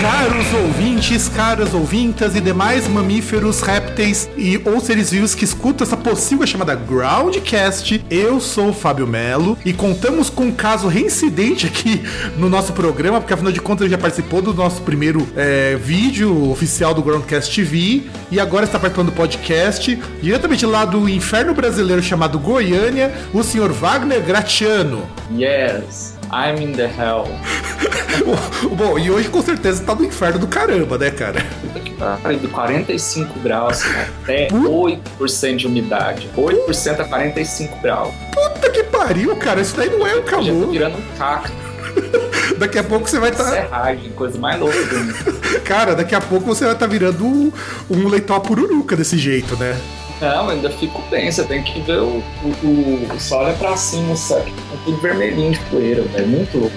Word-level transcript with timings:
Caros 0.00 0.52
ouvintes, 0.54 1.28
caras 1.28 1.74
ouvintas 1.74 2.34
e 2.34 2.40
demais 2.40 2.88
mamíferos, 2.88 3.60
répteis 3.60 4.28
e 4.36 4.60
ou 4.64 4.80
seres 4.80 5.10
vivos 5.10 5.34
que 5.34 5.44
escutam 5.44 5.86
essa 5.86 5.96
possível 5.96 6.46
chamada 6.46 6.74
Groundcast. 6.74 8.04
Eu 8.10 8.40
sou 8.40 8.70
o 8.70 8.72
Fábio 8.72 9.06
Melo 9.06 9.58
e 9.64 9.72
contamos 9.72 10.30
com 10.30 10.44
um 10.44 10.52
caso 10.52 10.88
reincidente 10.88 11.66
aqui 11.66 12.02
no 12.38 12.48
nosso 12.48 12.72
programa, 12.72 13.20
porque 13.20 13.34
afinal 13.34 13.52
de 13.52 13.60
contas 13.60 13.82
ele 13.82 13.90
já 13.90 13.98
participou 13.98 14.40
do 14.40 14.54
nosso 14.54 14.82
primeiro 14.82 15.26
é, 15.36 15.76
vídeo 15.76 16.50
oficial 16.50 16.94
do 16.94 17.02
Groundcast 17.02 17.54
TV 17.54 18.04
e 18.30 18.40
agora 18.40 18.64
está 18.64 18.78
participando 18.78 19.10
do 19.10 19.16
podcast 19.16 19.98
diretamente 20.22 20.64
lá 20.64 20.84
do 20.84 21.08
inferno 21.08 21.52
brasileiro 21.54 22.02
chamado 22.02 22.38
Goiânia, 22.38 23.12
o 23.32 23.42
senhor 23.42 23.72
Wagner 23.72 24.22
Gratiano. 24.22 25.06
Yes. 25.36 26.13
I'm 26.30 26.60
in 26.62 26.72
the 26.72 26.86
hell. 26.86 27.26
Bom, 28.76 28.98
e 28.98 29.10
hoje 29.10 29.28
com 29.28 29.42
certeza 29.42 29.84
tá 29.84 29.94
no 29.94 30.04
inferno 30.04 30.38
do 30.38 30.46
caramba, 30.46 30.98
né, 30.98 31.10
cara? 31.10 31.44
Pariu, 32.22 32.38
de 32.38 32.48
45 32.48 33.40
graus 33.40 33.82
até 34.22 34.48
8% 34.48 35.56
de 35.56 35.66
umidade. 35.66 36.28
8% 36.36 37.00
a 37.00 37.04
45 37.04 37.80
graus. 37.80 38.14
Puta 38.32 38.70
que 38.70 38.84
pariu, 38.84 39.34
cara. 39.36 39.60
Isso 39.60 39.76
daí 39.76 39.90
não 39.90 40.06
é 40.06 40.16
um 40.16 40.22
calor. 40.22 40.44
Já 40.44 40.52
tô 40.52 40.70
virando 40.70 40.98
um 40.98 41.18
cacto. 41.18 41.64
daqui 42.58 42.78
a 42.78 42.84
pouco 42.84 43.08
você 43.08 43.18
vai 43.18 43.30
estar. 43.30 43.44
Tá... 43.44 43.50
Serragem, 43.50 44.10
coisa 44.12 44.38
mais 44.38 44.58
louca 44.58 44.84
do 44.84 44.98
mundo. 44.98 45.14
Cara, 45.64 45.94
daqui 45.94 46.14
a 46.14 46.20
pouco 46.20 46.46
você 46.46 46.64
vai 46.64 46.74
estar 46.74 46.86
tá 46.86 46.92
virando 46.92 47.24
um, 47.24 47.52
um 47.90 48.08
leitão 48.08 48.38
pururuca 48.40 48.96
desse 48.96 49.16
jeito, 49.16 49.56
né? 49.56 49.78
Não, 50.24 50.48
ainda 50.48 50.70
fico 50.70 51.02
bem. 51.10 51.30
Você 51.30 51.44
tem 51.44 51.62
que 51.62 51.80
ver 51.80 51.98
o, 51.98 52.22
o, 52.42 53.08
o 53.14 53.20
sol 53.20 53.40
olha 53.40 53.54
pra 53.54 53.76
cima, 53.76 54.16
céu, 54.16 54.40
tá 54.42 54.76
tudo 54.84 54.96
vermelhinho 54.98 55.52
de 55.52 55.60
poeira, 55.60 56.02
velho. 56.02 56.28
Muito 56.28 56.58
louco. 56.58 56.76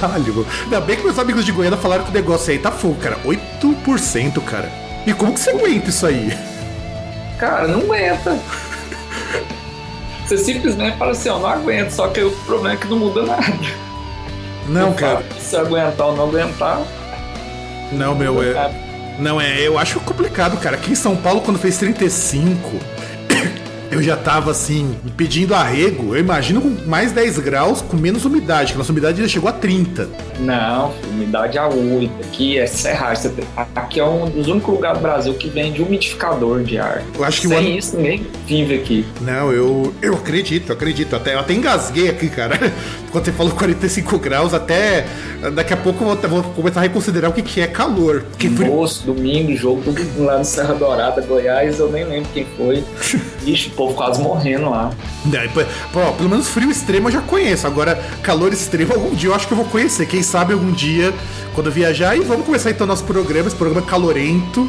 Caralho. 0.00 0.46
Ainda 0.64 0.80
bem 0.80 0.96
que 0.96 1.04
meus 1.04 1.18
amigos 1.18 1.44
de 1.44 1.52
Goiânia 1.52 1.78
falaram 1.78 2.04
que 2.04 2.10
o 2.10 2.14
negócio 2.14 2.50
aí 2.50 2.58
tá 2.58 2.70
full, 2.70 2.94
cara. 2.94 3.18
8%, 3.24 4.42
cara. 4.42 4.70
E 5.06 5.12
como 5.12 5.34
que 5.34 5.40
você 5.40 5.50
aguenta 5.50 5.90
isso 5.90 6.06
aí? 6.06 6.36
Cara, 7.38 7.68
não 7.68 7.80
aguenta. 7.80 8.38
Você 10.24 10.38
simplesmente 10.38 10.96
fala 10.96 11.12
assim, 11.12 11.28
ó, 11.28 11.38
não 11.38 11.48
aguento, 11.48 11.90
só 11.90 12.08
que 12.08 12.20
o 12.20 12.30
problema 12.30 12.74
é 12.74 12.76
que 12.76 12.88
não 12.88 12.98
muda 12.98 13.22
nada. 13.22 13.46
Não, 14.66 14.92
cara. 14.94 15.22
Se 15.38 15.56
aguentar 15.56 16.08
ou 16.08 16.16
não 16.16 16.24
aguentar. 16.24 16.82
Não, 17.92 18.14
meu, 18.14 18.42
é. 18.42 18.85
Não, 19.18 19.40
é, 19.40 19.66
eu 19.66 19.78
acho 19.78 19.98
complicado, 20.00 20.58
cara. 20.60 20.76
Aqui 20.76 20.92
em 20.92 20.94
São 20.94 21.16
Paulo, 21.16 21.40
quando 21.40 21.58
fez 21.58 21.78
35, 21.78 22.78
eu 23.90 24.02
já 24.02 24.16
tava 24.16 24.50
assim, 24.50 24.96
pedindo 25.16 25.54
arrego. 25.54 26.14
Eu 26.14 26.20
imagino 26.20 26.60
com 26.60 26.68
mais 26.86 27.12
10 27.12 27.38
graus, 27.38 27.80
com 27.80 27.96
menos 27.96 28.24
umidade, 28.24 28.72
que 28.72 28.74
a 28.74 28.78
nossa 28.78 28.92
umidade 28.92 29.20
já 29.20 29.28
chegou 29.28 29.48
a 29.48 29.52
30. 29.52 30.08
Não, 30.40 30.92
umidade 31.10 31.58
a 31.58 31.68
8. 31.68 32.10
Aqui 32.24 32.58
é 32.58 32.66
serragem. 32.66 33.32
Aqui 33.74 34.00
é 34.00 34.04
um 34.04 34.28
dos 34.28 34.48
únicos 34.48 34.74
lugares 34.74 34.98
do 34.98 35.02
Brasil 35.02 35.34
que 35.34 35.48
vende 35.48 35.82
umidificador 35.82 36.62
de 36.62 36.78
ar. 36.78 37.02
Eu 37.14 37.24
acho 37.24 37.40
que 37.40 37.48
Sem 37.48 37.78
isso, 37.78 37.96
ninguém 37.96 38.26
vive 38.46 38.74
aqui. 38.74 39.06
Não, 39.20 39.52
eu, 39.52 39.94
eu 40.02 40.14
acredito, 40.14 40.72
acredito. 40.72 41.14
Até, 41.14 41.34
eu 41.34 41.40
até 41.40 41.54
engasguei 41.54 42.08
aqui, 42.08 42.28
cara. 42.28 42.58
Quando 43.10 43.24
você 43.24 43.32
falou 43.32 43.52
45 43.52 44.18
graus, 44.18 44.52
até 44.52 45.06
daqui 45.54 45.72
a 45.72 45.76
pouco 45.76 46.04
eu 46.04 46.16
vou, 46.16 46.42
vou 46.42 46.52
começar 46.52 46.80
a 46.80 46.82
reconsiderar 46.82 47.30
o 47.30 47.34
que, 47.34 47.42
que 47.42 47.60
é 47.60 47.66
calor. 47.66 48.24
Que 48.38 48.48
Moço, 48.48 49.06
domingo, 49.06 49.54
jogo, 49.56 49.82
tudo 49.82 50.24
lá 50.24 50.38
no 50.38 50.44
Serra 50.44 50.74
Dourada, 50.74 51.22
Goiás, 51.22 51.78
eu 51.78 51.90
nem 51.90 52.04
lembro 52.04 52.28
quem 52.34 52.46
foi. 52.56 52.84
Ixi, 53.46 53.70
povo 53.70 53.94
quase 53.94 54.20
morrendo 54.20 54.68
lá. 54.70 54.90
É, 55.32 55.48
pô, 55.92 56.12
pelo 56.12 56.28
menos 56.28 56.48
frio 56.48 56.68
extremo 56.68 57.08
eu 57.08 57.12
já 57.12 57.20
conheço. 57.20 57.66
Agora, 57.66 57.94
calor 58.22 58.52
extremo, 58.52 58.92
algum 58.92 59.14
dia 59.14 59.30
eu 59.30 59.34
acho 59.34 59.46
que 59.46 59.52
eu 59.52 59.56
vou 59.56 59.66
conhecer. 59.66 60.06
Quem 60.06 60.22
sabe 60.22 60.52
algum 60.52 60.72
dia, 60.72 61.14
quando 61.54 61.68
eu 61.68 61.72
viajar. 61.72 62.16
E 62.16 62.20
vamos 62.20 62.44
começar 62.44 62.70
então 62.70 62.86
nosso 62.86 63.04
programa, 63.04 63.46
esse 63.46 63.56
programa 63.56 63.86
calorento. 63.86 64.68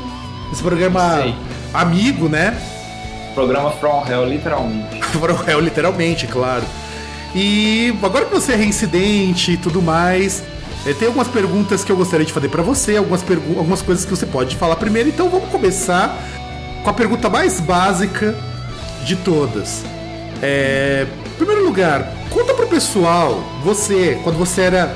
Esse 0.54 0.62
programa 0.62 1.22
Sei. 1.22 1.36
amigo, 1.74 2.30
né? 2.30 2.56
Programa 3.34 3.72
From 3.72 4.06
Hell, 4.08 4.30
literalmente. 4.30 5.02
From 5.12 5.38
Hell, 5.48 5.60
literalmente, 5.60 6.28
claro. 6.28 6.64
E 7.36 7.94
agora 8.02 8.26
que 8.26 8.34
você 8.34 8.54
é 8.54 8.56
reincidente 8.56 9.54
e 9.54 9.58
tudo 9.58 9.82
mais, 9.82 10.44
é, 10.86 10.94
tem 10.94 11.08
algumas 11.08 11.28
perguntas 11.28 11.84
que 11.84 11.92
eu 11.92 11.98
gostaria 11.98 12.26
de 12.26 12.32
fazer 12.32 12.50
para 12.50 12.64
você, 12.64 12.96
algumas, 12.96 13.24
algumas 13.58 13.82
coisas 13.82 14.06
que 14.06 14.12
você 14.12 14.26
pode 14.26 14.56
falar 14.56 14.76
primeiro. 14.76 15.10
Então 15.10 15.30
vamos 15.30 15.50
começar 15.50 16.16
com 16.84 16.90
a 16.90 16.94
pergunta 16.94 17.30
mais 17.30 17.60
básica 17.60 18.36
de 19.04 19.16
todas. 19.16 19.84
É, 20.42 21.08
em 21.26 21.38
primeiro 21.38 21.66
lugar, 21.66 22.12
conta 22.30 22.54
pro 22.54 22.68
pessoal, 22.68 23.44
você, 23.64 24.20
quando 24.24 24.38
você 24.38 24.62
era 24.62 24.96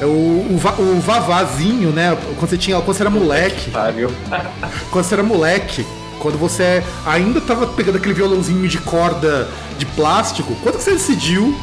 é, 0.00 0.04
o, 0.04 0.08
o, 0.08 0.54
o 0.54 1.00
vavazinho, 1.00 1.90
né? 1.90 2.16
Quando 2.36 2.50
você 2.50 2.58
tinha. 2.58 2.76
Quando 2.80 2.96
você 2.96 3.02
era 3.02 3.10
moleque. 3.10 3.70
quando 4.90 5.04
você 5.04 5.14
era 5.14 5.22
moleque, 5.22 5.86
quando 6.18 6.38
você 6.38 6.82
ainda 7.06 7.40
tava 7.40 7.66
pegando 7.66 7.98
aquele 7.98 8.14
violãozinho 8.14 8.68
de 8.68 8.78
corda 8.78 9.48
de 9.76 9.86
plástico, 9.86 10.54
quando 10.62 10.76
você 10.76 10.92
decidiu 10.92 11.56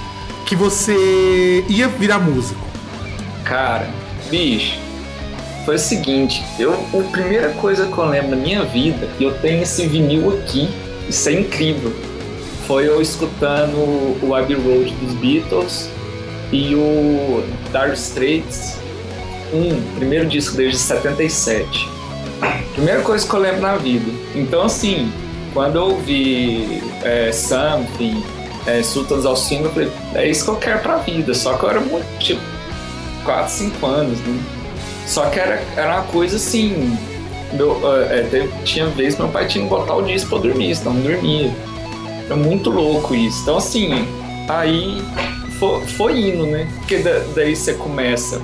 que 0.45 0.55
você 0.55 1.65
ia 1.67 1.87
virar 1.87 2.19
músico? 2.19 2.59
Cara, 3.43 3.87
bicho, 4.29 4.79
foi 5.65 5.75
o 5.75 5.79
seguinte, 5.79 6.43
eu 6.59 6.73
a 6.73 7.11
primeira 7.11 7.49
coisa 7.49 7.87
que 7.87 7.97
eu 7.97 8.05
lembro 8.05 8.31
da 8.31 8.35
minha 8.35 8.63
vida, 8.63 9.07
eu 9.19 9.33
tenho 9.39 9.63
esse 9.63 9.87
vinil 9.87 10.37
aqui, 10.37 10.69
isso 11.09 11.29
é 11.29 11.33
incrível. 11.33 11.93
Foi 12.67 12.87
eu 12.87 13.01
escutando 13.01 13.75
o 14.23 14.33
Abbey 14.33 14.55
Road 14.55 14.91
dos 14.95 15.13
Beatles 15.15 15.89
e 16.51 16.73
o 16.75 17.43
Dark 17.71 17.93
Straits, 17.93 18.77
um 19.53 19.81
primeiro 19.95 20.25
disco 20.25 20.55
desde 20.55 20.79
77. 20.79 21.89
Primeira 22.73 23.01
coisa 23.01 23.27
que 23.27 23.33
eu 23.33 23.39
lembro 23.39 23.61
na 23.61 23.75
vida. 23.77 24.11
Então, 24.33 24.63
assim, 24.63 25.11
quando 25.53 25.75
eu 25.77 25.83
ouvi 25.91 26.81
é, 27.03 27.31
Something, 27.31 28.23
é, 28.65 28.81
Sultans 28.83 29.25
ao 29.25 29.35
Single, 29.35 29.67
eu 29.67 29.71
falei, 29.71 29.91
é 30.15 30.27
isso 30.29 30.43
que 30.43 30.49
eu 30.49 30.57
quero 30.57 30.79
pra 30.79 30.97
vida. 30.97 31.33
Só 31.33 31.53
que 31.55 31.63
eu 31.63 31.69
era 31.69 31.79
muito, 31.79 32.05
tipo, 32.19 32.41
4, 33.23 33.51
5 33.51 33.85
anos, 33.85 34.19
né? 34.19 34.39
Só 35.05 35.29
que 35.29 35.39
era, 35.39 35.63
era 35.77 35.95
uma 35.95 36.03
coisa 36.03 36.37
assim, 36.37 36.97
meu, 37.55 37.79
é, 38.09 38.47
tinha 38.63 38.87
vez 38.87 39.17
meu 39.17 39.27
pai 39.29 39.47
tinha 39.47 39.63
que 39.63 39.69
botar 39.69 39.95
o 39.95 40.01
disco 40.01 40.29
pra 40.29 40.39
dormir, 40.39 40.75
senão 40.75 40.93
não 40.93 41.01
dormia. 41.01 41.51
Era 42.25 42.35
muito 42.35 42.69
louco 42.69 43.13
isso. 43.13 43.41
Então, 43.43 43.57
assim, 43.57 43.89
aí 44.47 45.01
foi, 45.59 45.81
foi 45.87 46.19
indo, 46.19 46.45
né? 46.45 46.67
Porque 46.79 46.97
da, 46.97 47.19
daí 47.35 47.55
você 47.55 47.73
começa, 47.73 48.41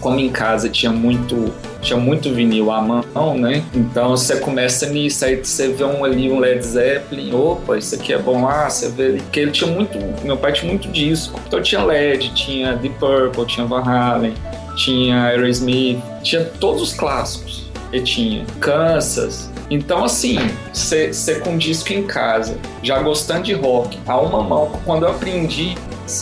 como 0.00 0.18
em 0.18 0.30
casa 0.30 0.68
tinha 0.68 0.92
muito 0.92 1.52
tinha 1.80 1.98
muito 2.00 2.32
vinil 2.32 2.70
à 2.70 2.80
mão, 2.80 3.36
né? 3.36 3.62
Então 3.74 4.16
você 4.16 4.36
começa 4.36 4.86
nisso, 4.86 5.22
aí 5.22 5.36
você 5.36 5.68
vê 5.68 5.84
um 5.84 6.02
ali, 6.02 6.32
um 6.32 6.38
Led 6.38 6.64
Zeppelin, 6.64 7.34
opa, 7.34 7.76
isso 7.76 7.94
aqui 7.94 8.14
é 8.14 8.18
bom, 8.18 8.48
ah, 8.48 8.70
você 8.70 8.88
vê 8.88 9.08
ali, 9.08 9.20
porque 9.20 9.40
ele 9.40 9.50
tinha 9.50 9.70
muito, 9.70 9.98
meu 10.24 10.38
pai 10.38 10.54
tinha 10.54 10.66
muito 10.66 10.88
disco, 10.88 11.38
então 11.46 11.60
tinha 11.60 11.84
LED, 11.84 12.32
tinha 12.32 12.74
Deep 12.74 12.98
Purple, 12.98 13.44
tinha 13.44 13.66
Van 13.66 13.82
Halen, 13.82 14.32
tinha 14.76 15.24
Aerosmith, 15.24 16.00
tinha 16.22 16.42
todos 16.58 16.80
os 16.80 16.94
clássicos 16.94 17.63
tinha 18.02 18.44
Kansas. 18.60 19.50
Então, 19.70 20.04
assim, 20.04 20.38
você 20.72 21.40
com 21.42 21.56
disco 21.56 21.92
em 21.92 22.02
casa, 22.02 22.58
já 22.82 23.00
gostando 23.00 23.44
de 23.44 23.54
rock, 23.54 23.98
a 24.06 24.20
uma 24.20 24.42
mão, 24.42 24.72
quando 24.84 25.04
eu 25.04 25.10
aprendi, 25.10 25.74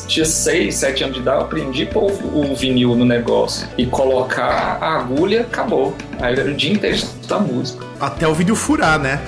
tinha 0.06 0.24
6, 0.24 0.74
7 0.74 1.04
anos 1.04 1.16
de 1.16 1.22
idade, 1.22 1.38
eu 1.38 1.44
aprendi 1.44 1.86
pôr 1.86 2.12
o, 2.12 2.54
vinil 2.54 2.94
no 2.94 3.04
negócio 3.04 3.68
e 3.76 3.84
colocar 3.84 4.78
a 4.80 4.98
agulha, 4.98 5.42
acabou. 5.42 5.94
Aí 6.20 6.34
era 6.34 6.50
o 6.50 6.54
dia 6.54 6.72
inteiro 6.72 6.98
da 7.26 7.38
música. 7.38 7.84
Até 8.00 8.28
o 8.28 8.34
vídeo 8.34 8.54
furar, 8.54 8.98
né? 8.98 9.20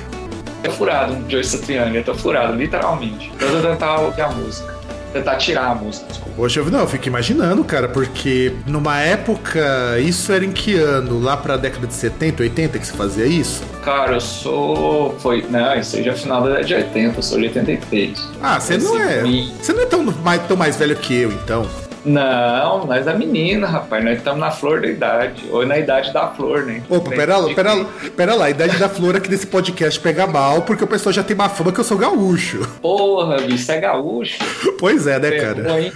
É 0.63 0.71
furado, 0.71 1.19
Joyce 1.29 1.59
Satriani, 1.59 2.03
tá 2.03 2.15
furado, 2.15 2.57
literalmente. 2.57 3.31
Eu 3.41 3.61
tentava 3.61 4.03
ouvir 4.03 4.23
a 4.23 4.29
música 4.29 4.84
tentar 5.15 5.37
tirar 5.37 5.71
a 5.71 5.75
música. 5.75 6.07
Desculpa. 6.09 6.43
Hoje 6.43 6.59
eu 6.59 6.71
não, 6.71 6.81
eu 6.81 6.87
fico 6.89 7.07
imaginando, 7.07 7.63
cara, 7.65 7.89
porque 7.89 8.53
numa 8.67 8.99
época, 9.01 9.99
isso 10.01 10.33
era 10.33 10.45
em 10.45 10.51
que 10.51 10.75
ano? 10.77 11.21
Lá 11.21 11.37
pra 11.37 11.57
década 11.57 11.87
de 11.87 11.95
70, 11.95 12.43
80 12.43 12.79
que 12.79 12.87
se 12.87 12.93
fazia 12.93 13.25
isso? 13.25 13.63
Cara, 13.85 14.15
eu 14.15 14.21
sou. 14.21 15.15
Foi. 15.21 15.47
Não, 15.49 15.75
isso 15.79 15.97
aí 15.97 16.03
já 16.03 16.13
é 16.13 16.15
final 16.15 16.43
da 16.43 16.49
década 16.49 16.67
de 16.67 16.75
80, 16.75 17.19
eu 17.19 17.23
sou 17.23 17.39
de 17.39 17.45
83. 17.45 18.29
Ah, 18.43 18.59
você 18.59 18.77
não 18.77 19.01
é. 19.01 19.23
Você 19.61 19.73
não 19.73 19.83
é 19.83 19.87
tão 19.87 20.03
mais, 20.03 20.43
tão 20.47 20.57
mais 20.57 20.77
velho 20.77 20.97
que 20.97 21.15
eu, 21.15 21.31
então. 21.33 21.67
Não, 22.05 22.87
nós 22.87 23.07
é 23.07 23.15
menina, 23.15 23.67
rapaz. 23.67 24.05
Nós 24.05 24.19
estamos 24.19 24.41
na 24.41 24.51
flor 24.51 24.81
da 24.81 24.89
idade. 24.89 25.45
Ou 25.51 25.65
na 25.67 25.79
idade 25.79 26.13
da 26.13 26.29
flor, 26.29 26.65
né? 26.65 26.83
Opa, 26.89 27.11
pera 27.11 27.39
lá, 27.39 27.55
pera, 27.55 27.75
lá, 27.75 27.87
pera 28.17 28.35
lá. 28.35 28.45
A 28.47 28.51
idade 28.51 28.77
da 28.79 28.89
flor 28.89 29.17
aqui 29.17 29.29
desse 29.29 29.47
podcast 29.47 29.99
pega 30.01 30.27
mal, 30.27 30.63
porque 30.63 30.85
o 30.85 30.87
pessoal 30.87 31.13
já 31.13 31.23
tem 31.23 31.35
uma 31.35 31.49
fama 31.49 31.73
que 31.73 31.81
eu 31.81 31.85
sou 31.85 31.97
gaúcho. 31.97 32.61
Porra, 32.81 33.39
bicho, 33.39 33.71
é 33.73 33.81
gaúcho? 33.81 34.39
Pois 34.79 35.07
é, 35.07 35.19
né, 35.19 35.31
cara? 35.33 35.81
Hein? 35.81 35.93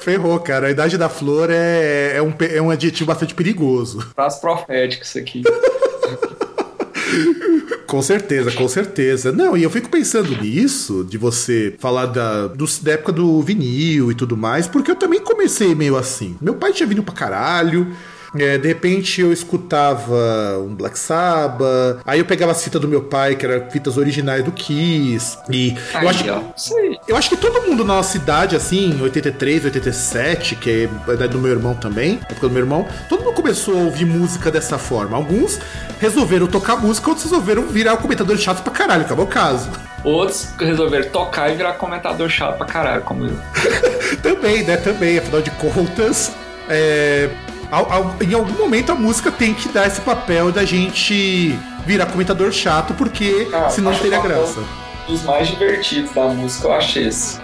Ferrou, 0.00 0.38
cara. 0.40 0.66
A 0.66 0.70
idade 0.70 0.98
da 0.98 1.08
flor 1.08 1.48
é, 1.50 2.16
é, 2.16 2.22
um, 2.22 2.34
é 2.40 2.60
um 2.60 2.70
adjetivo 2.70 3.06
bastante 3.06 3.34
perigoso. 3.34 4.00
Frase 4.14 4.40
profética 4.40 5.04
isso 5.04 5.18
aqui. 5.18 5.42
com 7.86 8.00
certeza, 8.02 8.50
com 8.52 8.68
certeza. 8.68 9.32
Não, 9.32 9.56
e 9.56 9.62
eu 9.62 9.70
fico 9.70 9.88
pensando 9.88 10.36
nisso, 10.40 11.04
de 11.08 11.18
você 11.18 11.74
falar 11.78 12.06
da, 12.06 12.46
do, 12.46 12.64
da 12.82 12.92
época 12.92 13.12
do 13.12 13.42
vinil 13.42 14.10
e 14.10 14.14
tudo 14.14 14.36
mais, 14.36 14.66
porque 14.66 14.90
eu 14.90 14.96
também 14.96 15.20
comecei 15.20 15.74
meio 15.74 15.96
assim. 15.96 16.36
Meu 16.40 16.54
pai 16.54 16.72
tinha 16.72 16.86
vinil 16.86 17.02
pra 17.02 17.14
caralho. 17.14 17.86
É, 18.34 18.56
de 18.56 18.68
repente 18.68 19.20
eu 19.20 19.32
escutava 19.32 20.58
um 20.58 20.74
Black 20.74 20.98
Sabbath, 20.98 22.00
aí 22.06 22.18
eu 22.18 22.24
pegava 22.24 22.52
a 22.52 22.54
fita 22.54 22.78
do 22.78 22.88
meu 22.88 23.02
pai, 23.02 23.36
que 23.36 23.44
era 23.44 23.68
fitas 23.70 23.96
originais 23.96 24.44
do 24.44 24.52
Kiss. 24.52 25.38
E 25.50 25.76
eu 26.00 26.08
acho, 26.08 26.24
eu 27.08 27.16
acho 27.16 27.28
que 27.28 27.36
todo 27.36 27.62
mundo 27.62 27.84
na 27.84 27.94
nossa 27.94 28.16
idade, 28.16 28.56
assim, 28.56 29.00
83, 29.00 29.66
87, 29.66 30.56
que 30.56 30.70
é 30.70 31.10
a 31.10 31.14
idade 31.14 31.32
do 31.32 31.38
meu 31.38 31.50
irmão 31.50 31.74
também, 31.74 32.20
época 32.28 32.48
do 32.48 32.50
meu 32.50 32.62
irmão, 32.62 32.86
todo 33.08 33.22
mundo 33.24 33.34
começou 33.34 33.74
a 33.74 33.82
ouvir 33.82 34.06
música 34.06 34.50
dessa 34.50 34.78
forma. 34.78 35.16
Alguns 35.16 35.58
resolveram 36.00 36.46
tocar 36.46 36.76
música, 36.76 37.10
outros 37.10 37.30
resolveram 37.30 37.66
virar 37.66 37.96
comentador 37.98 38.36
chato 38.38 38.62
pra 38.62 38.72
caralho, 38.72 39.02
acabou 39.02 39.24
o 39.24 39.28
caso. 39.28 39.70
Outros 40.04 40.48
resolveram 40.58 41.08
tocar 41.10 41.50
e 41.50 41.56
virar 41.56 41.74
comentador 41.74 42.28
chato 42.28 42.56
pra 42.56 42.66
caralho, 42.66 43.02
como 43.02 43.26
eu. 43.26 43.36
também, 44.22 44.64
né? 44.64 44.76
Também, 44.76 45.18
afinal 45.18 45.40
de 45.40 45.50
contas. 45.52 46.32
É, 46.68 47.28
em 48.20 48.34
algum 48.34 48.58
momento 48.58 48.92
a 48.92 48.94
música 48.94 49.32
tem 49.32 49.54
que 49.54 49.68
dar 49.70 49.86
esse 49.86 50.00
papel 50.02 50.52
da 50.52 50.62
gente 50.64 51.58
virar 51.86 52.06
comentador 52.06 52.52
chato, 52.52 52.92
porque 52.94 53.48
ah, 53.52 53.70
senão 53.70 53.92
não 53.92 53.98
teria 53.98 54.20
graça. 54.20 54.60
Um 55.08 55.12
dos 55.12 55.22
mais 55.22 55.48
divertidos 55.48 56.12
da 56.12 56.26
música, 56.28 56.68
eu 56.68 56.72
acho 56.74 56.98
esse. 56.98 57.40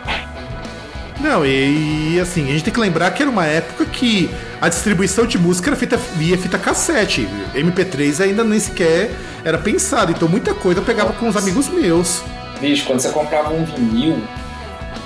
Não, 1.19 1.45
e, 1.45 2.15
e, 2.15 2.21
assim, 2.21 2.45
a 2.45 2.53
gente 2.53 2.65
tem 2.65 2.73
que 2.73 2.79
lembrar 2.79 3.11
que 3.11 3.23
era 3.23 3.31
uma 3.31 3.47
época 3.47 3.87
que 3.87 4.31
a 4.61 4.69
distribuição 4.69 5.27
de 5.27 5.37
música 5.37 5.71
era 5.71 5.77
feita 5.77 5.97
via 5.97 6.39
fita 6.39 6.59
cassete. 6.59 7.27
MP3 7.55 8.23
ainda 8.23 8.45
nem 8.45 8.61
sequer 8.61 9.11
era 9.45 9.59
pensado, 9.59 10.13
então 10.13 10.29
muita 10.29 10.55
coisa 10.55 10.81
eu 10.81 10.85
pegava 10.85 11.13
com 11.15 11.27
os 11.27 11.37
amigos 11.37 11.69
meus. 11.69 12.23
Bicho, 12.61 12.87
quando 12.87 13.01
você 13.01 13.09
comprava 13.09 13.53
um 13.53 13.65
vinil, 13.65 14.23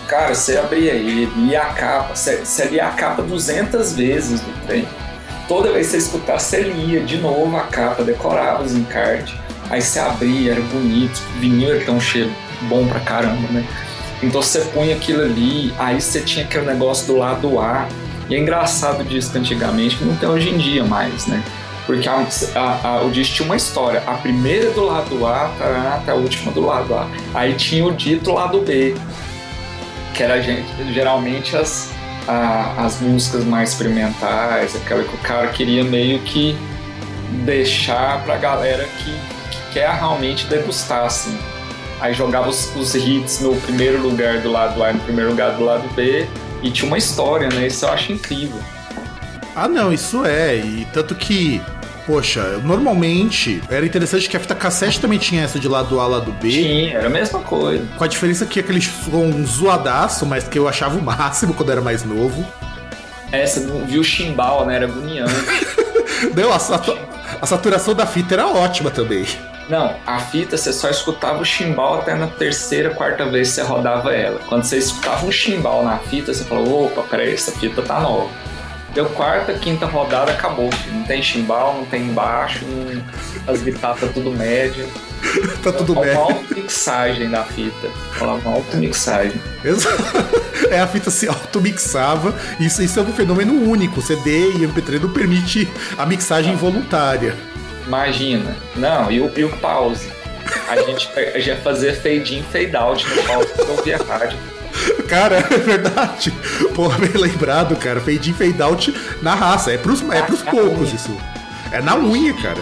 cara, 0.07 0.35
você 0.35 0.59
abria 0.59 0.93
ele, 0.93 1.27
lia 1.37 1.63
a 1.63 1.67
capa, 1.67 2.15
você, 2.15 2.45
você 2.45 2.67
lia 2.67 2.89
a 2.89 2.91
capa 2.91 3.23
200 3.23 3.95
vezes 3.95 4.41
do 4.41 4.67
trem 4.67 4.87
toda 5.49 5.73
vez 5.73 5.87
que 5.87 5.93
você 5.93 5.99
escutasse, 5.99 6.51
você 6.51 6.63
lia 6.63 7.01
de 7.01 7.19
novo 7.19 7.57
a 7.57 7.63
capa, 7.63 8.03
decorava 8.03 8.63
os 8.63 8.75
encartes, 8.75 9.35
aí 9.71 9.81
você 9.81 9.99
abria, 9.99 10.53
era 10.53 10.61
bonito, 10.61 11.21
vinil 11.39 11.75
era 11.75 11.85
tão 11.85 12.01
cheiro 12.01 12.31
bom 12.63 12.87
pra 12.87 13.01
caramba, 13.01 13.49
né? 13.51 13.67
Então 14.23 14.41
você 14.41 14.61
punha 14.61 14.95
aquilo 14.95 15.23
ali, 15.23 15.75
aí 15.79 16.01
você 16.01 16.21
tinha 16.21 16.45
aquele 16.45 16.67
negócio 16.67 17.07
do 17.07 17.17
lado 17.19 17.59
A, 17.59 17.89
e 18.29 18.35
é 18.35 18.39
engraçado 18.39 19.05
disso 19.05 19.33
que 19.33 19.39
antigamente, 19.39 19.97
que 19.97 20.05
não 20.05 20.17
tem 20.17 20.29
hoje 20.29 20.49
em 20.49 20.59
dia 20.59 20.85
mais, 20.85 21.27
né? 21.27 21.43
Porque 21.85 22.09
a, 22.09 22.25
a, 22.55 22.89
a, 22.89 23.03
o 23.03 23.11
disco 23.11 23.35
tinha 23.35 23.47
uma 23.47 23.57
história. 23.57 24.03
A 24.07 24.15
primeira 24.15 24.71
do 24.71 24.85
lado 24.85 25.27
A 25.27 25.53
até 25.97 26.13
a 26.13 26.15
última 26.15 26.53
do 26.53 26.61
lado 26.65 26.95
A. 26.95 27.09
Aí 27.35 27.55
tinha 27.55 27.85
o 27.85 27.93
dito 27.93 28.33
lado 28.33 28.61
B, 28.61 28.95
que 30.15 30.23
era 30.23 30.41
gente, 30.41 30.67
geralmente 30.93 31.57
as, 31.57 31.91
a, 32.27 32.85
as 32.85 33.01
músicas 33.01 33.45
mais 33.45 33.71
experimentais, 33.71 34.77
aquela 34.77 35.03
que 35.03 35.15
o 35.15 35.19
cara 35.19 35.49
queria 35.49 35.85
meio 35.85 36.21
que 36.21 36.57
deixar 37.45 38.23
pra 38.25 38.37
galera 38.37 38.85
que, 38.85 39.13
que 39.51 39.73
quer 39.73 39.91
realmente 39.91 40.47
degustar, 40.47 41.07
assim. 41.07 41.37
Aí 42.01 42.15
jogava 42.15 42.49
os, 42.49 42.75
os, 42.75 42.95
hits 42.95 43.41
no 43.41 43.55
primeiro 43.61 44.01
lugar 44.03 44.41
do 44.41 44.51
lado 44.51 44.83
A 44.83 44.93
no 44.93 45.01
primeiro 45.01 45.31
lugar 45.31 45.53
do 45.53 45.65
lado 45.65 45.89
B, 45.95 46.27
e 46.63 46.71
tinha 46.71 46.87
uma 46.87 46.99
história, 46.99 47.49
né? 47.49 47.67
Isso 47.67 47.85
eu 47.85 47.91
acho 47.91 48.13
incrível. 48.13 48.61
Ah, 49.55 49.69
não, 49.69 49.93
isso 49.93 50.25
é, 50.25 50.57
e 50.57 50.87
tanto 50.93 51.15
que 51.15 51.61
Poxa, 52.07 52.59
normalmente 52.65 53.63
era 53.71 53.87
interessante 53.87 54.29
que 54.29 54.37
a 54.37 54.41
fita 54.41 54.55
cassete 54.55 55.01
também 55.01 55.19
tinha 55.19 55.43
essa 55.43 55.59
de 55.59 55.69
lado 55.69 56.01
A, 56.01 56.07
lado 56.07 56.33
B. 56.33 56.51
Tinha, 56.51 56.99
era 56.99 57.07
a 57.07 57.11
mesma 57.11 57.41
coisa. 57.41 57.87
Com 57.97 58.05
a 58.05 58.09
diferença 58.09 58.45
que 58.45 58.59
aquele 58.59 58.81
som 58.81 59.31
zoadaço, 59.45 60.27
mas 60.27 60.49
que 60.49 60.59
eu 60.59 60.67
achava 60.67 60.99
o 60.99 61.03
máximo 61.03 61.55
quando 61.55 61.71
era 61.71 61.81
mais 61.81 62.05
novo. 62.05 62.45
Essa 63.31 63.61
viu 63.87 64.01
o 64.01 64.05
chimbal, 64.05 64.67
né? 64.67 64.77
Era 64.77 64.87
agoniante. 64.87 65.33
Não, 66.37 66.53
a, 66.53 66.59
satu... 66.59 66.97
a 67.41 67.47
saturação 67.47 67.95
da 67.95 68.07
fita 68.07 68.35
era 68.35 68.47
ótima 68.47 68.91
também. 68.91 69.25
Não, 69.69 69.95
a 70.07 70.19
fita 70.19 70.57
você 70.57 70.73
só 70.73 70.91
escutava 70.91 71.41
o 71.41 71.45
chimbal 71.45 72.01
até 72.01 72.15
na 72.15 72.27
terceira, 72.27 72.91
quarta 72.91 73.25
vez 73.25 73.49
que 73.49 73.55
você 73.55 73.63
rodava 73.63 74.15
ela. 74.15 74.41
Quando 74.49 74.65
você 74.65 74.77
escutava 74.77 75.25
um 75.25 75.33
chimbal 75.33 75.85
na 75.85 75.99
fita, 75.99 76.35
você 76.35 76.45
falou: 76.45 76.87
opa, 76.87 77.03
peraí, 77.03 77.33
essa 77.33 77.53
fita 77.53 77.81
tá 77.81 78.01
nova. 78.01 78.29
Deu 78.95 79.07
quarta, 79.07 79.55
quinta 79.55 79.87
rodada, 79.87 80.33
acabou. 80.33 80.71
Filho. 80.71 80.97
Não 80.97 81.05
tem 81.05 81.23
chimbal, 81.23 81.77
não 81.79 81.87
tem 81.87 82.05
baixo, 82.13 82.65
não... 82.67 83.03
as 83.47 83.63
guitarras 83.63 84.01
tá 84.01 84.07
tudo 84.09 84.31
médio. 84.31 84.87
tá 85.63 85.73
tudo 85.73 85.95
médio. 85.95 86.13
Uma 86.13 86.33
auto-mixagem 86.33 87.31
da 87.31 87.43
fita. 87.45 87.89
Falava 88.13 88.47
uma 88.47 88.57
auto-mixagem. 88.57 89.41
é, 90.71 90.81
a 90.81 90.87
fita 90.87 91.11
se 91.11 91.27
auto-mixava. 91.27 92.35
Isso, 92.61 92.83
isso 92.83 93.01
é 93.01 93.03
um 93.03 93.13
fenômeno 93.13 93.55
único. 93.69 94.03
CD 94.03 94.51
e 94.51 94.67
MP3 94.67 95.01
não 95.01 95.11
permite 95.11 95.67
a 95.97 96.05
mixagem 96.05 96.55
voluntária. 96.55 97.35
Imagina. 97.87 98.55
Não, 98.77 99.11
e 99.11 99.21
o, 99.21 99.33
e 99.35 99.45
o 99.45 99.57
pause? 99.57 100.11
A 100.69 100.77
gente 100.83 101.09
já 101.41 101.57
fazia 101.57 101.95
fade 101.95 102.39
in, 102.39 102.43
fade 102.43 102.77
out 102.77 103.07
no 103.09 103.23
pause 103.23 103.53
que 103.55 103.61
eu 103.61 103.71
ouvia 103.71 103.97
rádio. 103.97 104.39
Cara, 105.09 105.37
é 105.39 105.59
verdade. 105.59 106.31
Porra, 106.75 106.99
bem 107.07 107.21
lembrado, 107.21 107.77
cara. 107.77 108.01
Fade 108.01 108.31
in, 108.31 108.35
fade 108.35 108.63
out 108.63 108.95
na 109.21 109.35
raça. 109.35 109.73
É 109.73 109.77
pros, 109.77 110.03
é 110.11 110.23
pros 110.23 110.43
poucos 110.43 110.93
isso. 110.93 111.17
É 111.71 111.81
na 111.81 111.97
unha, 111.97 112.33
cara. 112.35 112.61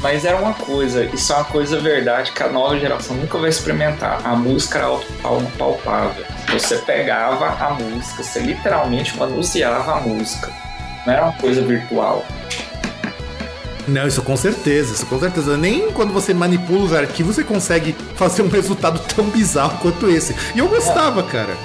Mas 0.00 0.24
era 0.24 0.36
uma 0.36 0.52
coisa, 0.52 1.04
isso 1.04 1.32
é 1.32 1.36
uma 1.36 1.44
coisa 1.46 1.80
verdade 1.80 2.30
que 2.32 2.42
a 2.42 2.48
nova 2.48 2.78
geração 2.78 3.16
nunca 3.16 3.38
vai 3.38 3.48
experimentar. 3.48 4.20
A 4.24 4.36
música 4.36 4.78
era 4.78 4.88
palpável. 5.56 6.24
Você 6.52 6.76
pegava 6.78 7.48
a 7.48 7.70
música, 7.70 8.22
você 8.22 8.40
literalmente 8.40 9.16
manuseava 9.16 9.96
a 9.96 10.00
música. 10.00 10.52
Não 11.06 11.12
era 11.12 11.22
uma 11.24 11.32
coisa 11.32 11.62
virtual. 11.62 12.24
Não, 13.88 14.06
isso 14.06 14.20
com 14.22 14.36
certeza, 14.36 14.94
isso 14.94 15.06
com 15.06 15.18
certeza. 15.18 15.56
Nem 15.56 15.92
quando 15.92 16.12
você 16.12 16.34
manipula 16.34 16.84
os 16.84 16.92
arquivos 16.92 17.36
você 17.36 17.44
consegue 17.44 17.94
fazer 18.16 18.42
um 18.42 18.48
resultado 18.48 19.00
tão 19.14 19.26
bizarro 19.26 19.78
quanto 19.78 20.08
esse. 20.08 20.34
E 20.54 20.58
eu 20.58 20.68
gostava, 20.68 21.20
é. 21.20 21.24
cara. 21.24 21.56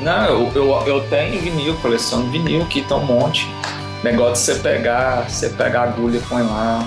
Não, 0.00 0.24
eu, 0.24 0.52
eu, 0.54 0.82
eu 0.86 1.00
tenho 1.08 1.40
vinil, 1.40 1.74
coleção 1.76 2.24
de 2.24 2.38
vinil 2.38 2.62
aqui, 2.62 2.82
tá 2.82 2.96
um 2.96 3.04
monte. 3.04 3.46
Negócio 4.02 4.54
de 4.54 4.60
você 4.60 4.68
pegar, 4.68 5.28
você 5.28 5.48
pegar 5.50 5.80
a 5.80 5.84
agulha 5.84 6.18
e 6.18 6.20
põe 6.20 6.42
lá. 6.42 6.86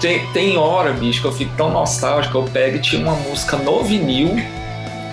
Tem, 0.00 0.26
tem 0.32 0.56
hora, 0.56 0.92
bicho, 0.92 1.20
que 1.20 1.26
eu 1.26 1.32
fico 1.32 1.52
tão 1.56 1.70
nostálgico, 1.70 2.38
eu 2.38 2.44
pego 2.44 2.76
e 2.76 2.80
tiro 2.80 3.02
uma 3.02 3.14
música 3.14 3.56
no 3.56 3.84
vinil, 3.84 4.36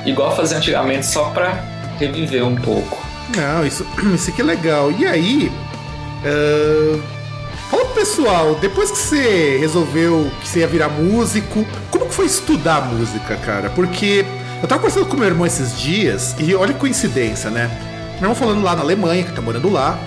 igual 0.03 0.35
fazia 0.35 0.57
antigamente, 0.57 1.05
só 1.05 1.25
pra 1.25 1.63
reviver 1.99 2.43
um 2.43 2.55
pouco. 2.55 2.97
Não, 3.37 3.65
isso, 3.65 3.85
isso 4.13 4.31
aqui 4.31 4.41
é 4.41 4.45
legal. 4.45 4.91
E 4.91 5.05
aí. 5.05 5.51
Uh 6.25 7.18
pessoal, 7.99 8.55
depois 8.55 8.89
que 8.89 8.97
você 8.97 9.57
resolveu 9.57 10.31
que 10.39 10.47
você 10.47 10.59
ia 10.59 10.67
virar 10.67 10.87
músico, 10.87 11.65
como 11.91 12.05
que 12.05 12.13
foi 12.13 12.27
estudar 12.27 12.85
música, 12.85 13.35
cara? 13.35 13.69
Porque 13.71 14.25
eu 14.61 14.67
tava 14.69 14.79
conversando 14.79 15.05
com 15.05 15.17
meu 15.17 15.27
irmão 15.27 15.45
esses 15.45 15.77
dias 15.77 16.33
e 16.39 16.55
olha 16.55 16.73
que 16.73 16.79
coincidência, 16.79 17.49
né? 17.49 17.69
Meu 18.11 18.29
irmão 18.29 18.35
falando 18.35 18.63
lá 18.63 18.73
na 18.73 18.83
Alemanha, 18.83 19.25
que 19.25 19.33
tá 19.33 19.41
morando 19.41 19.69
lá, 19.69 19.99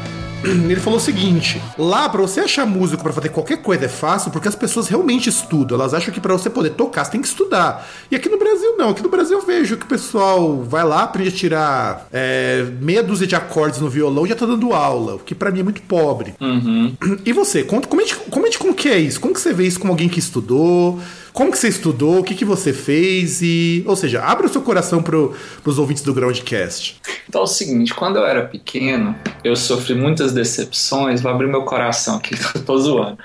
ele 0.68 0.80
falou 0.80 0.98
o 0.98 1.02
seguinte: 1.02 1.60
lá 1.78 2.08
para 2.08 2.20
você 2.20 2.40
achar 2.40 2.66
músico 2.66 3.02
para 3.02 3.12
fazer 3.12 3.28
qualquer 3.28 3.58
coisa 3.58 3.84
é 3.84 3.88
fácil 3.88 4.30
porque 4.30 4.48
as 4.48 4.54
pessoas 4.54 4.88
realmente 4.88 5.28
estudam. 5.28 5.78
Elas 5.78 5.94
acham 5.94 6.12
que 6.12 6.20
para 6.20 6.32
você 6.32 6.50
poder 6.50 6.70
tocar 6.70 7.04
você 7.04 7.12
tem 7.12 7.20
que 7.20 7.28
estudar. 7.28 7.88
E 8.10 8.16
aqui 8.16 8.28
no 8.28 8.38
Brasil 8.38 8.76
não. 8.76 8.90
Aqui 8.90 9.02
no 9.02 9.08
Brasil 9.08 9.38
eu 9.38 9.46
vejo 9.46 9.76
que 9.76 9.84
o 9.84 9.88
pessoal 9.88 10.62
vai 10.62 10.84
lá, 10.84 11.02
aprende 11.02 11.28
a 11.28 11.32
tirar 11.32 12.08
é, 12.12 12.66
meia 12.80 13.02
dúzia 13.02 13.26
de 13.26 13.34
acordes 13.34 13.80
no 13.80 13.88
violão 13.88 14.26
e 14.26 14.28
já 14.28 14.36
tá 14.36 14.46
dando 14.46 14.72
aula, 14.72 15.16
o 15.16 15.18
que 15.18 15.34
para 15.34 15.50
mim 15.50 15.60
é 15.60 15.64
muito 15.64 15.82
pobre. 15.82 16.34
Uhum. 16.40 16.96
E 17.24 17.32
você? 17.32 17.62
Comente, 17.62 18.16
comente 18.30 18.58
como 18.58 18.74
que 18.74 18.88
é 18.88 18.98
isso. 18.98 19.20
Como 19.20 19.32
que 19.32 19.40
você 19.40 19.52
vê 19.52 19.66
isso 19.66 19.78
como 19.78 19.92
alguém 19.92 20.08
que 20.08 20.18
estudou? 20.18 20.98
Como 21.32 21.50
que 21.50 21.58
você 21.58 21.68
estudou? 21.68 22.18
O 22.18 22.24
que, 22.24 22.34
que 22.34 22.44
você 22.44 22.72
fez? 22.72 23.40
E, 23.40 23.82
ou 23.86 23.96
seja, 23.96 24.22
abre 24.22 24.46
o 24.46 24.48
seu 24.48 24.60
coração 24.60 25.02
para 25.02 25.16
os 25.16 25.78
ouvintes 25.78 26.02
do 26.02 26.12
Groundcast. 26.12 27.00
Então 27.28 27.40
é 27.40 27.44
o 27.44 27.46
seguinte, 27.46 27.94
quando 27.94 28.16
eu 28.16 28.26
era 28.26 28.44
pequeno, 28.44 29.14
eu 29.42 29.56
sofri 29.56 29.94
muitas 29.94 30.32
decepções. 30.32 31.22
Vou 31.22 31.32
abrir 31.32 31.46
meu 31.46 31.62
coração 31.62 32.16
aqui, 32.16 32.36
tô 32.66 32.78
zoando. 32.78 33.18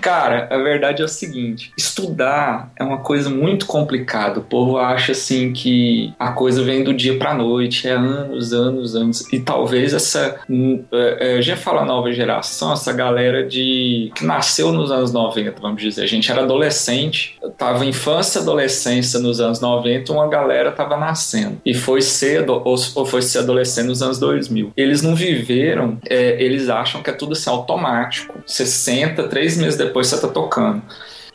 Cara, 0.00 0.48
a 0.50 0.58
verdade 0.58 1.02
é 1.02 1.04
o 1.04 1.08
seguinte: 1.08 1.72
estudar 1.76 2.70
é 2.76 2.84
uma 2.84 2.98
coisa 2.98 3.28
muito 3.28 3.66
complicada. 3.66 4.40
O 4.40 4.42
povo 4.42 4.78
acha 4.78 5.12
assim 5.12 5.52
que 5.52 6.12
a 6.18 6.32
coisa 6.32 6.62
vem 6.62 6.84
do 6.84 6.94
dia 6.94 7.18
pra 7.18 7.34
noite, 7.34 7.88
é 7.88 7.92
anos, 7.92 8.52
anos, 8.52 8.94
anos. 8.94 9.32
E 9.32 9.40
talvez 9.40 9.92
essa. 9.92 10.36
Hum, 10.48 10.84
é, 10.92 11.38
é, 11.38 11.42
já 11.42 11.56
falo 11.56 11.80
a 11.80 11.84
nova 11.84 12.12
geração, 12.12 12.72
essa 12.72 12.92
galera 12.92 13.46
de. 13.46 14.12
que 14.14 14.24
nasceu 14.24 14.72
nos 14.72 14.90
anos 14.90 15.12
90, 15.12 15.60
vamos 15.60 15.82
dizer. 15.82 16.02
A 16.02 16.06
gente 16.06 16.30
era 16.30 16.42
adolescente, 16.42 17.38
tava 17.58 17.84
infância 17.84 18.40
adolescência 18.40 19.18
nos 19.18 19.40
anos 19.40 19.60
90, 19.60 20.12
uma 20.12 20.28
galera 20.28 20.70
tava 20.70 20.96
nascendo. 20.96 21.60
E 21.64 21.74
foi 21.74 22.00
cedo, 22.00 22.62
ou 22.64 23.06
foi 23.06 23.22
ser 23.22 23.38
adolescente 23.38 23.86
nos 23.86 24.02
anos 24.02 24.18
2000. 24.18 24.72
Eles 24.76 25.02
não 25.02 25.14
viveram, 25.14 25.98
é, 26.08 26.42
eles 26.42 26.68
acham 26.68 27.02
que 27.02 27.10
é 27.10 27.12
tudo 27.12 27.32
assim 27.32 27.50
automático. 27.50 28.38
Você 28.46 28.64
senta, 28.64 29.24
três 29.24 29.55
meses 29.56 29.76
depois 29.76 30.06
você 30.06 30.20
tá 30.20 30.28
tocando. 30.28 30.82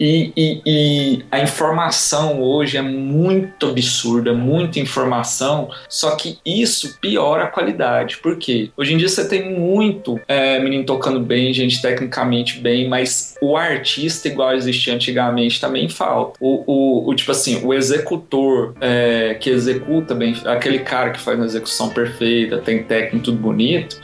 E, 0.02 0.34
e, 0.36 0.62
e, 0.66 1.26
a 1.30 1.42
informação 1.42 2.42
hoje 2.42 2.76
é 2.76 2.82
muito 2.82 3.68
absurda, 3.68 4.34
muita 4.34 4.80
informação, 4.80 5.70
só 5.88 6.16
que 6.16 6.40
isso 6.44 6.98
piora 7.00 7.44
a 7.44 7.48
qualidade. 7.48 8.18
Por 8.18 8.36
quê? 8.38 8.72
Hoje 8.76 8.96
em 8.96 8.98
dia 8.98 9.08
você 9.08 9.28
tem 9.28 9.54
muito 9.54 10.20
é, 10.28 10.58
menino 10.58 10.84
tocando 10.86 11.20
bem, 11.20 11.54
gente 11.54 11.80
tecnicamente 11.80 12.60
bem, 12.60 12.90
mas 12.90 13.36
o 13.40 13.56
artista, 13.56 14.28
igual 14.28 14.56
existia 14.56 14.96
antigamente, 14.96 15.62
também 15.62 15.88
falta. 15.88 16.36
O, 16.42 16.64
o, 16.66 17.10
o 17.12 17.14
tipo 17.14 17.30
assim, 17.30 17.64
o 17.64 17.72
executor 17.72 18.74
é, 18.82 19.36
que 19.40 19.52
executa 19.52 20.16
bem, 20.16 20.36
aquele 20.46 20.80
cara 20.80 21.12
que 21.12 21.20
faz 21.20 21.38
uma 21.38 21.46
execução 21.46 21.90
perfeita, 21.90 22.58
tem 22.58 22.82
técnico 22.82 23.26
tudo 23.26 23.38
bonito, 23.38 24.02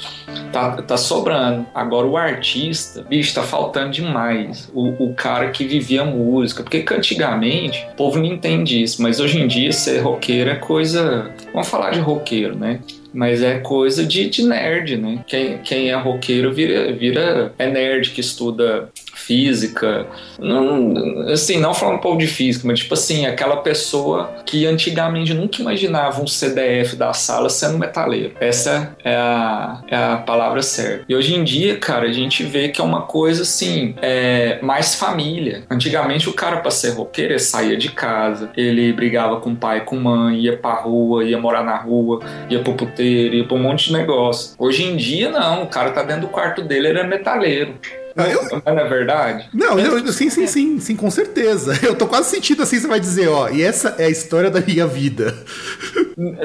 tá, 0.52 0.80
tá 0.80 0.96
sobrando. 0.96 1.66
Agora 1.74 2.06
o 2.06 2.16
artista, 2.16 3.02
bicho, 3.02 3.34
tá 3.34 3.42
faltando 3.42 3.90
demais. 3.90 4.70
O, 4.76 5.06
o 5.06 5.16
cara 5.16 5.50
que 5.50 5.66
vive 5.66 5.87
via 5.88 6.04
música. 6.04 6.64
Porque 6.64 6.86
antigamente 6.94 7.86
o 7.94 7.96
povo 7.96 8.18
não 8.18 8.26
entende 8.26 8.82
isso, 8.82 9.02
mas 9.02 9.20
hoje 9.20 9.40
em 9.40 9.48
dia 9.48 9.72
ser 9.72 10.00
roqueiro 10.00 10.50
é 10.50 10.56
coisa. 10.56 11.32
Vamos 11.54 11.68
falar 11.68 11.92
de 11.92 12.00
roqueiro, 12.00 12.56
né? 12.56 12.80
mas 13.14 13.42
é 13.42 13.58
coisa 13.58 14.06
de, 14.06 14.30
de 14.30 14.44
nerd, 14.44 14.96
né? 14.98 15.24
Quem, 15.26 15.58
quem 15.60 15.90
é 15.90 15.96
roqueiro 15.96 16.54
vira, 16.54 16.94
vira 16.94 17.52
é 17.58 17.68
nerd 17.68 18.12
que 18.12 18.22
estuda 18.22 18.90
física. 19.28 20.08
Não, 20.40 21.28
assim, 21.30 21.60
não 21.60 21.74
falando 21.74 21.98
um 21.98 22.02
pouco 22.02 22.18
de 22.18 22.28
física, 22.28 22.66
mas 22.66 22.80
tipo 22.80 22.94
assim, 22.94 23.26
aquela 23.26 23.58
pessoa 23.58 24.34
que 24.46 24.66
antigamente 24.66 25.34
nunca 25.34 25.62
imaginava 25.62 26.22
um 26.22 26.28
CDF 26.28 26.96
da 26.96 27.12
sala 27.14 27.50
sendo 27.50 27.78
metaleiro. 27.78 28.34
Essa 28.40 28.96
é 29.04 29.16
a, 29.16 29.82
é 29.90 29.96
a 29.96 30.18
palavra 30.18 30.62
certa. 30.62 31.06
E 31.08 31.16
hoje 31.16 31.36
em 31.36 31.44
dia, 31.44 31.78
cara, 31.78 32.08
a 32.08 32.14
gente 32.14 32.44
vê 32.44 32.70
que 32.70 32.80
é 32.80 32.84
uma 32.84 33.02
coisa 33.02 33.42
assim, 33.42 33.96
é, 34.02 34.60
mais 34.62 34.96
família. 34.96 35.64
Antigamente 35.70 36.30
o 36.30 36.34
cara 36.34 36.58
pra 36.58 36.72
ser 36.72 36.92
roqueiro 36.92 37.34
ele 37.34 37.40
saía 37.40 37.76
de 37.76 37.92
casa, 37.92 38.50
ele 38.56 38.94
brigava 38.94 39.42
com 39.42 39.52
o 39.52 39.56
pai, 39.56 39.84
com 39.84 39.98
mãe, 39.98 40.40
ia 40.40 40.56
pra 40.56 40.74
rua, 40.74 41.24
ia 41.24 41.38
morar 41.38 41.64
na 41.64 41.76
rua, 41.76 42.22
ia 42.50 42.60
pro 42.60 42.74
puteiro, 42.74 43.36
ia 43.36 43.44
pra 43.44 43.58
um 43.58 43.62
monte 43.62 43.88
de 43.88 43.94
negócio. 43.94 44.56
Hoje 44.58 44.84
em 44.84 44.96
dia, 44.96 45.30
não, 45.30 45.64
o 45.64 45.68
cara 45.68 45.92
tá 45.92 46.04
dentro 46.04 46.22
do 46.22 46.28
quarto 46.28 46.62
dele, 46.62 46.88
ele 46.88 47.00
é 47.00 47.04
metaleiro. 47.04 47.76
Eu... 48.18 48.62
Não 48.66 48.80
é 48.80 48.90
verdade? 48.90 49.50
Não, 49.54 49.80
eu, 49.80 50.12
sim, 50.12 50.30
sim, 50.30 50.48
sim, 50.48 50.80
sim, 50.80 50.96
com 50.96 51.10
certeza. 51.12 51.78
Eu 51.84 51.96
tô 51.96 52.08
quase 52.08 52.30
sentindo 52.30 52.64
assim, 52.64 52.80
você 52.80 52.88
vai 52.88 53.00
dizer, 53.00 53.28
ó, 53.28 53.50
e 53.50 53.62
essa 53.62 53.96
é 53.98 54.06
a 54.06 54.10
história 54.10 54.50
da 54.50 54.60
minha 54.60 54.88
vida. 54.88 55.36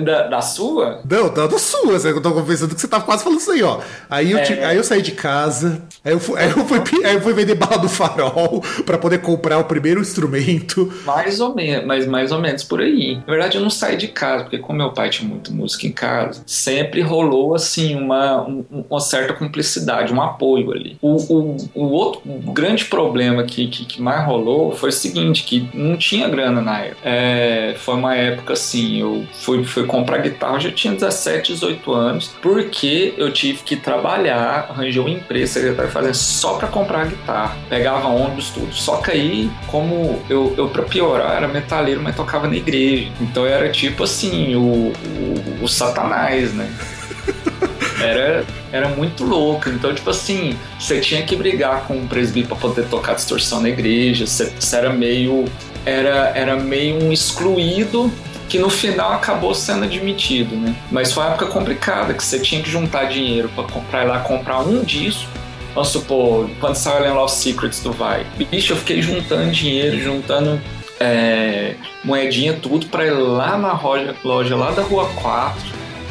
Da, 0.02 0.28
da 0.28 0.40
sua? 0.42 1.00
Não, 1.08 1.32
da, 1.32 1.46
da 1.46 1.58
sua. 1.58 1.96
Eu 1.96 2.20
tô 2.20 2.42
pensando 2.42 2.74
que 2.74 2.80
você 2.80 2.86
tava 2.86 3.04
quase 3.04 3.24
falando 3.24 3.40
isso 3.40 3.50
aí, 3.50 3.62
ó. 3.62 3.80
Aí 4.10 4.32
eu, 4.32 4.38
é, 4.38 4.64
aí 4.64 4.76
eu 4.76 4.84
saí 4.84 5.00
de 5.00 5.12
casa, 5.12 5.82
aí 6.04 6.12
eu 6.12 6.20
fui, 6.20 6.38
aí 6.38 6.50
eu 6.50 6.64
fui, 6.64 7.04
aí 7.04 7.14
eu 7.14 7.20
fui 7.20 7.32
vender 7.32 7.54
bala 7.54 7.78
do 7.78 7.88
farol 7.88 8.62
para 8.84 8.98
poder 8.98 9.18
comprar 9.18 9.58
o 9.58 9.64
primeiro 9.64 10.00
instrumento. 10.00 10.92
Mais 11.06 11.40
ou 11.40 11.54
menos, 11.54 11.86
mas 11.86 12.06
mais 12.06 12.32
ou 12.32 12.38
menos 12.38 12.62
por 12.64 12.80
aí. 12.80 13.16
Na 13.26 13.32
verdade, 13.32 13.56
eu 13.56 13.62
não 13.62 13.70
saí 13.70 13.96
de 13.96 14.08
casa, 14.08 14.44
porque 14.44 14.58
como 14.58 14.78
meu 14.78 14.92
pai 14.92 15.08
tinha 15.08 15.28
muito 15.28 15.52
música 15.52 15.86
em 15.86 15.92
casa, 15.92 16.42
sempre 16.46 17.00
rolou 17.00 17.54
assim 17.54 17.96
uma, 17.96 18.46
uma 18.90 19.00
certa 19.00 19.32
cumplicidade, 19.32 20.12
um 20.12 20.20
apoio 20.20 20.70
ali. 20.72 20.98
O, 21.00 21.16
o, 21.16 21.56
o 21.74 21.84
outro 21.86 22.22
grande 22.24 22.84
problema 22.84 23.42
que, 23.44 23.66
que, 23.68 23.84
que, 23.84 24.02
mais 24.02 24.24
rolou 24.26 24.72
foi 24.72 24.88
o 24.88 24.92
seguinte, 24.92 25.44
que 25.44 25.68
não 25.74 25.96
tinha 25.96 26.28
grana 26.28 26.60
na 26.60 26.80
época. 26.80 27.00
É, 27.04 27.74
foi 27.78 27.94
uma 27.94 28.14
época 28.14 28.52
assim, 28.52 29.00
eu 29.00 29.26
fui, 29.32 29.64
fui 29.64 29.86
comprar 29.86 30.18
guitarra, 30.18 30.54
eu 30.54 30.60
já 30.60 30.70
tinha 30.70 30.94
17, 30.94 31.52
18 31.52 31.92
anos, 31.92 32.28
porque 32.40 33.14
eu 33.16 33.32
tive 33.32 33.62
que 33.62 33.76
trabalhar, 33.76 34.66
arranjei 34.70 35.00
uma 35.00 35.10
empresa, 35.10 35.54
secretário 35.54 35.90
fazendo 35.90 36.14
só 36.14 36.54
para 36.54 36.68
comprar 36.68 37.06
guitarra. 37.06 37.56
Pegava 37.68 38.08
ônibus, 38.08 38.50
tudo. 38.50 38.72
Só 38.74 38.96
que 38.96 39.10
aí, 39.10 39.50
como 39.66 40.20
eu, 40.28 40.54
eu 40.56 40.68
pra 40.68 40.82
piorar, 40.82 41.36
era 41.36 41.48
metaleiro, 41.48 42.02
mas 42.02 42.16
tocava 42.16 42.48
na 42.48 42.56
igreja. 42.56 43.10
Então 43.20 43.46
era 43.46 43.70
tipo 43.70 44.04
assim, 44.04 44.54
o, 44.54 44.92
o, 44.92 45.64
o 45.64 45.68
satanás, 45.68 46.52
né? 46.54 46.70
Era, 48.04 48.44
era 48.72 48.88
muito 48.88 49.24
louco. 49.24 49.68
Então, 49.68 49.94
tipo 49.94 50.10
assim, 50.10 50.56
você 50.78 51.00
tinha 51.00 51.22
que 51.22 51.36
brigar 51.36 51.84
com 51.86 51.98
o 51.98 52.06
presbítero 52.06 52.56
para 52.56 52.68
poder 52.68 52.86
tocar 52.88 53.14
distorção 53.14 53.60
na 53.60 53.68
igreja. 53.68 54.26
Você, 54.26 54.52
era 54.74 54.92
meio. 54.92 55.44
Era, 55.84 56.32
era 56.34 56.56
meio 56.56 57.02
um 57.02 57.12
excluído 57.12 58.12
que 58.48 58.58
no 58.58 58.68
final 58.68 59.12
acabou 59.12 59.54
sendo 59.54 59.84
admitido, 59.84 60.54
né? 60.54 60.76
Mas 60.90 61.12
foi 61.12 61.22
uma 61.22 61.30
época 61.30 61.46
complicada, 61.46 62.12
que 62.12 62.22
você 62.22 62.38
tinha 62.38 62.62
que 62.62 62.70
juntar 62.70 63.04
dinheiro 63.04 63.48
para 63.54 63.64
comprar 63.64 64.06
lá 64.06 64.20
comprar 64.20 64.60
um 64.60 64.84
disco. 64.84 65.26
Vamos 65.74 65.88
supor, 65.88 66.50
quando 66.60 66.74
saiu 66.76 66.98
Alien 66.98 67.14
Lost 67.14 67.36
Secrets 67.36 67.80
do 67.82 67.92
Vai. 67.92 68.26
Bicho, 68.50 68.74
eu 68.74 68.76
fiquei 68.76 69.00
juntando 69.00 69.50
dinheiro, 69.50 69.98
juntando 69.98 70.60
é, 71.00 71.74
moedinha, 72.04 72.52
tudo, 72.52 72.86
para 72.86 73.06
ir 73.06 73.10
lá 73.10 73.56
na 73.56 73.72
loja, 73.72 74.14
loja 74.22 74.54
lá 74.54 74.70
da 74.70 74.82
Rua 74.82 75.08
4. 75.14 75.58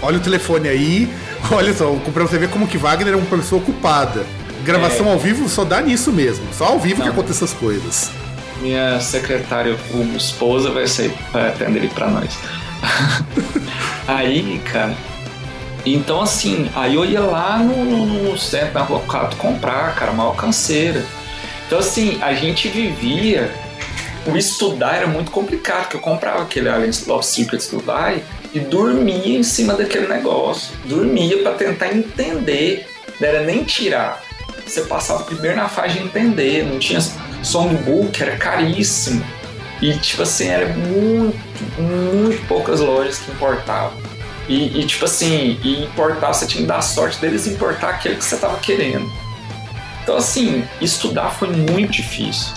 Olha 0.01 0.17
o 0.17 0.19
telefone 0.19 0.67
aí, 0.67 1.09
olha 1.51 1.73
só, 1.73 1.91
pra 2.13 2.23
você 2.23 2.37
ver 2.37 2.49
como 2.49 2.67
que 2.67 2.77
Wagner 2.77 3.13
é 3.13 3.17
uma 3.17 3.25
pessoa 3.25 3.61
ocupada. 3.61 4.25
Gravação 4.63 5.07
é... 5.07 5.11
ao 5.11 5.19
vivo 5.19 5.49
só 5.49 5.63
dá 5.63 5.81
nisso 5.81 6.11
mesmo. 6.11 6.45
Só 6.53 6.65
ao 6.65 6.79
vivo 6.79 6.99
Não. 6.99 7.05
que 7.05 7.11
acontecem 7.11 7.45
essas 7.45 7.57
coisas 7.57 8.11
minha 8.61 8.99
secretária, 8.99 9.75
como 9.91 10.15
esposa, 10.15 10.69
vai 10.69 10.87
sair 10.87 11.13
vai 11.31 11.49
atender 11.49 11.79
ele 11.79 11.89
pra 11.89 12.07
nós. 12.07 12.37
aí, 14.07 14.61
cara. 14.71 14.95
Então, 15.85 16.21
assim, 16.21 16.69
aí 16.75 16.95
eu 16.95 17.03
ia 17.03 17.21
lá 17.21 17.57
no, 17.57 17.83
no, 17.83 18.05
no 18.05 18.37
centro, 18.37 18.75
na 18.75 18.81
Rua 18.81 19.01
4, 19.07 19.35
comprar, 19.37 19.95
cara, 19.95 20.11
uma 20.11 20.23
alcanceira. 20.23 21.03
Então, 21.65 21.79
assim, 21.79 22.19
a 22.21 22.33
gente 22.33 22.67
vivia. 22.69 23.51
O 24.27 24.37
estudar 24.37 24.97
era 24.97 25.07
muito 25.07 25.31
complicado, 25.31 25.81
porque 25.81 25.97
eu 25.97 25.99
comprava 25.99 26.43
aquele 26.43 26.69
Alien 26.69 26.91
Love 27.07 27.25
Secrets 27.25 27.67
do 27.69 27.79
Vai 27.79 28.21
e 28.53 28.59
dormia 28.59 29.37
em 29.37 29.43
cima 29.43 29.73
daquele 29.73 30.07
negócio. 30.07 30.73
Dormia 30.85 31.41
para 31.41 31.53
tentar 31.53 31.93
entender. 31.93 32.87
Não 33.19 33.27
era 33.27 33.41
nem 33.43 33.63
tirar. 33.63 34.21
Você 34.65 34.81
passava 34.81 35.23
primeiro 35.23 35.57
na 35.57 35.67
fase 35.67 35.97
de 35.97 36.03
entender, 36.03 36.65
não 36.65 36.79
tinha 36.79 36.99
songbook 37.43 38.21
era 38.21 38.37
caríssimo. 38.37 39.23
E, 39.81 39.97
tipo 39.97 40.21
assim, 40.21 40.47
era 40.47 40.67
muito, 40.73 41.37
muito 41.81 42.47
poucas 42.47 42.79
lojas 42.79 43.17
que 43.17 43.31
importavam. 43.31 43.97
E, 44.47 44.79
e, 44.79 44.85
tipo 44.85 45.05
assim, 45.05 45.59
e 45.63 45.83
importar, 45.83 46.33
você 46.33 46.45
tinha 46.45 46.61
que 46.61 46.67
dar 46.67 46.81
sorte 46.81 47.19
deles 47.19 47.47
importar 47.47 47.89
aquele 47.89 48.15
que 48.15 48.23
você 48.23 48.35
estava 48.35 48.59
querendo. 48.59 49.11
Então, 50.03 50.17
assim, 50.17 50.63
estudar 50.79 51.29
foi 51.31 51.49
muito 51.49 51.91
difícil. 51.91 52.53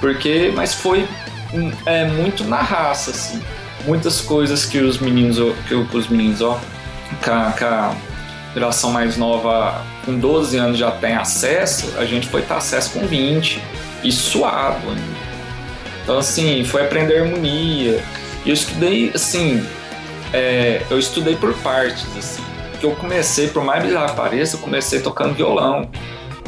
Porque, 0.00 0.52
mas 0.54 0.74
foi 0.74 1.06
é, 1.84 2.06
muito 2.06 2.44
na 2.44 2.60
raça, 2.60 3.10
assim. 3.10 3.40
Muitas 3.84 4.20
coisas 4.20 4.64
que 4.64 4.78
os 4.78 4.98
meninos, 4.98 5.38
que 5.66 5.74
os 5.74 6.08
meninos, 6.08 6.40
ó, 6.40 6.60
com 7.24 7.30
a, 7.30 7.52
com 7.52 7.64
a 7.64 7.94
geração 8.54 8.90
mais 8.92 9.16
nova, 9.16 9.84
com 10.04 10.18
12 10.18 10.56
anos 10.56 10.78
já 10.78 10.90
tem 10.90 11.14
acesso, 11.14 11.92
a 11.98 12.04
gente 12.04 12.28
foi 12.28 12.42
ter 12.42 12.54
acesso 12.54 12.90
com 12.90 13.06
20 13.06 13.60
e 14.04 14.12
suado 14.12 14.88
ainda. 14.88 15.22
Então, 16.02 16.18
assim, 16.18 16.64
foi 16.64 16.82
aprender 16.82 17.18
harmonia. 17.18 18.02
E 18.44 18.48
eu 18.48 18.54
estudei, 18.54 19.12
assim, 19.14 19.64
é, 20.32 20.82
eu 20.90 20.98
estudei 20.98 21.36
por 21.36 21.54
partes, 21.58 22.06
assim. 22.16 22.42
Que 22.80 22.86
eu 22.86 22.92
comecei, 22.92 23.48
por 23.48 23.64
mais 23.64 23.82
bizarro 23.84 24.08
que 24.10 24.16
pareça, 24.16 24.56
eu 24.56 24.60
comecei 24.60 25.00
tocando 25.00 25.34
violão. 25.34 25.88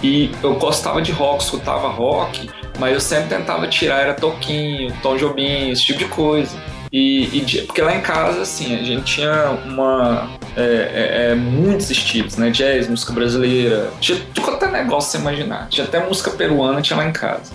E 0.02 0.30
eu 0.42 0.54
gostava 0.54 1.00
de 1.00 1.12
rock, 1.12 1.44
escutava 1.44 1.88
rock, 1.88 2.50
mas 2.78 2.92
eu 2.92 3.00
sempre 3.00 3.28
tentava 3.36 3.66
tirar, 3.68 4.00
era 4.00 4.14
toquinho, 4.14 4.92
Tom 5.02 5.16
Jobim, 5.16 5.70
esse 5.70 5.84
tipo 5.84 6.00
de 6.00 6.06
coisa. 6.06 6.54
E, 6.94 7.40
e, 7.40 7.62
porque 7.62 7.82
lá 7.82 7.96
em 7.96 8.00
casa, 8.00 8.42
assim, 8.42 8.72
a 8.72 8.80
gente 8.84 9.16
tinha 9.16 9.50
uma. 9.66 10.30
É, 10.56 10.62
é, 10.62 11.30
é, 11.32 11.34
muitos 11.34 11.90
estilos, 11.90 12.36
né? 12.36 12.50
Jazz, 12.50 12.88
música 12.88 13.12
brasileira. 13.12 13.90
Tinha 14.00 14.16
é 14.16 14.70
negócio 14.70 15.10
você 15.10 15.18
imaginar. 15.18 15.66
Tinha 15.68 15.84
até 15.84 15.98
música 16.06 16.30
peruana, 16.30 16.80
tinha 16.80 16.96
lá 16.96 17.04
em 17.04 17.12
casa. 17.12 17.52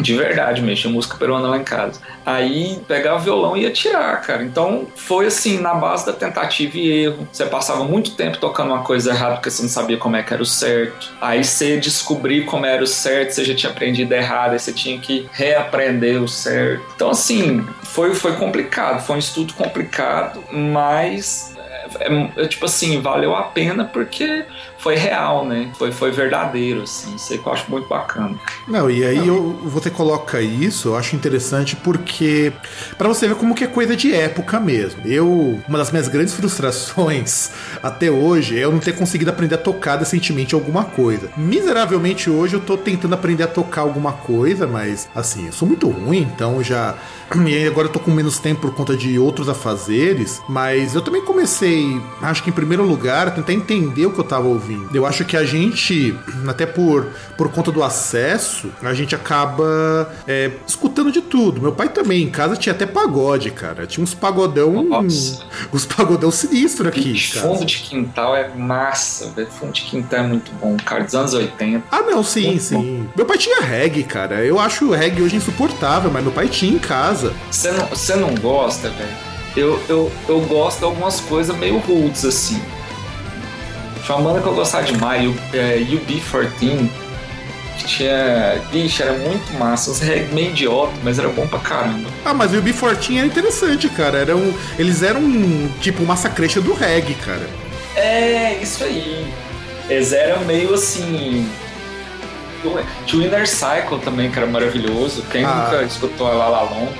De 0.00 0.14
verdade, 0.14 0.60
mexia 0.60 0.90
música 0.90 1.16
peruana 1.16 1.48
lá 1.48 1.56
em 1.56 1.64
casa. 1.64 2.00
Aí 2.26 2.80
pegava 2.88 3.16
o 3.16 3.20
violão 3.20 3.56
e 3.56 3.62
ia 3.62 3.70
tirar, 3.70 4.20
cara. 4.22 4.42
Então 4.42 4.86
foi 4.96 5.26
assim, 5.26 5.58
na 5.58 5.74
base 5.74 6.04
da 6.06 6.12
tentativa 6.12 6.76
e 6.76 7.04
erro. 7.04 7.28
Você 7.30 7.46
passava 7.46 7.84
muito 7.84 8.12
tempo 8.12 8.38
tocando 8.38 8.72
uma 8.72 8.82
coisa 8.82 9.10
errada 9.10 9.36
porque 9.36 9.50
você 9.50 9.62
não 9.62 9.68
sabia 9.68 9.96
como 9.96 10.16
é 10.16 10.22
que 10.22 10.32
era 10.32 10.42
o 10.42 10.46
certo. 10.46 11.12
Aí 11.20 11.44
você 11.44 11.78
descobrir 11.78 12.44
como 12.44 12.66
era 12.66 12.82
o 12.82 12.86
certo, 12.86 13.32
você 13.32 13.44
já 13.44 13.54
tinha 13.54 13.70
aprendido 13.70 14.12
errado, 14.12 14.52
aí 14.52 14.58
você 14.58 14.72
tinha 14.72 14.98
que 14.98 15.28
reaprender 15.32 16.22
o 16.22 16.28
certo. 16.28 16.84
Então, 16.94 17.10
assim, 17.10 17.66
foi, 17.82 18.14
foi 18.14 18.32
complicado, 18.36 19.04
foi 19.04 19.16
um 19.16 19.18
estudo 19.18 19.54
complicado, 19.54 20.42
mas 20.50 21.54
é, 22.00 22.42
é, 22.42 22.46
tipo 22.46 22.64
assim, 22.64 23.00
valeu 23.00 23.34
a 23.34 23.42
pena 23.42 23.84
porque 23.84 24.44
foi 24.84 24.96
real, 24.96 25.46
né? 25.46 25.70
Foi, 25.78 25.90
foi 25.90 26.10
verdadeiro, 26.10 26.82
assim. 26.82 27.14
Isso 27.14 27.32
aí 27.32 27.38
que 27.38 27.46
eu 27.46 27.52
acho 27.54 27.70
muito 27.70 27.88
bacana. 27.88 28.34
Não, 28.68 28.90
e 28.90 29.02
aí 29.02 29.26
eu, 29.26 29.58
você 29.64 29.90
coloca 29.90 30.42
isso, 30.42 30.88
eu 30.88 30.96
acho 30.96 31.16
interessante 31.16 31.74
porque 31.74 32.52
para 32.98 33.08
você 33.08 33.26
ver 33.26 33.34
como 33.36 33.54
que 33.54 33.64
é 33.64 33.66
coisa 33.66 33.96
de 33.96 34.14
época 34.14 34.60
mesmo. 34.60 35.00
Eu, 35.06 35.58
uma 35.66 35.78
das 35.78 35.90
minhas 35.90 36.06
grandes 36.06 36.34
frustrações 36.34 37.50
até 37.82 38.10
hoje 38.10 38.58
é 38.58 38.64
eu 38.64 38.72
não 38.72 38.78
ter 38.78 38.92
conseguido 38.92 39.30
aprender 39.30 39.54
a 39.54 39.58
tocar 39.58 39.96
decentemente 39.96 40.54
alguma 40.54 40.84
coisa. 40.84 41.30
Miseravelmente 41.34 42.28
hoje 42.28 42.52
eu 42.52 42.60
tô 42.60 42.76
tentando 42.76 43.14
aprender 43.14 43.44
a 43.44 43.48
tocar 43.48 43.80
alguma 43.80 44.12
coisa, 44.12 44.66
mas 44.66 45.08
assim, 45.14 45.46
eu 45.46 45.52
sou 45.52 45.66
muito 45.66 45.88
ruim, 45.88 46.28
então 46.34 46.62
já 46.62 46.94
e 47.48 47.66
agora 47.66 47.86
eu 47.88 47.92
tô 47.92 48.00
com 48.00 48.10
menos 48.10 48.38
tempo 48.38 48.60
por 48.60 48.74
conta 48.74 48.94
de 48.94 49.18
outros 49.18 49.48
afazeres, 49.48 50.42
mas 50.46 50.94
eu 50.94 51.00
também 51.00 51.24
comecei, 51.24 51.98
acho 52.20 52.42
que 52.42 52.50
em 52.50 52.52
primeiro 52.52 52.84
lugar, 52.84 53.28
a 53.28 53.30
tentar 53.30 53.54
entender 53.54 54.04
o 54.04 54.10
que 54.10 54.18
eu 54.18 54.24
tava 54.24 54.46
ouvindo 54.46 54.73
eu 54.92 55.06
acho 55.06 55.24
que 55.24 55.36
a 55.36 55.44
gente, 55.44 56.16
até 56.46 56.66
por, 56.66 57.06
por 57.36 57.50
conta 57.50 57.70
do 57.70 57.82
acesso, 57.82 58.70
a 58.82 58.94
gente 58.94 59.14
acaba 59.14 60.12
é, 60.26 60.50
escutando 60.66 61.10
de 61.10 61.20
tudo. 61.20 61.60
Meu 61.60 61.72
pai 61.72 61.88
também, 61.88 62.22
em 62.22 62.30
casa 62.30 62.56
tinha 62.56 62.74
até 62.74 62.86
pagode, 62.86 63.50
cara. 63.50 63.86
Tinha 63.86 64.02
uns 64.02 64.14
pagodão. 64.14 64.82
Nossa. 64.84 65.44
Uns 65.72 65.84
pagodão 65.84 66.30
sinistro 66.30 66.88
aqui. 66.88 67.14
Cara. 67.32 67.46
Fundo 67.46 67.64
de 67.64 67.78
quintal 67.78 68.36
é 68.36 68.48
massa, 68.48 69.30
velho. 69.30 69.48
Fundo 69.48 69.72
de 69.72 69.82
quintal 69.82 70.20
é 70.20 70.26
muito 70.26 70.52
bom, 70.60 70.76
cara, 70.76 71.04
dos 71.04 71.14
anos 71.14 71.34
80. 71.34 71.84
Ah, 71.90 72.02
não, 72.02 72.22
sim, 72.22 72.46
muito 72.46 72.62
sim. 72.62 72.76
Bom. 72.76 73.12
Meu 73.16 73.26
pai 73.26 73.38
tinha 73.38 73.60
reggae, 73.60 74.04
cara. 74.04 74.44
Eu 74.44 74.58
acho 74.58 74.86
o 74.86 74.92
reggae 74.92 75.22
hoje 75.22 75.36
insuportável, 75.36 76.10
mas 76.10 76.22
meu 76.22 76.32
pai 76.32 76.48
tinha 76.48 76.74
em 76.74 76.78
casa. 76.78 77.32
Você 77.50 77.70
não, 77.70 77.86
você 77.86 78.16
não 78.16 78.34
gosta, 78.34 78.88
velho? 78.90 79.34
Eu, 79.56 79.80
eu, 79.88 80.12
eu 80.28 80.40
gosto 80.40 80.78
de 80.78 80.84
algumas 80.84 81.20
coisas 81.20 81.56
meio 81.56 81.78
roots, 81.78 82.24
assim. 82.24 82.60
Tinha 84.04 84.18
uma 84.18 84.30
banda 84.30 84.42
que 84.42 84.48
eu 84.48 84.54
gostava 84.54 84.84
demais, 84.84 85.34
é, 85.54 85.78
UB14, 85.78 86.90
que 87.78 87.84
tinha. 87.84 88.60
Vixe, 88.70 89.02
era 89.02 89.14
muito 89.14 89.52
massa. 89.58 89.90
Uns 89.90 90.00
reggae 90.00 90.34
meio 90.34 90.50
idiota, 90.50 90.92
mas 91.02 91.18
era 91.18 91.28
bom 91.28 91.46
pra 91.46 91.58
caramba. 91.58 92.08
Ah, 92.22 92.34
mas 92.34 92.52
o 92.52 92.62
UB14 92.62 93.16
era 93.16 93.26
interessante, 93.26 93.88
cara. 93.88 94.18
Eram, 94.18 94.54
eles 94.78 95.02
eram 95.02 95.22
tipo 95.80 96.04
massacrecha 96.04 96.60
do 96.60 96.74
reggae, 96.74 97.14
cara. 97.14 97.48
É, 97.96 98.58
isso 98.60 98.84
aí. 98.84 99.26
Eles 99.88 100.12
eram 100.12 100.44
meio 100.44 100.74
assim. 100.74 101.48
Tinha 103.06 103.22
o 103.22 103.26
Inner 103.26 103.48
Cycle 103.48 103.98
também, 104.04 104.30
que 104.30 104.38
era 104.38 104.46
maravilhoso. 104.46 105.22
Quem 105.30 105.44
ah. 105.44 105.70
nunca 105.70 105.82
escutou 105.84 106.26
a 106.26 106.48
La 106.48 106.62
Long? 106.62 106.92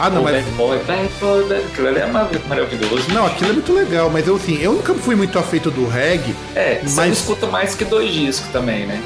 Ah, 0.00 0.08
não, 0.08 0.22
mas. 0.22 0.42
Bad 0.42 0.56
Boy, 0.56 0.78
Bad 0.78 1.10
Boy, 1.20 1.44
Bad... 1.44 1.64
aquilo 1.66 1.88
ali 1.88 1.98
é 1.98 2.06
maravilhoso. 2.48 3.12
Não, 3.12 3.26
aquilo 3.26 3.50
é 3.50 3.52
muito 3.52 3.72
legal, 3.72 4.08
mas 4.08 4.26
eu 4.26 4.36
assim, 4.36 4.58
eu 4.62 4.72
nunca 4.72 4.94
fui 4.94 5.14
muito 5.14 5.38
afeito 5.38 5.70
do 5.70 5.86
reggae. 5.86 6.34
É, 6.56 6.80
mas... 6.82 6.92
você 6.92 7.08
escuta 7.08 7.46
mais 7.46 7.74
que 7.74 7.84
dois 7.84 8.10
discos 8.10 8.48
também, 8.50 8.86
né? 8.86 9.00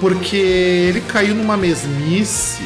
Porque 0.00 0.36
ele 0.36 1.00
caiu 1.00 1.34
numa 1.34 1.56
mesmice 1.56 2.62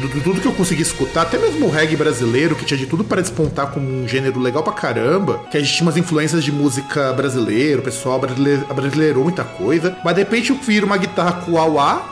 do, 0.00 0.08
tudo 0.22 0.40
que 0.40 0.46
eu 0.46 0.52
consegui 0.52 0.80
escutar, 0.80 1.22
até 1.22 1.36
mesmo 1.36 1.66
o 1.66 1.70
reggae 1.70 1.94
brasileiro, 1.94 2.56
que 2.56 2.64
tinha 2.64 2.78
de 2.78 2.86
tudo 2.86 3.04
para 3.04 3.20
despontar 3.20 3.66
como 3.66 3.86
um 3.86 4.08
gênero 4.08 4.40
legal 4.40 4.62
pra 4.62 4.72
caramba, 4.72 5.40
que 5.50 5.58
a 5.58 5.60
gente 5.60 5.74
tinha 5.74 5.86
umas 5.86 5.98
influências 5.98 6.42
de 6.42 6.50
música 6.50 7.12
brasileira, 7.12 7.80
o 7.80 7.84
pessoal 7.84 8.18
brasileirou 8.18 9.24
muita 9.24 9.44
coisa, 9.44 9.94
mas 10.02 10.14
de 10.14 10.22
repente 10.22 10.50
eu 10.50 10.56
viro 10.56 10.86
uma 10.86 10.96
guitarra 10.96 11.32
com 11.44 11.58
auá 11.58 12.02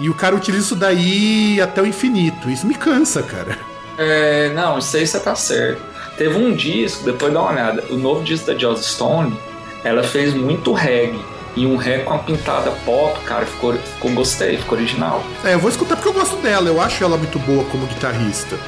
e 0.00 0.08
o 0.08 0.14
cara 0.14 0.34
utiliza 0.34 0.64
isso 0.64 0.76
daí 0.76 1.60
até 1.60 1.82
o 1.82 1.86
infinito. 1.86 2.50
Isso 2.50 2.66
me 2.66 2.74
cansa, 2.74 3.22
cara. 3.22 3.73
É, 3.98 4.50
não, 4.54 4.78
isso 4.78 4.96
aí 4.96 5.06
você 5.06 5.20
tá 5.20 5.34
certo. 5.34 5.82
Teve 6.16 6.36
um 6.36 6.54
disco, 6.54 7.04
depois 7.04 7.32
dá 7.32 7.40
uma 7.40 7.50
olhada, 7.50 7.84
o 7.90 7.96
novo 7.96 8.22
disco 8.22 8.46
da 8.46 8.56
Joss 8.56 8.84
Stone, 8.84 9.36
ela 9.82 10.02
fez 10.02 10.34
muito 10.34 10.72
reggae. 10.72 11.20
E 11.56 11.66
um 11.66 11.76
reggae 11.76 12.04
com 12.04 12.14
a 12.14 12.18
pintada 12.18 12.72
pop, 12.84 13.18
cara, 13.24 13.46
ficou, 13.46 13.74
ficou 13.74 14.10
gostei, 14.10 14.56
ficou 14.56 14.76
original. 14.76 15.22
É, 15.44 15.54
eu 15.54 15.58
vou 15.58 15.70
escutar 15.70 15.94
porque 15.96 16.08
eu 16.08 16.12
gosto 16.12 16.36
dela, 16.36 16.68
eu 16.68 16.80
acho 16.80 17.02
ela 17.04 17.16
muito 17.16 17.38
boa 17.40 17.64
como 17.66 17.86
guitarrista. 17.86 18.58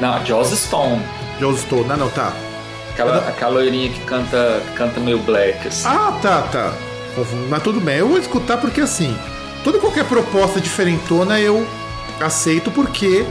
Não, 0.00 0.24
Joss 0.24 0.56
Stone. 0.56 1.02
Joss 1.38 1.60
Stone, 1.60 1.84
não, 1.84 1.96
não, 1.96 2.08
tá. 2.08 2.32
Aquela, 2.92 3.16
eu... 3.16 3.28
aquela 3.28 3.50
loirinha 3.52 3.90
que 3.90 4.00
canta, 4.00 4.62
canta 4.74 4.98
meio 5.00 5.18
black, 5.18 5.68
assim. 5.68 5.86
Ah, 5.86 6.18
tá, 6.22 6.42
tá. 6.42 6.72
Mas 7.48 7.62
tudo 7.62 7.80
bem, 7.80 7.98
eu 7.98 8.08
vou 8.08 8.18
escutar 8.18 8.58
porque 8.58 8.80
assim, 8.80 9.16
toda 9.64 9.78
qualquer 9.78 10.04
proposta 10.04 10.60
diferentona 10.60 11.40
eu 11.40 11.66
aceito 12.20 12.70
porque 12.70 13.24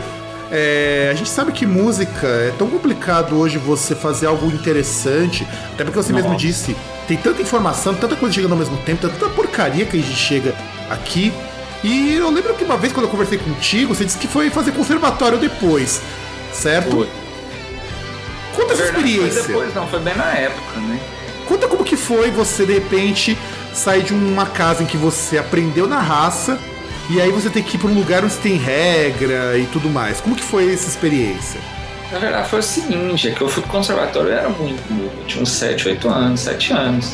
é, 0.52 1.10
a 1.12 1.16
gente 1.16 1.30
sabe 1.30 1.52
que 1.52 1.66
música 1.66 2.28
é 2.28 2.54
tão 2.58 2.68
complicado 2.68 3.38
hoje 3.38 3.58
você 3.58 3.96
fazer 3.96 4.28
algo 4.28 4.48
interessante, 4.48 5.48
até 5.74 5.84
porque 5.84 5.98
você 5.98 6.12
Nossa. 6.12 6.24
mesmo 6.24 6.38
disse, 6.38 6.76
tem 7.08 7.18
tanta 7.18 7.42
informação, 7.42 7.96
tanta 7.96 8.16
coisa 8.16 8.34
chegando 8.34 8.52
ao 8.52 8.58
mesmo 8.58 8.78
tempo, 8.78 9.08
tanta 9.08 9.30
porcaria 9.30 9.86
que 9.86 9.98
a 9.98 10.02
gente 10.02 10.16
chega 10.16 10.56
aqui. 10.90 11.34
E 11.84 12.16
eu 12.16 12.30
lembro 12.30 12.54
que 12.54 12.64
uma 12.64 12.78
vez 12.78 12.94
quando 12.94 13.06
eu 13.06 13.12
conversei 13.12 13.38
contigo, 13.38 13.94
você 13.94 14.06
disse 14.06 14.18
que 14.18 14.28
foi 14.28 14.50
fazer 14.50 14.72
conservatório 14.72 15.38
depois, 15.38 16.02
certo? 16.54 16.92
Foi. 16.92 17.10
Conta 18.56 18.74
essa 18.74 18.84
experiência. 18.84 19.44
Foi 19.44 19.54
depois, 19.54 19.74
não, 19.74 19.88
foi 19.88 20.00
bem 20.00 20.16
na 20.16 20.32
época, 20.32 20.80
né? 20.80 21.00
Conta 21.48 21.68
como 21.68 21.84
que 21.84 21.96
foi 21.96 22.32
você, 22.32 22.66
de 22.66 22.74
repente, 22.74 23.38
sair 23.74 24.04
de 24.04 24.14
uma 24.14 24.46
casa 24.46 24.82
em 24.84 24.86
que 24.86 24.98
você 24.98 25.38
aprendeu 25.38 25.88
na 25.88 26.00
raça 26.00 26.60
e 27.10 27.22
aí 27.22 27.30
você 27.32 27.50
tem 27.50 27.62
que 27.62 27.76
ir 27.76 27.80
para 27.80 27.90
um 27.90 27.94
lugar 27.94 28.24
onde 28.24 28.36
tem 28.38 28.58
regra 28.58 29.58
e 29.58 29.66
tudo 29.68 29.90
mais. 29.90 30.20
Como 30.22 30.36
que 30.36 30.44
foi 30.44 30.74
essa 30.74 30.88
experiência? 30.88 31.60
Na 32.12 32.20
verdade 32.20 32.50
foi 32.50 32.60
o 32.60 32.64
seguinte, 32.64 33.28
é 33.28 33.32
que 33.32 33.42
eu 33.42 33.50
fui 33.50 33.62
pro 33.62 33.72
conservatório, 33.72 34.30
eu 34.30 34.38
era 34.38 34.50
muito 34.50 34.94
novo, 34.94 35.26
tinha 35.26 35.42
uns 35.42 35.52
7, 35.52 35.90
8 35.90 36.10
anos, 36.10 36.40
7 36.42 36.74
anos. 36.74 37.14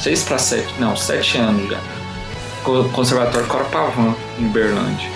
6 0.00 0.22
para 0.22 0.38
7, 0.38 0.74
não, 0.78 0.96
7 0.96 1.38
anos 1.38 1.70
já. 1.70 1.80
Conservatório 2.92 3.46
Corapavan, 3.46 4.14
em 4.38 4.48
Berlândia. 4.48 5.10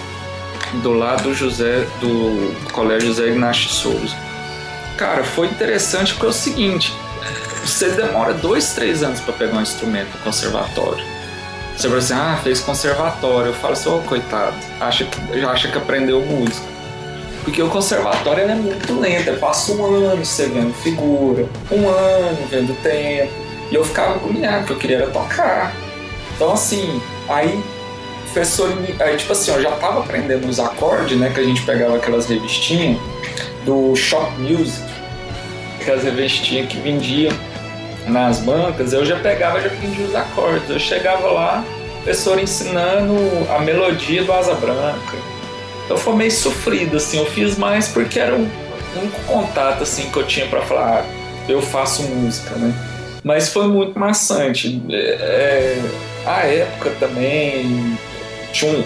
Do 0.83 0.93
lado 0.93 1.25
do 1.25 1.35
José, 1.35 1.87
do 2.01 2.55
Colégio 2.73 3.09
José 3.09 3.29
Ignacio 3.29 3.69
Souza. 3.69 4.17
Cara, 4.97 5.23
foi 5.23 5.49
interessante 5.49 6.15
porque 6.15 6.27
é 6.27 6.29
o 6.31 6.33
seguinte, 6.33 6.93
você 7.65 7.91
demora 7.91 8.35
2, 8.35 8.73
3 8.75 9.03
anos 9.03 9.21
para 9.21 9.35
pegar 9.35 9.57
um 9.57 9.63
instrumento 9.63 10.09
no 10.17 10.25
conservatório. 10.25 11.12
Você 11.77 11.89
fala 11.89 11.99
assim, 11.99 12.15
ah, 12.15 12.41
fez 12.43 12.61
conservatório. 12.61 13.49
Eu 13.49 13.55
falo 13.55 13.73
assim, 13.73 13.89
ô 13.89 13.97
oh, 13.97 14.01
coitado, 14.03 14.55
acha 14.81 15.05
que, 15.05 15.41
já 15.41 15.51
acha 15.51 15.69
que 15.69 15.79
aprendeu 15.79 16.21
música. 16.21 16.67
Porque 17.45 17.61
o 17.61 17.69
conservatório 17.69 18.45
é 18.45 18.55
muito 18.55 19.01
lento, 19.01 19.29
eu 19.29 19.39
passo 19.39 19.75
um 19.75 19.85
ano 19.85 20.25
você 20.25 20.47
vendo 20.47 20.73
figura, 20.75 21.49
um 21.73 21.89
ano 21.89 22.39
vendo 22.49 22.81
tempo. 22.83 23.33
E 23.71 23.75
eu 23.75 23.85
ficava 23.85 24.15
agoniado, 24.15 24.59
porque 24.59 24.73
eu 24.73 24.79
queria 24.79 25.07
tocar. 25.09 25.75
Então 26.37 26.53
assim, 26.53 27.03
aí 27.29 27.63
professor, 28.33 28.73
aí 29.01 29.17
tipo 29.17 29.33
assim, 29.33 29.51
eu 29.51 29.61
já 29.61 29.73
tava 29.73 30.01
aprendendo 30.01 30.49
os 30.49 30.59
acordes, 30.59 31.19
né, 31.19 31.31
que 31.35 31.41
a 31.41 31.45
gente 31.45 31.63
pegava 31.63 31.97
aquelas 31.97 32.27
revistinhas 32.27 32.99
do 33.65 33.95
Shop 33.95 34.33
Music, 34.39 34.83
aquelas 35.81 36.05
revistinhas 36.05 36.69
que 36.69 36.79
vendiam 36.79 37.33
nas 38.07 38.41
bancas, 38.41 38.93
eu 38.93 39.05
já 39.05 39.19
pegava, 39.19 39.61
já 39.61 39.69
aprendia 39.69 40.05
os 40.05 40.15
acordes. 40.15 40.69
Eu 40.69 40.79
chegava 40.79 41.31
lá, 41.31 41.65
professor 42.03 42.39
ensinando 42.39 43.15
a 43.55 43.59
melodia 43.61 44.25
do 44.25 44.33
Asa 44.33 44.55
Branca. 44.55 45.17
Então 45.85 45.97
foi 45.97 46.15
meio 46.15 46.33
sofrido, 46.33 46.97
assim. 46.97 47.19
Eu 47.19 47.27
fiz 47.27 47.57
mais 47.57 47.89
porque 47.89 48.19
era 48.19 48.35
um 48.35 48.49
único 48.97 49.21
contato, 49.27 49.83
assim, 49.83 50.11
que 50.11 50.17
eu 50.17 50.27
tinha 50.27 50.47
para 50.47 50.63
falar, 50.63 51.01
ah, 51.01 51.05
eu 51.49 51.61
faço 51.61 52.03
música, 52.03 52.55
né? 52.57 52.73
Mas 53.25 53.53
foi 53.53 53.69
muito 53.69 53.99
maçante. 53.99 54.83
É, 54.91 55.79
a 56.27 56.41
época 56.41 56.91
também 56.99 57.97
tinha 58.53 58.71
um, 58.71 58.85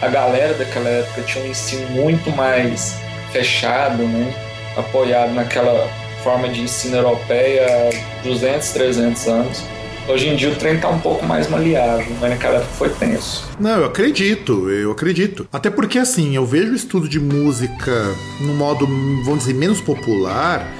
a 0.00 0.08
galera 0.08 0.54
daquela 0.54 0.88
época 0.88 1.22
tinha 1.22 1.44
um 1.44 1.48
ensino 1.48 1.88
muito 1.90 2.30
mais 2.30 2.96
fechado, 3.32 4.02
né? 4.02 4.34
Apoiado 4.76 5.32
naquela 5.32 5.88
forma 6.28 6.50
de 6.50 6.60
ensino 6.60 6.96
europeia 6.96 7.66
há 7.66 8.22
200, 8.22 8.68
300 8.68 9.28
anos. 9.28 9.62
Hoje 10.06 10.28
em 10.28 10.36
dia 10.36 10.50
o 10.50 10.56
trem 10.56 10.78
tá 10.78 10.88
um 10.90 10.98
pouco 10.98 11.24
mais 11.24 11.48
maleável, 11.48 12.14
mas 12.20 12.30
naquela 12.30 12.56
época 12.56 12.72
foi 12.74 12.90
tenso. 12.90 13.48
Não, 13.58 13.78
eu 13.78 13.86
acredito, 13.86 14.68
eu 14.68 14.92
acredito. 14.92 15.48
Até 15.50 15.70
porque 15.70 15.98
assim, 15.98 16.36
eu 16.36 16.44
vejo 16.44 16.72
o 16.72 16.74
estudo 16.74 17.08
de 17.08 17.18
música 17.18 18.14
no 18.42 18.52
modo, 18.52 18.86
vamos 19.24 19.40
dizer, 19.40 19.54
menos 19.54 19.80
popular, 19.80 20.70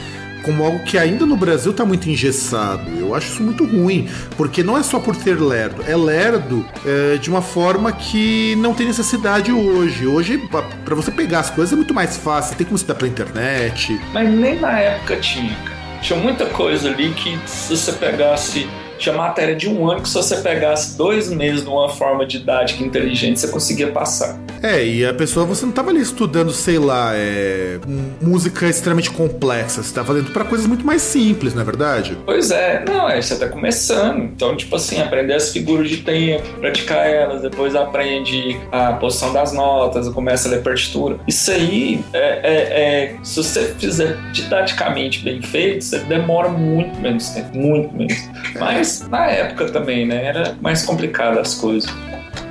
como 0.48 0.64
algo 0.64 0.78
que 0.78 0.96
ainda 0.96 1.26
no 1.26 1.36
Brasil 1.36 1.74
tá 1.74 1.84
muito 1.84 2.08
engessado. 2.08 2.90
Eu 2.98 3.14
acho 3.14 3.32
isso 3.32 3.42
muito 3.42 3.66
ruim, 3.66 4.08
porque 4.34 4.62
não 4.62 4.78
é 4.78 4.82
só 4.82 4.98
por 4.98 5.14
ter 5.14 5.38
lerdo, 5.38 5.84
é 5.86 5.94
lerdo 5.94 6.66
é, 6.86 7.18
de 7.18 7.28
uma 7.28 7.42
forma 7.42 7.92
que 7.92 8.56
não 8.56 8.72
tem 8.72 8.86
necessidade 8.86 9.52
hoje. 9.52 10.06
Hoje, 10.06 10.38
para 10.86 10.94
você 10.94 11.10
pegar 11.10 11.40
as 11.40 11.50
coisas 11.50 11.74
é 11.74 11.76
muito 11.76 11.92
mais 11.92 12.16
fácil, 12.16 12.56
tem 12.56 12.64
como 12.64 12.76
estudar 12.76 12.94
pela 12.94 13.10
internet. 13.10 14.00
Mas 14.14 14.26
nem 14.30 14.58
na 14.58 14.78
época 14.78 15.16
tinha, 15.16 15.54
cara. 15.54 16.00
Tinha 16.00 16.18
muita 16.18 16.46
coisa 16.46 16.88
ali 16.88 17.12
que 17.12 17.38
se 17.44 17.76
você 17.76 17.92
pegasse 17.92 18.66
tinha 18.98 19.14
matéria 19.14 19.54
de 19.54 19.68
um 19.68 19.90
ano 19.90 20.02
que 20.02 20.08
se 20.08 20.14
você 20.14 20.36
pegasse 20.36 20.96
dois 20.96 21.30
meses 21.30 21.64
numa 21.64 21.88
forma 21.88 22.26
didática 22.26 22.82
inteligente, 22.82 23.40
você 23.40 23.48
conseguia 23.48 23.90
passar. 23.90 24.38
É, 24.62 24.84
e 24.84 25.06
a 25.06 25.14
pessoa, 25.14 25.46
você 25.46 25.62
não 25.62 25.70
estava 25.70 25.90
ali 25.90 26.00
estudando, 26.00 26.52
sei 26.52 26.78
lá, 26.78 27.12
é, 27.14 27.78
música 28.20 28.66
extremamente 28.68 29.10
complexa, 29.10 29.82
você 29.82 29.88
estava 29.88 30.12
lendo 30.12 30.32
para 30.32 30.44
coisas 30.44 30.66
muito 30.66 30.84
mais 30.84 31.02
simples, 31.02 31.54
não 31.54 31.62
é 31.62 31.64
verdade? 31.64 32.18
Pois 32.24 32.50
é, 32.50 32.84
não, 32.86 33.08
é, 33.08 33.20
você 33.20 33.34
está 33.34 33.48
começando. 33.48 34.22
Então, 34.22 34.56
tipo 34.56 34.74
assim, 34.74 35.00
aprender 35.00 35.34
as 35.34 35.52
figuras 35.52 35.88
de 35.88 35.98
tempo, 35.98 36.42
praticar 36.60 37.06
elas, 37.06 37.42
depois 37.42 37.76
aprende 37.76 38.60
a 38.72 38.94
posição 38.94 39.32
das 39.32 39.52
notas, 39.52 40.08
começa 40.08 40.48
a 40.48 40.52
ler 40.52 40.62
partitura. 40.62 41.18
Isso 41.26 41.50
aí, 41.50 42.02
é, 42.12 42.18
é, 42.18 43.12
é, 43.12 43.16
se 43.22 43.36
você 43.36 43.74
fizer 43.78 44.16
didaticamente 44.32 45.20
bem 45.20 45.40
feito, 45.40 45.84
você 45.84 45.98
demora 46.00 46.48
muito 46.48 46.98
menos 47.00 47.28
tempo, 47.30 47.56
muito 47.56 47.94
menos. 47.94 48.28
Mas 48.58 48.87
na 49.08 49.26
época 49.26 49.70
também, 49.70 50.06
né, 50.06 50.24
era 50.24 50.56
mais 50.60 50.82
complicado 50.82 51.38
as 51.38 51.54
coisas. 51.54 51.90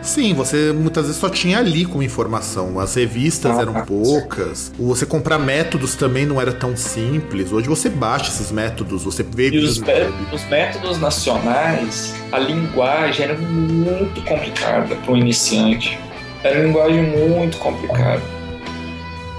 Sim, 0.07 0.33
você 0.33 0.71
muitas 0.71 1.05
vezes 1.05 1.19
só 1.19 1.29
tinha 1.29 1.59
ali 1.59 1.85
como 1.85 2.01
informação. 2.01 2.79
As 2.79 2.95
revistas 2.95 3.57
ah, 3.57 3.61
eram 3.61 3.73
poucas. 3.85 4.71
Você 4.79 5.05
comprar 5.05 5.37
métodos 5.37 5.95
também 5.95 6.25
não 6.25 6.39
era 6.39 6.53
tão 6.53 6.77
simples. 6.77 7.51
Hoje 7.51 7.67
você 7.67 7.89
baixa 7.89 8.29
esses 8.29 8.49
métodos, 8.49 9.03
você 9.03 9.21
vê. 9.21 9.49
E 9.49 9.59
os, 9.59 9.81
os 10.31 10.43
métodos 10.45 10.97
nacionais, 10.97 12.15
a 12.31 12.39
linguagem 12.39 13.25
era 13.25 13.37
muito 13.37 14.21
complicada 14.21 14.95
para 14.95 15.11
o 15.11 15.17
iniciante. 15.17 15.99
Era 16.41 16.59
uma 16.59 16.67
linguagem 16.67 17.03
muito 17.03 17.57
complicada. 17.57 18.21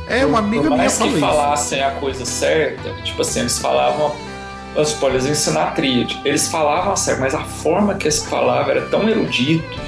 É, 0.06 0.26
uma 0.26 0.38
amiga 0.38 0.68
Por 0.68 0.76
mais 0.76 0.98
minha 1.00 1.14
que 1.14 1.20
falassem 1.20 1.82
a 1.82 1.92
coisa 1.92 2.24
certa, 2.24 2.92
tipo 3.04 3.22
assim, 3.22 3.40
eles 3.40 3.58
falavam 3.58 4.14
os 4.82 4.90
spoilers 4.90 5.26
ensinar 5.26 5.64
a 5.64 5.70
tríade. 5.72 6.20
Eles 6.24 6.48
falavam 6.48 6.96
certo, 6.96 7.20
mas 7.20 7.34
a 7.34 7.44
forma 7.44 7.94
que 7.94 8.04
eles 8.04 8.24
falavam 8.24 8.70
era 8.70 8.82
tão 8.82 9.08
erudito 9.08 9.78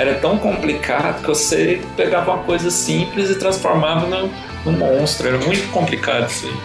era 0.00 0.14
tão 0.14 0.38
complicado 0.38 1.20
que 1.20 1.28
você 1.28 1.82
pegava 1.94 2.32
uma 2.32 2.42
coisa 2.44 2.70
simples 2.70 3.28
e 3.28 3.34
transformava 3.34 4.06
num, 4.06 4.30
num 4.64 4.72
monstro. 4.72 5.28
Era 5.28 5.36
muito 5.36 5.70
complicado 5.70 6.26
isso 6.30 6.46
aí. 6.46 6.56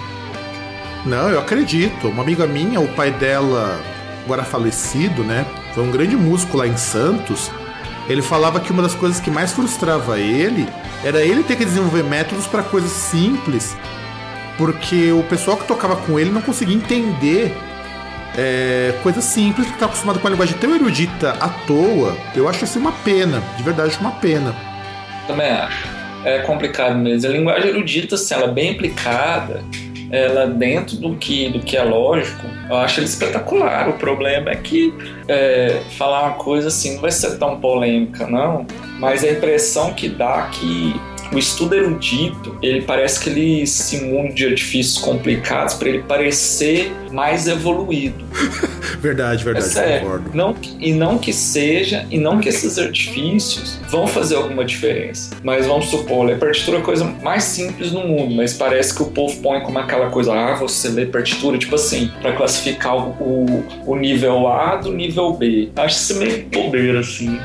Não, 1.06 1.30
eu 1.30 1.40
acredito. 1.40 2.08
Uma 2.08 2.24
amiga 2.24 2.48
minha, 2.48 2.80
o 2.80 2.88
pai 2.88 3.12
dela, 3.12 3.78
agora 4.24 4.46
falecido, 4.46 5.22
né? 5.22 5.46
Foi 5.74 5.84
um 5.84 5.92
grande 5.92 6.16
músico 6.16 6.56
lá 6.56 6.66
em 6.66 6.78
Santos. 6.78 7.52
Ele 8.08 8.22
falava 8.22 8.58
que 8.62 8.72
uma 8.72 8.82
das 8.82 8.96
coisas 8.96 9.20
que 9.20 9.30
mais 9.30 9.52
frustrava 9.52 10.18
ele 10.18 10.66
era 11.04 11.22
ele 11.22 11.44
ter 11.44 11.58
que 11.58 11.66
desenvolver 11.66 12.04
métodos 12.04 12.48
para 12.48 12.64
coisas 12.64 12.92
simples, 12.92 13.76
porque 14.58 15.12
o 15.12 15.24
pessoal 15.24 15.58
que 15.58 15.68
tocava 15.68 15.98
com 15.98 16.18
ele 16.18 16.30
não 16.30 16.42
conseguia 16.42 16.76
entender 16.76 17.54
é, 18.38 18.94
coisa 19.02 19.22
simples, 19.22 19.68
porque 19.68 19.80
tá 19.80 19.86
acostumado 19.86 20.20
com 20.20 20.28
a 20.28 20.30
linguagem 20.30 20.58
tão 20.58 20.74
erudita 20.76 21.32
à 21.40 21.50
toa, 21.50 22.16
eu 22.36 22.48
acho 22.48 22.66
isso 22.66 22.80
uma 22.80 22.92
pena, 22.92 23.42
de 23.58 23.64
verdade, 23.64 23.98
uma 24.00 24.12
pena. 24.12 24.56
Também 25.28 25.50
acho. 25.50 25.88
É 26.24 26.40
complicado 26.40 26.98
mesmo. 26.98 27.30
A 27.30 27.34
linguagem 27.34 27.70
erudita, 27.70 28.18
se 28.18 28.34
ela 28.34 28.46
é 28.46 28.52
bem 28.52 28.72
aplicada, 28.72 29.64
ela 30.12 30.48
dentro 30.48 30.98
do 30.98 31.16
que, 31.16 31.50
do 31.50 31.60
que 31.60 31.78
é 31.78 31.84
lógico, 31.84 32.48
eu 32.70 32.76
acho 32.78 33.00
ele 33.00 33.08
espetacular. 33.08 33.90
O 33.90 33.94
problema 33.94 34.52
é 34.52 34.56
que 34.56 34.94
é, 35.28 35.82
falar 35.98 36.24
uma 36.24 36.34
coisa 36.36 36.70
assim 36.70 36.96
não 36.96 37.02
vai 37.02 37.12
ser 37.12 37.38
tão 37.38 37.60
polêmica, 37.60 38.28
não, 38.28 38.66
mas 39.00 39.24
a 39.24 39.30
impressão 39.32 39.94
que 39.94 40.10
dá 40.10 40.44
que 40.52 41.00
o 41.36 41.40
estudo 41.40 41.76
erudito, 41.76 42.58
ele 42.62 42.82
parece 42.82 43.20
que 43.20 43.30
ele 43.30 43.68
simula 43.68 44.30
de 44.30 44.46
artifícios 44.46 44.98
complicados 44.98 45.74
para 45.74 45.90
ele 45.90 46.04
parecer 46.04 46.92
mais 47.12 47.48
evoluído. 47.48 48.24
verdade, 49.00 49.44
verdade, 49.44 49.80
é 49.80 50.00
concordo. 50.00 50.32
Não, 50.34 50.56
e 50.80 50.94
não 50.94 51.18
que 51.18 51.34
seja, 51.34 52.06
e 52.10 52.18
não 52.18 52.40
que 52.40 52.48
esses 52.48 52.80
artifícios 52.80 53.80
vão 53.90 54.08
fazer 54.08 54.36
alguma 54.36 54.64
diferença. 54.64 55.36
Mas 55.44 55.66
vamos 55.66 55.88
supor, 55.88 56.26
ler 56.26 56.40
partitura 56.40 56.78
é 56.78 56.80
a 56.82 56.84
coisa 56.84 57.04
mais 57.04 57.44
simples 57.44 57.92
no 57.92 58.08
mundo, 58.08 58.34
mas 58.34 58.54
parece 58.54 58.96
que 58.96 59.04
o 59.04 59.08
povo 59.08 59.42
põe 59.42 59.60
como 59.62 59.78
aquela 59.78 60.10
coisa, 60.10 60.34
ah, 60.34 60.56
você 60.56 60.88
lê 60.88 61.06
partitura, 61.06 61.58
tipo 61.58 61.76
assim, 61.76 62.12
para 62.22 62.34
classificar 62.34 62.96
o, 62.96 63.10
o, 63.20 63.66
o 63.86 63.96
nível 63.96 64.48
A 64.48 64.78
do 64.78 64.92
nível 64.92 65.34
B. 65.34 65.70
Acho 65.76 65.98
isso 65.98 66.16
meio 66.18 66.46
bobeira, 66.46 67.02
assim. 67.02 67.38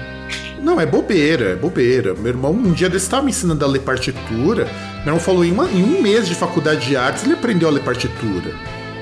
Não, 0.63 0.81
é 0.81 0.85
bobeira, 0.85 1.53
é 1.53 1.57
bobeira. 1.57 2.15
Meu 2.15 2.29
irmão, 2.29 2.53
um 2.53 2.73
dia 2.73 2.89
desse 2.89 3.07
estava 3.07 3.23
me 3.23 3.31
ensinando 3.31 3.65
a 3.65 3.69
ler 3.69 3.81
partitura. 3.81 4.65
Meu 4.99 5.07
irmão 5.07 5.21
falou 5.21 5.45
em, 5.45 5.53
uma, 5.53 5.65
em 5.71 5.83
um 5.83 6.03
mês 6.03 6.29
de 6.29 6.35
faculdade 6.35 6.87
de 6.87 6.97
artes 6.97 7.25
ele 7.25 7.33
aprendeu 7.33 7.69
a 7.69 7.73
ler 7.73 7.83
partitura. 7.83 8.55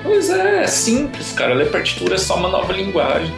Pois 0.03 0.31
é, 0.31 0.62
é 0.62 0.66
simples, 0.66 1.33
cara. 1.33 1.55
Ler 1.55 1.71
partitura 1.71 2.14
é 2.14 2.18
só 2.18 2.37
uma 2.37 2.49
nova 2.49 2.73
linguagem. 2.73 3.33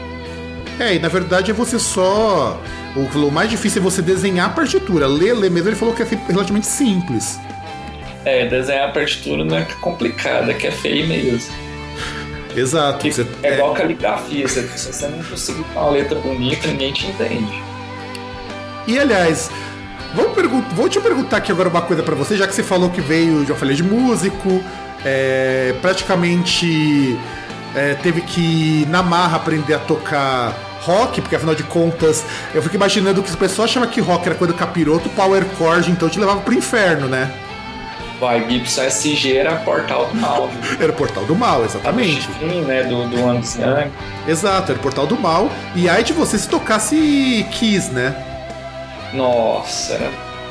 É, 0.79 0.95
e 0.95 0.99
na 0.99 1.09
verdade 1.09 1.51
é 1.51 1.55
você 1.55 1.79
só. 1.79 2.61
O, 2.95 3.31
mais 3.31 3.49
difícil 3.49 3.81
é 3.81 3.85
você 3.85 4.03
desenhar 4.03 4.51
a 4.51 4.53
partitura. 4.53 5.07
Ler, 5.07 5.35
ler 5.35 5.51
mesmo, 5.51 5.69
ele 5.71 5.77
falou 5.77 5.95
que 5.95 6.03
é 6.03 6.07
relativamente 6.29 6.67
simples. 6.67 7.39
É, 8.25 8.47
desenhar 8.47 8.91
a 8.91 8.93
partitura 8.93 9.45
não 9.45 9.57
é 9.57 9.67
complicado, 9.81 10.51
é 10.51 10.55
que 10.55 10.67
é 10.67 10.71
feio 10.71 11.07
mesmo. 11.07 11.53
Exato. 12.55 13.11
Você, 13.11 13.27
é, 13.43 13.49
é 13.49 13.55
igual 13.55 13.73
caligrafia, 13.75 14.47
se 14.47 14.61
você 14.61 15.09
não 15.09 15.23
conseguir 15.23 15.65
uma 15.73 15.91
letra 15.91 16.19
bonita, 16.19 16.67
ninguém 16.69 16.93
te 16.93 17.07
entende. 17.07 17.70
E 18.87 18.99
aliás, 18.99 19.51
vou 20.75 20.89
te 20.89 21.01
perguntar 21.01 21.39
aqui 21.39 21.53
agora 21.53 21.69
uma 21.69 21.83
coisa 21.83 22.03
para 22.03 22.15
você, 22.15 22.37
já 22.37 22.47
que 22.47 22.55
você 22.55 22.63
falou 22.63 22.91
que 22.91 23.01
veio 23.01 23.45
uma 23.45 23.55
falha 23.55 23.75
de 23.75 23.83
músico, 23.83 24.63
é, 25.05 25.75
praticamente 25.81 27.19
é, 27.75 27.95
teve 27.95 28.21
que 28.23 28.87
na 28.89 29.03
marra 29.03 29.37
aprender 29.37 29.75
a 29.75 29.79
tocar 29.79 30.55
rock, 30.81 31.21
porque 31.21 31.37
afinal 31.37 31.55
de 31.55 31.63
contas, 31.63 32.25
eu 32.55 32.63
fico 32.63 32.75
imaginando 32.75 33.23
que 33.23 33.33
o 33.33 33.37
pessoal 33.37 33.69
chama 33.69 33.87
que 33.87 34.01
rock 34.01 34.27
era 34.27 34.35
coisa 34.35 34.53
do 34.53 34.59
capiroto, 34.59 35.09
power 35.11 35.45
chord, 35.59 35.91
então 35.91 36.09
te 36.09 36.19
levava 36.19 36.41
pro 36.41 36.55
inferno, 36.55 37.07
né? 37.07 37.31
Vai, 38.19 38.47
Gibson 38.51 38.83
SG 38.83 39.37
era 39.39 39.57
Portal 39.57 40.07
do 40.07 40.15
Mal. 40.17 40.51
Era 40.79 40.93
o 40.93 40.95
Portal 40.95 41.25
do 41.25 41.35
Mal, 41.35 41.65
exatamente. 41.65 42.29
Sim, 42.39 42.61
né, 42.63 42.83
do, 42.83 43.09
do 43.09 43.17
Young. 43.19 43.91
Exato, 44.29 44.73
era 44.73 44.79
o 44.79 44.83
Portal 44.83 45.07
do 45.07 45.19
Mal. 45.19 45.51
E 45.75 45.89
aí 45.89 46.05
de 46.05 46.13
você 46.13 46.37
se 46.37 46.47
tocasse 46.47 47.47
Kiss, 47.51 47.91
né? 47.91 48.15
Nossa, 49.13 49.99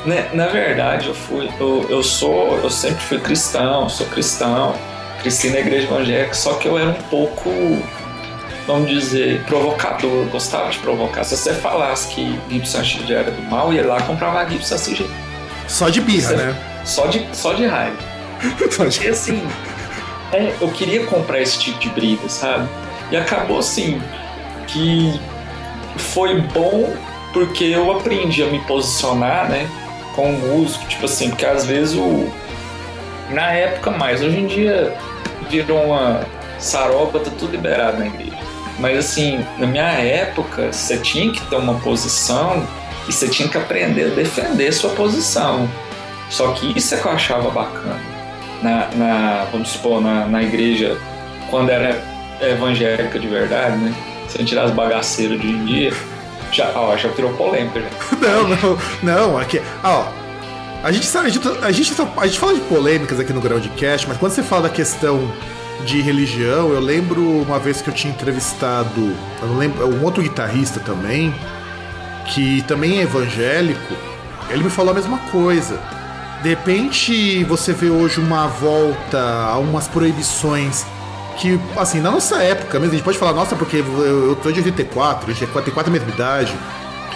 né, 0.04 0.28
na 0.32 0.46
verdade 0.46 1.08
eu 1.08 1.14
fui, 1.14 1.50
eu, 1.58 1.86
eu 1.88 2.02
sou, 2.02 2.58
eu 2.58 2.70
sempre 2.70 3.00
fui 3.00 3.18
cristão, 3.18 3.88
sou 3.88 4.06
cristão, 4.06 4.74
cresci 5.20 5.50
na 5.50 5.60
igreja 5.60 5.86
evangélica, 5.86 6.34
só 6.34 6.54
que 6.54 6.68
eu 6.68 6.78
era 6.78 6.90
um 6.90 7.02
pouco, 7.10 7.50
vamos 8.66 8.90
dizer, 8.90 9.42
provocador, 9.44 10.26
gostava 10.26 10.70
de 10.70 10.78
provocar. 10.78 11.24
Se 11.24 11.36
você 11.36 11.54
falasse 11.54 12.08
que 12.14 12.38
Gibson 12.48 12.80
SG 12.80 13.12
era 13.12 13.30
do 13.30 13.42
mal, 13.42 13.72
ia 13.72 13.86
lá 13.86 14.00
comprava 14.02 14.48
Gibson 14.48 14.74
SG. 14.74 15.06
Só 15.68 15.88
de 15.88 16.00
birra, 16.00 16.32
né? 16.32 16.56
Só 16.84 17.06
de, 17.06 17.26
só 17.32 17.52
de 17.52 17.66
raiva. 17.66 17.96
Porque 18.76 19.08
assim, 19.08 19.46
é, 20.32 20.54
eu 20.60 20.68
queria 20.70 21.04
comprar 21.06 21.40
esse 21.40 21.58
tipo 21.58 21.78
de 21.78 21.88
briga, 21.90 22.28
sabe? 22.28 22.68
E 23.10 23.16
acabou 23.16 23.58
assim 23.58 24.00
que 24.66 25.20
foi 25.96 26.40
bom 26.40 26.92
porque 27.32 27.64
eu 27.64 27.90
aprendi 27.92 28.42
a 28.42 28.46
me 28.46 28.60
posicionar, 28.60 29.48
né, 29.48 29.68
com 30.14 30.30
o 30.30 30.38
músico, 30.38 30.84
tipo 30.86 31.04
assim, 31.04 31.30
porque 31.30 31.46
às 31.46 31.64
vezes 31.64 31.94
o 31.94 32.30
na 33.30 33.52
época 33.52 33.90
mais, 33.90 34.22
hoje 34.22 34.38
em 34.38 34.46
dia 34.46 34.96
virou 35.48 35.84
uma 35.84 36.26
saroba, 36.58 37.20
tá 37.20 37.30
tudo 37.38 37.52
liberado 37.52 37.98
na 37.98 38.06
igreja. 38.06 38.38
Mas 38.78 38.98
assim, 38.98 39.44
na 39.58 39.66
minha 39.66 39.84
época, 39.84 40.72
você 40.72 40.96
tinha 40.98 41.30
que 41.32 41.40
ter 41.46 41.56
uma 41.56 41.74
posição 41.80 42.66
e 43.08 43.12
você 43.12 43.28
tinha 43.28 43.48
que 43.48 43.56
aprender 43.56 44.06
a 44.06 44.14
defender 44.14 44.72
sua 44.72 44.90
posição. 44.90 45.68
Só 46.28 46.52
que 46.52 46.76
isso 46.76 46.94
é 46.94 46.98
que 46.98 47.06
eu 47.06 47.12
achava 47.12 47.50
bacana. 47.50 48.00
Na, 48.62 48.88
na 48.94 49.46
vamos 49.50 49.70
supor, 49.70 50.00
na, 50.00 50.26
na 50.26 50.42
igreja, 50.42 50.96
quando 51.50 51.70
era 51.70 52.02
evangélica 52.40 53.18
de 53.18 53.26
verdade, 53.26 53.76
né? 53.76 53.94
Sem 54.28 54.44
tirar 54.44 54.64
as 54.64 54.70
bagaceiras 54.70 55.40
de 55.40 55.46
hoje 55.46 55.56
em 55.56 55.64
dia, 55.64 55.92
já, 56.60 56.72
ó, 56.74 56.96
já 56.96 57.08
virou 57.08 57.32
polêmica. 57.32 57.80
Já. 57.80 57.88
não, 58.20 58.48
não, 58.48 58.78
não. 59.02 59.38
Aqui, 59.38 59.60
ó. 59.82 60.04
A 60.82 60.90
gente 60.92 61.06
sabe, 61.06 61.26
a 61.26 61.30
gente, 61.30 61.48
a 61.48 61.72
gente, 61.72 61.94
a 62.16 62.26
gente 62.26 62.38
fala 62.38 62.54
de 62.54 62.60
polêmicas 62.60 63.20
aqui 63.20 63.32
no 63.34 63.40
Groundcast, 63.40 64.08
mas 64.08 64.16
quando 64.16 64.32
você 64.32 64.42
fala 64.42 64.62
da 64.62 64.70
questão 64.70 65.30
de 65.84 66.00
religião, 66.00 66.72
eu 66.72 66.80
lembro 66.80 67.22
uma 67.22 67.58
vez 67.58 67.82
que 67.82 67.88
eu 67.88 67.94
tinha 67.94 68.12
entrevistado, 68.12 69.14
eu 69.42 69.48
não 69.48 69.58
lembro, 69.58 69.86
um 69.86 70.02
outro 70.02 70.22
guitarrista 70.22 70.80
também, 70.80 71.34
que 72.26 72.62
também 72.62 72.98
é 72.98 73.02
evangélico, 73.02 73.94
ele 74.48 74.64
me 74.64 74.70
falou 74.70 74.92
a 74.92 74.94
mesma 74.94 75.18
coisa. 75.30 75.78
De 76.42 76.48
repente 76.48 77.44
você 77.44 77.74
vê 77.74 77.90
hoje 77.90 78.18
uma 78.18 78.46
volta 78.46 79.20
a 79.20 79.58
umas 79.58 79.86
proibições 79.86 80.86
que, 81.40 81.58
assim, 81.76 82.00
na 82.00 82.10
nossa 82.10 82.42
época 82.42 82.78
mesmo, 82.78 82.92
a 82.92 82.96
gente 82.96 83.04
pode 83.04 83.16
falar, 83.16 83.32
nossa, 83.32 83.56
porque 83.56 83.76
eu, 83.76 84.28
eu 84.28 84.36
tô 84.36 84.52
de 84.52 84.60
84, 84.60 85.30
a 85.30 85.34
gente 85.34 85.46
tem 85.46 85.72
quase 85.72 85.88
a 85.88 85.92
mesma 85.92 86.10
idade. 86.10 86.52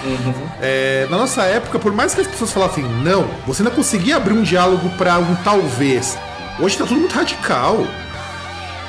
Uhum. 0.02 0.34
É, 0.60 1.06
na 1.10 1.18
nossa 1.18 1.42
época, 1.42 1.78
por 1.78 1.92
mais 1.92 2.14
que 2.14 2.22
as 2.22 2.26
pessoas 2.26 2.50
falassem 2.50 2.84
não, 2.84 3.26
você 3.46 3.62
não 3.62 3.70
conseguia 3.70 4.16
abrir 4.16 4.32
um 4.32 4.42
diálogo 4.42 4.88
para 4.96 5.18
um 5.18 5.34
talvez. 5.36 6.18
Hoje 6.58 6.76
tá 6.76 6.84
tudo 6.84 7.00
muito 7.00 7.14
radical. 7.14 7.86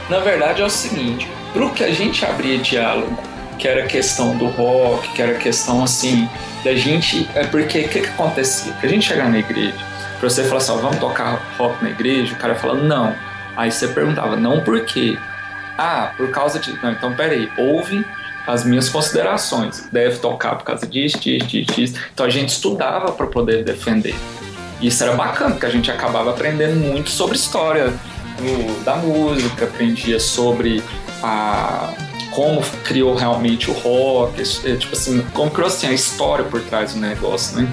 Na 0.09 0.19
verdade 0.19 0.61
é 0.61 0.65
o 0.65 0.69
seguinte, 0.69 1.29
pro 1.51 1.69
que 1.71 1.83
a 1.83 1.91
gente 1.91 2.25
abria 2.25 2.57
diálogo, 2.57 3.17
que 3.57 3.67
era 3.67 3.85
questão 3.87 4.37
do 4.37 4.45
rock, 4.47 5.09
que 5.09 5.21
era 5.21 5.33
questão 5.35 5.83
assim, 5.83 6.29
da 6.63 6.75
gente. 6.75 7.29
É 7.35 7.45
porque 7.45 7.79
o 7.79 7.89
que, 7.89 8.01
que 8.01 8.07
acontecia? 8.07 8.71
Que 8.73 8.85
a 8.85 8.89
gente 8.89 9.05
chegar 9.05 9.29
na 9.29 9.39
igreja, 9.39 9.75
pra 10.19 10.29
você 10.29 10.43
falar 10.43 10.57
assim, 10.57 10.77
vamos 10.79 10.97
tocar 10.97 11.41
rock 11.57 11.83
na 11.83 11.89
igreja, 11.89 12.33
o 12.33 12.37
cara 12.37 12.55
fala, 12.55 12.75
não. 12.75 13.34
Aí 13.55 13.71
você 13.71 13.87
perguntava, 13.87 14.35
não 14.35 14.61
por 14.61 14.83
quê? 14.85 15.17
Ah, 15.77 16.13
por 16.15 16.29
causa 16.29 16.59
de. 16.59 16.71
Não, 16.81 16.91
então 16.91 17.13
peraí, 17.13 17.49
ouve 17.57 18.05
as 18.47 18.63
minhas 18.63 18.89
considerações. 18.89 19.87
Deve 19.91 20.17
tocar 20.17 20.55
por 20.55 20.63
causa 20.63 20.85
disso, 20.85 21.19
disso, 21.19 21.47
disso, 21.47 21.73
disso. 21.73 21.99
Então 22.13 22.25
a 22.25 22.29
gente 22.29 22.49
estudava 22.49 23.11
para 23.11 23.27
poder 23.27 23.63
defender. 23.63 24.15
Isso 24.81 25.03
era 25.03 25.13
bacana, 25.13 25.51
porque 25.51 25.65
a 25.65 25.69
gente 25.69 25.89
acabava 25.89 26.31
aprendendo 26.31 26.75
muito 26.75 27.09
sobre 27.09 27.35
história 27.35 27.87
do, 27.89 28.83
da 28.83 28.95
música, 28.95 29.65
aprendia 29.65 30.19
sobre 30.19 30.83
a 31.23 31.93
como 32.31 32.61
criou 32.83 33.15
realmente 33.15 33.71
o 33.71 33.73
rock, 33.73 34.41
é, 34.65 34.75
tipo 34.75 34.93
assim, 34.93 35.25
como 35.33 35.49
criou 35.49 35.67
assim, 35.67 35.87
a 35.87 35.93
história 35.93 36.43
por 36.43 36.59
trás 36.63 36.93
do 36.93 36.99
negócio, 36.99 37.57
né? 37.57 37.67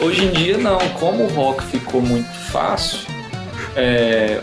Hoje 0.00 0.24
em 0.24 0.32
dia 0.32 0.58
não, 0.58 0.78
como 0.98 1.22
o 1.22 1.28
rock 1.28 1.62
ficou 1.66 2.02
muito 2.02 2.28
fácil, 2.50 2.98
é, 3.76 4.40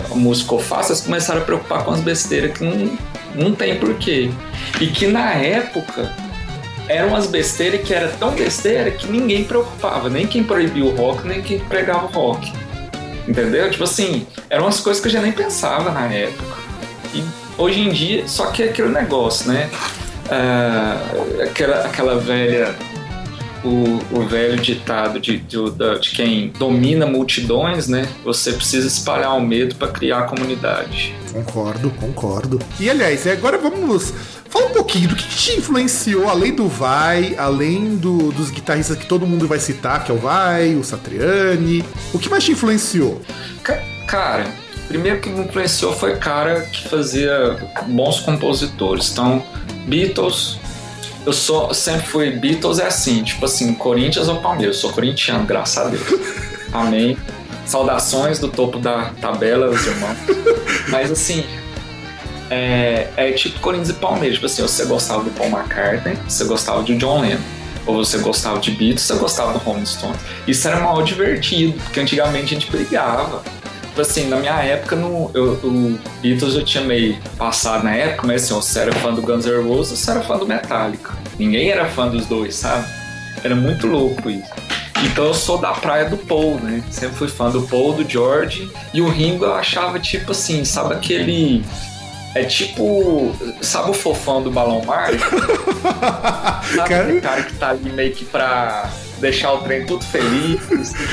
começaram 1.01 1.41
a 1.41 1.45
preocupar 1.45 1.83
com 1.83 1.91
as 1.91 2.01
besteiras 2.01 2.57
que 2.57 2.63
não, 2.63 2.97
não 3.35 3.55
tem 3.55 3.77
porquê. 3.77 4.31
E 4.79 4.87
que 4.87 5.07
na 5.07 5.31
época 5.31 6.11
eram 6.87 7.09
umas 7.09 7.27
besteiras 7.27 7.81
que 7.81 7.93
era 7.93 8.09
tão 8.09 8.31
besteira 8.31 8.91
que 8.91 9.07
ninguém 9.07 9.43
preocupava, 9.43 10.09
nem 10.09 10.27
quem 10.27 10.43
proibia 10.43 10.83
o 10.83 10.95
rock, 10.95 11.27
nem 11.27 11.41
quem 11.41 11.59
pregava 11.59 12.05
o 12.05 12.09
rock. 12.09 12.51
Entendeu? 13.27 13.69
Tipo 13.69 13.83
assim, 13.83 14.27
eram 14.49 14.65
umas 14.65 14.79
coisas 14.79 15.01
que 15.01 15.07
eu 15.07 15.11
já 15.11 15.21
nem 15.21 15.31
pensava 15.31 15.91
na 15.91 16.11
época. 16.11 16.57
E 17.13 17.23
hoje 17.57 17.79
em 17.81 17.91
dia, 17.91 18.27
só 18.27 18.47
que 18.47 18.63
é 18.63 18.65
aquele 18.67 18.89
negócio, 18.89 19.51
né? 19.51 19.69
Uh, 20.25 21.43
aquela, 21.43 21.85
aquela 21.85 22.17
velha. 22.17 22.75
O, 23.63 23.99
o 24.17 24.25
velho 24.25 24.59
ditado 24.59 25.19
de, 25.19 25.37
de, 25.37 25.57
de, 25.99 26.09
quem 26.11 26.51
domina 26.57 27.05
multidões, 27.05 27.87
né? 27.87 28.07
Você 28.23 28.53
precisa 28.53 28.87
espalhar 28.87 29.37
o 29.37 29.41
medo 29.41 29.75
para 29.75 29.89
criar 29.89 30.19
a 30.19 30.23
comunidade. 30.23 31.13
Concordo, 31.31 31.91
concordo. 31.91 32.59
E 32.79 32.89
aliás, 32.89 33.27
agora 33.27 33.59
vamos 33.59 34.13
Fala 34.51 34.65
um 34.65 34.73
pouquinho 34.73 35.07
do 35.07 35.15
que 35.15 35.25
te 35.29 35.59
influenciou, 35.59 36.27
além 36.27 36.53
do 36.53 36.67
Vai, 36.67 37.35
além 37.37 37.95
do, 37.95 38.33
dos 38.33 38.51
guitarristas 38.51 38.97
que 38.97 39.05
todo 39.05 39.25
mundo 39.25 39.47
vai 39.47 39.59
citar, 39.59 40.03
que 40.03 40.11
é 40.11 40.13
o 40.13 40.17
Vai, 40.17 40.75
o 40.75 40.83
Satriani. 40.83 41.85
O 42.13 42.19
que 42.19 42.27
mais 42.27 42.43
te 42.43 42.51
influenciou? 42.51 43.21
Cara, 44.05 44.45
primeiro 44.89 45.21
que 45.21 45.29
me 45.29 45.45
influenciou 45.45 45.93
foi 45.93 46.17
cara 46.17 46.63
que 46.63 46.89
fazia 46.89 47.57
bons 47.87 48.19
compositores. 48.19 49.09
Então, 49.13 49.41
Beatles, 49.87 50.59
eu 51.25 51.33
sou, 51.33 51.73
sempre 51.73 52.07
fui 52.07 52.31
Beatles 52.31 52.79
é 52.79 52.87
assim, 52.87 53.23
tipo 53.23 53.45
assim, 53.45 53.73
Corinthians 53.73 54.27
ou 54.27 54.37
Palmeiras. 54.37 54.75
Eu 54.75 54.81
sou 54.81 54.91
corintiano, 54.91 55.45
graças 55.45 55.77
a 55.77 55.89
Deus. 55.89 56.03
Amém. 56.73 57.17
Saudações 57.65 58.39
do 58.39 58.47
topo 58.47 58.79
da 58.79 59.11
tabela, 59.21 59.69
os 59.69 59.85
irmãos. 59.85 60.17
Mas 60.89 61.11
assim, 61.11 61.45
é, 62.49 63.07
é 63.15 63.31
tipo 63.31 63.59
Corinthians 63.59 63.89
e 63.89 63.93
Palmeiras. 63.93 64.35
Tipo 64.35 64.47
assim, 64.47 64.61
você 64.61 64.85
gostava 64.85 65.23
do 65.23 65.29
Paul 65.31 65.49
McCartney, 65.49 66.17
você 66.27 66.43
gostava 66.45 66.83
de 66.83 66.95
John 66.97 67.21
Lennon. 67.21 67.39
Ou 67.85 67.95
você 67.95 68.19
gostava 68.19 68.59
de 68.59 68.71
Beatles, 68.71 69.01
você 69.01 69.15
gostava 69.15 69.53
do 69.53 69.59
Rolling 69.59 69.85
Stones. 69.85 70.19
Isso 70.47 70.67
era 70.67 70.79
mal 70.79 71.01
divertido, 71.01 71.73
porque 71.83 71.99
antigamente 71.99 72.55
a 72.55 72.59
gente 72.59 72.71
brigava. 72.71 73.43
Tipo 73.91 74.01
assim, 74.01 74.29
na 74.29 74.37
minha 74.37 74.53
época, 74.63 74.95
no, 74.95 75.29
eu, 75.33 75.59
o 75.63 75.99
Beatles 76.21 76.55
eu 76.55 76.63
tinha 76.63 76.81
meio 76.81 77.17
passado 77.37 77.83
na 77.83 77.93
época, 77.93 78.25
mas 78.25 78.43
assim, 78.43 78.53
você 78.53 78.79
era 78.79 78.93
fã 78.93 79.13
do 79.13 79.21
Guns 79.21 79.45
N' 79.45 79.67
Roses, 79.67 79.99
você 79.99 80.11
era 80.11 80.21
fã 80.21 80.37
do 80.37 80.47
Metallica. 80.47 81.11
Ninguém 81.37 81.71
era 81.71 81.85
fã 81.89 82.07
dos 82.07 82.25
dois, 82.25 82.55
sabe? 82.55 82.87
Era 83.43 83.53
muito 83.53 83.87
louco 83.87 84.29
isso. 84.29 84.49
Então 85.03 85.25
eu 85.25 85.33
sou 85.33 85.57
da 85.57 85.73
praia 85.73 86.05
do 86.05 86.15
Paul, 86.15 86.55
né? 86.61 86.81
Sempre 86.89 87.17
fui 87.17 87.27
fã 87.27 87.49
do 87.49 87.63
Paul, 87.63 87.91
do 87.91 88.09
George. 88.09 88.71
E 88.93 89.01
o 89.01 89.09
Ringo 89.09 89.43
eu 89.43 89.55
achava 89.55 89.99
tipo 89.99 90.31
assim, 90.31 90.63
sabe 90.63 90.93
aquele 90.93 91.61
é 92.33 92.45
tipo, 92.45 93.35
sabe 93.61 93.91
o 93.91 93.93
fofão 93.93 94.41
do 94.41 94.49
balão 94.49 94.85
mágico? 94.85 95.35
sabe 96.75 96.89
cara... 96.89 97.03
aquele 97.03 97.21
cara 97.21 97.43
que 97.43 97.53
tá 97.55 97.69
ali 97.71 97.89
meio 97.89 98.13
que 98.13 98.23
pra 98.23 98.89
deixar 99.19 99.51
o 99.51 99.57
trem 99.63 99.85
tudo 99.85 100.05
feliz? 100.05 100.61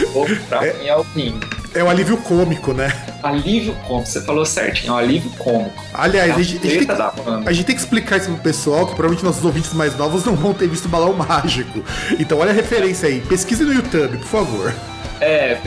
pra 0.49 0.65
é, 0.65 0.75
mim 0.75 0.87
é 0.87 0.97
o 0.97 1.05
King. 1.07 1.58
É 1.75 1.83
o 1.83 1.89
alívio 1.89 2.17
cômico, 2.17 2.73
né? 2.73 2.91
Alívio 3.23 3.75
cômico, 3.87 4.09
você 4.09 4.23
falou 4.23 4.45
certinho, 4.47 4.91
é 4.91 4.93
um 4.93 4.97
alívio 4.97 5.31
cômico. 5.39 5.85
Aliás, 5.93 6.31
é 6.31 6.33
a, 6.33 6.37
a, 6.37 6.43
gente, 6.43 6.67
a, 6.67 6.71
gente 6.71 6.87
que, 6.87 6.93
a, 6.93 7.53
gente 7.53 7.67
tem 7.67 7.77
que, 7.77 7.83
explicar 7.83 8.17
isso 8.17 8.31
pro 8.31 8.43
pessoal, 8.43 8.87
que 8.87 8.95
provavelmente 8.95 9.25
nossos 9.25 9.45
ouvintes 9.45 9.73
mais 9.75 9.97
novos 9.97 10.25
não 10.25 10.35
vão 10.35 10.55
ter 10.55 10.67
visto 10.67 10.89
balão 10.89 11.13
mágico. 11.13 11.85
Então 12.19 12.39
olha 12.39 12.51
a 12.51 12.55
referência 12.55 13.09
aí, 13.09 13.21
pesquise 13.21 13.65
no 13.65 13.73
YouTube, 13.73 14.17
por 14.19 14.27
favor. 14.27 14.75
É, 15.21 15.59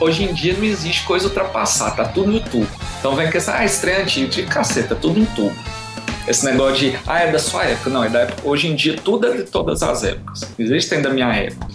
hoje 0.00 0.24
em 0.24 0.34
dia 0.34 0.54
não 0.54 0.64
existe 0.64 1.04
coisa 1.04 1.26
ultrapassar, 1.26 1.92
tá 1.92 2.04
tudo 2.04 2.28
no 2.28 2.34
YouTube. 2.34 2.68
Então 2.98 3.16
vem 3.16 3.30
questão, 3.30 3.54
ah, 3.54 3.64
estreia 3.64 4.02
antigo, 4.02 4.28
de 4.28 4.42
caceta, 4.44 4.94
tudo 4.94 5.20
no 5.20 5.26
tubo. 5.26 5.56
Esse 6.28 6.44
negócio 6.44 6.76
de, 6.76 6.98
ah, 7.06 7.20
é 7.20 7.32
da 7.32 7.38
sua 7.38 7.64
época. 7.64 7.90
Não, 7.90 8.04
é 8.04 8.08
da 8.08 8.20
época. 8.20 8.42
Hoje 8.44 8.68
em 8.68 8.74
dia 8.74 8.96
tudo 9.02 9.26
é 9.26 9.36
de 9.36 9.44
todas 9.44 9.82
as 9.82 10.04
épocas. 10.04 10.46
Existem 10.58 11.02
da 11.02 11.10
minha 11.10 11.32
época. 11.32 11.66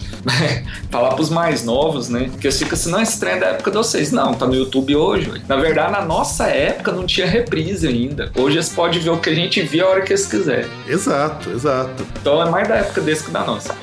Falar 0.90 1.14
pros 1.14 1.30
mais 1.30 1.64
novos, 1.64 2.08
né? 2.08 2.28
Porque 2.30 2.50
fica 2.50 2.74
assim, 2.74 2.90
não, 2.90 3.00
esse 3.00 3.18
trem 3.18 3.34
é 3.34 3.38
da 3.38 3.46
época 3.48 3.70
de 3.70 3.76
vocês. 3.76 4.12
Não, 4.12 4.34
tá 4.34 4.46
no 4.46 4.54
YouTube 4.54 4.96
hoje. 4.96 5.30
Na 5.48 5.56
verdade, 5.56 5.92
na 5.92 6.04
nossa 6.04 6.46
época 6.46 6.92
não 6.92 7.06
tinha 7.06 7.26
reprise 7.26 7.86
ainda. 7.86 8.30
Hoje 8.36 8.56
eles 8.56 8.68
podem 8.68 9.00
ver 9.00 9.10
o 9.10 9.18
que 9.18 9.30
a 9.30 9.34
gente 9.34 9.60
via 9.62 9.84
a 9.84 9.88
hora 9.88 10.00
que 10.02 10.12
eles 10.12 10.26
quiserem. 10.26 10.70
Exato, 10.88 11.50
exato. 11.50 12.06
Então 12.20 12.42
é 12.42 12.48
mais 12.48 12.68
da 12.68 12.76
época 12.76 13.00
desse 13.00 13.24
que 13.24 13.30
da 13.30 13.44
nossa. 13.44 13.74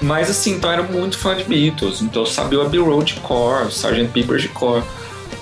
Mas 0.00 0.28
assim, 0.28 0.54
então 0.54 0.70
eu 0.70 0.80
era 0.80 0.82
muito 0.82 1.16
fã 1.18 1.36
de 1.36 1.44
Beatles. 1.44 2.00
Então 2.00 2.22
eu 2.22 2.26
sabia 2.26 2.58
o 2.58 2.62
Abbey 2.62 2.80
Road 2.80 3.14
de 3.14 3.20
core, 3.20 3.68
Sgt. 3.68 4.08
Pepper 4.12 4.38
de 4.38 4.48
core. 4.48 4.82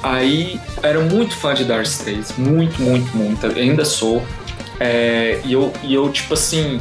Aí 0.03 0.59
era 0.83 1.01
muito 1.01 1.35
fã 1.37 1.55
de 1.55 1.65
Dark 1.65 1.85
Straits, 1.85 2.35
muito, 2.37 2.81
muito, 2.81 3.15
muito. 3.17 3.47
ainda 3.47 3.85
sou. 3.85 4.23
É, 4.81 5.41
e, 5.45 5.53
eu, 5.53 5.71
e 5.83 5.95
eu, 5.95 6.11
tipo 6.11 6.33
assim, 6.33 6.81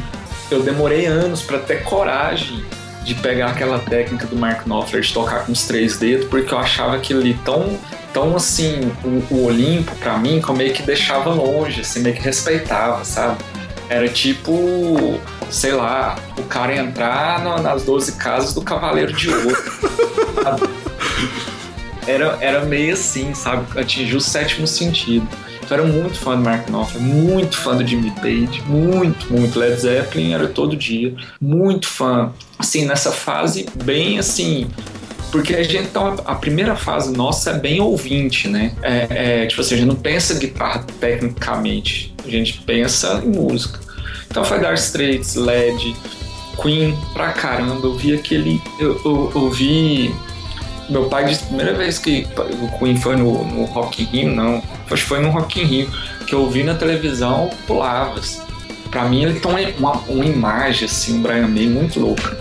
eu 0.50 0.64
demorei 0.64 1.06
anos 1.06 1.42
para 1.42 1.60
ter 1.60 1.84
coragem 1.84 2.64
de 3.04 3.14
pegar 3.16 3.48
aquela 3.48 3.80
técnica 3.80 4.26
do 4.26 4.36
Mark 4.36 4.66
Knopfler 4.66 5.02
de 5.02 5.14
tocar 5.14 5.46
com 5.46 5.52
os 5.52 5.66
três 5.66 5.98
dedos, 5.98 6.28
porque 6.28 6.54
eu 6.54 6.58
achava 6.58 6.96
aquilo 6.96 7.20
ali 7.20 7.34
tão, 7.44 7.78
tão 8.14 8.36
assim, 8.36 8.92
o, 9.04 9.34
o 9.34 9.46
Olimpo 9.46 9.94
para 9.96 10.18
mim, 10.18 10.42
que 10.42 10.50
eu 10.50 10.56
meio 10.56 10.74
que 10.74 10.82
deixava 10.82 11.30
longe, 11.30 11.82
assim, 11.82 12.00
meio 12.00 12.16
que 12.16 12.22
respeitava, 12.22 13.04
sabe? 13.04 13.38
Era 13.90 14.08
tipo, 14.08 15.20
sei 15.50 15.74
lá, 15.74 16.16
o 16.38 16.44
cara 16.44 16.76
entrar 16.76 17.44
no, 17.44 17.62
nas 17.62 17.84
12 17.84 18.14
casas 18.14 18.54
do 18.54 18.62
Cavaleiro 18.62 19.12
de 19.12 19.30
Ouro. 19.30 19.58
era, 22.08 22.38
era 22.40 22.66
meio 22.66 22.94
assim, 22.94 23.34
sabe? 23.34 23.80
Atingiu 23.80 24.18
o 24.18 24.22
sétimo 24.22 24.68
sentido. 24.68 25.28
Então 25.70 25.78
era 25.78 25.88
muito 25.88 26.18
fã 26.18 26.36
do 26.36 26.42
Mark 26.42 26.68
Knopfler, 26.68 27.04
muito 27.04 27.56
fã 27.56 27.78
do 27.78 27.86
Jimmy 27.86 28.10
Page, 28.16 28.64
muito, 28.66 29.32
muito. 29.32 29.60
Led 29.60 29.80
Zeppelin 29.80 30.34
era 30.34 30.48
todo 30.48 30.76
dia, 30.76 31.14
muito 31.40 31.88
fã. 31.88 32.34
Assim, 32.58 32.88
nessa 32.88 33.12
fase 33.12 33.68
bem 33.84 34.18
assim, 34.18 34.68
porque 35.32 35.54
a 35.54 35.62
gente 35.62 35.78
então 35.78 36.16
a 36.26 36.34
primeira 36.34 36.76
fase 36.76 37.16
nossa 37.16 37.52
é 37.52 37.60
bem 37.60 37.80
ouvinte, 37.80 38.48
né? 38.48 38.74
É, 38.82 39.44
é, 39.44 39.46
tipo 39.46 39.62
assim, 39.62 39.76
a 39.76 39.78
gente 39.78 39.88
não 39.88 39.96
pensa 39.96 40.34
guitarra 40.40 40.84
tecnicamente, 41.00 42.16
a 42.26 42.30
gente 42.32 42.62
pensa 42.62 43.22
em 43.24 43.30
música. 43.30 43.80
Então 44.28 44.44
foi 44.44 44.60
Dark 44.60 44.80
Straits, 44.80 45.36
LED, 45.36 45.96
Queen 46.60 46.98
pra 47.14 47.32
caramba. 47.32 47.86
Eu 47.86 47.96
vi 47.96 48.16
aquele. 48.16 48.60
Eu, 48.80 49.00
eu, 49.06 49.32
eu 49.36 49.52
vi 49.52 50.12
meu 50.90 51.06
pai 51.06 51.26
disse 51.26 51.44
a 51.44 51.48
primeira 51.48 51.74
vez 51.74 52.00
que 52.00 52.28
o 52.62 52.80
Queen 52.80 52.98
foi 52.98 53.16
no, 53.16 53.46
no 53.46 53.66
Rock 53.66 54.02
in 54.02 54.06
Rio, 54.06 54.36
não. 54.36 54.64
Acho 54.90 55.04
que 55.04 55.10
foi 55.10 55.20
no 55.20 55.30
Rock 55.30 55.62
in 55.62 55.66
Rio, 55.66 55.92
que 56.26 56.34
eu 56.34 56.50
vi 56.50 56.64
na 56.64 56.76
televisão, 56.76 57.50
pulava. 57.68 58.20
Assim. 58.20 58.42
Pra 58.90 59.06
mim 59.06 59.24
ele 59.24 59.40
tem 59.40 59.76
uma, 59.78 59.92
uma 60.08 60.26
imagem, 60.26 60.86
assim, 60.86 61.18
um 61.18 61.22
Brian 61.22 61.48
May 61.48 61.68
muito 61.68 62.00
louca. 62.00 62.38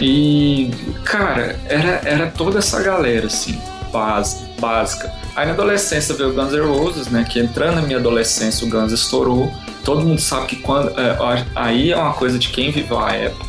E, 0.00 0.70
cara, 1.04 1.58
era, 1.66 2.00
era 2.04 2.26
toda 2.30 2.58
essa 2.58 2.82
galera, 2.82 3.26
assim, 3.26 3.60
base, 3.92 4.44
básica. 4.58 5.12
Aí 5.34 5.46
na 5.46 5.52
adolescência 5.52 6.14
veio 6.14 6.30
o 6.30 6.32
Guns 6.32 6.52
N' 6.52 6.60
Roses, 6.60 7.08
né? 7.08 7.26
Que 7.28 7.38
entrando 7.38 7.76
na 7.76 7.82
minha 7.82 7.98
adolescência 7.98 8.66
o 8.66 8.70
Guns 8.70 8.90
estourou. 8.90 9.52
Todo 9.84 10.02
mundo 10.02 10.20
sabe 10.20 10.46
que 10.46 10.56
quando. 10.56 10.98
É, 10.98 11.44
aí 11.54 11.92
é 11.92 11.96
uma 11.96 12.14
coisa 12.14 12.38
de 12.38 12.48
quem 12.48 12.70
viveu 12.70 12.98
a 12.98 13.12
época. 13.12 13.45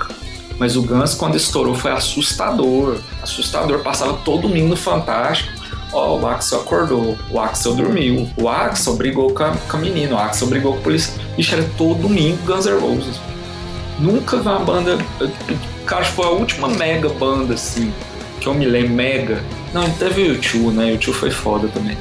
Mas 0.60 0.76
o 0.76 0.82
Guns, 0.82 1.14
quando 1.14 1.36
estourou, 1.36 1.76
foi 1.76 1.92
assustador. 1.92 2.98
Assustador. 3.22 3.80
Passava 3.80 4.14
todo 4.24 4.50
mundo 4.50 4.76
Fantástico 4.76 5.58
Ó, 5.94 6.20
o 6.20 6.28
Axel 6.28 6.62
acordou, 6.62 7.18
o 7.32 7.40
Axel 7.40 7.74
dormiu, 7.74 8.30
o 8.38 8.50
Axel 8.50 8.96
brigou 8.96 9.34
com 9.34 9.44
a, 9.44 9.52
com 9.52 9.78
a 9.78 9.80
menina, 9.80 10.16
o 10.16 10.18
Axel 10.18 10.48
brigou 10.48 10.74
com 10.74 10.80
a 10.80 10.82
polícia. 10.82 11.14
Ixi, 11.38 11.54
era 11.54 11.64
todo 11.78 12.02
domingo 12.02 12.38
Guns 12.46 12.66
N' 12.66 12.80
Roses. 12.80 13.20
Nunca 13.98 14.38
vi 14.38 14.48
uma 14.48 14.60
banda. 14.60 14.98
Cara, 15.86 16.04
foi 16.04 16.26
a 16.26 16.30
última 16.30 16.68
mega 16.68 17.10
banda, 17.10 17.54
assim, 17.54 17.94
que 18.40 18.48
eu 18.48 18.54
me 18.54 18.66
lembro, 18.66 18.94
mega. 18.94 19.44
Não, 19.74 19.90
teve 19.92 20.22
o 20.22 20.26
YouTube, 20.34 20.76
né? 20.76 20.86
O 20.86 20.90
YouTube 20.90 21.16
foi 21.16 21.32
foda 21.32 21.68
também. 21.70 21.98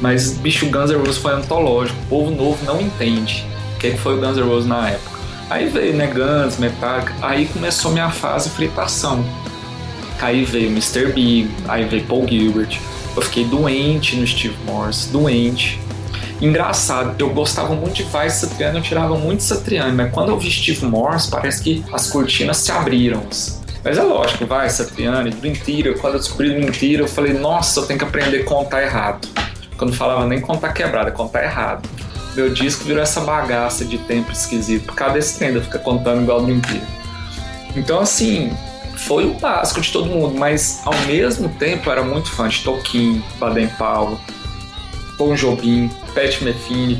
Mas, 0.00 0.32
bicho, 0.32 0.66
Guns 0.66 0.90
N' 0.90 0.96
Roses 0.96 1.18
foi 1.18 1.32
antológico. 1.34 1.98
O 2.04 2.06
povo 2.06 2.30
novo 2.30 2.64
não 2.64 2.80
entende 2.80 3.46
o 3.74 3.78
que, 3.78 3.96
foi 3.98 4.16
o 4.16 4.20
Guns 4.20 4.38
N' 4.38 4.42
Roses 4.42 4.66
na 4.66 4.90
época. 4.90 5.15
Aí 5.48 5.68
veio, 5.68 5.94
né, 5.94 6.06
Guns, 6.08 6.58
Metallica. 6.58 7.14
Aí 7.22 7.46
começou 7.46 7.92
minha 7.92 8.10
fase 8.10 8.50
fritação. 8.50 9.24
Aí 10.20 10.44
veio 10.44 10.68
Mr. 10.68 11.12
Big, 11.12 11.50
aí 11.68 11.84
veio 11.84 12.04
Paul 12.04 12.26
Gilbert. 12.26 12.78
Eu 13.14 13.22
fiquei 13.22 13.44
doente 13.44 14.16
no 14.16 14.26
Steve 14.26 14.56
Morse, 14.64 15.10
doente. 15.10 15.80
Engraçado, 16.40 17.14
eu 17.18 17.30
gostava 17.30 17.74
muito 17.74 17.94
de 17.94 18.02
Vai 18.02 18.28
Satriani, 18.28 18.76
eu 18.76 18.82
tirava 18.82 19.16
muito 19.16 19.42
Satriani, 19.42 19.92
mas 19.92 20.12
quando 20.12 20.28
eu 20.30 20.38
vi 20.38 20.50
Steve 20.50 20.84
Morse, 20.84 21.30
parece 21.30 21.62
que 21.62 21.84
as 21.92 22.10
cortinas 22.10 22.58
se 22.58 22.70
abriram. 22.70 23.22
Mas 23.82 23.96
é 23.96 24.02
lógico, 24.02 24.44
vai, 24.46 24.68
Satriani, 24.68 25.34
mentira. 25.40 25.94
Quando 25.94 26.14
eu 26.14 26.20
descobri 26.20 26.50
mentira, 26.58 27.02
eu 27.02 27.08
falei, 27.08 27.32
nossa, 27.32 27.80
eu 27.80 27.86
tenho 27.86 27.98
que 27.98 28.04
aprender 28.04 28.42
a 28.42 28.44
contar 28.44 28.82
errado. 28.82 29.28
Quando 29.78 29.94
falava 29.94 30.26
nem 30.26 30.40
contar 30.40 30.72
quebrada, 30.72 31.10
contar 31.10 31.44
errado. 31.44 31.88
Meu 32.36 32.52
disco 32.52 32.84
virou 32.84 33.02
essa 33.02 33.22
bagaça 33.22 33.84
de 33.84 33.96
tempo 33.96 34.30
esquisito, 34.30 34.84
por 34.84 34.94
causa 34.94 35.14
desse 35.14 35.38
fica 35.62 35.78
contando 35.78 36.22
igual 36.22 36.42
mentira. 36.42 36.86
Então, 37.74 38.00
assim, 38.00 38.52
foi 38.96 39.24
o 39.24 39.34
básico 39.34 39.80
de 39.80 39.90
todo 39.90 40.06
mundo, 40.06 40.38
mas 40.38 40.80
ao 40.84 40.94
mesmo 41.06 41.48
tempo 41.48 41.90
era 41.90 42.02
muito 42.02 42.30
fã 42.30 42.48
de 42.48 42.62
Tolkien, 42.62 43.24
Baden 43.38 43.68
Powell, 43.68 44.20
Bon 45.16 45.34
Jobim, 45.34 45.90
Pat 46.14 46.42
Metheny, 46.42 46.98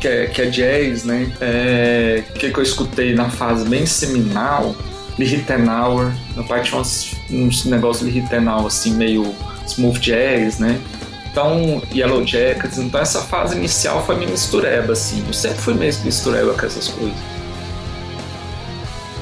que 0.00 0.08
é, 0.08 0.26
que 0.26 0.42
é 0.42 0.46
jazz, 0.46 1.04
né? 1.04 1.30
É, 1.40 2.24
que, 2.34 2.50
que 2.50 2.58
eu 2.58 2.62
escutei 2.62 3.14
na 3.14 3.28
fase 3.28 3.68
bem 3.68 3.86
seminal, 3.86 4.74
Lee 5.18 5.28
Rittenauer, 5.28 6.12
pai 6.48 6.62
tinha 6.62 6.80
uns, 6.80 7.14
uns 7.30 7.64
negócios 7.66 8.10
de 8.10 8.18
Rittenauer 8.18 8.66
assim, 8.66 8.94
meio 8.94 9.34
smooth 9.66 10.00
jazz, 10.00 10.58
né? 10.58 10.80
Então, 11.30 11.80
Yellow 11.94 12.26
Jackets, 12.26 12.78
então 12.78 13.00
essa 13.00 13.20
fase 13.20 13.56
inicial 13.56 14.04
foi 14.04 14.16
minha 14.16 14.30
mistureba, 14.30 14.92
assim. 14.92 15.22
Eu 15.26 15.32
sempre 15.32 15.58
fui 15.58 15.74
mesmo 15.74 16.04
mistureba 16.04 16.54
com 16.54 16.66
essas 16.66 16.88
coisas. 16.88 17.16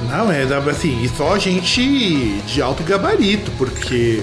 Não, 0.08 0.32
é 0.32 0.42
assim, 0.70 1.02
e 1.02 1.08
só 1.08 1.38
gente 1.38 2.40
de 2.46 2.62
alto 2.62 2.82
gabarito, 2.82 3.50
porque, 3.58 4.22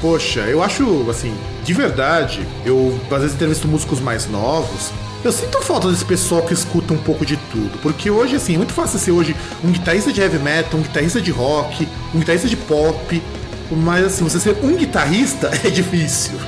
poxa, 0.00 0.40
eu 0.40 0.62
acho, 0.62 1.04
assim, 1.10 1.36
de 1.64 1.74
verdade, 1.74 2.46
eu 2.64 2.98
às 3.10 3.20
vezes 3.20 3.34
entrevisto 3.34 3.68
músicos 3.68 4.00
mais 4.00 4.26
novos, 4.26 4.90
eu 5.22 5.32
sinto 5.32 5.60
falta 5.60 5.90
desse 5.90 6.04
pessoal 6.04 6.42
que 6.42 6.54
escuta 6.54 6.94
um 6.94 6.98
pouco 6.98 7.26
de 7.26 7.36
tudo, 7.50 7.76
porque 7.82 8.08
hoje, 8.10 8.36
assim, 8.36 8.54
é 8.54 8.56
muito 8.56 8.72
fácil 8.72 8.98
ser 8.98 9.10
hoje 9.10 9.36
um 9.62 9.70
guitarrista 9.70 10.12
de 10.12 10.20
heavy 10.20 10.38
metal, 10.38 10.78
um 10.78 10.82
guitarrista 10.82 11.20
de 11.20 11.30
rock, 11.30 11.86
um 12.14 12.20
guitarrista 12.20 12.48
de 12.48 12.56
pop, 12.56 13.22
mas 13.70 14.06
assim, 14.06 14.24
você 14.24 14.40
ser 14.40 14.56
um 14.62 14.76
guitarrista 14.76 15.50
é 15.62 15.68
difícil. 15.68 16.38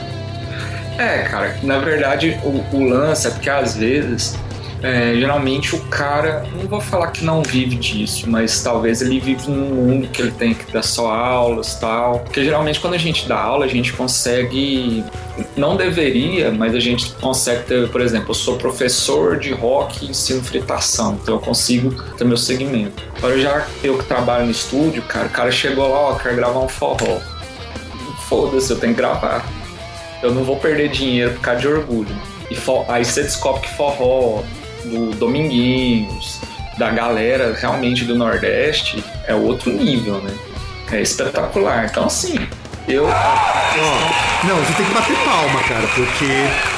É, 0.98 1.22
cara, 1.22 1.58
na 1.62 1.78
verdade 1.78 2.38
o, 2.44 2.76
o 2.76 2.84
lance 2.84 3.26
é 3.26 3.30
porque 3.30 3.48
às 3.48 3.76
vezes 3.76 4.38
é, 4.82 5.14
geralmente 5.14 5.74
o 5.76 5.80
cara, 5.84 6.46
não 6.54 6.66
vou 6.66 6.80
falar 6.80 7.08
que 7.08 7.22
não 7.22 7.42
vive 7.42 7.76
disso, 7.76 8.28
mas 8.28 8.62
talvez 8.62 9.02
ele 9.02 9.20
vive 9.20 9.50
num 9.50 9.74
mundo 9.74 10.08
que 10.08 10.22
ele 10.22 10.30
tem 10.30 10.54
que 10.54 10.72
dar 10.72 10.82
só 10.82 11.12
aulas 11.12 11.74
tal. 11.78 12.20
Porque 12.20 12.42
geralmente 12.42 12.80
quando 12.80 12.94
a 12.94 12.98
gente 12.98 13.28
dá 13.28 13.38
aula, 13.38 13.66
a 13.66 13.68
gente 13.68 13.92
consegue, 13.92 15.04
não 15.54 15.76
deveria, 15.76 16.50
mas 16.50 16.74
a 16.74 16.80
gente 16.80 17.10
consegue 17.20 17.64
ter, 17.64 17.88
por 17.90 18.00
exemplo, 18.00 18.30
eu 18.30 18.34
sou 18.34 18.56
professor 18.56 19.38
de 19.38 19.52
rock 19.52 20.06
e 20.06 20.10
ensino 20.10 20.42
fritação, 20.42 21.18
então 21.22 21.34
eu 21.34 21.40
consigo 21.40 21.94
ter 22.16 22.24
meu 22.24 22.38
segmento. 22.38 23.02
Agora 23.18 23.38
já 23.38 23.66
eu 23.84 23.98
que 23.98 24.04
trabalho 24.06 24.46
no 24.46 24.50
estúdio, 24.50 25.02
cara, 25.02 25.26
o 25.26 25.30
cara 25.30 25.50
chegou 25.50 25.90
lá, 25.90 25.98
ó, 25.98 26.14
quer 26.14 26.34
gravar 26.34 26.60
um 26.60 26.68
forró. 26.68 27.20
Foda-se, 28.28 28.70
eu 28.70 28.78
tenho 28.78 28.94
que 28.94 29.00
gravar. 29.00 29.44
Eu 30.22 30.32
não 30.34 30.44
vou 30.44 30.56
perder 30.56 30.90
dinheiro 30.90 31.32
por 31.32 31.40
causa 31.40 31.60
de 31.60 31.68
orgulho. 31.68 32.14
E 32.50 32.56
aí 32.88 33.04
você 33.04 33.22
descobre 33.22 33.62
que 33.62 33.74
forró, 33.74 34.42
do 34.84 35.10
Dominguinhos, 35.10 36.40
da 36.78 36.90
galera 36.90 37.54
realmente 37.58 38.04
do 38.04 38.16
Nordeste, 38.16 39.04
é 39.26 39.34
outro 39.34 39.70
nível, 39.72 40.20
né? 40.22 40.34
É 40.90 41.00
espetacular. 41.00 41.86
Então, 41.86 42.06
assim, 42.06 42.34
eu. 42.88 43.04
Oh, 43.04 44.46
não, 44.46 44.56
você 44.56 44.72
tem 44.74 44.86
que 44.86 44.94
bater 44.94 45.16
palma, 45.24 45.62
cara, 45.68 45.86
porque. 45.94 46.70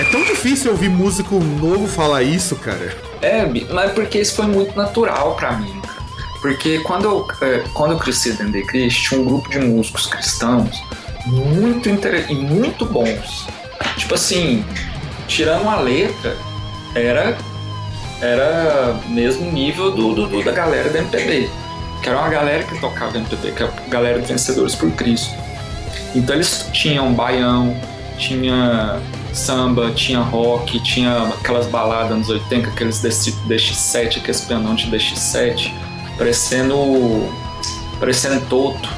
É 0.00 0.04
tão 0.04 0.22
difícil 0.22 0.70
ouvir 0.70 0.88
músico 0.88 1.34
novo 1.40 1.88
falar 1.88 2.22
isso, 2.22 2.54
cara. 2.56 2.96
É, 3.20 3.44
mas 3.72 3.90
porque 3.92 4.20
isso 4.20 4.36
foi 4.36 4.46
muito 4.46 4.76
natural 4.76 5.34
para 5.34 5.52
mim, 5.52 5.80
cara. 5.80 5.98
Porque 6.40 6.78
quando 6.80 7.04
eu, 7.04 7.26
é, 7.42 7.64
quando 7.74 7.92
eu 7.92 7.98
cresci 7.98 8.30
dentro 8.30 8.52
da 8.52 8.58
igreja, 8.58 8.96
tinha 8.96 9.20
um 9.20 9.24
grupo 9.24 9.50
de 9.50 9.58
músicos 9.58 10.06
cristãos 10.06 10.80
muito 11.28 11.88
e 11.88 12.34
muito 12.34 12.84
bons. 12.84 13.46
Tipo 13.96 14.14
assim, 14.14 14.64
tirando 15.26 15.68
a 15.68 15.80
letra, 15.80 16.36
era 16.94 17.36
era 18.20 18.98
mesmo 19.08 19.50
nível 19.52 19.92
do, 19.92 20.12
do, 20.12 20.26
do, 20.26 20.42
da 20.42 20.50
galera 20.50 20.90
da 20.90 20.98
MPB, 20.98 21.48
que 22.02 22.08
era 22.08 22.18
uma 22.18 22.28
galera 22.28 22.64
que 22.64 22.78
tocava 22.80 23.16
MPB, 23.16 23.52
que 23.52 23.62
é 23.62 23.66
a 23.66 23.88
galera 23.88 24.20
de 24.20 24.26
Vencedores 24.26 24.74
por 24.74 24.90
Cristo. 24.92 25.34
Então 26.14 26.34
eles 26.34 26.68
tinham 26.72 27.12
baião, 27.12 27.76
tinha 28.16 29.00
samba, 29.32 29.92
tinha 29.92 30.18
rock, 30.18 30.80
tinha 30.80 31.28
aquelas 31.28 31.66
baladas 31.66 32.16
nos 32.18 32.28
80, 32.28 32.68
aqueles 32.68 33.00
DX7, 33.02 34.18
aqueles 34.18 34.40
pianão 34.40 34.74
de 34.74 34.90
DX7, 34.90 35.72
parecendo, 36.16 37.32
parecendo 38.00 38.44
toto. 38.46 38.88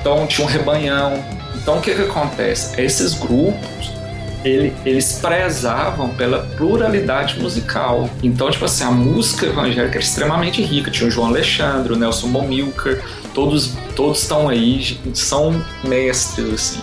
Então 0.00 0.26
tinha 0.26 0.46
um 0.46 0.50
rebanhão. 0.50 1.35
Então 1.66 1.78
o 1.78 1.80
que, 1.80 1.92
que 1.96 2.02
acontece? 2.02 2.80
Esses 2.80 3.14
grupos 3.14 3.90
ele, 4.44 4.72
eles 4.84 5.14
prezavam 5.14 6.10
pela 6.10 6.38
pluralidade 6.56 7.40
musical. 7.40 8.08
Então, 8.22 8.48
tipo 8.48 8.64
assim, 8.64 8.84
a 8.84 8.90
música 8.92 9.46
evangélica 9.46 9.96
era 9.96 9.98
extremamente 9.98 10.62
rica. 10.62 10.92
Tinha 10.92 11.08
o 11.08 11.10
João 11.10 11.26
Alexandre, 11.26 11.92
o 11.92 11.96
Nelson 11.96 12.28
Momilcar, 12.28 13.00
todos 13.34 13.74
todos 13.96 14.22
estão 14.22 14.48
aí, 14.48 14.96
são 15.12 15.60
mestres, 15.82 16.54
assim. 16.54 16.80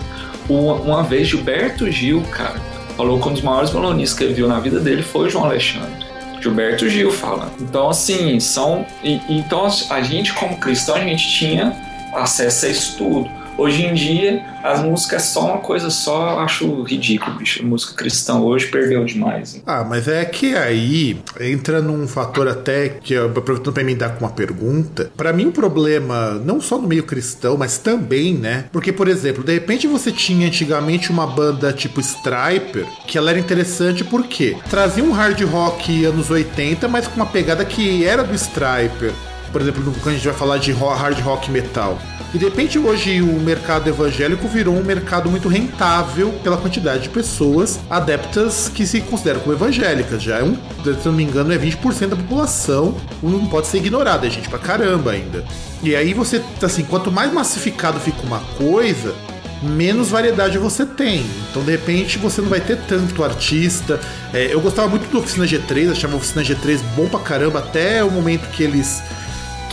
Uma 0.50 1.02
vez, 1.02 1.28
Gilberto 1.28 1.90
Gil, 1.90 2.20
cara, 2.30 2.60
falou 2.94 3.18
que 3.18 3.26
um 3.26 3.32
dos 3.32 3.40
maiores 3.40 3.70
violonistas 3.70 4.18
que 4.18 4.24
ele 4.24 4.34
viu 4.34 4.46
na 4.46 4.60
vida 4.60 4.80
dele 4.80 5.02
foi 5.02 5.28
o 5.28 5.30
João 5.30 5.46
Alexandre. 5.46 6.04
Gilberto 6.42 6.86
Gil 6.90 7.10
fala. 7.10 7.50
Então, 7.58 7.88
assim, 7.88 8.38
são. 8.38 8.84
E, 9.02 9.18
então, 9.30 9.66
a 9.88 10.02
gente, 10.02 10.34
como 10.34 10.58
cristão, 10.58 10.96
a 10.96 11.00
gente 11.00 11.26
tinha 11.26 11.74
acesso 12.12 12.66
a 12.66 12.68
isso 12.68 12.98
tudo. 12.98 13.43
Hoje 13.56 13.84
em 13.86 13.94
dia, 13.94 14.44
as 14.64 14.82
músicas 14.82 15.22
é 15.22 15.26
só 15.26 15.46
uma 15.46 15.58
coisa 15.58 15.88
só, 15.88 16.40
acho 16.40 16.82
ridículo, 16.82 17.36
bicho. 17.36 17.62
A 17.62 17.66
música 17.66 17.94
cristã 17.94 18.34
hoje 18.38 18.66
perdeu 18.66 19.04
demais. 19.04 19.54
Hein? 19.54 19.62
Ah, 19.64 19.84
mas 19.84 20.08
é 20.08 20.24
que 20.24 20.56
aí 20.56 21.20
entra 21.40 21.80
num 21.80 22.08
fator 22.08 22.48
até 22.48 22.88
que, 22.88 23.16
aproveitando 23.16 23.72
pra 23.72 23.82
emendar 23.82 24.14
com 24.14 24.24
uma 24.24 24.32
pergunta, 24.32 25.10
para 25.16 25.32
mim 25.32 25.46
o 25.46 25.52
problema, 25.52 26.32
não 26.44 26.60
só 26.60 26.78
no 26.78 26.88
meio 26.88 27.04
cristão, 27.04 27.56
mas 27.56 27.78
também, 27.78 28.34
né? 28.34 28.66
Porque, 28.72 28.92
por 28.92 29.06
exemplo, 29.06 29.44
de 29.44 29.52
repente 29.52 29.86
você 29.86 30.10
tinha 30.10 30.48
antigamente 30.48 31.10
uma 31.10 31.26
banda 31.26 31.72
tipo 31.72 32.00
Striper, 32.00 32.86
que 33.06 33.16
ela 33.16 33.30
era 33.30 33.38
interessante 33.38 34.02
porque 34.02 34.56
trazia 34.68 35.04
um 35.04 35.12
hard 35.12 35.40
rock 35.42 36.04
anos 36.04 36.28
80, 36.28 36.88
mas 36.88 37.06
com 37.06 37.16
uma 37.16 37.26
pegada 37.26 37.64
que 37.64 38.04
era 38.04 38.24
do 38.24 38.34
Striper. 38.34 39.12
Por 39.54 39.62
exemplo, 39.62 39.84
quando 40.02 40.08
a 40.08 40.18
gente 40.18 40.26
vai 40.26 40.34
falar 40.34 40.58
de 40.58 40.72
hard 40.72 41.20
rock 41.20 41.48
metal. 41.48 41.96
E 42.34 42.38
de 42.38 42.44
repente 42.44 42.76
hoje 42.76 43.22
o 43.22 43.38
mercado 43.38 43.88
evangélico 43.88 44.48
virou 44.48 44.76
um 44.76 44.82
mercado 44.82 45.30
muito 45.30 45.48
rentável 45.48 46.32
pela 46.42 46.56
quantidade 46.56 47.04
de 47.04 47.08
pessoas 47.08 47.78
adeptas 47.88 48.68
que 48.68 48.84
se 48.84 49.00
consideram 49.02 49.38
como 49.38 49.54
evangélicas. 49.54 50.20
Já 50.20 50.38
é 50.38 50.42
um, 50.42 50.56
se 50.82 51.06
não 51.06 51.12
me 51.12 51.22
engano, 51.22 51.52
é 51.52 51.56
20% 51.56 52.08
da 52.08 52.16
população. 52.16 52.96
Não 53.22 53.46
pode 53.46 53.68
ser 53.68 53.76
ignorado, 53.76 54.26
é 54.26 54.30
gente 54.30 54.48
pra 54.48 54.58
caramba 54.58 55.12
ainda. 55.12 55.44
E 55.84 55.94
aí 55.94 56.12
você, 56.14 56.42
assim, 56.60 56.82
quanto 56.82 57.12
mais 57.12 57.32
massificado 57.32 58.00
fica 58.00 58.22
uma 58.22 58.40
coisa, 58.58 59.14
menos 59.62 60.08
variedade 60.08 60.58
você 60.58 60.84
tem. 60.84 61.24
Então, 61.48 61.62
de 61.62 61.70
repente, 61.70 62.18
você 62.18 62.42
não 62.42 62.48
vai 62.48 62.60
ter 62.60 62.76
tanto 62.88 63.22
artista. 63.22 64.00
É, 64.32 64.52
eu 64.52 64.60
gostava 64.60 64.88
muito 64.88 65.08
do 65.08 65.20
Oficina 65.20 65.46
G3, 65.46 65.92
achava 65.92 66.14
a 66.14 66.16
Oficina 66.16 66.42
G3 66.42 66.80
bom 66.96 67.06
pra 67.06 67.20
caramba, 67.20 67.60
até 67.60 68.02
o 68.02 68.10
momento 68.10 68.50
que 68.50 68.64
eles 68.64 69.00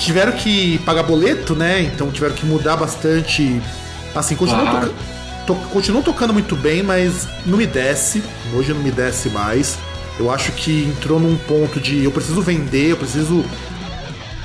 tiveram 0.01 0.31
que 0.33 0.79
pagar 0.79 1.03
boleto, 1.03 1.55
né? 1.55 1.81
Então 1.81 2.11
tiveram 2.11 2.35
que 2.35 2.45
mudar 2.45 2.75
bastante. 2.75 3.61
Assim, 4.13 4.35
continuam, 4.35 4.69
claro. 4.69 4.93
to 5.47 5.55
continuam 5.71 6.03
tocando 6.03 6.33
muito 6.33 6.55
bem, 6.55 6.83
mas 6.83 7.27
não 7.45 7.57
me 7.57 7.65
desce. 7.65 8.23
Hoje 8.53 8.73
não 8.73 8.81
me 8.81 8.91
desce 8.91 9.29
mais. 9.29 9.77
Eu 10.19 10.31
acho 10.31 10.51
que 10.51 10.83
entrou 10.85 11.19
num 11.19 11.37
ponto 11.37 11.79
de 11.79 12.03
eu 12.03 12.11
preciso 12.11 12.41
vender, 12.41 12.91
eu 12.91 12.97
preciso 12.97 13.45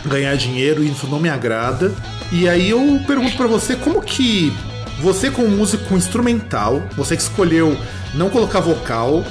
ganhar 0.04 0.36
dinheiro 0.36 0.84
e 0.84 0.90
isso 0.90 1.06
não 1.06 1.18
me 1.18 1.28
agrada. 1.28 1.92
E 2.30 2.48
aí 2.48 2.70
eu 2.70 3.00
pergunto 3.06 3.36
para 3.36 3.46
você 3.46 3.74
como 3.74 4.00
que 4.02 4.52
você 5.00 5.30
como 5.30 5.48
músico 5.48 5.94
instrumental, 5.94 6.82
você 6.96 7.16
que 7.16 7.22
escolheu 7.22 7.76
não 8.14 8.30
colocar 8.30 8.60
vocal, 8.60 9.24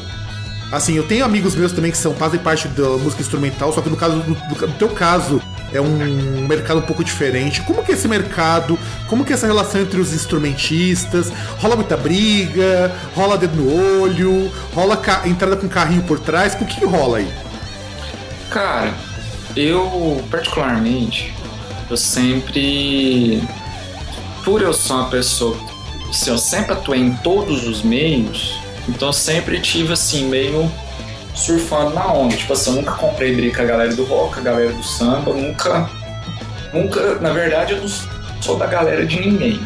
Assim, 0.71 0.95
eu 0.95 1.03
tenho 1.03 1.23
amigos 1.23 1.55
meus 1.55 1.71
também 1.71 1.91
que 1.91 1.97
são 1.97 2.13
fazem 2.15 2.39
parte 2.39 2.67
da 2.69 2.89
música 2.97 3.21
instrumental, 3.21 3.71
só 3.71 3.82
que 3.82 3.89
no 3.89 3.95
caso 3.95 4.17
do, 4.17 4.67
teu 4.73 4.89
caso 4.89 5.41
é 5.76 5.82
um 5.82 6.47
mercado 6.47 6.80
um 6.80 6.84
pouco 6.84 7.03
diferente. 7.03 7.61
Como 7.61 7.84
que 7.84 7.91
é 7.91 7.95
esse 7.95 8.07
mercado? 8.07 8.80
Como 9.07 9.26
que 9.26 9.34
é 9.34 9.36
essa 9.36 9.45
relação 9.45 9.82
entre 9.82 9.99
os 9.99 10.13
instrumentistas? 10.13 11.32
Rola 11.57 11.76
muita 11.76 11.97
briga? 11.97 12.95
Rola 13.15 13.38
dedo 13.38 13.55
no 13.55 14.01
olho? 14.01 14.51
Rola 14.73 15.01
entrada 15.26 15.55
com 15.55 15.67
carrinho 15.67 16.03
por 16.03 16.19
trás? 16.19 16.55
O 16.59 16.65
que, 16.65 16.86
rola 16.86 17.17
aí? 17.17 17.32
Cara, 18.49 18.93
eu 19.55 20.23
particularmente, 20.32 21.34
eu 21.89 21.97
sempre, 21.97 23.43
por 24.43 24.61
eu 24.61 24.73
ser 24.73 24.93
uma 24.93 25.09
pessoa, 25.09 25.57
se 26.11 26.30
eu 26.30 26.38
sempre 26.38 26.73
atuei 26.73 27.01
em 27.01 27.15
todos 27.17 27.67
os 27.67 27.82
meios, 27.82 28.57
então 28.88 29.11
sempre 29.11 29.59
tive 29.59 29.93
assim, 29.93 30.30
meio 30.30 30.71
surfando 31.36 31.93
na 31.93 32.11
onda. 32.11 32.36
Tipo 32.36 32.53
assim, 32.53 32.71
eu 32.71 32.75
nunca 32.77 32.93
comprei 32.93 33.36
briga 33.36 33.57
com 33.57 33.61
a 33.63 33.65
galera 33.65 33.95
do 33.95 34.05
rock, 34.05 34.39
a 34.39 34.41
galera 34.41 34.71
do 34.71 34.83
samba, 34.83 35.33
nunca. 35.33 35.89
Nunca, 36.73 37.15
na 37.19 37.31
verdade, 37.31 37.73
eu 37.73 37.81
não 37.81 37.88
sou 38.41 38.57
da 38.57 38.65
galera 38.65 39.05
de 39.05 39.19
ninguém. 39.19 39.59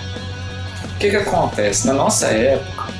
O 0.83 0.99
que 0.99 1.09
que 1.09 1.15
acontece? 1.15 1.87
Na 1.87 1.93
nossa 1.93 2.27
época, 2.27 2.93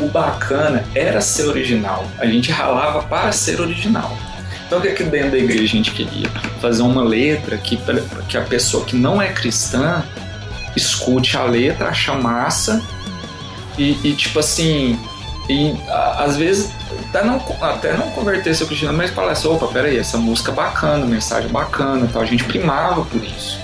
o 0.00 0.08
bacana 0.08 0.84
era 0.94 1.20
ser 1.20 1.44
original. 1.44 2.04
A 2.18 2.26
gente 2.26 2.50
ralava 2.50 3.02
para 3.02 3.32
ser 3.32 3.60
original. 3.60 4.16
Então 4.66 4.78
o 4.78 4.82
que, 4.82 4.90
que 4.90 5.04
dentro 5.04 5.30
da 5.30 5.38
igreja 5.38 5.64
a 5.64 5.76
gente 5.76 5.90
queria? 5.92 6.28
Fazer 6.60 6.82
uma 6.82 7.02
letra 7.02 7.56
que, 7.56 7.78
que 8.28 8.36
a 8.36 8.42
pessoa 8.42 8.84
que 8.84 8.94
não 8.94 9.20
é 9.20 9.32
cristã 9.32 10.04
escute 10.76 11.36
a 11.36 11.44
letra, 11.44 11.88
acha 11.88 12.12
massa 12.14 12.82
e, 13.78 13.98
e 14.04 14.14
tipo 14.14 14.38
assim, 14.38 15.00
e 15.48 15.74
às 16.18 16.36
vezes 16.36 16.70
até 17.08 17.24
não, 17.24 17.42
até 17.62 17.96
não 17.96 18.10
converter 18.10 18.54
seu 18.54 18.66
cristianismo, 18.66 19.02
mas 19.02 19.10
falar 19.10 19.32
assim, 19.32 19.48
opa, 19.48 19.66
peraí, 19.68 19.98
essa 19.98 20.18
música 20.18 20.52
é 20.52 20.54
bacana, 20.54 21.06
mensagem 21.06 21.48
bacana 21.50 22.08
tal. 22.12 22.22
A 22.22 22.26
gente 22.26 22.44
primava 22.44 23.04
por 23.04 23.22
isso. 23.22 23.58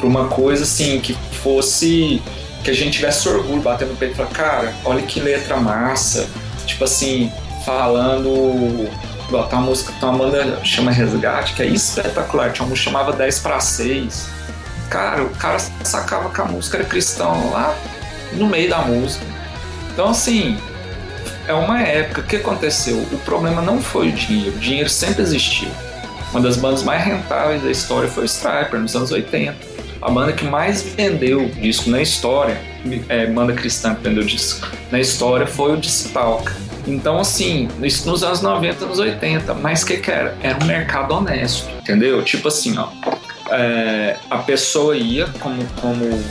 Por 0.00 0.06
uma 0.06 0.26
coisa 0.26 0.64
assim, 0.64 1.00
que 1.00 1.14
fosse. 1.42 2.20
que 2.64 2.70
a 2.70 2.74
gente 2.74 2.94
tivesse 2.94 3.28
orgulho, 3.28 3.62
batendo 3.62 3.90
no 3.90 3.96
peito 3.96 4.14
e 4.14 4.16
falar, 4.16 4.30
cara, 4.30 4.74
olha 4.84 5.02
que 5.02 5.20
letra 5.20 5.56
massa. 5.56 6.28
Tipo 6.66 6.84
assim, 6.84 7.32
falando. 7.64 8.88
Igual, 9.28 9.46
tem 9.46 9.58
uma 9.58 9.68
música, 9.68 9.92
tem 10.00 10.08
uma 10.08 10.18
banda 10.18 10.64
chama 10.64 10.90
Resgate, 10.90 11.54
que 11.54 11.62
é 11.62 11.66
espetacular. 11.66 12.52
Tinha 12.52 12.66
música 12.66 12.90
chamava 12.90 13.12
10 13.12 13.38
para 13.38 13.60
6. 13.60 14.28
Cara, 14.88 15.22
o 15.22 15.30
cara 15.30 15.60
sacava 15.84 16.30
que 16.30 16.40
a 16.40 16.44
música 16.44 16.78
era 16.78 16.84
cristão 16.84 17.52
lá 17.52 17.76
no 18.32 18.46
meio 18.46 18.68
da 18.68 18.78
música. 18.78 19.24
Então, 19.92 20.08
assim, 20.08 20.58
é 21.50 21.54
uma 21.54 21.82
época. 21.82 22.22
Que 22.22 22.36
aconteceu? 22.36 22.96
O 23.12 23.18
problema 23.18 23.60
não 23.60 23.80
foi 23.80 24.08
o 24.08 24.12
dinheiro. 24.12 24.56
O 24.56 24.58
dinheiro 24.60 24.88
sempre 24.88 25.22
existiu. 25.22 25.68
Uma 26.30 26.40
das 26.40 26.56
bandas 26.56 26.82
mais 26.82 27.04
rentáveis 27.04 27.62
da 27.62 27.70
história 27.70 28.08
foi 28.08 28.22
o 28.22 28.26
Striper, 28.26 28.78
nos 28.78 28.94
anos 28.94 29.10
80. 29.10 29.56
A 30.00 30.10
banda 30.10 30.32
que 30.32 30.44
mais 30.44 30.82
vendeu 30.82 31.48
disco 31.48 31.90
na 31.90 32.00
história, 32.00 32.58
é, 33.08 33.26
banda 33.26 33.52
cristã 33.52 33.94
que 33.94 34.02
vendeu 34.08 34.22
disco 34.22 34.66
na 34.90 35.00
história, 35.00 35.46
foi 35.46 35.72
o 35.72 35.76
Distalk. 35.76 36.50
Então, 36.86 37.18
assim, 37.18 37.68
isso 37.82 38.08
nos 38.08 38.22
anos 38.22 38.40
90, 38.40 38.84
anos 38.84 38.98
80. 38.98 39.52
Mas 39.54 39.82
o 39.82 39.86
que, 39.86 39.98
que 39.98 40.10
era? 40.10 40.36
Era 40.42 40.62
um 40.62 40.66
mercado 40.66 41.12
honesto, 41.12 41.68
entendeu? 41.78 42.22
Tipo 42.24 42.48
assim, 42.48 42.78
ó. 42.78 42.88
É, 43.52 44.16
a 44.30 44.38
pessoa 44.38 44.96
ia 44.96 45.26
como, 45.40 45.62
como, 45.80 46.22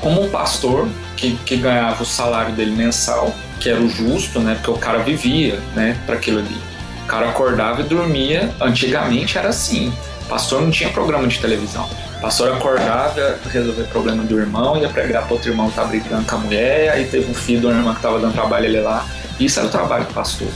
como 0.00 0.22
um 0.22 0.30
pastor 0.30 0.88
que, 1.16 1.36
que 1.44 1.56
ganhava 1.56 2.02
o 2.02 2.06
salário 2.06 2.54
dele 2.54 2.72
mensal 2.72 3.34
que 3.62 3.68
era 3.68 3.80
o 3.80 3.88
justo, 3.88 4.40
né? 4.40 4.54
Porque 4.56 4.70
o 4.72 4.76
cara 4.76 4.98
vivia, 4.98 5.58
né, 5.74 5.96
para 6.04 6.16
aquilo 6.16 6.40
ali. 6.40 6.56
O 7.04 7.06
cara 7.06 7.28
acordava 7.28 7.80
e 7.80 7.84
dormia. 7.84 8.52
Antigamente 8.60 9.38
era 9.38 9.50
assim. 9.50 9.92
O 10.22 10.28
pastor 10.28 10.60
não 10.62 10.70
tinha 10.70 10.90
programa 10.90 11.28
de 11.28 11.38
televisão. 11.38 11.88
O 12.18 12.20
pastor 12.20 12.52
acordava, 12.52 13.38
resolver 13.50 13.84
problema 13.84 14.24
do 14.24 14.38
irmão, 14.38 14.76
ia 14.76 14.88
pregar 14.88 15.24
para 15.24 15.34
outro 15.34 15.50
irmão 15.50 15.70
que 15.70 15.76
tá 15.76 15.84
brigando 15.84 16.24
com 16.24 16.34
a 16.34 16.38
mulher, 16.38 16.90
aí 16.90 17.04
teve 17.04 17.30
um 17.30 17.34
filho 17.34 17.60
do 17.60 17.70
irmão 17.70 17.94
que 17.94 18.00
tava 18.00 18.18
dando 18.18 18.32
trabalho 18.32 18.66
ali 18.66 18.80
lá. 18.80 19.06
Isso 19.38 19.60
era 19.60 19.68
o 19.68 19.70
trabalho 19.70 20.04
do 20.06 20.14
pastor. 20.14 20.48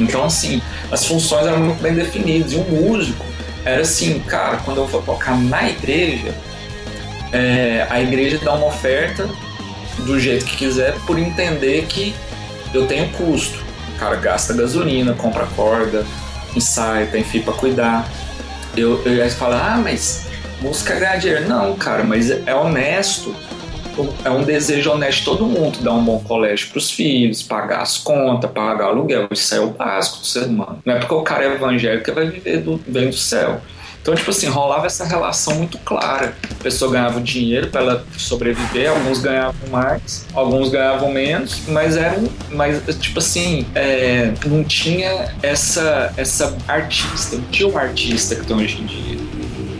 Então, 0.00 0.24
assim, 0.24 0.62
as 0.90 1.04
funções 1.04 1.46
eram 1.46 1.60
muito 1.60 1.82
bem 1.82 1.94
definidas. 1.94 2.52
E 2.52 2.56
um 2.56 2.64
músico 2.64 3.26
era 3.64 3.82
assim, 3.82 4.20
cara, 4.20 4.58
quando 4.64 4.78
eu 4.78 4.86
vou 4.86 5.02
tocar 5.02 5.38
na 5.38 5.68
igreja, 5.68 6.34
é, 7.32 7.86
a 7.88 8.00
igreja 8.00 8.38
dá 8.38 8.52
uma 8.52 8.66
oferta 8.66 9.28
do 9.98 10.18
jeito 10.20 10.44
que 10.44 10.56
quiser 10.56 10.94
por 11.06 11.18
entender 11.18 11.86
que 11.86 12.14
eu 12.74 12.86
tenho 12.86 13.08
custo. 13.10 13.62
O 13.94 13.98
cara 13.98 14.16
gasta 14.16 14.52
gasolina, 14.52 15.14
compra 15.14 15.46
corda, 15.56 16.04
ensaio, 16.54 17.10
tem 17.10 17.24
fio 17.24 17.42
para 17.42 17.54
cuidar. 17.54 18.08
Eu, 18.76 19.02
eu 19.04 19.14
ia 19.14 19.30
falar, 19.30 19.74
ah, 19.74 19.78
mas 19.78 20.26
música 20.60 20.94
ganha 20.94 21.16
dinheiro. 21.16 21.48
Não, 21.48 21.74
cara, 21.76 22.04
mas 22.04 22.30
é 22.30 22.54
honesto. 22.54 23.34
É 24.24 24.30
um 24.30 24.42
desejo 24.42 24.90
honesto 24.90 25.18
de 25.18 25.24
todo 25.26 25.44
mundo 25.44 25.78
dar 25.80 25.92
um 25.92 26.02
bom 26.02 26.18
colégio 26.20 26.70
para 26.70 26.78
os 26.78 26.90
filhos, 26.90 27.42
pagar 27.42 27.82
as 27.82 27.98
contas, 27.98 28.50
pagar 28.50 28.86
aluguel. 28.86 29.28
Isso 29.30 29.54
é 29.54 29.60
o 29.60 29.68
básico 29.68 30.20
do 30.20 30.26
ser 30.26 30.44
humano. 30.44 30.80
Não 30.84 30.94
é 30.94 30.98
porque 30.98 31.14
o 31.14 31.22
cara 31.22 31.44
é 31.44 31.54
evangélico 31.54 32.04
que 32.04 32.10
vai 32.10 32.26
viver 32.26 32.62
do, 32.62 32.80
vem 32.88 33.10
do 33.10 33.16
céu. 33.16 33.60
Então, 34.02 34.16
tipo 34.16 34.30
assim, 34.30 34.48
rolava 34.48 34.86
essa 34.86 35.04
relação 35.04 35.54
muito 35.54 35.78
clara. 35.78 36.34
A 36.50 36.62
pessoa 36.62 36.90
ganhava 36.90 37.20
dinheiro 37.20 37.68
para 37.68 37.80
ela 37.80 38.06
sobreviver, 38.18 38.90
alguns 38.90 39.20
ganhavam 39.20 39.68
mais, 39.70 40.26
alguns 40.34 40.70
ganhavam 40.70 41.12
menos, 41.12 41.62
mas 41.68 41.96
era 41.96 42.18
um, 42.18 42.28
mas 42.50 42.82
tipo 42.98 43.20
assim, 43.20 43.64
é, 43.76 44.34
não 44.44 44.64
tinha 44.64 45.32
essa 45.40 46.12
essa 46.16 46.56
artista, 46.66 47.36
não 47.36 47.44
tinha 47.44 47.68
um 47.68 47.78
artista 47.78 48.34
que 48.34 48.44
tem 48.44 48.56
hoje 48.56 48.82
em 48.82 48.86
dia 48.86 49.32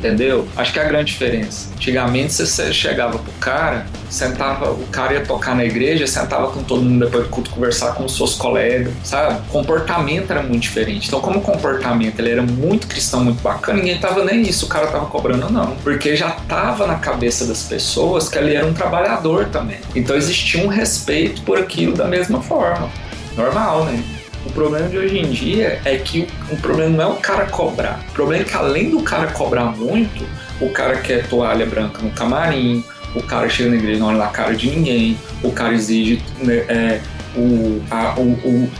entendeu? 0.02 0.48
Acho 0.56 0.72
que 0.72 0.80
é 0.80 0.82
a 0.82 0.88
grande 0.88 1.12
diferença. 1.12 1.68
Antigamente 1.76 2.32
você 2.32 2.72
chegava 2.72 3.18
pro 3.18 3.32
cara, 3.34 3.86
sentava, 4.10 4.72
o 4.72 4.86
cara 4.88 5.14
ia 5.14 5.20
tocar 5.20 5.54
na 5.54 5.64
igreja, 5.64 6.06
sentava 6.08 6.48
com 6.48 6.62
todo 6.64 6.82
mundo 6.82 7.04
depois 7.04 7.24
do 7.24 7.30
culto 7.30 7.50
conversar 7.50 7.94
com 7.94 8.04
os 8.04 8.16
seus 8.16 8.34
colegas, 8.34 8.92
sabe? 9.04 9.40
O 9.48 9.52
comportamento 9.52 10.30
era 10.30 10.42
muito 10.42 10.62
diferente. 10.62 11.06
Então, 11.06 11.20
como 11.20 11.38
o 11.38 11.42
comportamento 11.42 12.18
ele 12.18 12.30
era 12.30 12.42
muito 12.42 12.88
cristão, 12.88 13.24
muito 13.24 13.40
bacana, 13.42 13.78
ninguém 13.78 13.98
tava 13.98 14.24
nem 14.24 14.42
isso, 14.42 14.66
o 14.66 14.68
cara 14.68 14.88
tava 14.88 15.06
cobrando, 15.06 15.48
não. 15.50 15.76
Porque 15.76 16.16
já 16.16 16.30
tava 16.30 16.86
na 16.86 16.96
cabeça 16.96 17.46
das 17.46 17.62
pessoas 17.62 18.28
que 18.28 18.36
ele 18.36 18.54
era 18.54 18.66
um 18.66 18.74
trabalhador 18.74 19.46
também. 19.46 19.78
Então 19.94 20.16
existia 20.16 20.64
um 20.64 20.68
respeito 20.68 21.42
por 21.42 21.58
aquilo 21.58 21.94
da 21.94 22.06
mesma 22.06 22.42
forma. 22.42 22.90
Normal, 23.36 23.84
né? 23.84 24.02
O 24.44 24.50
problema 24.52 24.88
de 24.88 24.98
hoje 24.98 25.18
em 25.18 25.30
dia 25.30 25.80
é 25.84 25.96
que 25.96 26.28
o, 26.50 26.54
o 26.54 26.56
problema 26.56 26.96
não 26.96 27.04
é 27.04 27.06
o 27.06 27.16
cara 27.16 27.46
cobrar. 27.46 28.04
O 28.08 28.12
problema 28.12 28.42
é 28.42 28.46
que 28.46 28.54
além 28.54 28.90
do 28.90 29.02
cara 29.02 29.28
cobrar 29.28 29.66
muito, 29.76 30.26
o 30.60 30.68
cara 30.70 30.96
quer 30.98 31.26
toalha 31.28 31.64
branca 31.66 32.02
no 32.02 32.10
camarim, 32.10 32.84
o 33.14 33.22
cara 33.22 33.48
chega 33.48 33.70
na 33.70 33.76
igreja 33.76 34.00
não 34.00 34.08
olha 34.08 34.18
na 34.18 34.28
cara 34.28 34.54
de 34.54 34.70
ninguém, 34.70 35.18
o 35.42 35.52
cara 35.52 35.74
exige 35.74 36.22
né, 36.38 36.56
é, 36.68 37.00
o, 37.36 37.82
a, 37.90 38.14
o, 38.18 38.22
o 38.22 38.70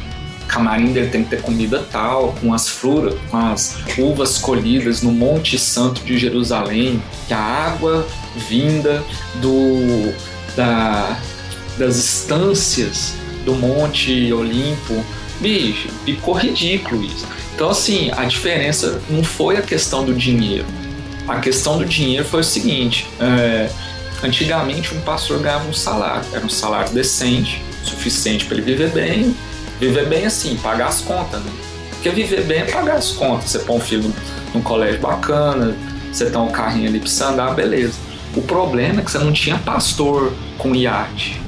camarim 0.49 0.93
dele 0.93 1.09
tem 1.09 1.25
que 1.25 1.31
ter 1.31 1.43
comida 1.43 1.85
tal, 1.91 2.35
com 2.41 2.53
as 2.53 2.69
frutas, 2.69 3.19
com 3.31 3.37
as 3.37 3.79
uvas 3.97 4.39
colhidas 4.39 5.03
no 5.03 5.11
Monte 5.11 5.59
Santo 5.59 6.03
de 6.05 6.19
Jerusalém, 6.19 7.03
que 7.27 7.35
a 7.35 7.39
água 7.39 8.07
vinda 8.49 9.03
do, 9.37 10.13
da, 10.55 11.19
das 11.79 11.97
estâncias 11.97 13.15
do 13.45 13.55
Monte 13.55 14.33
Olimpo 14.33 15.03
Bicho, 15.43 15.89
ficou 16.05 16.35
ridículo 16.35 17.03
isso. 17.03 17.27
Então, 17.55 17.69
assim, 17.69 18.11
a 18.17 18.25
diferença 18.25 19.03
não 19.11 19.25
foi 19.25 19.57
a 19.57 19.63
questão 19.63 20.05
do 20.05 20.15
dinheiro. 20.15 20.65
A 21.27 21.41
questão 21.41 21.79
do 21.79 21.85
dinheiro 21.85 22.25
foi 22.25 22.41
o 22.41 22.45
seguinte: 22.45 23.09
é, 23.21 23.69
antigamente 24.23 24.95
um 24.95 25.01
pastor 25.01 25.41
ganhava 25.41 25.69
um 25.69 25.73
salário, 25.73 26.25
era 26.33 26.47
um 26.47 26.49
salário 26.49 26.93
decente, 26.93 27.61
suficiente 27.83 28.45
para 28.45 28.57
ele 28.57 28.65
viver 28.65 28.91
bem. 28.91 29.37
Viver 29.81 30.07
bem 30.07 30.25
assim, 30.25 30.57
pagar 30.63 30.89
as 30.89 31.01
contas, 31.01 31.41
né? 31.41 31.51
Porque 31.91 32.11
viver 32.11 32.45
bem 32.45 32.61
é 32.61 32.65
pagar 32.65 32.95
as 32.95 33.11
contas. 33.11 33.51
Você 33.51 33.59
põe 33.59 33.77
um 33.77 33.81
filho 33.81 34.15
num 34.55 34.63
colégio 34.63 35.01
bacana, 35.01 35.77
você 36.13 36.31
tem 36.31 36.41
um 36.41 36.53
carrinho 36.53 36.89
ali 36.89 37.01
pra 37.01 37.09
você 37.09 37.25
andar, 37.25 37.53
beleza. 37.55 37.95
O 38.37 38.43
problema 38.43 39.01
é 39.01 39.05
que 39.05 39.11
você 39.11 39.19
não 39.19 39.33
tinha 39.33 39.59
pastor 39.59 40.33
com 40.57 40.75
iate, 40.75 41.41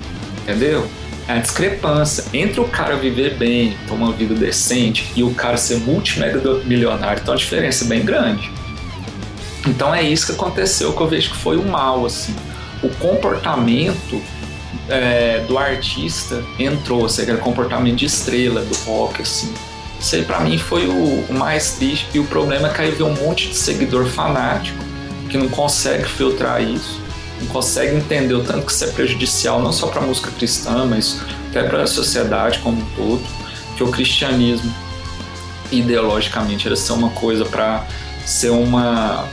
entendeu? 0.42 0.88
A 1.26 1.38
discrepância 1.38 2.24
entre 2.32 2.60
o 2.60 2.64
cara 2.64 2.96
viver 2.96 3.34
bem, 3.34 3.76
ter 3.86 3.92
uma 3.94 4.12
vida 4.12 4.34
decente 4.34 5.10
e 5.16 5.22
o 5.22 5.32
cara 5.34 5.56
ser 5.56 5.76
multimega 5.78 6.40
milionário, 6.64 7.20
então 7.22 7.32
a 7.32 7.36
diferença 7.36 7.84
é 7.84 7.88
bem 7.88 8.04
grande. 8.04 8.50
Então 9.66 9.94
é 9.94 10.02
isso 10.02 10.26
que 10.26 10.32
aconteceu, 10.32 10.92
que 10.92 11.00
eu 11.00 11.08
vejo 11.08 11.30
que 11.30 11.36
foi 11.36 11.56
o 11.56 11.66
mal, 11.66 12.04
assim. 12.04 12.34
O 12.82 12.90
comportamento 12.96 14.20
é, 14.90 15.42
do 15.48 15.56
artista 15.56 16.44
entrou, 16.58 17.00
ou 17.00 17.08
seja, 17.08 17.34
o 17.34 17.38
comportamento 17.38 17.96
de 17.96 18.04
estrela 18.04 18.60
do 18.60 18.74
rock, 18.84 19.22
assim. 19.22 19.52
Isso 19.98 20.16
aí 20.16 20.24
pra 20.24 20.40
mim 20.40 20.58
foi 20.58 20.86
o, 20.86 21.24
o 21.30 21.32
mais 21.32 21.76
triste, 21.76 22.06
e 22.12 22.18
o 22.18 22.24
problema 22.24 22.68
é 22.68 22.72
que 22.74 22.82
aí 22.82 22.90
vem 22.90 23.06
um 23.06 23.14
monte 23.14 23.48
de 23.48 23.56
seguidor 23.56 24.04
fanático 24.04 24.84
que 25.30 25.38
não 25.38 25.48
consegue 25.48 26.04
filtrar 26.04 26.62
isso 26.62 27.03
consegue 27.46 27.96
entender 27.96 28.34
o 28.34 28.42
tanto 28.42 28.66
que 28.66 28.72
isso 28.72 28.84
é 28.84 28.88
prejudicial 28.88 29.62
não 29.62 29.72
só 29.72 29.88
para 29.88 30.00
a 30.00 30.04
música 30.04 30.30
cristã, 30.30 30.84
mas 30.84 31.20
até 31.50 31.62
para 31.62 31.82
a 31.82 31.86
sociedade 31.86 32.58
como 32.60 32.80
um 32.80 32.86
todo, 32.96 33.22
que 33.76 33.82
o 33.82 33.90
cristianismo 33.90 34.72
ideologicamente 35.70 36.66
era 36.66 36.76
ser 36.76 36.92
uma 36.92 37.10
coisa 37.10 37.44
para 37.44 37.86
ser 38.24 38.50
uma 38.50 39.28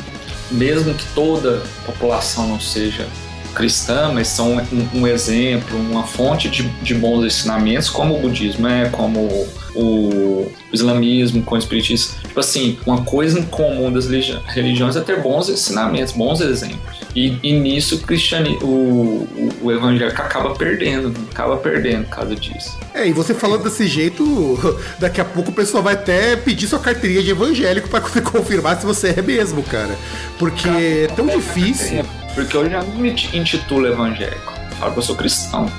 mesmo 0.49 0.93
que 0.93 1.05
toda 1.15 1.59
a 1.59 1.85
população 1.85 2.47
não 2.47 2.59
seja 2.59 3.07
cristã, 3.55 4.11
mas 4.13 4.27
são 4.27 4.57
um, 4.57 4.99
um 4.99 5.07
exemplo, 5.07 5.77
uma 5.77 6.03
fonte 6.03 6.49
de, 6.49 6.63
de, 6.63 6.93
bons 6.93 7.25
ensinamentos, 7.25 7.89
como 7.89 8.15
o 8.15 8.19
budismo 8.19 8.67
é, 8.67 8.89
como 8.89 9.47
o 9.75 10.51
islamismo, 10.71 11.43
com 11.43 11.55
o 11.55 11.57
espiritismo. 11.57 12.15
Tipo 12.21 12.39
assim, 12.39 12.77
uma 12.85 13.03
coisa 13.03 13.39
em 13.39 13.43
comum 13.43 13.91
das 13.91 14.07
religiões 14.07 14.95
é 14.95 15.01
ter 15.01 15.21
bons 15.21 15.49
ensinamentos, 15.49 16.13
bons 16.13 16.41
exemplos. 16.41 17.01
E, 17.15 17.37
e 17.43 17.53
nisso 17.53 17.95
o, 17.95 17.99
cristianismo, 17.99 18.65
o, 18.65 19.27
o, 19.61 19.65
o 19.65 19.71
evangélico 19.71 20.21
acaba 20.21 20.55
perdendo, 20.55 21.13
acaba 21.31 21.57
perdendo 21.57 22.05
por 22.05 22.15
causa 22.15 22.35
disso. 22.35 22.77
É, 22.93 23.07
e 23.07 23.13
você 23.13 23.33
falando 23.33 23.63
desse 23.63 23.87
jeito, 23.87 24.57
daqui 24.99 25.19
a 25.19 25.25
pouco 25.25 25.51
o 25.51 25.53
pessoal 25.53 25.83
vai 25.83 25.93
até 25.93 26.35
pedir 26.35 26.67
sua 26.67 26.79
carteirinha 26.79 27.23
de 27.23 27.31
evangélico 27.31 27.89
para 27.89 27.99
você 28.07 28.21
confirmar 28.21 28.79
se 28.79 28.85
você 28.85 29.13
é 29.17 29.21
mesmo, 29.21 29.63
cara. 29.63 29.95
Porque 30.37 30.67
cara, 30.67 30.81
é 30.81 31.07
tão 31.07 31.27
difícil. 31.27 32.05
Porque 32.33 32.55
eu 32.55 32.69
já 32.69 32.81
não 32.81 32.95
me 32.95 33.09
intitulo 33.09 33.87
evangélico. 33.87 34.53
Falo 34.79 34.93
que 34.93 34.99
eu 34.99 35.03
sou 35.03 35.15
cristão. 35.15 35.69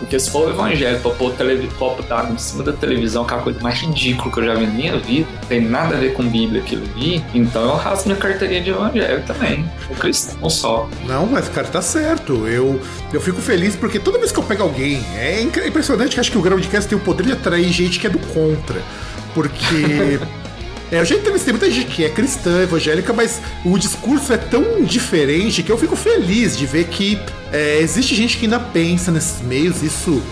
Porque 0.00 0.18
se 0.18 0.30
for 0.30 0.48
o 0.48 0.50
evangelho 0.50 0.98
pra 1.00 1.10
pôr 1.12 1.30
o 1.30 1.74
copo 1.78 2.02
d'água 2.02 2.32
em 2.32 2.38
cima 2.38 2.64
da 2.64 2.72
televisão, 2.72 3.24
que 3.24 3.34
é 3.34 3.36
a 3.36 3.40
coisa 3.40 3.60
mais 3.60 3.78
ridícula 3.78 4.32
que 4.32 4.40
eu 4.40 4.44
já 4.46 4.54
vi 4.54 4.66
na 4.66 4.72
minha 4.72 4.98
vida, 4.98 5.28
tem 5.46 5.60
nada 5.60 5.94
a 5.94 6.00
ver 6.00 6.14
com 6.14 6.22
Bíblia 6.26 6.62
aquilo 6.62 6.84
ali, 6.96 7.22
então 7.34 7.62
eu 7.62 7.76
rasgo 7.76 8.08
minha 8.08 8.18
carteirinha 8.18 8.62
de 8.62 8.70
evangelho 8.70 9.22
também. 9.26 9.70
O 9.90 9.94
cristão 9.94 10.48
só. 10.48 10.88
Não, 11.06 11.26
mas 11.26 11.48
cara, 11.48 11.66
tá 11.68 11.82
certo. 11.82 12.46
Eu, 12.48 12.80
eu 13.12 13.20
fico 13.20 13.40
feliz 13.40 13.76
porque 13.76 13.98
toda 13.98 14.18
vez 14.18 14.32
que 14.32 14.38
eu 14.38 14.42
pego 14.42 14.62
alguém, 14.62 15.04
é 15.14 15.42
impressionante 15.42 16.14
que 16.14 16.20
acho 16.20 16.30
que 16.30 16.38
o 16.38 16.42
Groundcast 16.42 16.88
tem 16.88 16.96
o 16.96 17.00
poder 17.00 17.26
de 17.26 17.32
atrair 17.32 17.70
gente 17.70 18.00
que 18.00 18.06
é 18.06 18.10
do 18.10 18.18
contra. 18.18 18.80
Porque. 19.34 20.18
É, 20.90 21.00
eu 21.00 21.04
já 21.04 21.14
entrevistei 21.14 21.52
muita 21.52 21.70
gente 21.70 21.86
que 21.86 22.04
é 22.04 22.08
cristã, 22.08 22.62
evangélica, 22.62 23.12
mas 23.12 23.40
o 23.64 23.78
discurso 23.78 24.32
é 24.32 24.36
tão 24.36 24.82
diferente 24.82 25.62
que 25.62 25.70
eu 25.70 25.78
fico 25.78 25.94
feliz 25.94 26.56
de 26.56 26.66
ver 26.66 26.86
que 26.88 27.18
é, 27.52 27.78
existe 27.78 28.14
gente 28.14 28.36
que 28.36 28.46
ainda 28.46 28.58
pensa 28.58 29.10
nesses 29.10 29.40
meios, 29.40 29.82
isso 29.82 30.22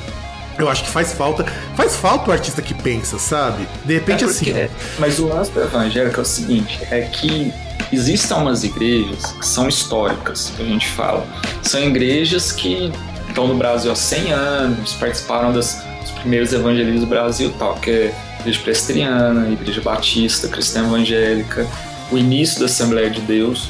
eu 0.59 0.69
acho 0.69 0.83
que 0.83 0.91
faz 0.91 1.13
falta. 1.13 1.45
Faz 1.77 1.95
falta 1.97 2.31
o 2.31 2.33
artista 2.33 2.61
que 2.61 2.75
pensa, 2.75 3.19
sabe? 3.19 3.67
De 3.85 3.95
repente, 3.95 4.25
é 4.25 4.27
assim. 4.27 4.51
É, 4.51 4.69
mas 4.99 5.19
o 5.21 5.29
lance 5.29 5.51
do 5.53 5.63
evangélico 5.63 6.19
é 6.19 6.23
o 6.23 6.27
seguinte: 6.27 6.81
é 6.91 7.03
que 7.03 7.53
existem 7.93 8.37
umas 8.37 8.65
igrejas 8.65 9.33
que 9.33 9.47
são 9.47 9.69
históricas, 9.69 10.53
que 10.57 10.63
a 10.63 10.67
gente 10.67 10.89
fala. 10.89 11.25
São 11.63 11.81
igrejas 11.81 12.51
que 12.51 12.93
estão 13.29 13.47
no 13.47 13.55
Brasil 13.55 13.93
há 13.93 13.97
100 13.97 14.33
anos, 14.33 14.95
participaram 14.95 15.53
das, 15.53 15.81
dos 16.01 16.11
primeiros 16.11 16.53
evangelismos 16.53 17.03
do 17.03 17.07
Brasil 17.07 17.55
tal, 17.57 17.77
que 17.77 17.91
é 17.91 18.15
Igreja 18.49 18.61
Presbiteriana, 18.62 19.49
Igreja 19.51 19.80
Batista, 19.82 20.49
Cristã 20.49 20.86
Evangélica, 20.86 21.66
o 22.11 22.16
início 22.16 22.61
da 22.61 22.66
Assembleia 22.66 23.11
de 23.11 23.20
Deus. 23.20 23.68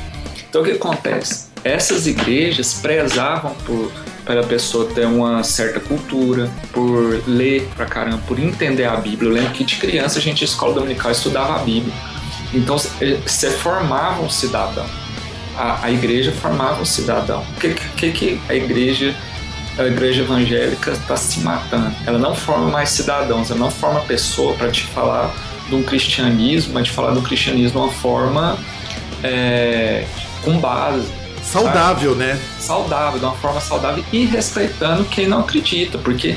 Então 0.48 0.62
o 0.62 0.64
que 0.64 0.72
acontece? 0.72 1.48
Essas 1.64 2.06
igrejas 2.06 2.74
prezavam 2.74 3.54
por 3.66 3.92
para 4.24 4.42
a 4.42 4.44
pessoa 4.44 4.84
ter 4.92 5.06
uma 5.06 5.42
certa 5.42 5.80
cultura, 5.80 6.50
por 6.70 7.22
ler 7.26 7.66
pra 7.74 7.86
caramba, 7.86 8.20
por 8.28 8.38
entender 8.38 8.84
a 8.84 8.94
Bíblia. 8.96 9.30
Eu 9.30 9.34
lembro 9.34 9.52
que 9.52 9.64
de 9.64 9.76
criança 9.76 10.18
a 10.18 10.20
gente, 10.20 10.44
escola 10.44 10.74
dominical, 10.74 11.10
estudava 11.10 11.56
a 11.56 11.58
Bíblia. 11.60 11.94
Então 12.52 12.76
você 12.76 13.50
formava 13.50 14.20
um 14.20 14.28
cidadão. 14.28 14.84
A, 15.56 15.86
a 15.86 15.90
igreja 15.90 16.30
formava 16.30 16.82
um 16.82 16.84
cidadão. 16.84 17.42
O 17.56 17.58
que, 17.58 17.72
que, 17.96 18.12
que 18.12 18.40
a 18.50 18.54
igreja 18.54 19.16
a 19.78 19.86
igreja 19.86 20.22
evangélica 20.22 20.90
está 20.90 21.16
se 21.16 21.40
matando. 21.40 21.94
Ela 22.04 22.18
não 22.18 22.34
forma 22.34 22.68
mais 22.68 22.90
cidadãos, 22.90 23.50
ela 23.50 23.60
não 23.60 23.70
forma 23.70 24.00
pessoa 24.00 24.54
para 24.54 24.70
te 24.70 24.82
falar 24.84 25.32
de 25.68 25.74
um 25.74 25.82
cristianismo, 25.82 26.74
mas 26.74 26.88
te 26.88 26.92
falar 26.92 27.12
do 27.12 27.22
cristianismo 27.22 27.80
de 27.80 27.86
uma 27.86 27.92
forma 27.92 28.58
é, 29.22 30.04
com 30.42 30.58
base. 30.58 31.06
Saudável, 31.42 32.12
sabe? 32.12 32.24
né? 32.24 32.40
Saudável, 32.58 33.18
de 33.18 33.24
uma 33.24 33.36
forma 33.36 33.60
saudável 33.60 34.04
e 34.12 34.24
respeitando 34.26 35.04
quem 35.04 35.26
não 35.26 35.40
acredita, 35.40 35.96
porque 35.96 36.36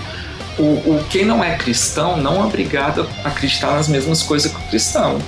o, 0.58 0.64
o 0.64 1.06
quem 1.10 1.26
não 1.26 1.44
é 1.44 1.56
cristão 1.58 2.18
não 2.18 2.42
é 2.42 2.46
obrigado 2.46 3.10
a 3.24 3.30
acreditar 3.30 3.72
nas 3.72 3.88
mesmas 3.88 4.22
coisas 4.22 4.52
que 4.52 4.58
o 4.58 4.70
cristão. 4.70 5.20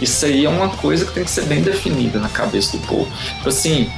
Isso 0.00 0.24
aí 0.24 0.44
é 0.44 0.48
uma 0.48 0.68
coisa 0.68 1.04
que 1.04 1.12
tem 1.12 1.24
que 1.24 1.30
ser 1.30 1.44
bem 1.44 1.62
definida 1.62 2.18
na 2.18 2.28
cabeça 2.28 2.76
do 2.76 2.86
povo. 2.86 3.10
Tipo 3.36 3.48
assim, 3.48 3.90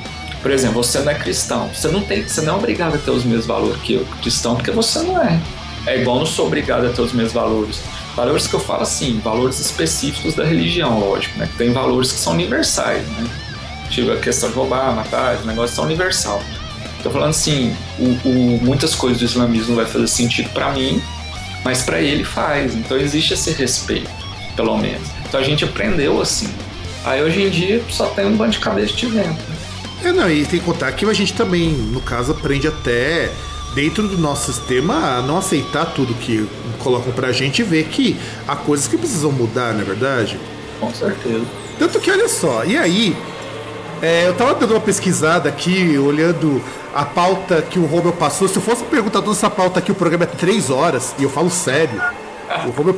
por 0.46 0.52
exemplo, 0.52 0.80
você 0.80 1.00
não 1.00 1.10
é 1.10 1.14
cristão. 1.16 1.68
Você 1.74 1.88
não 1.88 2.00
tem, 2.00 2.22
você 2.22 2.40
não 2.40 2.54
é 2.54 2.56
obrigado 2.56 2.94
a 2.94 2.98
ter 2.98 3.10
os 3.10 3.24
mesmos 3.24 3.46
valores 3.46 3.82
que 3.82 3.94
eu, 3.94 4.06
cristão, 4.22 4.54
porque 4.54 4.70
você 4.70 5.00
não 5.00 5.20
é. 5.20 5.40
É 5.88 6.00
igual 6.00 6.20
não 6.20 6.24
sou 6.24 6.46
obrigado 6.46 6.86
a 6.86 6.90
ter 6.90 7.02
os 7.02 7.12
mesmos 7.12 7.32
valores. 7.32 7.80
Valores 8.14 8.46
que 8.46 8.54
eu 8.54 8.60
falo 8.60 8.82
assim, 8.82 9.18
valores 9.18 9.58
específicos 9.58 10.36
da 10.36 10.44
religião, 10.44 11.00
lógico, 11.00 11.36
né? 11.36 11.48
Tem 11.58 11.72
valores 11.72 12.12
que 12.12 12.20
são 12.20 12.32
universais, 12.34 13.04
né? 13.08 13.28
Tipo 13.90 14.12
a 14.12 14.18
questão 14.18 14.48
de 14.48 14.54
roubar, 14.54 14.94
matar, 14.94 15.34
esse 15.34 15.44
negócio 15.44 15.74
são 15.74 15.84
universal. 15.84 16.40
Tô 17.02 17.10
falando 17.10 17.30
assim, 17.30 17.76
o, 17.98 18.04
o, 18.04 18.60
muitas 18.62 18.94
coisas 18.94 19.18
do 19.18 19.24
islamismo 19.24 19.74
vai 19.74 19.84
fazer 19.84 20.06
sentido 20.06 20.48
para 20.50 20.70
mim, 20.70 21.02
mas 21.64 21.82
para 21.82 22.00
ele 22.00 22.22
faz. 22.22 22.72
Então 22.72 22.96
existe 22.96 23.34
esse 23.34 23.50
respeito, 23.50 24.08
pelo 24.54 24.78
menos. 24.78 25.08
Então 25.28 25.40
a 25.40 25.42
gente 25.42 25.64
aprendeu 25.64 26.20
assim. 26.20 26.48
Aí 27.04 27.20
hoje 27.20 27.42
em 27.42 27.50
dia 27.50 27.82
só 27.90 28.06
tem 28.06 28.26
um 28.26 28.36
bando 28.36 28.52
de 28.52 28.60
cabeça 28.60 28.94
de 28.94 29.06
vento. 29.06 29.55
É, 30.06 30.12
não, 30.12 30.30
e 30.30 30.46
tem 30.46 30.60
que 30.60 30.64
contar 30.64 30.92
que 30.92 31.04
a 31.04 31.12
gente 31.12 31.34
também, 31.34 31.70
no 31.70 32.00
caso, 32.00 32.30
aprende 32.30 32.68
até 32.68 33.32
dentro 33.74 34.06
do 34.06 34.16
nosso 34.16 34.52
sistema 34.52 35.18
a 35.18 35.20
não 35.20 35.38
aceitar 35.38 35.84
tudo 35.86 36.14
que 36.14 36.48
colocam 36.78 37.12
pra 37.12 37.32
gente 37.32 37.58
e 37.58 37.64
ver 37.64 37.88
que 37.88 38.16
há 38.46 38.54
coisas 38.54 38.86
que 38.86 38.96
precisam 38.96 39.32
mudar, 39.32 39.74
não 39.74 39.80
é 39.80 39.84
verdade? 39.84 40.38
Com 40.78 40.94
certeza. 40.94 41.44
Tanto 41.76 41.98
que, 41.98 42.08
olha 42.08 42.28
só, 42.28 42.64
e 42.64 42.78
aí, 42.78 43.16
é, 44.00 44.28
eu 44.28 44.34
tava 44.34 44.54
dando 44.54 44.74
uma 44.74 44.80
pesquisada 44.80 45.48
aqui, 45.48 45.98
olhando 45.98 46.62
a 46.94 47.04
pauta 47.04 47.60
que 47.60 47.80
o 47.80 47.84
Romeu 47.84 48.12
passou. 48.12 48.46
Se 48.46 48.54
eu 48.54 48.62
fosse 48.62 48.84
perguntar 48.84 49.22
toda 49.22 49.32
essa 49.32 49.50
pauta 49.50 49.80
aqui, 49.80 49.90
o 49.90 49.94
programa 49.96 50.22
é 50.22 50.28
três 50.28 50.70
horas, 50.70 51.16
e 51.18 51.24
eu 51.24 51.30
falo 51.30 51.50
sério. 51.50 52.00
O 52.64 52.70
Romeu, 52.70 52.94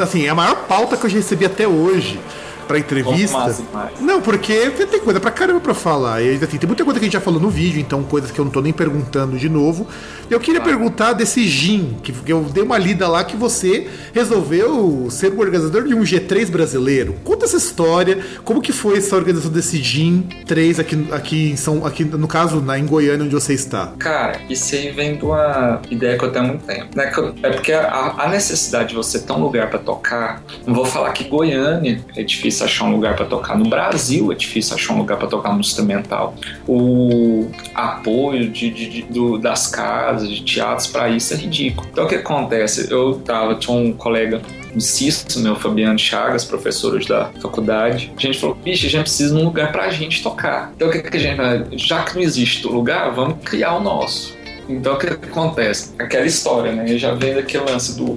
assim, 0.00 0.26
é 0.26 0.28
a 0.28 0.34
maior 0.34 0.54
pauta 0.68 0.96
que 0.96 1.06
eu 1.06 1.10
já 1.10 1.16
recebi 1.16 1.44
até 1.44 1.66
hoje 1.66 2.20
pra 2.66 2.78
entrevista. 2.78 3.56
Não, 4.00 4.20
porque 4.20 4.70
tem 4.70 5.00
coisa 5.00 5.20
pra 5.20 5.30
caramba 5.30 5.60
pra 5.60 5.74
falar. 5.74 6.22
E 6.22 6.34
assim, 6.34 6.58
tem 6.58 6.66
muita 6.66 6.84
coisa 6.84 6.98
que 6.98 7.04
a 7.04 7.06
gente 7.06 7.14
já 7.14 7.20
falou 7.20 7.40
no 7.40 7.50
vídeo, 7.50 7.80
então 7.80 8.02
coisas 8.02 8.30
que 8.30 8.38
eu 8.38 8.44
não 8.44 8.52
tô 8.52 8.60
nem 8.60 8.72
perguntando 8.72 9.38
de 9.38 9.48
novo. 9.48 9.86
Eu 10.28 10.40
queria 10.40 10.60
claro. 10.60 10.78
perguntar 10.78 11.12
desse 11.12 11.46
gin, 11.46 11.96
que 12.02 12.12
eu 12.26 12.42
dei 12.42 12.62
uma 12.62 12.76
lida 12.78 13.06
lá 13.08 13.22
que 13.24 13.36
você 13.36 13.86
resolveu 14.12 15.08
ser 15.10 15.32
o 15.32 15.38
organizador 15.38 15.84
de 15.84 15.94
um 15.94 16.02
G3 16.02 16.50
brasileiro. 16.50 17.16
Conta 17.22 17.44
essa 17.44 17.56
história, 17.56 18.18
como 18.44 18.60
que 18.60 18.72
foi 18.72 18.98
essa 18.98 19.14
organização 19.14 19.50
desse 19.50 19.80
gin 19.82 20.26
3 20.46 20.80
aqui, 20.80 21.08
aqui 21.12 21.50
em 21.52 21.56
São. 21.56 21.86
Aqui, 21.86 22.04
no 22.04 22.26
caso, 22.26 22.60
na, 22.60 22.78
em 22.78 22.86
Goiânia, 22.86 23.24
onde 23.24 23.34
você 23.34 23.54
está? 23.54 23.92
Cara, 23.98 24.40
isso 24.48 24.74
aí 24.74 24.90
vem 24.90 25.16
de 25.16 25.24
uma 25.24 25.80
ideia 25.90 26.18
que 26.18 26.24
eu 26.24 26.32
tenho 26.32 26.44
há 26.44 26.48
muito 26.48 26.64
tempo. 26.64 26.96
Né? 26.96 27.12
É 27.42 27.50
porque 27.50 27.72
a, 27.72 28.14
a 28.18 28.28
necessidade 28.28 28.90
de 28.90 28.94
você 28.94 29.18
ter 29.20 29.32
um 29.32 29.40
lugar 29.40 29.68
para 29.70 29.78
tocar. 29.78 30.42
Não 30.66 30.74
vou 30.74 30.84
falar 30.84 31.12
que 31.12 31.24
Goiânia 31.24 32.04
é 32.16 32.22
difícil 32.22 32.55
difícil 32.56 32.66
achar 32.66 32.84
um 32.84 32.92
lugar 32.92 33.14
para 33.14 33.26
tocar. 33.26 33.58
No 33.58 33.68
Brasil 33.68 34.32
é 34.32 34.34
difícil 34.34 34.74
achar 34.74 34.94
um 34.94 34.98
lugar 34.98 35.18
para 35.18 35.28
tocar 35.28 35.52
no 35.52 35.60
instrumental. 35.60 36.34
O 36.66 37.50
apoio 37.74 38.48
de, 38.48 38.70
de, 38.70 38.88
de 38.88 39.02
do, 39.02 39.38
das 39.38 39.66
casas, 39.66 40.28
de 40.28 40.42
teatros 40.42 40.86
para 40.86 41.08
isso 41.08 41.34
é 41.34 41.36
ridículo. 41.36 41.86
Então 41.90 42.04
o 42.04 42.08
que 42.08 42.16
acontece? 42.16 42.90
Eu 42.90 43.20
tava, 43.20 43.54
tinha 43.56 43.76
um 43.76 43.92
colega 43.92 44.40
Cisto, 44.78 45.40
meu 45.40 45.56
Fabiano 45.56 45.98
Chagas, 45.98 46.44
professor 46.44 47.02
da 47.06 47.30
faculdade. 47.40 48.12
A 48.16 48.20
gente 48.20 48.38
falou, 48.38 48.54
bicho, 48.56 48.86
a 48.86 48.90
gente 48.90 49.02
precisa 49.02 49.34
de 49.34 49.40
um 49.40 49.44
lugar 49.44 49.72
pra 49.72 49.88
gente 49.88 50.22
tocar. 50.22 50.72
Então 50.76 50.88
o 50.88 50.90
que, 50.90 51.00
que 51.00 51.16
a 51.16 51.20
gente? 51.20 51.78
Já 51.78 52.02
que 52.02 52.14
não 52.14 52.22
existe 52.22 52.66
lugar, 52.66 53.10
vamos 53.10 53.38
criar 53.42 53.76
o 53.76 53.80
nosso. 53.80 54.36
Então 54.68 54.94
o 54.94 54.98
que 54.98 55.06
acontece? 55.06 55.94
Aquela 55.98 56.26
história, 56.26 56.72
né? 56.72 56.86
Já 56.98 57.14
vem 57.14 57.34
daquele 57.34 57.64
lance 57.64 57.96
do 57.96 58.16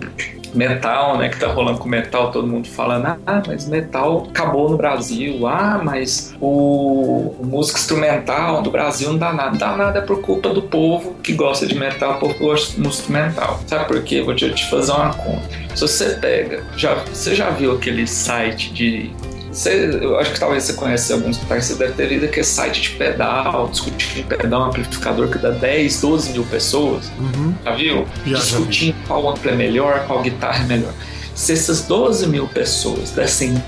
metal, 0.54 1.18
né, 1.18 1.30
que 1.30 1.39
tá 1.39 1.47
rolando 1.47 1.80
com 1.80 1.88
metal, 1.88 2.32
todo 2.32 2.47
mundo 2.47 2.68
falando, 2.68 3.18
ah, 3.26 3.43
mas 3.45 3.68
metal 3.68 4.28
acabou 4.30 4.70
no 4.70 4.78
Brasil, 4.78 5.47
ah, 5.47 5.80
mas 5.84 6.36
o, 6.39 7.36
o 7.39 7.45
música 7.45 7.80
instrumental 7.80 8.62
do 8.62 8.72
Brasil 8.72 9.10
não 9.10 9.18
dá 9.18 9.34
nada, 9.34 9.58
dá 9.58 9.76
nada 9.76 10.00
é 10.00 10.02
por 10.02 10.22
culpa 10.22 10.50
do 10.50 10.62
povo 10.62 11.16
que 11.22 11.34
gosta 11.34 11.66
de 11.66 11.76
metal, 11.76 12.20
por 12.20 12.34
gosta 12.36 12.80
de 12.80 12.88
instrumental. 12.88 13.60
Sabe 13.68 13.86
por 13.86 14.02
quê? 14.04 14.22
Vou 14.22 14.36
te, 14.36 14.50
te 14.54 14.70
fazer 14.70 14.91
uma 14.91 15.14
conta. 15.14 15.47
Se 15.76 15.82
você 15.82 16.10
pega, 16.16 16.64
já, 16.76 16.95
você 16.95 17.36
já 17.36 17.50
viu 17.50 17.74
aquele 17.74 18.08
site 18.08 18.74
de 18.74 19.12
você, 19.52 20.00
eu 20.02 20.20
acho 20.20 20.34
que 20.34 20.39
talvez 20.39 20.64
você 20.64 20.74
conhece 20.74 21.12
alguns 21.12 21.38
países, 21.39 21.72
você 21.72 21.76
deve 21.76 21.93
ter 21.93 22.08
lido 22.08 22.26
aquele 22.26 22.45
site 22.45 22.82
de 22.82 22.89
pedal, 22.91 23.68
discutindo 23.68 24.28
pedal, 24.28 24.62
um 24.62 24.66
amplificador 24.66 25.28
que 25.28 25.38
dá 25.39 25.50
10, 25.50 26.02
12 26.02 26.32
mil 26.32 26.43
pessoas. 26.45 27.12
Uhum. 27.20 27.54
Já 27.66 27.72
viu? 27.76 28.08
Já, 28.26 28.38
discutindo 28.38 28.95
já 28.95 29.08
qual 29.08 29.30
amplo 29.30 29.50
é 29.50 29.56
melhor, 29.56 30.06
qual 30.06 30.22
guitarra 30.22 30.64
é 30.64 30.68
melhor. 30.68 30.93
Se 31.34 31.54
essas 31.54 31.84
12 31.84 32.28
mil 32.28 32.47
pessoas 32.47 33.12
dessem 33.12 33.62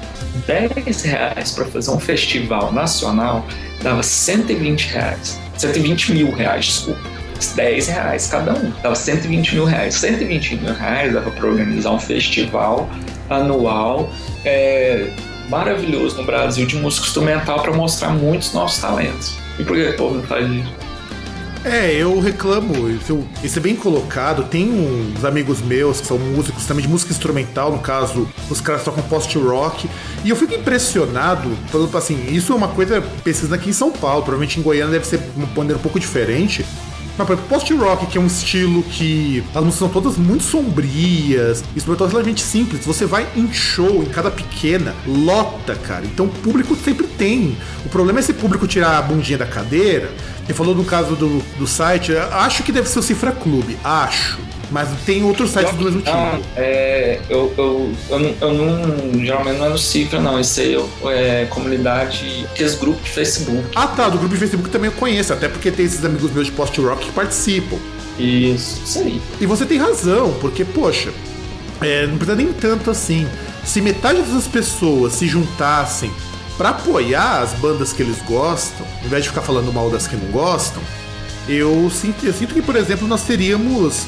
10 0.45 1.01
reais 1.03 1.51
para 1.51 1.65
fazer 1.65 1.91
um 1.91 1.99
festival 1.99 2.71
nacional, 2.71 3.45
dava 3.81 4.03
120 4.03 4.87
reais. 4.87 5.39
120 5.57 6.13
mil 6.13 6.31
reais, 6.31 6.65
desculpa. 6.65 7.11
10 7.55 7.87
reais 7.87 8.27
cada 8.27 8.53
um, 8.53 8.71
dava 8.83 8.93
120 8.93 9.55
mil 9.55 9.65
reais. 9.65 9.95
120 9.95 10.57
mil 10.57 10.73
reais 10.73 11.13
dava 11.13 11.31
para 11.31 11.47
organizar 11.47 11.91
um 11.91 11.99
festival 11.99 12.87
anual 13.29 14.11
é, 14.45 15.11
maravilhoso 15.51 16.15
no 16.15 16.23
Brasil 16.23 16.65
de 16.65 16.77
música 16.77 17.05
instrumental 17.05 17.61
para 17.61 17.73
mostrar 17.73 18.09
muitos 18.09 18.53
novos 18.53 18.77
talentos. 18.77 19.35
E 19.59 19.63
por 19.63 19.75
que 19.75 19.89
o 19.89 19.97
povo 19.97 20.15
não 20.15 20.23
faz 20.23 20.49
isso? 20.49 20.73
É, 21.63 21.93
eu 21.93 22.19
reclamo, 22.19 22.89
isso, 22.89 23.23
isso 23.43 23.59
é 23.59 23.61
bem 23.61 23.75
colocado. 23.75 24.45
Tem 24.45 24.67
uns 24.67 25.23
amigos 25.23 25.61
meus 25.61 26.01
que 26.01 26.07
são 26.07 26.17
músicos 26.17 26.65
também 26.65 26.81
de 26.81 26.89
música 26.89 27.11
instrumental, 27.11 27.71
no 27.71 27.79
caso, 27.79 28.27
os 28.49 28.59
caras 28.59 28.83
tocam 28.83 29.03
post-rock. 29.03 29.87
E 30.23 30.29
eu 30.29 30.35
fico 30.35 30.55
impressionado, 30.55 31.51
pelo 31.69 31.95
assim, 31.95 32.33
isso 32.33 32.53
é 32.53 32.55
uma 32.55 32.69
coisa 32.69 32.99
pesquisa 33.23 33.53
aqui 33.53 33.69
em 33.69 33.73
São 33.73 33.91
Paulo, 33.91 34.23
provavelmente 34.23 34.59
em 34.59 34.63
Goiânia 34.63 34.93
deve 34.93 35.05
ser 35.05 35.19
uma 35.35 35.45
maneira 35.55 35.77
um 35.77 35.81
pouco 35.81 35.99
diferente. 35.99 36.65
Mas, 37.17 37.27
por 37.27 37.33
exemplo, 37.33 37.49
post-rock, 37.49 38.05
que 38.07 38.17
é 38.17 38.21
um 38.21 38.27
estilo 38.27 38.83
que 38.83 39.43
as 39.53 39.63
músicas 39.63 39.79
são 39.79 39.89
todas 39.89 40.17
muito 40.17 40.43
sombrias, 40.43 41.63
instrumental 41.75 42.07
relativamente 42.07 42.41
simples. 42.41 42.85
Você 42.85 43.05
vai 43.05 43.27
em 43.35 43.51
show, 43.51 44.01
em 44.01 44.05
cada 44.05 44.31
pequena, 44.31 44.95
lota, 45.05 45.75
cara. 45.75 46.05
Então 46.05 46.25
o 46.25 46.29
público 46.29 46.75
sempre 46.75 47.07
tem. 47.07 47.57
O 47.85 47.89
problema 47.89 48.19
é 48.19 48.21
esse 48.21 48.33
público 48.33 48.67
tirar 48.67 48.97
a 48.97 49.01
bundinha 49.01 49.37
da 49.37 49.45
cadeira. 49.45 50.11
Você 50.45 50.53
falou 50.53 50.73
no 50.73 50.83
caso 50.83 51.15
do, 51.15 51.39
do 51.57 51.67
site, 51.67 52.13
acho 52.15 52.63
que 52.63 52.71
deve 52.71 52.89
ser 52.89 52.99
o 52.99 53.03
Cifra 53.03 53.31
Clube, 53.31 53.77
acho. 53.83 54.39
Mas 54.71 54.89
tem 55.05 55.23
outros 55.23 55.51
sites 55.51 55.73
do 55.75 55.83
mesmo 55.83 56.01
tipo. 56.01 56.17
É, 56.55 57.19
eu, 57.29 57.53
eu, 57.57 57.91
eu, 58.09 58.19
não, 58.19 58.35
eu 58.39 58.53
não. 58.53 59.23
Geralmente 59.23 59.57
não 59.57 59.65
é 59.65 59.69
no 59.69 59.77
Cifra, 59.77 60.19
não. 60.19 60.39
Isso 60.39 60.61
aí 60.61 60.77
é 61.07 61.45
comunidade. 61.49 62.47
Aqueles 62.51 62.75
grupos 62.75 63.03
de 63.03 63.09
Facebook. 63.11 63.67
Ah, 63.75 63.87
tá. 63.87 64.07
Do 64.07 64.17
grupo 64.17 64.33
de 64.33 64.39
Facebook 64.39 64.69
também 64.69 64.89
eu 64.89 64.95
conheço. 64.95 65.33
Até 65.33 65.49
porque 65.49 65.69
tem 65.69 65.85
esses 65.85 66.03
amigos 66.05 66.31
meus 66.31 66.45
de 66.45 66.53
post-rock 66.53 67.05
que 67.05 67.11
participam. 67.11 67.77
Isso, 68.17 68.81
isso 68.85 68.99
aí. 68.99 69.21
E 69.41 69.45
você 69.45 69.65
tem 69.65 69.77
razão, 69.77 70.33
porque, 70.39 70.63
poxa, 70.63 71.11
é, 71.81 72.07
não 72.07 72.17
precisa 72.17 72.35
nem 72.35 72.53
tanto 72.53 72.89
assim. 72.89 73.27
Se 73.65 73.81
metade 73.81 74.21
dessas 74.21 74.47
pessoas 74.47 75.13
se 75.13 75.27
juntassem 75.27 76.11
para 76.57 76.69
apoiar 76.69 77.41
as 77.41 77.53
bandas 77.53 77.91
que 77.91 78.01
eles 78.01 78.21
gostam, 78.21 78.85
ao 78.99 79.05
invés 79.05 79.23
de 79.23 79.29
ficar 79.29 79.41
falando 79.41 79.73
mal 79.73 79.89
das 79.89 80.07
que 80.07 80.15
não 80.15 80.31
gostam, 80.31 80.81
eu 81.49 81.89
sinto, 81.89 82.25
eu 82.25 82.33
sinto 82.33 82.53
que, 82.53 82.61
por 82.61 82.75
exemplo, 82.75 83.07
nós 83.07 83.23
teríamos 83.23 84.05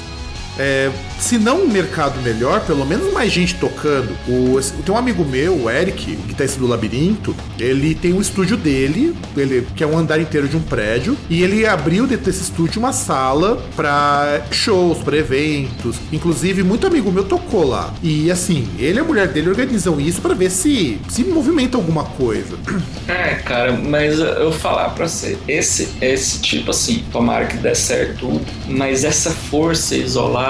é, 0.57 0.91
se 1.19 1.37
não 1.37 1.63
um 1.63 1.67
mercado 1.67 2.21
melhor, 2.21 2.61
pelo 2.65 2.85
menos 2.85 3.11
mais 3.11 3.31
gente 3.31 3.55
tocando. 3.55 4.15
O, 4.27 4.59
tem 4.83 4.93
um 4.93 4.97
amigo 4.97 5.23
meu, 5.25 5.63
o 5.63 5.69
Eric, 5.69 6.15
guitarrista 6.15 6.59
do 6.59 6.67
Labirinto, 6.67 7.35
ele 7.59 7.95
tem 7.95 8.13
um 8.13 8.21
estúdio 8.21 8.57
dele, 8.57 9.15
ele, 9.35 9.67
que 9.75 9.83
é 9.83 9.87
um 9.87 9.97
andar 9.97 10.19
inteiro 10.19 10.47
de 10.47 10.57
um 10.57 10.61
prédio, 10.61 11.17
e 11.29 11.41
ele 11.41 11.65
abriu 11.65 12.05
dentro 12.05 12.25
desse 12.25 12.43
estúdio 12.43 12.79
uma 12.79 12.93
sala 12.93 13.61
para 13.75 14.45
shows, 14.51 14.99
para 14.99 15.17
eventos. 15.17 15.97
Inclusive, 16.11 16.63
muito 16.63 16.85
amigo 16.85 17.11
meu 17.11 17.23
tocou 17.23 17.67
lá. 17.67 17.93
E 18.03 18.29
assim, 18.29 18.67
ele 18.77 18.99
e 18.99 19.01
a 19.01 19.03
mulher 19.03 19.27
dele 19.27 19.49
organizam 19.49 19.99
isso 19.99 20.21
para 20.21 20.33
ver 20.33 20.49
se 20.49 20.99
se 21.09 21.23
movimenta 21.23 21.77
alguma 21.77 22.03
coisa. 22.03 22.57
É, 23.05 23.35
cara, 23.35 23.73
mas 23.73 24.17
eu 24.17 24.51
falar 24.51 24.89
pra 24.91 25.07
você, 25.07 25.37
esse, 25.45 25.89
esse 26.01 26.39
tipo 26.39 26.71
assim, 26.71 27.03
tomara 27.11 27.45
que 27.45 27.57
dê 27.57 27.75
certo 27.75 28.41
mas 28.65 29.03
essa 29.03 29.29
força 29.29 29.93
isolada 29.95 30.42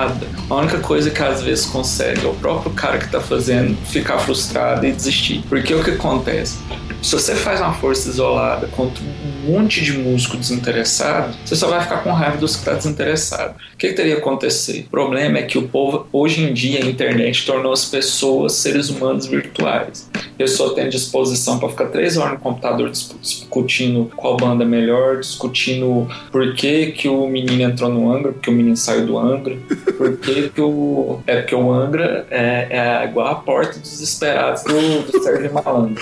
a 0.49 0.55
única 0.55 0.79
coisa 0.79 1.09
que 1.09 1.21
às 1.21 1.41
vezes 1.41 1.65
consegue 1.65 2.25
é 2.25 2.29
o 2.29 2.33
próprio 2.33 2.71
cara 2.73 2.97
que 2.97 3.09
tá 3.09 3.21
fazendo 3.21 3.75
ficar 3.85 4.17
frustrado 4.19 4.85
e 4.85 4.91
desistir. 4.91 5.43
Porque 5.47 5.73
o 5.73 5.83
que 5.83 5.91
acontece? 5.91 6.57
Se 7.01 7.11
você 7.11 7.35
faz 7.35 7.59
uma 7.59 7.73
força 7.73 8.09
isolada 8.09 8.67
contra 8.67 9.03
um 9.03 9.51
monte 9.51 9.83
de 9.83 9.91
músico 9.91 10.37
desinteressado, 10.37 11.35
você 11.43 11.53
só 11.53 11.67
vai 11.67 11.81
ficar 11.81 11.97
com 11.97 12.11
raiva 12.13 12.37
dos 12.37 12.53
que 12.53 12.59
está 12.59 12.73
desinteressado. 12.73 13.55
O 13.73 13.77
que, 13.77 13.89
que 13.89 13.93
teria 13.93 14.15
que 14.15 14.21
acontecer? 14.21 14.85
O 14.87 14.89
problema 14.89 15.39
é 15.39 15.43
que 15.43 15.57
o 15.57 15.67
povo, 15.67 16.07
hoje 16.13 16.41
em 16.41 16.53
dia, 16.53 16.81
a 16.81 16.87
internet 16.87 17.45
tornou 17.45 17.73
as 17.73 17.83
pessoas 17.83 18.53
seres 18.53 18.89
humanos 18.89 19.25
virtuais. 19.25 20.09
A 20.15 20.37
pessoa 20.37 20.73
tem 20.73 20.87
disposição 20.87 21.59
para 21.59 21.67
ficar 21.67 21.87
três 21.87 22.15
horas 22.15 22.33
no 22.33 22.39
computador 22.39 22.89
discutindo 22.89 24.09
qual 24.15 24.37
banda 24.37 24.63
é 24.63 24.67
melhor, 24.67 25.19
discutindo 25.19 26.07
por 26.31 26.55
que, 26.55 26.93
que 26.93 27.09
o 27.09 27.27
menino 27.27 27.61
entrou 27.63 27.89
no 27.89 28.11
Angra, 28.11 28.31
porque 28.31 28.49
o 28.49 28.53
menino 28.53 28.77
saiu 28.77 29.05
do 29.05 29.17
Angra, 29.17 29.57
por 29.91 30.17
que, 30.17 30.51
o. 30.61 31.21
É 31.27 31.41
porque 31.41 31.55
o 31.55 31.71
Angra 31.71 32.25
é, 32.29 32.67
é 32.69 33.05
igual 33.05 33.27
a 33.27 33.35
porta 33.35 33.79
dos 33.79 34.01
esperados 34.01 34.63
do, 34.63 35.11
do 35.11 35.23
Sérgio 35.23 35.53
Malandro. 35.53 36.01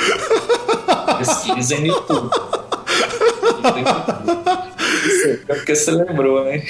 Pesquisem 1.17 1.81
no 1.81 1.87
YouTube. 1.87 2.29
É 5.47 5.55
porque 5.55 5.75
você 5.75 5.91
lembrou, 5.91 6.43
né? 6.45 6.63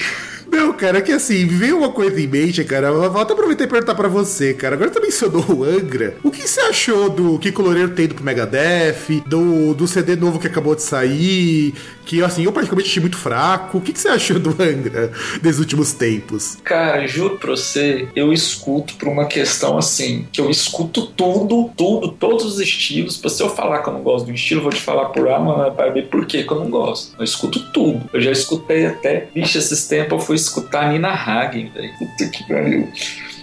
Não, 0.52 0.70
cara, 0.74 1.00
que 1.00 1.10
assim, 1.10 1.46
veio 1.46 1.78
uma 1.78 1.90
coisa 1.90 2.20
em 2.20 2.26
mente, 2.26 2.62
cara. 2.62 2.92
Vou 2.92 3.22
até 3.22 3.32
aproveitar 3.32 3.64
e 3.64 3.66
perguntar 3.66 3.94
pra 3.94 4.06
você, 4.06 4.52
cara. 4.52 4.74
Agora 4.74 4.92
você 4.92 5.00
mencionou 5.00 5.44
o 5.50 5.64
Angra. 5.64 6.18
O 6.22 6.30
que 6.30 6.46
você 6.46 6.60
achou 6.60 7.08
do 7.08 7.38
que 7.38 7.50
Loureiro 7.50 7.90
tem 7.90 8.04
ido 8.04 8.14
pro 8.14 8.22
Megadeth? 8.22 9.22
Do, 9.26 9.72
do 9.72 9.88
CD 9.88 10.14
novo 10.14 10.38
que 10.38 10.46
acabou 10.46 10.74
de 10.74 10.82
sair? 10.82 11.72
Que, 12.04 12.22
assim, 12.22 12.44
eu 12.44 12.52
praticamente 12.52 12.90
achei 12.90 13.00
muito 13.00 13.16
fraco. 13.16 13.78
O 13.78 13.80
que 13.80 13.98
você 13.98 14.08
achou 14.08 14.38
do 14.38 14.50
Angra 14.50 15.10
desses 15.40 15.58
últimos 15.58 15.94
tempos? 15.94 16.58
Cara, 16.62 17.06
juro 17.06 17.38
pra 17.38 17.52
você, 17.52 18.08
eu 18.14 18.30
escuto 18.30 18.94
por 18.96 19.08
uma 19.08 19.24
questão 19.24 19.78
assim, 19.78 20.26
que 20.30 20.40
eu 20.40 20.50
escuto 20.50 21.06
tudo, 21.06 21.70
tudo, 21.74 22.08
todos 22.08 22.44
os 22.44 22.60
estilos. 22.60 23.22
Se 23.26 23.42
eu 23.42 23.48
falar 23.48 23.78
que 23.78 23.88
eu 23.88 23.94
não 23.94 24.02
gosto 24.02 24.26
do 24.26 24.32
estilo, 24.32 24.60
eu 24.60 24.64
vou 24.64 24.72
te 24.72 24.82
falar 24.82 25.06
por 25.06 25.26
A, 25.30 25.38
mano, 25.38 25.74
vai 25.74 25.90
ver 25.90 26.08
por 26.08 26.26
que 26.26 26.44
eu 26.46 26.58
não 26.58 26.68
gosto. 26.68 27.14
Eu 27.18 27.24
escuto 27.24 27.72
tudo. 27.72 28.02
Eu 28.12 28.20
já 28.20 28.30
escutei 28.30 28.84
até, 28.84 29.28
bicho, 29.34 29.56
esses 29.56 29.86
tempos 29.86 30.12
eu 30.12 30.18
fui 30.18 30.36
escutar 30.42 30.90
Nina 30.90 31.12
Hagen, 31.12 31.70
velho. 31.70 31.94
Puta 31.98 32.28
que 32.28 32.44
pariu 32.44 32.92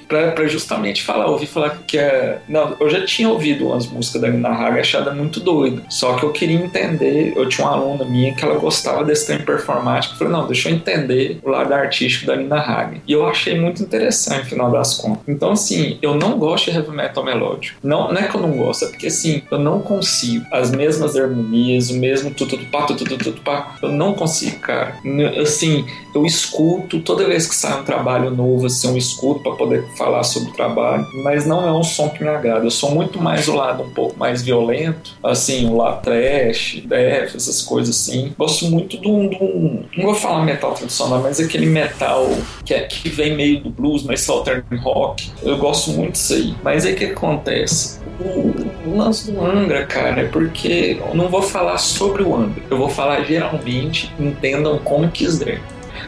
para 0.10 0.47
justamente 0.47 1.03
falar, 1.03 1.28
ouvir 1.28 1.45
falar 1.45 1.82
que 1.86 1.97
é. 1.97 2.39
Não, 2.49 2.76
eu 2.80 2.89
já 2.89 3.05
tinha 3.05 3.30
ouvido 3.30 3.68
umas 3.68 3.86
músicas 3.86 4.22
da 4.22 4.28
Nina 4.28 4.49
Hagen 4.49 4.80
achada 4.80 5.14
muito 5.14 5.39
doida. 5.39 5.84
Só 5.88 6.16
que 6.16 6.24
eu 6.24 6.32
queria 6.32 6.57
entender. 6.57 7.34
Eu 7.36 7.47
tinha 7.47 7.68
uma 7.68 7.76
aluna 7.76 8.03
minha 8.03 8.34
que 8.34 8.43
ela 8.43 8.57
gostava 8.57 9.03
desse 9.03 9.28
tempo 9.28 9.45
performático. 9.45 10.16
Eu 10.16 10.18
falei, 10.18 10.34
não, 10.34 10.47
deixa 10.47 10.70
eu 10.70 10.74
entender 10.74 11.39
o 11.43 11.49
lado 11.49 11.72
artístico 11.74 12.26
da 12.26 12.36
Nina 12.36 12.57
Hagen. 12.57 13.01
E 13.07 13.12
eu 13.12 13.28
achei 13.28 13.60
muito 13.60 13.84
interessante, 13.84 14.39
no 14.39 14.45
final 14.45 14.72
das 14.72 14.95
contas. 14.95 15.24
Então, 15.28 15.51
assim, 15.51 15.99
eu 16.01 16.16
não 16.16 16.38
gosto 16.39 16.72
de 16.72 16.78
heavy 16.78 16.91
metal 16.91 17.24
melódico. 17.24 17.80
Não, 17.84 18.12
não 18.12 18.20
é 18.20 18.28
que 18.28 18.36
eu 18.36 18.41
não 18.41 18.51
gosto, 18.51 18.86
é 18.86 18.88
porque, 18.88 19.07
assim, 19.07 19.43
eu 19.51 19.60
não 19.60 19.80
consigo. 19.80 20.45
As 20.51 20.72
mesmas 20.72 21.16
harmonias, 21.16 21.91
o 21.91 21.95
mesmo 21.95 22.32
tudo, 22.32 22.51
tudo, 22.51 22.66
pá, 22.66 22.84
tudo, 22.84 23.05
tudo, 23.05 23.24
tudo, 23.24 23.41
pá. 23.41 23.76
Eu 23.82 23.91
não 23.91 24.14
consigo, 24.14 24.60
cara. 24.60 24.95
Assim, 25.39 25.86
eu 26.16 26.26
escuto 26.26 26.99
toda 27.01 27.28
vez 27.28 27.47
que 27.47 27.53
sai 27.53 27.80
um 27.80 27.84
trabalho 27.84 28.32
novo, 28.32 28.66
assim, 28.66 28.88
eu 28.88 28.97
escuto 28.97 29.41
para 29.41 29.51
poder 29.53 29.84
falar 30.00 30.24
sobre 30.24 30.52
o 30.52 30.54
trabalho, 30.54 31.06
mas 31.24 31.45
não 31.45 31.68
é 31.68 31.72
um 31.72 31.84
som 31.84 32.10
que 32.10 32.24
me 32.24 32.30
agrada. 32.30 32.66
Eu 32.66 32.72
sou 32.72 32.91
muito 32.91 33.22
mais 33.22 33.50
o 33.50 33.56
lado 33.56 33.84
um 33.84 33.89
pouco 33.89 34.18
mais 34.18 34.41
violento, 34.41 35.18
assim, 35.22 35.70
o 35.70 35.76
lado 35.76 36.02
trash, 36.02 36.82
death, 36.86 37.36
essas 37.36 37.62
coisas 37.62 37.93
assim. 37.93 38.34
Gosto 38.38 38.66
muito 38.66 38.95
do, 38.97 39.30
do 39.30 39.86
não 39.97 40.06
vou 40.06 40.16
falar 40.16 40.45
metal 40.45 40.74
tradicional, 40.74 41.22
mas 41.22 41.39
aquele 41.39 41.66
metal 41.66 42.30
que, 42.64 42.74
é, 42.74 42.84
que 42.84 43.10
vem 43.10 43.36
meio 43.36 43.60
do 43.60 43.70
blues, 43.70 44.04
mas 44.04 44.22
southern 44.22 44.64
rock. 44.78 45.30
Eu 45.43 45.58
gosto 45.58 45.91
muito 45.91 46.14
disso 46.14 46.34
aí. 46.34 46.56
Mas 46.64 46.86
aí 46.86 46.93
o 46.93 46.95
que 46.95 47.06
acontece? 47.06 48.00
O, 48.20 48.89
o 48.89 48.97
lance 48.97 49.32
do 49.32 49.43
Angra, 49.43 49.86
cara, 49.86 50.22
é 50.22 50.26
porque 50.26 50.97
eu 51.00 51.14
não 51.14 51.28
vou 51.28 51.41
falar 51.41 51.78
sobre 51.78 52.24
o 52.24 52.34
Angra. 52.34 52.64
Eu 52.70 52.78
vou 52.78 52.89
falar 52.89 53.22
geralmente, 53.24 54.14
entendam 54.18 54.78
como 54.80 55.10
quiser 55.10 55.60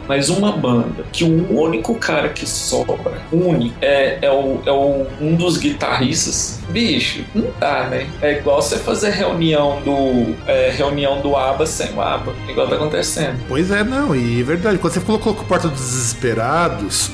mas 0.08 0.30
uma 0.30 0.52
banda 0.52 1.04
que 1.12 1.24
o 1.24 1.60
único 1.60 1.96
cara 1.96 2.30
que 2.30 2.48
sobra, 2.48 3.22
único, 3.32 3.76
é, 3.82 4.20
é, 4.22 4.32
o, 4.32 4.62
é 4.66 4.72
o, 4.72 5.08
um 5.20 5.36
dos 5.36 5.58
guitarristas, 5.58 6.60
bicho, 6.70 7.24
não 7.34 7.48
dá, 7.60 7.88
né? 7.88 8.08
É 8.22 8.38
igual 8.38 8.62
você 8.62 8.78
fazer 8.78 9.12
reunião 9.12 9.82
do 9.82 10.36
é, 10.48 10.72
reunião 10.72 11.22
do 11.22 11.36
ABA 11.36 11.66
sem 11.66 11.94
o 11.94 12.02
ABA, 12.02 12.34
igual 12.48 12.68
tá 12.68 12.76
acontecendo. 12.76 13.40
Pois 13.48 13.72
é, 13.72 13.84
não, 13.84 14.16
e 14.16 14.42
é 14.42 14.44
verdade, 14.44 14.78
quando 14.78 14.94
você 14.94 15.00
colocou 15.00 15.34
a 15.34 15.44
Porta 15.44 15.68
dos 15.68 15.80
Desesperados, 15.80 17.12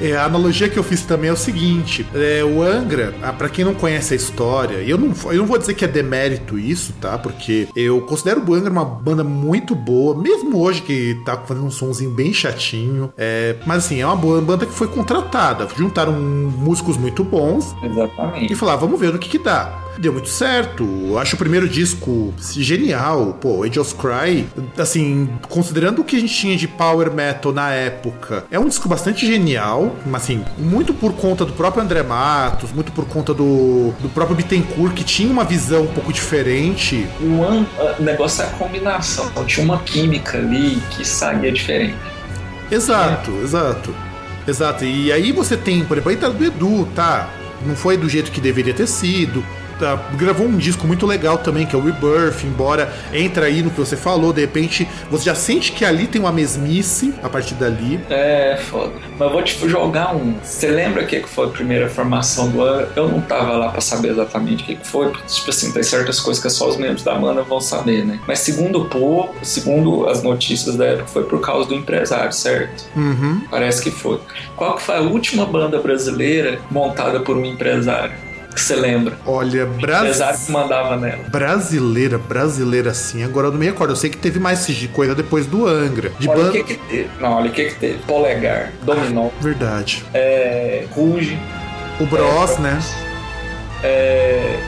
é, 0.00 0.16
a 0.16 0.24
analogia 0.24 0.68
que 0.68 0.78
eu 0.78 0.82
fiz 0.82 1.02
também 1.02 1.30
é 1.30 1.32
o 1.32 1.36
seguinte: 1.36 2.06
é, 2.14 2.44
o 2.44 2.62
Angra, 2.62 3.14
ah, 3.22 3.32
para 3.32 3.48
quem 3.48 3.64
não 3.64 3.74
conhece 3.74 4.14
a 4.14 4.16
história, 4.16 4.76
eu 4.76 4.96
não, 4.96 5.14
eu 5.30 5.38
não 5.38 5.46
vou 5.46 5.58
dizer 5.58 5.74
que 5.74 5.84
é 5.84 5.88
demérito 5.88 6.58
isso, 6.58 6.92
tá? 7.00 7.18
Porque 7.18 7.68
eu 7.74 8.00
considero 8.02 8.42
o 8.46 8.54
Angra 8.54 8.70
uma 8.70 8.84
banda 8.84 9.24
muito 9.24 9.74
boa, 9.74 10.16
mesmo 10.20 10.60
hoje 10.60 10.82
que 10.82 11.20
tá 11.24 11.36
fazendo 11.36 11.66
um 11.66 11.70
somzinho 11.70 12.10
bem 12.10 12.32
chatinho. 12.32 13.12
É, 13.16 13.56
mas 13.66 13.84
assim, 13.84 14.00
é 14.00 14.06
uma 14.06 14.16
boa 14.16 14.40
banda 14.40 14.66
que 14.66 14.72
foi 14.72 14.88
contratada. 14.88 15.68
Juntaram 15.76 16.12
músicos 16.12 16.96
muito 16.96 17.24
bons. 17.24 17.74
Exatamente. 17.82 18.52
E 18.52 18.56
falaram, 18.56 18.80
vamos 18.80 19.00
ver 19.00 19.12
no 19.12 19.18
que 19.18 19.28
que 19.28 19.38
dá. 19.38 19.83
Deu 19.98 20.12
muito 20.12 20.28
certo. 20.28 21.16
Acho 21.18 21.36
o 21.36 21.38
primeiro 21.38 21.68
disco 21.68 22.32
genial. 22.40 23.38
Pô, 23.40 23.64
Angels 23.64 23.92
Cry, 23.92 24.46
assim, 24.78 25.28
considerando 25.48 26.00
o 26.00 26.04
que 26.04 26.16
a 26.16 26.20
gente 26.20 26.34
tinha 26.34 26.56
de 26.56 26.66
power 26.66 27.12
metal 27.12 27.52
na 27.52 27.70
época, 27.70 28.44
é 28.50 28.58
um 28.58 28.68
disco 28.68 28.88
bastante 28.88 29.26
genial, 29.26 29.94
assim, 30.12 30.44
muito 30.58 30.92
por 30.92 31.12
conta 31.14 31.44
do 31.44 31.52
próprio 31.52 31.82
André 31.82 32.02
Matos, 32.02 32.72
muito 32.72 32.92
por 32.92 33.06
conta 33.06 33.32
do, 33.32 33.92
do 34.00 34.08
próprio 34.08 34.36
Bittencourt, 34.36 34.94
que 34.94 35.04
tinha 35.04 35.30
uma 35.30 35.44
visão 35.44 35.82
um 35.82 35.92
pouco 35.92 36.12
diferente. 36.12 37.06
O 37.20 38.02
negócio 38.02 38.42
é 38.42 38.46
a 38.46 38.50
combinação. 38.50 39.30
Tinha 39.46 39.64
uma 39.64 39.78
química 39.80 40.38
ali 40.38 40.82
que 40.90 41.04
saía 41.04 41.52
diferente. 41.52 41.96
Exato, 42.70 43.30
é. 43.30 43.44
exato. 43.44 43.94
Exato. 44.46 44.84
E 44.84 45.10
aí 45.10 45.32
você 45.32 45.56
tem, 45.56 45.84
por 45.84 45.96
exemplo, 45.96 46.10
a 46.10 46.14
entrada 46.14 46.34
do 46.34 46.44
Edu, 46.44 46.86
tá? 46.94 47.30
Não 47.66 47.74
foi 47.74 47.96
do 47.96 48.08
jeito 48.08 48.30
que 48.30 48.40
deveria 48.40 48.74
ter 48.74 48.86
sido 48.86 49.42
tá, 49.84 49.96
gravou 50.16 50.46
um 50.46 50.56
disco 50.56 50.86
muito 50.86 51.06
legal 51.06 51.36
também, 51.36 51.66
que 51.66 51.76
é 51.76 51.78
o 51.78 51.82
Rebirth, 51.82 52.44
embora 52.44 52.90
entra 53.12 53.46
aí 53.46 53.62
no 53.62 53.70
que 53.70 53.78
você 53.78 53.96
falou, 53.96 54.32
de 54.32 54.40
repente 54.40 54.88
você 55.10 55.24
já 55.24 55.34
sente 55.34 55.72
que 55.72 55.84
ali 55.84 56.06
tem 56.06 56.20
uma 56.20 56.32
mesmice 56.32 57.12
a 57.22 57.28
partir 57.28 57.54
dali. 57.54 58.00
É, 58.08 58.58
foda. 58.70 58.92
Mas 59.18 59.30
vou 59.30 59.42
te 59.42 59.68
jogar 59.68 60.16
um. 60.16 60.34
Você 60.42 60.68
lembra 60.68 61.02
o 61.02 61.06
que 61.06 61.20
foi 61.24 61.46
a 61.46 61.50
primeira 61.50 61.88
formação 61.88 62.48
do 62.48 62.62
ano? 62.62 62.88
Eu 62.96 63.08
não 63.08 63.20
tava 63.20 63.52
lá 63.52 63.68
pra 63.68 63.80
saber 63.82 64.12
exatamente 64.12 64.62
o 64.62 64.66
que 64.66 64.78
foi, 64.82 65.10
porque, 65.10 65.26
tipo 65.26 65.50
assim, 65.50 65.70
tem 65.70 65.82
certas 65.82 66.18
coisas 66.18 66.42
que 66.42 66.48
só 66.48 66.68
os 66.68 66.78
membros 66.78 67.02
da 67.02 67.14
banda 67.14 67.42
vão 67.42 67.60
saber, 67.60 68.06
né? 68.06 68.18
Mas 68.26 68.38
segundo 68.38 68.82
o 68.82 68.84
povo, 68.86 69.34
segundo 69.42 70.08
as 70.08 70.22
notícias 70.22 70.76
da 70.76 70.86
época, 70.86 71.06
foi 71.08 71.24
por 71.24 71.40
causa 71.40 71.68
do 71.68 71.74
empresário, 71.74 72.32
certo? 72.32 72.86
Uhum. 72.96 73.42
Parece 73.50 73.82
que 73.82 73.90
foi. 73.90 74.18
Qual 74.56 74.76
que 74.76 74.82
foi 74.82 74.96
a 74.96 75.00
última 75.00 75.44
banda 75.44 75.78
brasileira 75.78 76.58
montada 76.70 77.20
por 77.20 77.36
um 77.36 77.44
empresário? 77.44 78.14
Que 78.54 78.60
você 78.60 78.76
lembra? 78.76 79.18
Olha, 79.26 79.66
brasileira. 79.66 80.36
que 80.36 80.52
mandava 80.52 80.96
nela. 80.96 81.24
Brasileira, 81.28 82.18
brasileira 82.18 82.94
sim. 82.94 83.22
Agora 83.22 83.48
eu 83.48 83.52
não 83.52 83.58
me 83.58 83.66
recordo. 83.66 83.92
Eu 83.92 83.96
sei 83.96 84.10
que 84.10 84.16
teve 84.16 84.38
mais 84.38 84.66
de 84.66 84.88
coisa 84.88 85.14
depois 85.14 85.46
do 85.46 85.66
Angra. 85.66 86.10
De 86.18 86.28
olha 86.28 86.44
o 86.44 86.52
que 86.52 86.64
que 86.64 86.74
teve. 86.74 87.10
Não, 87.20 87.32
olha 87.32 87.50
o 87.50 87.52
que 87.52 87.64
que 87.66 87.74
teve. 87.74 87.98
Polegar, 88.06 88.72
Dominó. 88.82 89.26
Ah, 89.26 89.42
verdade. 89.42 90.04
É. 90.14 90.86
Ruge. 90.92 91.38
O 92.00 92.06
Bros, 92.06 92.50
é, 92.52 92.60
né? 92.60 92.78
É. 93.82 94.58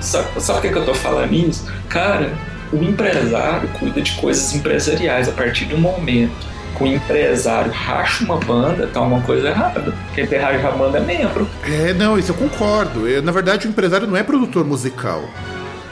Sabe, 0.00 0.40
sabe 0.40 0.58
por 0.58 0.62
que, 0.62 0.68
que 0.72 0.78
eu 0.78 0.84
tô 0.84 0.94
falando 0.94 1.32
isso? 1.32 1.70
Cara, 1.88 2.32
o 2.72 2.82
empresário 2.82 3.68
cuida 3.78 4.02
de 4.02 4.12
coisas 4.12 4.54
empresariais 4.54 5.28
a 5.28 5.32
partir 5.32 5.66
do 5.66 5.78
momento 5.78 6.55
que 6.76 6.84
o 6.84 6.86
empresário 6.86 7.72
racha 7.72 8.24
uma 8.24 8.36
banda, 8.36 8.86
tá 8.86 9.00
uma 9.00 9.20
coisa 9.22 9.48
errada. 9.48 9.94
Quem 10.14 10.26
tem 10.26 10.38
racha 10.38 10.68
a 10.68 10.72
banda 10.72 10.98
é 10.98 11.00
membro. 11.00 11.48
É, 11.64 11.92
não, 11.94 12.18
isso 12.18 12.32
eu 12.32 12.36
concordo. 12.36 13.08
Eu, 13.08 13.22
na 13.22 13.32
verdade, 13.32 13.66
o 13.66 13.70
empresário 13.70 14.06
não 14.06 14.16
é 14.16 14.22
produtor 14.22 14.64
musical. 14.64 15.24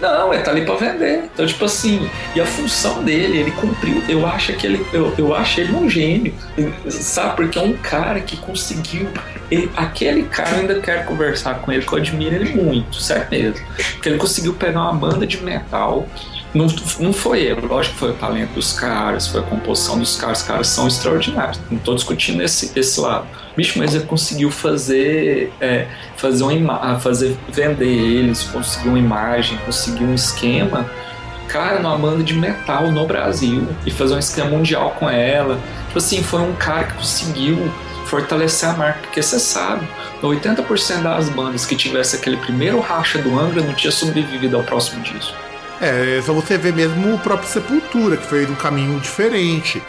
Não, 0.00 0.34
ele 0.34 0.42
tá 0.42 0.50
ali 0.50 0.66
pra 0.66 0.74
vender. 0.74 1.30
Então, 1.32 1.46
tipo 1.46 1.64
assim, 1.64 2.10
e 2.34 2.40
a 2.40 2.44
função 2.44 3.02
dele, 3.02 3.38
ele 3.38 3.50
cumpriu. 3.52 4.02
Eu 4.08 4.26
acho 4.26 4.52
que 4.52 4.66
ele, 4.66 4.86
eu, 4.92 5.14
eu 5.16 5.34
acho 5.34 5.60
ele 5.60 5.72
um 5.72 5.88
gênio. 5.88 6.34
Sabe? 6.88 7.36
Porque 7.36 7.58
é 7.58 7.62
um 7.62 7.72
cara 7.74 8.20
que 8.20 8.36
conseguiu. 8.36 9.08
Ele, 9.50 9.70
aquele 9.76 10.24
cara 10.24 10.50
eu 10.50 10.60
ainda 10.60 10.80
quero 10.80 11.04
conversar 11.04 11.60
com 11.60 11.72
ele, 11.72 11.86
que 11.86 11.92
eu 11.92 11.98
admiro 11.98 12.34
ele 12.34 12.54
muito, 12.54 12.96
certo 12.96 13.30
mesmo. 13.30 13.64
Porque 13.94 14.08
ele 14.08 14.18
conseguiu 14.18 14.52
pegar 14.52 14.82
uma 14.82 14.92
banda 14.92 15.26
de 15.26 15.42
metal 15.42 16.06
não, 16.54 16.66
não 17.00 17.12
foi 17.12 17.40
ele, 17.40 17.60
lógico 17.62 17.94
que 17.94 18.00
foi 18.00 18.10
o 18.10 18.14
talento 18.14 18.52
dos 18.52 18.72
caras, 18.72 19.26
foi 19.26 19.40
a 19.40 19.42
composição 19.42 19.98
dos 19.98 20.16
caras, 20.16 20.40
os 20.40 20.46
caras 20.46 20.66
são 20.68 20.86
extraordinários, 20.86 21.60
não 21.68 21.78
estou 21.78 21.94
discutindo 21.96 22.42
esse, 22.42 22.70
esse 22.78 23.00
lado. 23.00 23.26
Bicho, 23.56 23.78
mas 23.78 23.94
ele 23.94 24.04
conseguiu 24.04 24.50
fazer, 24.50 25.52
é, 25.60 25.88
fazer, 26.16 26.44
uma 26.44 26.98
fazer 27.00 27.36
vender 27.48 27.86
eles, 27.86 28.44
conseguiu 28.44 28.92
uma 28.92 28.98
imagem, 28.98 29.58
conseguiu 29.66 30.06
um 30.06 30.14
esquema, 30.14 30.88
cara, 31.48 31.80
numa 31.80 31.98
banda 31.98 32.22
de 32.22 32.34
metal 32.34 32.90
no 32.90 33.04
Brasil, 33.04 33.66
e 33.84 33.90
fazer 33.90 34.14
um 34.14 34.18
esquema 34.18 34.50
mundial 34.50 34.90
com 34.98 35.10
ela. 35.10 35.58
Tipo 35.86 35.98
assim, 35.98 36.22
foi 36.22 36.40
um 36.40 36.54
cara 36.54 36.84
que 36.84 36.94
conseguiu 36.94 37.70
fortalecer 38.06 38.68
a 38.68 38.74
marca, 38.74 39.00
porque 39.00 39.22
você 39.22 39.40
sabe, 39.40 39.86
80% 40.22 41.02
das 41.02 41.28
bandas 41.28 41.66
que 41.66 41.74
tivesse 41.74 42.16
aquele 42.16 42.36
primeiro 42.36 42.78
racha 42.80 43.18
do 43.18 43.38
Angra 43.38 43.62
não 43.62 43.74
tinha 43.74 43.90
sobrevivido 43.90 44.56
ao 44.56 44.62
próximo 44.62 45.02
disco. 45.02 45.43
É, 45.84 46.22
só 46.22 46.32
você 46.32 46.56
vê 46.56 46.72
mesmo 46.72 47.14
o 47.14 47.18
próprio 47.18 47.46
Sepultura, 47.46 48.16
que 48.16 48.26
foi 48.26 48.46
um 48.46 48.54
caminho 48.54 48.98
diferente. 48.98 49.82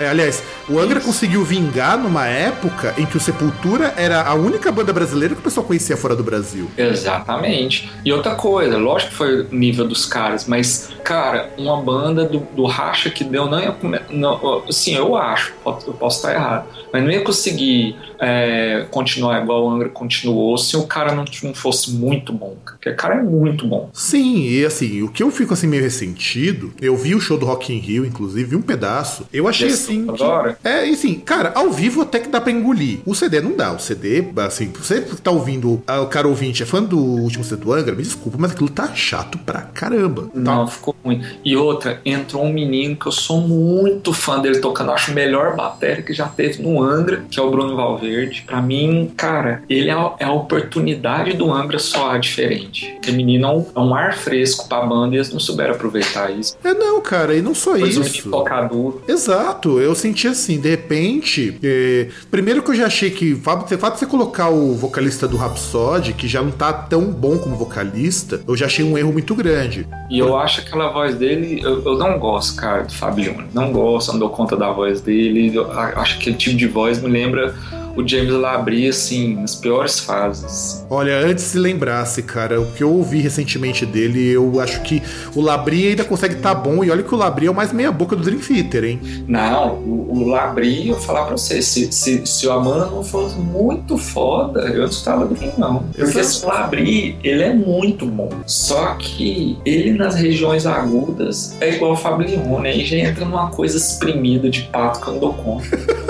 É, 0.00 0.08
aliás, 0.08 0.42
o 0.68 0.78
Angra 0.78 0.98
Isso. 0.98 1.06
conseguiu 1.06 1.44
vingar 1.44 1.96
numa 1.98 2.26
época 2.26 2.94
em 2.98 3.06
que 3.06 3.16
o 3.16 3.20
Sepultura 3.20 3.94
era 3.96 4.22
a 4.22 4.34
única 4.34 4.72
banda 4.72 4.92
brasileira 4.92 5.34
que 5.34 5.40
o 5.40 5.44
pessoal 5.44 5.64
conhecia 5.66 5.96
fora 5.96 6.16
do 6.16 6.22
Brasil. 6.22 6.70
Exatamente. 6.76 7.90
E 8.04 8.12
outra 8.12 8.34
coisa, 8.34 8.76
lógico 8.76 9.10
que 9.12 9.16
foi 9.16 9.42
o 9.42 9.54
nível 9.54 9.86
dos 9.86 10.06
caras, 10.06 10.46
mas, 10.46 10.90
cara, 11.04 11.50
uma 11.56 11.80
banda 11.80 12.24
do, 12.24 12.40
do 12.40 12.64
racha 12.64 13.10
que 13.10 13.22
deu 13.22 13.46
não 13.46 13.60
ia 13.60 13.72
comer. 13.72 14.02
Não, 14.10 14.64
assim, 14.68 14.94
eu 14.94 15.14
acho, 15.16 15.52
eu 15.64 15.92
posso 15.94 16.16
estar 16.16 16.34
errado, 16.34 16.66
mas 16.92 17.02
não 17.02 17.10
ia 17.10 17.22
conseguir 17.22 17.96
é, 18.18 18.86
continuar 18.90 19.42
igual 19.42 19.64
o 19.64 19.70
Angra 19.70 19.88
continuou 19.88 20.56
se 20.56 20.76
o 20.76 20.86
cara 20.86 21.14
não, 21.14 21.24
não 21.42 21.54
fosse 21.54 21.90
muito 21.92 22.32
bom. 22.32 22.56
Porque 22.64 22.88
o 22.88 22.96
cara 22.96 23.16
é 23.16 23.22
muito 23.22 23.66
bom. 23.66 23.90
Sim, 23.92 24.48
e 24.48 24.64
assim, 24.64 25.02
o 25.02 25.08
que 25.08 25.22
eu 25.22 25.30
fico 25.30 25.54
assim 25.54 25.66
meio 25.66 25.82
ressentido, 25.82 26.72
eu 26.80 26.96
vi 26.96 27.14
o 27.14 27.20
show 27.20 27.36
do 27.36 27.46
Rock 27.46 27.72
in 27.72 27.78
Rio, 27.78 28.04
inclusive, 28.04 28.44
vi 28.50 28.56
um 28.56 28.62
pedaço. 28.62 29.26
Eu 29.32 29.46
achei 29.46 29.68
assim. 29.84 30.06
Agora? 30.08 30.58
É, 30.62 30.88
e 30.88 30.94
assim, 30.94 31.14
cara, 31.14 31.52
ao 31.54 31.70
vivo 31.70 32.02
até 32.02 32.18
que 32.18 32.28
dá 32.28 32.40
pra 32.40 32.52
engolir. 32.52 33.00
O 33.04 33.14
CD 33.14 33.40
não 33.40 33.56
dá. 33.56 33.72
O 33.72 33.78
CD, 33.78 34.24
assim, 34.36 34.72
você 34.72 35.00
que 35.00 35.16
tá 35.16 35.30
ouvindo, 35.30 35.82
o 35.86 36.06
cara 36.06 36.28
ouvinte 36.28 36.62
é 36.62 36.66
fã 36.66 36.82
do 36.82 36.98
último 36.98 37.44
CD 37.44 37.64
do 37.64 37.72
Angra, 37.72 37.94
me 37.94 38.02
desculpa, 38.02 38.36
mas 38.40 38.52
aquilo 38.52 38.68
tá 38.68 38.94
chato 38.94 39.38
pra 39.38 39.62
caramba. 39.62 40.22
Tá? 40.22 40.30
Não, 40.34 40.66
ficou 40.66 40.94
ruim. 41.04 41.22
E 41.44 41.56
outra, 41.56 42.00
entrou 42.04 42.44
um 42.44 42.52
menino 42.52 42.96
que 42.96 43.06
eu 43.06 43.12
sou 43.12 43.40
muito 43.40 44.12
fã 44.12 44.40
dele 44.40 44.58
tocando, 44.58 44.90
acho 44.92 45.12
o 45.12 45.14
melhor 45.14 45.56
bateria 45.56 46.02
que 46.02 46.12
já 46.12 46.26
teve 46.26 46.62
no 46.62 46.82
Angra, 46.82 47.24
que 47.30 47.38
é 47.38 47.42
o 47.42 47.50
Bruno 47.50 47.76
Valverde. 47.76 48.42
Pra 48.46 48.60
mim, 48.60 49.12
cara, 49.16 49.62
ele 49.68 49.88
é 49.88 49.92
a, 49.92 50.14
é 50.18 50.24
a 50.24 50.32
oportunidade 50.32 51.34
do 51.34 51.52
Angra 51.52 51.78
soar 51.78 52.18
diferente. 52.18 52.98
O 53.06 53.12
menino 53.12 53.46
é 53.46 53.50
um, 53.50 53.66
é 53.74 53.80
um, 53.80 53.94
ar 53.94 54.16
fresco 54.16 54.68
pra 54.68 54.84
banda 54.84 55.14
e 55.14 55.18
eles 55.18 55.32
não 55.32 55.40
souberam 55.40 55.74
aproveitar 55.74 56.30
isso. 56.30 56.56
É 56.64 56.74
não, 56.74 57.00
cara, 57.00 57.34
e 57.34 57.42
não 57.42 57.54
só 57.54 57.72
Foi 57.72 57.88
isso. 57.88 58.28
Um 58.28 58.30
tocar 58.30 58.68
duro. 58.68 59.02
Exato, 59.06 59.73
eu 59.80 59.94
senti 59.94 60.28
assim, 60.28 60.58
de 60.58 60.68
repente. 60.68 61.58
É... 61.62 62.08
Primeiro 62.30 62.62
que 62.62 62.70
eu 62.70 62.74
já 62.74 62.86
achei 62.86 63.10
que 63.10 63.32
o 63.32 63.40
fato 63.40 63.68
de 63.68 63.76
você 63.76 64.06
colocar 64.06 64.48
o 64.48 64.74
vocalista 64.74 65.28
do 65.28 65.36
Rhapsody, 65.36 66.12
que 66.12 66.26
já 66.26 66.42
não 66.42 66.50
tá 66.50 66.72
tão 66.72 67.04
bom 67.04 67.38
como 67.38 67.56
vocalista, 67.56 68.40
eu 68.46 68.56
já 68.56 68.66
achei 68.66 68.84
um 68.84 68.96
erro 68.96 69.12
muito 69.12 69.34
grande. 69.34 69.86
E 70.10 70.18
eu 70.18 70.36
acho 70.36 70.60
aquela 70.60 70.90
voz 70.90 71.14
dele, 71.16 71.60
eu, 71.62 71.82
eu 71.84 71.98
não 71.98 72.18
gosto, 72.18 72.56
cara, 72.56 72.82
do 72.82 72.92
Fabiano. 72.92 73.44
Não 73.52 73.72
gosto, 73.72 74.12
não 74.12 74.18
dou 74.18 74.30
conta 74.30 74.56
da 74.56 74.70
voz 74.70 75.00
dele. 75.00 75.54
Eu 75.54 75.70
acho 75.70 76.14
que 76.18 76.22
aquele 76.22 76.36
tipo 76.36 76.56
de 76.56 76.66
voz 76.66 77.00
me 77.00 77.08
lembra 77.08 77.54
o 77.96 78.06
James 78.06 78.32
Labrie, 78.32 78.88
assim, 78.88 79.36
nas 79.36 79.54
piores 79.54 80.00
fases. 80.00 80.84
Olha, 80.90 81.18
antes 81.18 81.44
se 81.44 81.58
lembrasse, 81.58 82.22
cara, 82.22 82.60
o 82.60 82.66
que 82.72 82.82
eu 82.82 82.92
ouvi 82.92 83.20
recentemente 83.20 83.86
dele, 83.86 84.28
eu 84.28 84.60
acho 84.60 84.80
que 84.82 85.02
o 85.34 85.40
Labrie 85.40 85.88
ainda 85.88 86.04
consegue 86.04 86.34
estar 86.34 86.54
tá 86.54 86.60
bom, 86.60 86.84
e 86.84 86.90
olha 86.90 87.02
que 87.02 87.14
o 87.14 87.18
Labrie 87.18 87.48
é 87.48 87.50
o 87.50 87.54
mais 87.54 87.72
meia-boca 87.72 88.16
do 88.16 88.22
Dream 88.22 88.38
Theater, 88.38 88.84
hein? 88.84 89.00
Não, 89.26 89.74
o, 89.74 90.18
o 90.18 90.28
Labrie, 90.28 90.88
eu 90.88 90.94
vou 90.94 91.04
falar 91.04 91.24
pra 91.24 91.36
você, 91.36 91.62
se, 91.62 91.92
se, 91.92 92.26
se 92.26 92.46
o 92.46 92.52
Amanda 92.52 92.86
não 92.86 93.02
fosse 93.02 93.36
muito 93.36 93.96
foda, 93.96 94.60
eu 94.60 94.82
não 94.82 94.88
estava 94.88 95.26
Dream, 95.26 95.52
não. 95.58 95.84
Porque 95.96 96.18
esse 96.18 96.44
Labrie, 96.44 97.16
ele 97.22 97.42
é 97.42 97.54
muito 97.54 98.06
bom. 98.06 98.30
Só 98.46 98.94
que 98.94 99.58
ele 99.64 99.92
nas 99.92 100.14
regiões 100.14 100.66
agudas 100.66 101.56
é 101.60 101.74
igual 101.74 101.92
o 101.92 101.96
Fablione, 101.96 102.68
aí 102.68 102.84
já 102.84 102.96
entra 102.96 103.24
numa 103.24 103.50
coisa 103.50 103.76
exprimida 103.76 104.48
de 104.50 104.62
pato 104.62 105.00
que 105.00 105.08
eu 105.08 105.12
não 105.14 105.20
dou 105.20 105.34
conta. 105.34 106.03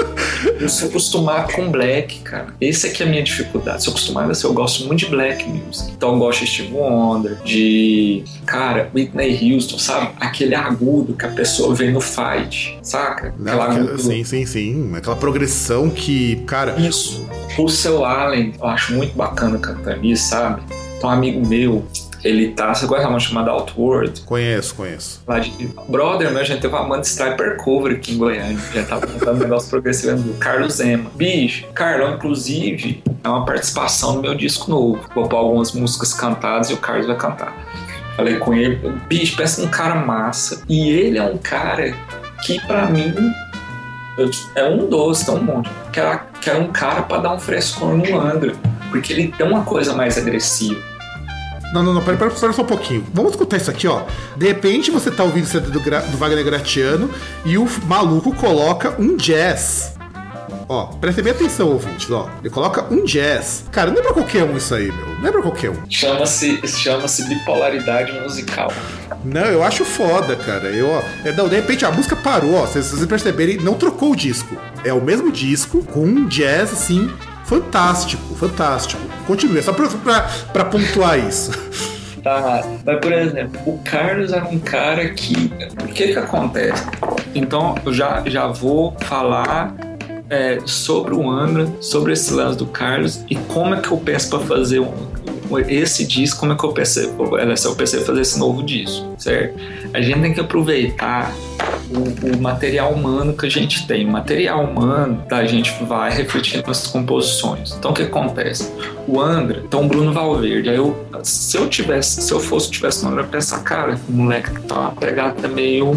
Eu 0.64 0.68
sou 0.70 0.88
acostumado 0.88 1.52
com 1.52 1.70
black, 1.70 2.20
cara. 2.20 2.54
Essa 2.60 2.86
aqui 2.86 3.02
é 3.02 3.06
a 3.06 3.08
minha 3.08 3.22
dificuldade. 3.22 3.84
Sou 3.84 3.92
acostumado 3.92 4.30
a 4.30 4.34
ser, 4.34 4.46
eu 4.46 4.54
gosto 4.54 4.86
muito 4.86 5.00
de 5.00 5.06
black 5.06 5.46
music. 5.46 5.92
Então 5.92 6.14
eu 6.14 6.18
gosto 6.18 6.40
de 6.40 6.50
Steve 6.50 6.72
Wonder, 6.72 7.36
de, 7.44 8.24
cara, 8.46 8.90
Whitney 8.94 9.52
Houston, 9.52 9.78
sabe? 9.78 10.12
Aquele 10.18 10.54
agudo 10.54 11.14
que 11.14 11.26
a 11.26 11.30
pessoa 11.30 11.74
vem 11.74 11.92
no 11.92 12.00
fight, 12.00 12.78
saca? 12.82 13.34
Não, 13.38 13.60
aquela, 13.60 13.98
sim, 13.98 14.24
sim, 14.24 14.46
sim. 14.46 14.92
Aquela 14.96 15.16
progressão 15.16 15.90
que, 15.90 16.36
cara. 16.46 16.80
Isso. 16.80 17.26
O 17.58 17.68
seu 17.68 18.04
Allen, 18.04 18.54
eu 18.58 18.66
acho 18.66 18.94
muito 18.94 19.14
bacana 19.14 19.58
cantando 19.58 20.04
isso, 20.04 20.30
sabe? 20.30 20.62
Então, 20.96 21.10
um 21.10 21.12
amigo 21.12 21.46
meu, 21.46 21.84
ele 22.24 22.52
tá. 22.52 22.74
Você 22.74 22.86
conhece 22.86 23.06
uma 23.06 23.20
chamada 23.20 23.50
Outward? 23.50 24.22
Conheço, 24.22 24.74
conheço. 24.74 25.22
Lá 25.26 25.38
de, 25.38 25.68
brother, 25.88 26.30
meu, 26.30 26.40
a 26.40 26.44
gente 26.44 26.60
teve 26.60 26.74
uma 26.74 26.84
banda 26.84 27.02
Striper 27.02 27.56
Cover 27.58 27.96
aqui 27.96 28.14
em 28.14 28.18
Goiânia. 28.18 28.58
Já 28.72 28.82
tava 28.84 29.06
contando 29.06 29.36
um 29.36 29.40
negócio 29.40 29.68
progressivo 29.68 30.16
do 30.16 30.34
Carlos 30.38 30.74
Zema. 30.74 31.10
Bicho, 31.14 31.66
Carlão, 31.74 32.14
inclusive, 32.14 33.02
é 33.22 33.28
uma 33.28 33.44
participação 33.44 34.14
no 34.14 34.22
meu 34.22 34.34
disco 34.34 34.70
novo. 34.70 35.00
Vou 35.14 35.28
pôr 35.28 35.36
algumas 35.36 35.72
músicas 35.72 36.14
cantadas 36.14 36.70
e 36.70 36.74
o 36.74 36.78
Carlos 36.78 37.06
vai 37.06 37.16
cantar. 37.16 37.54
Falei 38.16 38.38
com 38.38 38.54
ele, 38.54 38.76
bicho, 39.08 39.36
parece 39.36 39.60
um 39.60 39.68
cara 39.68 39.96
massa. 39.96 40.62
E 40.68 40.88
ele 40.88 41.18
é 41.18 41.22
um 41.22 41.36
cara 41.36 41.94
que, 42.44 42.58
para 42.66 42.86
mim, 42.86 43.12
é 44.54 44.64
um 44.64 44.88
doce, 44.88 45.28
é 45.28 45.32
um 45.32 45.42
monte. 45.42 45.68
Que 45.92 46.00
era, 46.00 46.18
que 46.40 46.48
era 46.48 46.58
um 46.58 46.72
cara 46.72 47.02
para 47.02 47.18
dar 47.20 47.34
um 47.34 47.38
frescor 47.38 47.94
no 47.94 48.18
Andro. 48.18 48.56
Porque 48.90 49.12
ele 49.12 49.28
tem 49.36 49.46
uma 49.46 49.64
coisa 49.64 49.92
mais 49.92 50.16
agressiva 50.16 50.93
Não, 51.74 51.82
não, 51.82 51.92
não, 51.92 52.02
pera, 52.04 52.16
pera, 52.16 52.30
pera 52.30 52.52
só 52.52 52.62
um 52.62 52.66
pouquinho. 52.66 53.04
Vamos 53.12 53.32
escutar 53.32 53.56
isso 53.56 53.68
aqui, 53.70 53.88
ó. 53.88 54.02
De 54.36 54.46
repente 54.46 54.92
você 54.92 55.10
tá 55.10 55.24
ouvindo 55.24 55.42
o 55.44 55.48
CD 55.48 55.70
do, 55.70 55.80
Gra- 55.80 56.00
do 56.02 56.16
Wagner 56.16 56.44
Gratiano 56.44 57.10
e 57.44 57.58
o 57.58 57.68
maluco 57.86 58.32
coloca 58.36 58.94
um 58.96 59.16
jazz. 59.16 59.92
Ó, 60.68 60.86
prestem 60.86 61.24
bem 61.24 61.32
atenção, 61.32 61.68
ouvintes, 61.68 62.08
ó. 62.10 62.30
Ele 62.40 62.48
coloca 62.48 62.86
um 62.94 63.04
jazz. 63.04 63.64
Cara, 63.72 63.90
não 63.90 63.98
é 63.98 64.02
pra 64.02 64.12
qualquer 64.14 64.44
um 64.44 64.56
isso 64.56 64.72
aí, 64.74 64.90
meu. 64.90 65.18
Não 65.18 65.28
é 65.28 65.32
pra 65.32 65.42
qualquer 65.42 65.70
um. 65.70 65.76
Chama-se 65.90 66.60
chama 66.68 67.06
bipolaridade 67.28 68.12
musical. 68.20 68.72
Não, 69.24 69.42
eu 69.44 69.62
acho 69.64 69.84
foda, 69.84 70.36
cara. 70.36 70.68
Eu, 70.68 70.88
ó, 70.88 71.02
é, 71.24 71.32
não, 71.32 71.48
de 71.48 71.56
repente 71.56 71.84
a 71.84 71.90
música 71.90 72.14
parou, 72.14 72.54
ó. 72.54 72.66
Se 72.66 72.80
vocês 72.82 73.04
perceberem, 73.04 73.56
não 73.58 73.74
trocou 73.74 74.12
o 74.12 74.16
disco. 74.16 74.56
É 74.84 74.92
o 74.92 75.00
mesmo 75.02 75.30
disco 75.32 75.82
com 75.82 76.04
um 76.04 76.26
jazz, 76.28 76.72
assim, 76.72 77.10
fantástico, 77.44 78.34
fantástico. 78.34 79.00
Continue, 79.26 79.58
é 79.58 79.62
só 79.62 79.72
pra 79.72 80.64
pontuar 80.64 81.18
isso. 81.18 81.50
Tá, 82.22 82.64
mas 82.86 82.98
por 83.00 83.12
exemplo, 83.12 83.60
o 83.66 83.78
Carlos 83.84 84.32
era 84.32 84.44
um 84.46 84.58
cara 84.58 85.10
que. 85.10 85.52
O 85.82 85.88
que 85.88 86.08
que 86.08 86.18
acontece? 86.18 86.82
Então 87.34 87.74
eu 87.84 87.92
já, 87.92 88.22
já 88.26 88.46
vou 88.46 88.96
falar 89.00 89.74
é, 90.30 90.58
sobre 90.64 91.14
o 91.14 91.30
Angra, 91.30 91.68
sobre 91.82 92.14
esse 92.14 92.32
lance 92.32 92.56
do 92.56 92.64
Carlos 92.66 93.22
e 93.28 93.36
como 93.36 93.74
é 93.74 93.80
que 93.80 93.90
eu 93.90 93.98
peço 93.98 94.30
para 94.30 94.38
fazer 94.40 94.80
um- 94.80 94.94
esse 95.68 96.06
disco, 96.06 96.40
como 96.40 96.52
é 96.52 96.56
que 96.56 96.64
eu 96.64 96.72
pensei, 96.72 97.04
eu 97.06 97.74
pensei 97.74 98.00
em 98.00 98.04
fazer 98.04 98.20
esse 98.20 98.38
novo 98.38 98.62
disco, 98.62 99.14
certo? 99.18 99.58
A 99.92 100.00
gente 100.00 100.20
tem 100.20 100.34
que 100.34 100.40
aproveitar 100.40 101.32
o, 101.90 102.36
o 102.36 102.40
material 102.40 102.92
humano 102.92 103.34
que 103.34 103.46
a 103.46 103.48
gente 103.50 103.86
tem. 103.86 104.06
O 104.06 104.10
material 104.10 104.64
humano 104.64 105.24
da 105.28 105.44
gente 105.46 105.72
vai 105.84 106.12
refletindo 106.12 106.66
nas 106.66 106.86
composições. 106.86 107.74
Então 107.78 107.90
o 107.90 107.94
que 107.94 108.02
acontece? 108.02 108.72
O 109.06 109.20
Angra, 109.20 109.62
então 109.64 109.86
Bruno 109.86 110.12
Valverde. 110.12 110.70
Aí 110.70 110.76
eu, 110.76 110.96
se 111.22 111.56
eu 111.56 111.68
tivesse, 111.68 112.22
se 112.22 112.32
eu 112.32 112.40
fosse 112.40 112.70
tivesse 112.70 113.04
eu 113.04 113.16
ia 113.16 113.24
pensar, 113.24 113.62
cara, 113.62 113.98
o 114.08 114.12
moleque 114.12 114.50
tá 114.62 114.80
uma 114.80 114.92
pegada 114.92 115.46
meio 115.48 115.96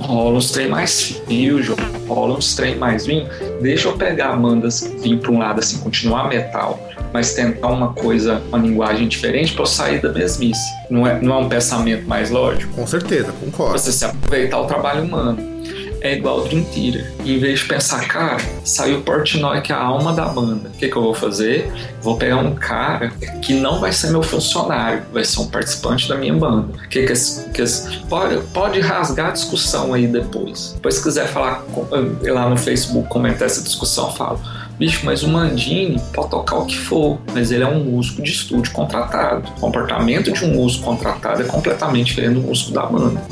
rola 0.00 0.38
uns 0.38 0.50
trem 0.50 0.68
mais 0.68 1.20
fusion, 1.26 1.76
rola 2.06 2.36
uns 2.36 2.54
trem 2.54 2.76
mais 2.76 3.06
vinho. 3.06 3.28
Deixa 3.60 3.88
eu 3.88 3.96
pegar 3.96 4.30
Amandas, 4.30 4.80
vir 5.02 5.18
para 5.18 5.30
um 5.30 5.38
lado 5.38 5.58
assim, 5.58 5.78
continuar 5.78 6.28
metal, 6.28 6.78
mas 7.12 7.34
tentar 7.34 7.68
uma 7.68 7.92
coisa, 7.92 8.42
uma 8.48 8.58
linguagem 8.58 9.06
diferente 9.08 9.52
para 9.52 9.62
eu 9.62 9.66
sair 9.66 10.00
da 10.00 10.10
mesmice. 10.12 10.60
Não 10.90 11.06
é, 11.06 11.20
não 11.20 11.34
é 11.34 11.38
um 11.38 11.48
pensamento 11.48 12.06
mais 12.08 12.30
lógico? 12.30 12.72
Com 12.74 12.86
certeza, 12.86 13.32
concordo. 13.32 13.78
Você 13.78 13.92
se 13.92 14.04
aproveitar 14.04 14.60
o 14.60 14.66
trabalho 14.66 15.02
humano. 15.04 15.52
É 16.04 16.14
igual 16.16 16.40
o 16.40 16.48
Dream 16.48 16.64
Theater. 16.64 17.12
Em 17.24 17.38
vez 17.38 17.60
de 17.60 17.66
pensar, 17.66 18.08
cara, 18.08 18.36
saiu 18.64 18.98
o 18.98 19.02
Portnoy, 19.02 19.60
que 19.60 19.70
é 19.70 19.74
a 19.76 19.78
alma 19.84 20.12
da 20.12 20.24
banda. 20.24 20.68
O 20.68 20.72
que, 20.76 20.88
que 20.88 20.96
eu 20.96 21.00
vou 21.02 21.14
fazer? 21.14 21.70
Vou 22.02 22.16
pegar 22.16 22.38
um 22.38 22.56
cara 22.56 23.10
que 23.40 23.54
não 23.54 23.78
vai 23.78 23.92
ser 23.92 24.10
meu 24.10 24.20
funcionário, 24.20 25.04
vai 25.12 25.24
ser 25.24 25.38
um 25.40 25.46
participante 25.46 26.08
da 26.08 26.16
minha 26.16 26.34
banda. 26.34 26.76
Que 26.90 27.06
que 27.06 27.12
que 27.54 27.62
pode, 28.08 28.36
pode 28.52 28.80
rasgar 28.80 29.28
a 29.28 29.30
discussão 29.30 29.94
aí 29.94 30.08
depois. 30.08 30.72
Depois, 30.74 30.96
se 30.96 31.04
quiser 31.04 31.28
falar 31.28 31.62
com- 31.72 31.86
lá 32.32 32.50
no 32.50 32.56
Facebook, 32.56 33.08
comentar 33.08 33.46
essa 33.46 33.62
discussão, 33.62 34.06
eu 34.08 34.12
falo. 34.12 34.40
Bicho, 34.82 35.06
mas 35.06 35.22
o 35.22 35.28
Mandini 35.28 35.96
pode 36.12 36.30
tocar 36.30 36.56
o 36.56 36.66
que 36.66 36.76
for, 36.76 37.16
mas 37.32 37.52
ele 37.52 37.62
é 37.62 37.66
um 37.68 37.84
músico 37.84 38.20
de 38.20 38.32
estúdio 38.32 38.72
contratado. 38.72 39.48
O 39.56 39.60
comportamento 39.60 40.32
de 40.32 40.44
um 40.44 40.54
músico 40.54 40.86
contratado 40.86 41.40
é 41.40 41.44
completamente 41.44 42.06
diferente 42.06 42.34
do 42.34 42.40
músico 42.40 42.72
da 42.72 42.84
banda. 42.84 43.22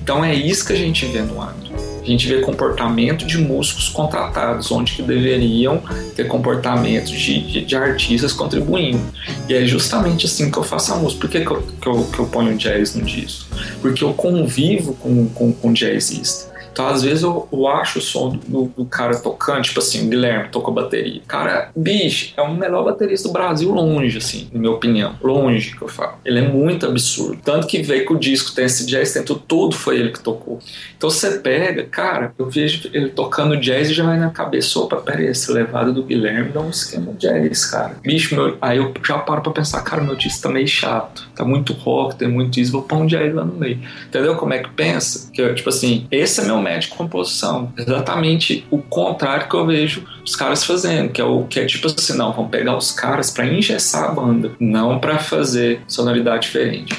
Então 0.00 0.24
é 0.24 0.32
isso 0.32 0.64
que 0.64 0.72
a 0.72 0.76
gente 0.76 1.04
vê 1.06 1.20
no 1.22 1.42
Andro. 1.42 1.74
A 2.00 2.06
gente 2.06 2.28
vê 2.28 2.40
comportamento 2.42 3.26
de 3.26 3.38
músicos 3.38 3.88
contratados, 3.88 4.70
onde 4.70 4.92
que 4.92 5.02
deveriam 5.02 5.82
ter 6.14 6.28
comportamento 6.28 7.06
de, 7.06 7.40
de, 7.40 7.64
de 7.64 7.76
artistas 7.76 8.32
contribuindo. 8.32 9.02
E 9.48 9.54
é 9.54 9.66
justamente 9.66 10.26
assim 10.26 10.48
que 10.48 10.58
eu 10.58 10.62
faço 10.62 10.94
a 10.94 10.96
música. 10.96 11.22
Por 11.22 11.28
que, 11.30 11.40
que, 11.40 11.50
eu, 11.50 11.60
que, 11.60 11.88
eu, 11.88 12.04
que 12.04 12.18
eu 12.20 12.26
ponho 12.26 12.56
jazz 12.56 12.94
no 12.94 13.04
disco? 13.04 13.46
Porque 13.82 14.04
eu 14.04 14.14
convivo 14.14 14.94
com, 14.94 15.28
com, 15.30 15.52
com 15.52 15.72
jazzista. 15.72 16.49
Então, 16.80 16.88
às 16.88 17.02
vezes, 17.02 17.22
eu, 17.22 17.46
eu 17.52 17.68
acho 17.68 17.98
o 17.98 18.02
som 18.02 18.30
do, 18.30 18.72
do 18.74 18.86
cara 18.86 19.14
tocando, 19.18 19.64
tipo 19.64 19.78
assim, 19.80 20.06
o 20.06 20.08
Guilherme 20.08 20.48
tocou 20.48 20.72
bateria. 20.72 21.20
Cara, 21.28 21.70
bicho, 21.76 22.32
é 22.38 22.40
o 22.40 22.54
melhor 22.54 22.82
baterista 22.82 23.28
do 23.28 23.34
Brasil, 23.34 23.70
longe, 23.70 24.16
assim, 24.16 24.48
na 24.50 24.58
minha 24.58 24.72
opinião. 24.72 25.14
Longe 25.22 25.76
que 25.76 25.82
eu 25.82 25.88
falo. 25.88 26.14
Ele 26.24 26.38
é 26.38 26.48
muito 26.48 26.86
absurdo. 26.86 27.38
Tanto 27.44 27.66
que 27.66 27.82
veio 27.82 28.06
que 28.06 28.12
o 28.14 28.18
disco 28.18 28.54
tem 28.54 28.64
esse 28.64 28.86
jazz, 28.86 29.12
tem 29.12 29.22
tudo, 29.22 29.42
tudo 29.46 29.74
foi 29.76 29.98
ele 29.98 30.08
que 30.08 30.20
tocou. 30.20 30.58
Então 30.96 31.10
você 31.10 31.38
pega, 31.40 31.84
cara, 31.84 32.32
eu 32.38 32.48
vejo 32.48 32.88
ele 32.94 33.10
tocando 33.10 33.58
jazz 33.58 33.90
e 33.90 33.92
já 33.92 34.04
vai 34.04 34.18
na 34.18 34.30
cabeça, 34.30 34.78
opa, 34.78 34.96
peraí, 34.96 35.26
esse 35.26 35.52
levado 35.52 35.92
do 35.92 36.02
Guilherme 36.02 36.50
dá 36.50 36.60
um 36.60 36.70
esquema 36.70 37.12
jazz, 37.12 37.66
cara. 37.66 37.96
Bicho, 38.02 38.34
meu, 38.34 38.56
aí 38.58 38.78
eu 38.78 38.90
já 39.06 39.18
paro 39.18 39.42
pra 39.42 39.52
pensar, 39.52 39.82
cara, 39.82 40.02
meu 40.02 40.16
disco 40.16 40.44
tá 40.44 40.48
meio 40.48 40.66
chato. 40.66 41.28
Tá 41.36 41.44
muito 41.44 41.74
rock, 41.74 42.16
tem 42.16 42.28
muito 42.28 42.58
isso, 42.58 42.72
vou 42.72 42.82
pôr 42.82 42.96
um 42.96 43.06
jazz 43.06 43.34
lá 43.34 43.44
no 43.44 43.52
meio. 43.52 43.78
Entendeu 44.08 44.34
como 44.36 44.54
é 44.54 44.60
que 44.60 44.70
pensa? 44.70 45.30
Que, 45.30 45.46
tipo 45.52 45.68
assim, 45.68 46.06
esse 46.10 46.40
é 46.40 46.44
meu 46.44 46.56
método 46.56 46.69
de 46.78 46.88
composição. 46.88 47.72
Exatamente 47.76 48.66
o 48.70 48.78
contrário 48.78 49.48
que 49.48 49.54
eu 49.54 49.66
vejo 49.66 50.04
os 50.24 50.36
caras 50.36 50.64
fazendo, 50.64 51.10
que 51.10 51.20
é 51.20 51.24
o 51.24 51.44
que 51.44 51.60
é 51.60 51.66
tipo 51.66 51.86
assim, 51.86 52.16
não, 52.16 52.32
vamos 52.32 52.50
pegar 52.50 52.76
os 52.76 52.92
caras 52.92 53.30
pra 53.30 53.46
engessar 53.46 54.04
a 54.04 54.12
banda, 54.12 54.52
não 54.60 54.98
pra 54.98 55.18
fazer 55.18 55.80
sonoridade 55.86 56.42
diferente. 56.42 56.94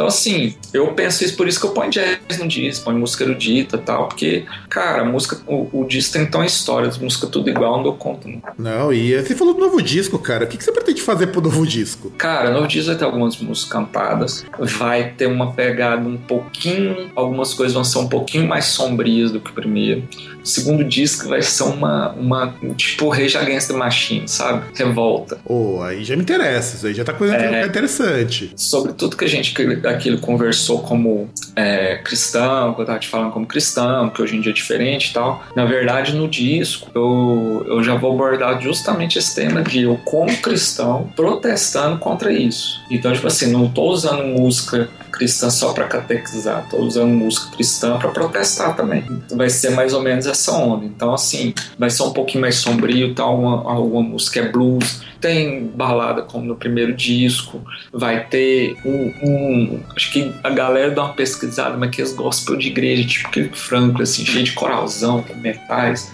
Então, 0.00 0.08
assim, 0.08 0.54
eu 0.72 0.86
penso 0.94 1.22
isso, 1.22 1.36
por 1.36 1.46
isso 1.46 1.60
que 1.60 1.66
eu 1.66 1.72
ponho 1.72 1.90
jazz 1.90 2.38
no 2.38 2.48
disco, 2.48 2.86
ponho 2.86 2.98
música 2.98 3.22
erudita 3.22 3.76
e 3.76 3.80
tal, 3.80 4.08
porque, 4.08 4.46
cara, 4.70 5.04
música, 5.04 5.36
o, 5.46 5.68
o 5.82 5.84
disco 5.86 6.14
tem 6.14 6.22
então 6.22 6.40
a 6.40 6.46
história, 6.46 6.88
as 6.88 6.96
músicas 6.96 7.28
tudo 7.28 7.50
igual, 7.50 7.76
não 7.76 7.82
dou 7.82 7.92
conta. 7.96 8.26
Não. 8.26 8.40
Não, 8.56 8.92
e 8.94 9.14
você 9.20 9.36
falou 9.36 9.52
do 9.52 9.60
novo 9.60 9.82
disco, 9.82 10.18
cara. 10.18 10.46
O 10.46 10.48
que 10.48 10.56
que 10.56 10.64
você 10.64 10.72
pretende 10.72 11.02
fazer 11.02 11.26
pro 11.26 11.42
novo 11.42 11.66
disco? 11.66 12.10
Cara, 12.16 12.48
o 12.48 12.54
novo 12.54 12.66
disco 12.66 12.86
vai 12.86 12.96
ter 12.96 13.04
algumas 13.04 13.36
músicas 13.36 13.70
cantadas, 13.70 14.46
vai 14.58 15.10
ter 15.10 15.26
uma 15.26 15.52
pegada 15.52 16.08
um 16.08 16.16
pouquinho, 16.16 17.10
algumas 17.14 17.52
coisas 17.52 17.74
vão 17.74 17.84
ser 17.84 17.98
um 17.98 18.08
pouquinho 18.08 18.48
mais 18.48 18.64
sombrias 18.66 19.30
do 19.30 19.38
que 19.38 19.50
o 19.50 19.52
primeiro. 19.52 20.02
O 20.42 20.46
segundo 20.46 20.82
disco 20.82 21.28
vai 21.28 21.42
ser 21.42 21.64
uma, 21.64 22.12
uma 22.12 22.54
tipo 22.74 23.10
Rage 23.10 23.36
Against 23.36 23.68
the 23.68 23.74
Machine, 23.74 24.26
sabe? 24.26 24.64
Revolta. 24.74 25.38
Ô, 25.44 25.82
aí 25.82 26.02
já 26.04 26.16
me 26.16 26.22
interessa. 26.22 26.76
Isso 26.76 26.86
aí 26.86 26.94
já 26.94 27.04
tá 27.04 27.12
coisa 27.12 27.36
É. 27.36 27.66
interessante. 27.66 28.50
sobre 28.56 28.94
tudo 28.94 29.14
que 29.16 29.26
a 29.26 29.28
gente 29.28 29.52
aquilo 29.90 30.18
conversou 30.18 30.80
como 30.80 31.28
é, 31.54 31.96
cristão, 31.98 32.74
que 32.74 32.80
eu 32.80 32.86
tava 32.86 32.98
te 32.98 33.08
falando 33.08 33.32
como 33.32 33.46
cristão, 33.46 34.08
que 34.10 34.22
hoje 34.22 34.36
em 34.36 34.40
dia 34.40 34.52
é 34.52 34.54
diferente 34.54 35.10
e 35.10 35.12
tal. 35.12 35.42
Na 35.54 35.64
verdade, 35.64 36.14
no 36.14 36.28
disco, 36.28 36.90
eu, 36.94 37.64
eu 37.68 37.82
já 37.82 37.94
vou 37.94 38.12
abordar 38.12 38.60
justamente 38.60 39.18
esse 39.18 39.34
tema 39.34 39.62
de 39.62 39.82
eu, 39.82 39.98
como 40.04 40.34
cristão, 40.38 41.10
protestando 41.14 41.98
contra 41.98 42.32
isso. 42.32 42.80
Então, 42.90 43.12
tipo 43.12 43.26
assim, 43.26 43.50
não 43.52 43.68
tô 43.68 43.90
usando 43.90 44.24
música 44.24 44.88
cristã 45.20 45.50
só 45.50 45.74
para 45.74 45.84
catequizar, 45.86 46.66
tô 46.70 46.78
usando 46.78 47.10
música 47.10 47.50
cristã 47.54 47.98
para 47.98 48.08
protestar 48.08 48.74
também. 48.74 49.04
Vai 49.30 49.50
ser 49.50 49.68
mais 49.70 49.92
ou 49.92 50.00
menos 50.00 50.26
essa 50.26 50.50
onda. 50.52 50.86
Então, 50.86 51.12
assim, 51.12 51.52
vai 51.78 51.90
ser 51.90 52.04
um 52.04 52.10
pouquinho 52.12 52.40
mais 52.40 52.54
sombrio, 52.54 53.14
tal, 53.14 53.38
uma, 53.38 53.70
alguma 53.70 54.02
música 54.02 54.40
é 54.40 54.48
blues, 54.48 55.02
tem 55.20 55.66
balada 55.66 56.22
como 56.22 56.46
no 56.46 56.56
primeiro 56.56 56.94
disco, 56.94 57.60
vai 57.92 58.24
ter 58.24 58.74
um, 58.82 59.12
um- 59.22 59.80
acho 59.94 60.10
que 60.10 60.32
a 60.42 60.48
galera 60.48 60.90
dá 60.90 61.04
uma 61.04 61.12
pesquisada, 61.12 61.76
mas 61.76 61.90
que 61.90 62.00
eles 62.00 62.14
gospel 62.14 62.56
de 62.56 62.68
igreja, 62.68 63.06
tipo 63.06 63.28
aquele 63.28 63.50
Franklin, 63.52 64.02
assim, 64.02 64.24
cheio 64.24 64.42
de 64.44 64.52
coralzão, 64.52 65.22
com 65.22 65.34
metais. 65.34 66.10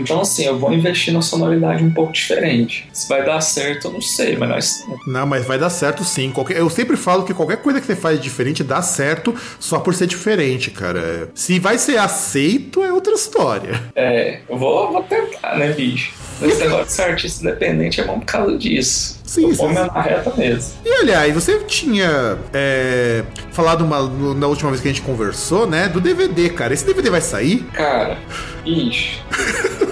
Então, 0.00 0.20
assim, 0.20 0.44
eu 0.44 0.58
vou 0.58 0.72
investir 0.72 1.12
na 1.12 1.22
sonoridade 1.22 1.82
um 1.82 1.90
pouco 1.90 2.12
diferente. 2.12 2.88
Se 2.92 3.08
vai 3.08 3.24
dar 3.24 3.40
certo, 3.40 3.88
eu 3.88 3.92
não 3.92 4.00
sei, 4.00 4.36
mas 4.36 4.48
nós, 4.48 4.84
Não, 5.06 5.26
mas 5.26 5.44
vai 5.46 5.58
dar 5.58 5.70
certo 5.70 6.04
sim. 6.04 6.30
Qualquer- 6.30 6.56
Eu 6.58 6.68
sempre 6.70 6.96
falo 6.96 7.24
que 7.24 7.32
qualquer 7.34 7.58
coisa 7.58 7.80
que 7.80 7.86
você 7.86 7.96
faz 7.96 8.20
diferente 8.20 8.62
dá 8.64 8.82
certo 8.82 9.34
só 9.58 9.78
por 9.78 9.94
ser 9.94 10.06
diferente, 10.06 10.70
cara. 10.70 11.28
Se 11.34 11.58
vai 11.58 11.78
ser 11.78 11.98
aceito, 11.98 12.84
é 12.84 12.92
outra 12.92 13.12
história. 13.14 13.80
é, 13.94 14.40
eu 14.48 14.56
vou, 14.58 14.92
vou 14.92 15.02
tentar, 15.02 15.56
né, 15.56 15.72
bicho? 15.72 16.12
Esse 16.42 16.60
negócio 16.60 16.84
de 16.86 16.92
ser 16.92 17.02
artista 17.02 17.42
independente 17.42 17.98
é 18.00 18.04
bom 18.04 18.18
por 18.20 18.26
causa 18.26 18.58
disso. 18.58 19.18
Sim, 19.24 19.52
sim, 19.54 19.72
na 19.72 19.86
reta 20.02 20.32
mesmo. 20.36 20.70
E 20.84 20.88
aliás, 20.92 21.32
você 21.32 21.58
tinha 21.60 22.36
é, 22.52 23.24
falado 23.52 23.82
uma- 23.84 24.34
na 24.34 24.46
última 24.46 24.68
vez 24.70 24.82
que 24.82 24.88
a 24.88 24.92
gente 24.92 25.00
conversou, 25.02 25.66
né? 25.66 25.88
Do 25.88 25.98
DVD, 26.00 26.50
cara. 26.50 26.74
Esse 26.74 26.84
DVD 26.84 27.08
vai 27.08 27.22
sair? 27.22 27.64
Cara, 27.72 28.18
bicho. 28.62 29.18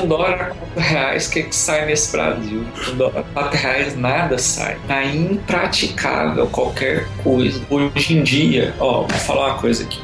Com 0.00 0.06
dólar 0.08 0.54
4 0.74 0.80
reais, 0.80 1.26
o 1.26 1.30
que, 1.30 1.42
que 1.44 1.54
sai 1.54 1.86
nesse 1.86 2.10
Brasil? 2.12 2.64
Com 2.84 2.96
dólar 2.96 3.24
4 3.32 3.58
reais 3.58 3.96
nada 3.96 4.36
sai. 4.38 4.76
Tá 4.88 5.04
impraticável 5.04 6.46
qualquer 6.48 7.06
coisa. 7.22 7.62
Hoje 7.70 8.18
em 8.18 8.22
dia, 8.22 8.74
ó, 8.80 9.02
vou 9.02 9.08
falar 9.20 9.50
uma 9.52 9.58
coisa 9.58 9.84
aqui. 9.84 10.00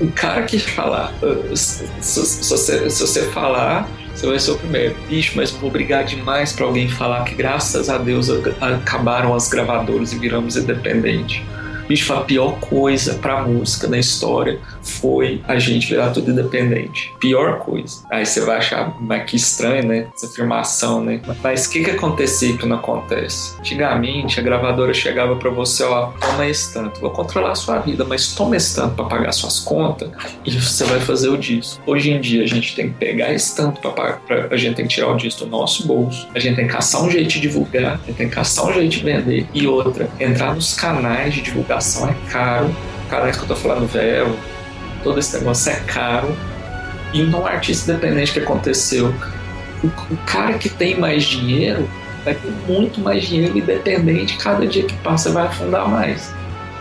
O 0.00 0.08
cara 0.12 0.42
que 0.42 0.58
falar, 0.58 1.12
uh, 1.22 1.56
se, 1.56 1.86
se- 2.00 2.26
se 2.90 3.00
você, 3.00 3.22
falar, 3.32 3.88
você 4.14 4.26
vai 4.26 4.38
ser 4.38 4.50
o 4.52 4.58
primeiro. 4.58 4.94
Bicho, 5.08 5.32
mas 5.36 5.52
eu 5.52 5.58
vou 5.58 5.70
brigar 5.70 6.04
demais 6.04 6.52
pra 6.52 6.66
alguém 6.66 6.88
falar 6.88 7.24
que 7.24 7.34
graças 7.34 7.88
a 7.88 7.98
Deus 7.98 8.28
a- 8.30 8.74
acabaram 8.74 9.34
as 9.34 9.48
gravadoras 9.48 10.12
e 10.12 10.18
viramos 10.18 10.56
independente. 10.56 11.44
Bicho, 11.88 12.12
a 12.12 12.20
pior 12.22 12.58
coisa 12.60 13.14
pra 13.14 13.42
música 13.42 13.86
na 13.88 13.98
história 13.98 14.58
foi 14.86 15.42
a 15.46 15.58
gente 15.58 15.88
virar 15.88 16.10
tudo 16.10 16.30
independente. 16.30 17.12
Pior 17.18 17.58
coisa. 17.58 18.02
Aí 18.10 18.24
você 18.24 18.40
vai 18.40 18.58
achar, 18.58 18.96
mas 19.00 19.28
que 19.28 19.36
estranho, 19.36 19.86
né? 19.86 20.06
Essa 20.14 20.26
afirmação, 20.26 21.02
né? 21.02 21.20
Mas 21.42 21.66
o 21.66 21.70
que 21.70 21.84
que 21.84 21.90
acontecia 21.90 22.56
que 22.56 22.66
não 22.66 22.76
acontece? 22.76 23.58
Antigamente, 23.58 24.38
a 24.38 24.42
gravadora 24.42 24.94
chegava 24.94 25.36
para 25.36 25.50
você, 25.50 25.84
ó, 25.84 26.06
toma 26.20 26.46
esse 26.46 26.72
tanto, 26.72 27.00
vou 27.00 27.10
controlar 27.10 27.52
a 27.52 27.54
sua 27.54 27.78
vida, 27.78 28.04
mas 28.04 28.34
toma 28.34 28.56
esse 28.56 28.76
tanto 28.76 28.94
pra 28.94 29.04
pagar 29.04 29.32
suas 29.32 29.60
contas 29.60 30.10
e 30.44 30.50
você 30.50 30.84
vai 30.84 31.00
fazer 31.00 31.28
o 31.28 31.36
disco. 31.36 31.82
Hoje 31.86 32.10
em 32.10 32.20
dia, 32.20 32.42
a 32.42 32.46
gente 32.46 32.74
tem 32.74 32.88
que 32.88 32.94
pegar 32.94 33.32
esse 33.32 33.54
tanto 33.56 33.80
pra 33.80 33.90
pagar, 33.90 34.20
pra, 34.20 34.48
a 34.50 34.56
gente 34.56 34.76
tem 34.76 34.86
que 34.86 34.94
tirar 34.94 35.08
o 35.08 35.16
disco 35.16 35.44
do 35.44 35.50
nosso 35.50 35.86
bolso, 35.86 36.28
a 36.34 36.38
gente 36.38 36.56
tem 36.56 36.66
que 36.66 36.72
caçar 36.72 37.02
um 37.02 37.10
jeito 37.10 37.28
de 37.28 37.40
divulgar, 37.40 37.94
a 37.94 38.06
gente 38.06 38.16
tem 38.16 38.28
que 38.28 38.34
caçar 38.34 38.66
um 38.66 38.72
jeito 38.72 38.90
de 38.90 39.04
vender. 39.04 39.46
E 39.52 39.66
outra, 39.66 40.08
entrar 40.20 40.54
nos 40.54 40.74
canais 40.74 41.34
de 41.34 41.40
divulgação 41.42 42.08
é 42.08 42.14
caro. 42.30 42.74
Canais 43.08 43.36
que 43.36 43.42
eu 43.44 43.48
tô 43.48 43.56
falando, 43.56 43.86
Velho, 43.86 44.36
todo 45.06 45.20
esse 45.20 45.38
negócio 45.38 45.70
é 45.70 45.76
caro. 45.86 46.36
E 47.12 47.22
num 47.22 47.46
artista 47.46 47.92
independente 47.92 48.32
que 48.32 48.40
aconteceu, 48.40 49.14
o, 49.84 49.86
o 49.86 50.16
cara 50.26 50.54
que 50.54 50.68
tem 50.68 50.98
mais 50.98 51.22
dinheiro 51.22 51.88
vai 52.24 52.34
ter 52.34 52.50
muito 52.66 53.00
mais 53.00 53.22
dinheiro 53.22 53.56
independente, 53.56 54.36
cada 54.36 54.66
dia 54.66 54.82
que 54.82 54.96
passa 54.96 55.30
vai 55.30 55.46
afundar 55.46 55.88
mais. 55.88 56.34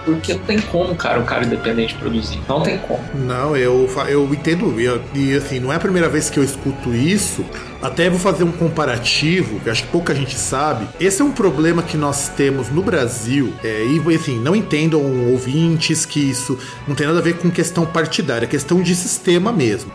Porque 0.06 0.34
não 0.34 0.42
tem 0.42 0.62
como, 0.62 0.96
cara, 0.96 1.20
o 1.20 1.26
cara 1.26 1.44
independente 1.44 1.96
produzir. 1.96 2.40
Não 2.48 2.62
tem 2.62 2.78
como. 2.78 3.04
Não, 3.16 3.58
eu, 3.58 3.90
eu 4.08 4.32
entendo. 4.34 4.76
E 5.14 5.36
assim, 5.36 5.60
não 5.60 5.74
é 5.74 5.76
a 5.76 5.80
primeira 5.80 6.08
vez 6.08 6.30
que 6.30 6.38
eu 6.38 6.44
escuto 6.44 6.94
isso. 6.94 7.44
Até 7.82 8.10
vou 8.10 8.20
fazer 8.20 8.44
um 8.44 8.52
comparativo, 8.52 9.60
que 9.60 9.70
acho 9.70 9.84
que 9.84 9.90
pouca 9.90 10.14
gente 10.14 10.38
sabe. 10.38 10.88
Esse 11.00 11.22
é 11.22 11.26
um 11.26 11.32
problema 11.32 11.84
que 11.84 11.98
nós 11.98 12.30
temos 12.30 12.70
no 12.70 12.82
Brasil. 12.82 13.54
É, 13.64 13.86
e 13.86 14.16
assim, 14.16 14.40
não 14.40 14.56
entendam 14.56 15.02
ouvintes 15.32 16.06
que 16.06 16.20
isso 16.20 16.58
não 16.88 16.96
tem 16.96 17.08
nada 17.08 17.20
a 17.20 17.22
ver 17.22 17.38
com 17.38 17.50
questão 17.50 17.86
partidária, 17.86 18.46
é 18.46 18.48
questão 18.48 18.82
de 18.82 18.96
sistema 18.96 19.52
mesmo 19.52 19.92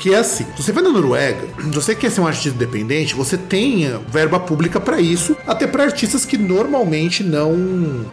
que 0.00 0.14
é 0.14 0.18
assim: 0.18 0.46
você 0.56 0.72
vai 0.72 0.82
na 0.82 0.90
Noruega, 0.90 1.46
se 1.62 1.70
você 1.70 1.94
quer 1.94 2.10
ser 2.10 2.22
um 2.22 2.26
artista 2.26 2.56
independente, 2.56 3.14
você 3.14 3.36
tem 3.36 3.86
verba 4.08 4.40
pública 4.40 4.80
para 4.80 5.00
isso, 5.00 5.36
até 5.46 5.66
para 5.66 5.84
artistas 5.84 6.24
que 6.24 6.36
normalmente 6.36 7.22
não 7.22 7.52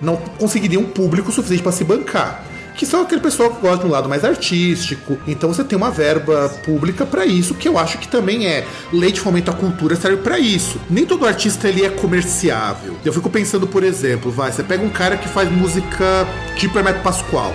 não 0.02 0.18
conseguiriam 0.38 0.84
público 0.84 1.32
suficiente 1.32 1.64
para 1.64 1.72
se 1.72 1.84
bancar 1.84 2.44
que 2.76 2.86
são 2.86 3.02
aquele 3.02 3.20
pessoal 3.20 3.50
que 3.50 3.60
gosta 3.60 3.80
de 3.80 3.88
um 3.88 3.92
lado 3.92 4.08
mais 4.08 4.24
artístico. 4.24 5.18
Então 5.28 5.52
você 5.52 5.64
tem 5.64 5.76
uma 5.76 5.90
verba 5.90 6.48
pública 6.64 7.08
para 7.08 7.26
isso, 7.26 7.56
que 7.56 7.68
eu 7.68 7.76
acho 7.76 7.98
que 7.98 8.08
também 8.08 8.46
é 8.46 8.68
lei 8.94 9.12
de 9.12 9.20
fomento 9.20 9.50
à 9.50 9.54
cultura 9.56 9.96
serve 9.96 10.18
para 10.18 10.38
isso. 10.38 10.80
Nem 10.88 11.04
todo 11.04 11.26
artista 11.26 11.68
ele 11.68 11.84
é 11.84 11.90
comerciável. 11.90 12.96
Eu 13.04 13.12
fico 13.12 13.32
pensando, 13.32 13.66
por 13.66 13.84
exemplo, 13.84 14.32
vai, 14.32 14.52
você 14.52 14.62
pega 14.62 14.84
um 14.84 14.90
cara 14.90 15.18
que 15.18 15.28
faz 15.28 15.52
música 15.52 16.28
tipo 16.56 16.78
Hermeto 16.78 17.02
Pascoal. 17.02 17.52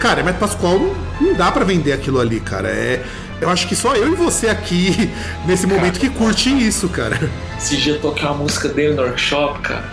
Cara, 0.00 0.20
Hermeto 0.20 0.40
Pascoal 0.40 0.76
não, 0.76 0.94
não 1.20 1.34
dá 1.34 1.52
para 1.52 1.64
vender 1.64 1.92
aquilo 1.92 2.18
ali, 2.20 2.40
cara. 2.40 2.68
É 2.68 3.04
eu 3.40 3.48
acho 3.48 3.66
que 3.68 3.76
só 3.76 3.94
eu 3.94 4.12
e 4.12 4.14
você 4.14 4.48
aqui, 4.48 5.10
nesse 5.46 5.66
momento, 5.66 5.98
que 6.00 6.10
curte 6.10 6.50
isso, 6.50 6.88
cara. 6.88 7.18
Esse 7.56 7.76
dia 7.76 7.98
tocar 7.98 8.32
uma 8.32 8.44
música 8.44 8.68
dele 8.68 8.94
no 8.94 9.02
workshop, 9.02 9.60
cara. 9.60 9.84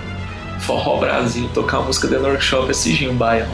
Forró 0.59 0.97
Brasil, 0.97 1.49
tocar 1.53 1.79
uma 1.79 1.87
música 1.87 2.07
dele 2.07 2.21
no 2.23 2.29
workshop, 2.29 2.71
esse 2.71 2.93
Gil 2.93 3.13
Baião. 3.13 3.47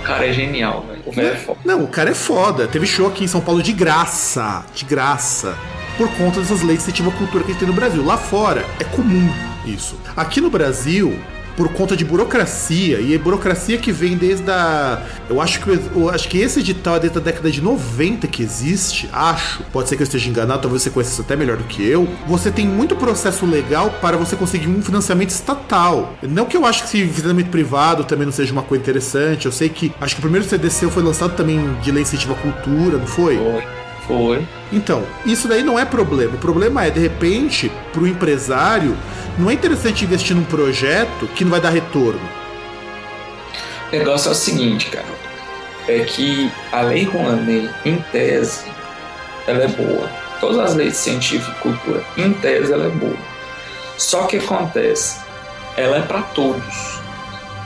O 0.00 0.02
cara 0.02 0.26
é 0.26 0.32
genial, 0.32 0.84
velho. 0.88 1.02
O 1.06 1.12
velho 1.12 1.28
é 1.28 1.36
foda. 1.36 1.58
Não, 1.64 1.84
o 1.84 1.88
cara 1.88 2.10
é 2.10 2.14
foda. 2.14 2.66
Teve 2.66 2.86
show 2.86 3.06
aqui 3.06 3.24
em 3.24 3.28
São 3.28 3.40
Paulo 3.40 3.62
de 3.62 3.72
graça. 3.72 4.64
De 4.74 4.84
graça. 4.84 5.54
Por 5.96 6.08
conta 6.12 6.40
dessas 6.40 6.62
leis 6.62 6.78
de 6.78 6.84
incentivo 6.84 7.10
à 7.10 7.12
cultura 7.12 7.44
que 7.44 7.50
a 7.50 7.52
gente 7.52 7.60
tem 7.60 7.68
no 7.68 7.74
Brasil. 7.74 8.04
Lá 8.04 8.16
fora 8.16 8.64
é 8.80 8.84
comum 8.84 9.28
isso. 9.66 9.98
Aqui 10.16 10.40
no 10.40 10.48
Brasil, 10.48 11.18
por 11.58 11.68
conta 11.70 11.96
de 11.96 12.04
burocracia, 12.04 13.00
e 13.00 13.12
é 13.12 13.18
burocracia 13.18 13.78
que 13.78 13.90
vem 13.90 14.16
desde 14.16 14.48
a. 14.48 15.02
Eu 15.28 15.42
acho 15.42 15.60
que, 15.60 15.68
eu 15.68 16.08
acho 16.08 16.28
que 16.28 16.38
esse 16.38 16.60
edital 16.60 16.94
é 16.94 17.00
desde 17.00 17.18
a 17.18 17.20
década 17.20 17.50
de 17.50 17.60
90 17.60 18.28
que 18.28 18.44
existe, 18.44 19.10
acho. 19.12 19.64
Pode 19.72 19.88
ser 19.88 19.96
que 19.96 20.02
eu 20.02 20.04
esteja 20.04 20.30
enganado, 20.30 20.62
talvez 20.62 20.84
você 20.84 20.90
conheça 20.90 21.10
isso 21.10 21.22
até 21.22 21.34
melhor 21.34 21.56
do 21.56 21.64
que 21.64 21.84
eu. 21.84 22.08
Você 22.28 22.52
tem 22.52 22.64
muito 22.64 22.94
processo 22.94 23.44
legal 23.44 23.90
para 24.00 24.16
você 24.16 24.36
conseguir 24.36 24.68
um 24.68 24.80
financiamento 24.80 25.30
estatal. 25.30 26.14
Não 26.22 26.46
que 26.46 26.56
eu 26.56 26.64
acho 26.64 26.84
que 26.84 27.04
financiamento 27.08 27.50
privado 27.50 28.04
também 28.04 28.24
não 28.24 28.32
seja 28.32 28.52
uma 28.52 28.62
coisa 28.62 28.80
interessante. 28.80 29.46
Eu 29.46 29.52
sei 29.52 29.68
que. 29.68 29.92
Acho 30.00 30.14
que 30.14 30.20
o 30.20 30.22
primeiro 30.22 30.46
CDC 30.46 30.88
foi 30.90 31.02
lançado 31.02 31.34
também 31.34 31.74
de 31.82 31.90
lei 31.90 32.04
incentiva 32.04 32.36
cultura, 32.36 32.98
não? 32.98 33.06
Foi. 33.08 33.36
Foi. 34.08 34.48
Então, 34.72 35.04
isso 35.26 35.46
daí 35.46 35.62
não 35.62 35.78
é 35.78 35.84
problema. 35.84 36.34
O 36.34 36.38
problema 36.38 36.86
é, 36.86 36.90
de 36.90 36.98
repente, 36.98 37.70
para 37.92 38.02
o 38.02 38.06
empresário, 38.06 38.96
não 39.38 39.50
é 39.50 39.52
interessante 39.52 40.04
investir 40.04 40.34
num 40.34 40.44
projeto 40.44 41.28
que 41.34 41.44
não 41.44 41.50
vai 41.50 41.60
dar 41.60 41.68
retorno. 41.68 42.20
O 43.92 43.96
negócio 43.96 44.30
é 44.30 44.32
o 44.32 44.34
seguinte, 44.34 44.86
cara. 44.86 45.06
É 45.86 46.00
que 46.00 46.50
a 46.72 46.80
lei 46.80 47.04
Rouanet, 47.04 47.70
em 47.84 47.96
tese, 48.10 48.64
ela 49.46 49.64
é 49.64 49.68
boa. 49.68 50.10
Todas 50.40 50.58
as 50.58 50.74
leis 50.74 50.96
científicas 50.96 51.54
e 51.56 51.60
cultura, 51.60 52.02
em 52.16 52.32
tese, 52.32 52.72
ela 52.72 52.86
é 52.86 52.90
boa. 52.90 53.16
Só 53.98 54.24
que 54.24 54.38
acontece, 54.38 55.20
ela 55.76 55.98
é 55.98 56.02
para 56.02 56.22
todos 56.22 56.97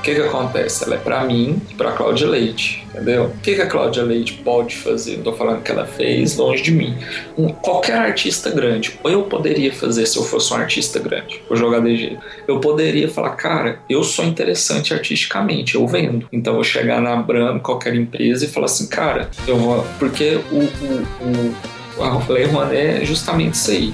o 0.03 0.05
que 0.05 0.17
que 0.17 0.21
acontece? 0.21 0.83
Ela 0.83 0.97
é 0.97 0.99
para 0.99 1.23
mim 1.23 1.63
e 1.71 1.75
para 1.75 1.93
Cláudia 1.93 2.27
Leite, 2.27 2.85
entendeu? 2.91 3.27
O 3.27 3.39
que 3.39 3.55
que 3.55 3.61
a 3.61 3.69
Cláudia 3.69 4.03
Leite 4.03 4.33
pode 4.45 4.75
fazer? 4.75 5.19
Não 5.19 5.23
tô 5.23 5.33
falando 5.33 5.63
que 5.63 5.71
ela 5.71 5.87
fez 5.87 6.37
longe 6.37 6.61
de 6.61 6.73
mim. 6.73 6.99
Um, 7.39 7.51
qualquer 7.51 7.99
artista 7.99 8.51
grande, 8.51 8.99
ou 9.05 9.09
eu 9.13 9.23
poderia 9.23 9.73
fazer 9.73 10.05
se 10.07 10.17
eu 10.17 10.25
fosse 10.25 10.53
um 10.53 10.57
artista 10.57 10.99
grande, 10.99 11.41
vou 11.49 11.57
jogar 11.57 11.87
jeito. 11.87 12.19
Eu 12.49 12.59
poderia 12.59 13.09
falar, 13.09 13.31
cara, 13.37 13.79
eu 13.89 14.03
sou 14.03 14.25
interessante 14.25 14.93
artisticamente, 14.93 15.77
eu 15.77 15.87
vendo. 15.87 16.29
Então 16.33 16.55
eu 16.55 16.57
vou 16.57 16.65
chegar 16.65 17.01
na 17.01 17.13
Abramo, 17.13 17.61
qualquer 17.61 17.95
empresa 17.95 18.45
e 18.45 18.49
falar 18.49 18.67
assim, 18.67 18.89
cara, 18.89 19.31
eu 19.47 19.57
vou. 19.57 19.87
Porque 20.01 20.41
o, 20.51 20.65
o, 20.65 21.55
o 21.99 22.03
a 22.03 22.33
Lei 22.33 22.47
Rouanet 22.47 23.03
é 23.03 23.05
justamente 23.05 23.55
isso 23.55 23.71
aí. 23.71 23.93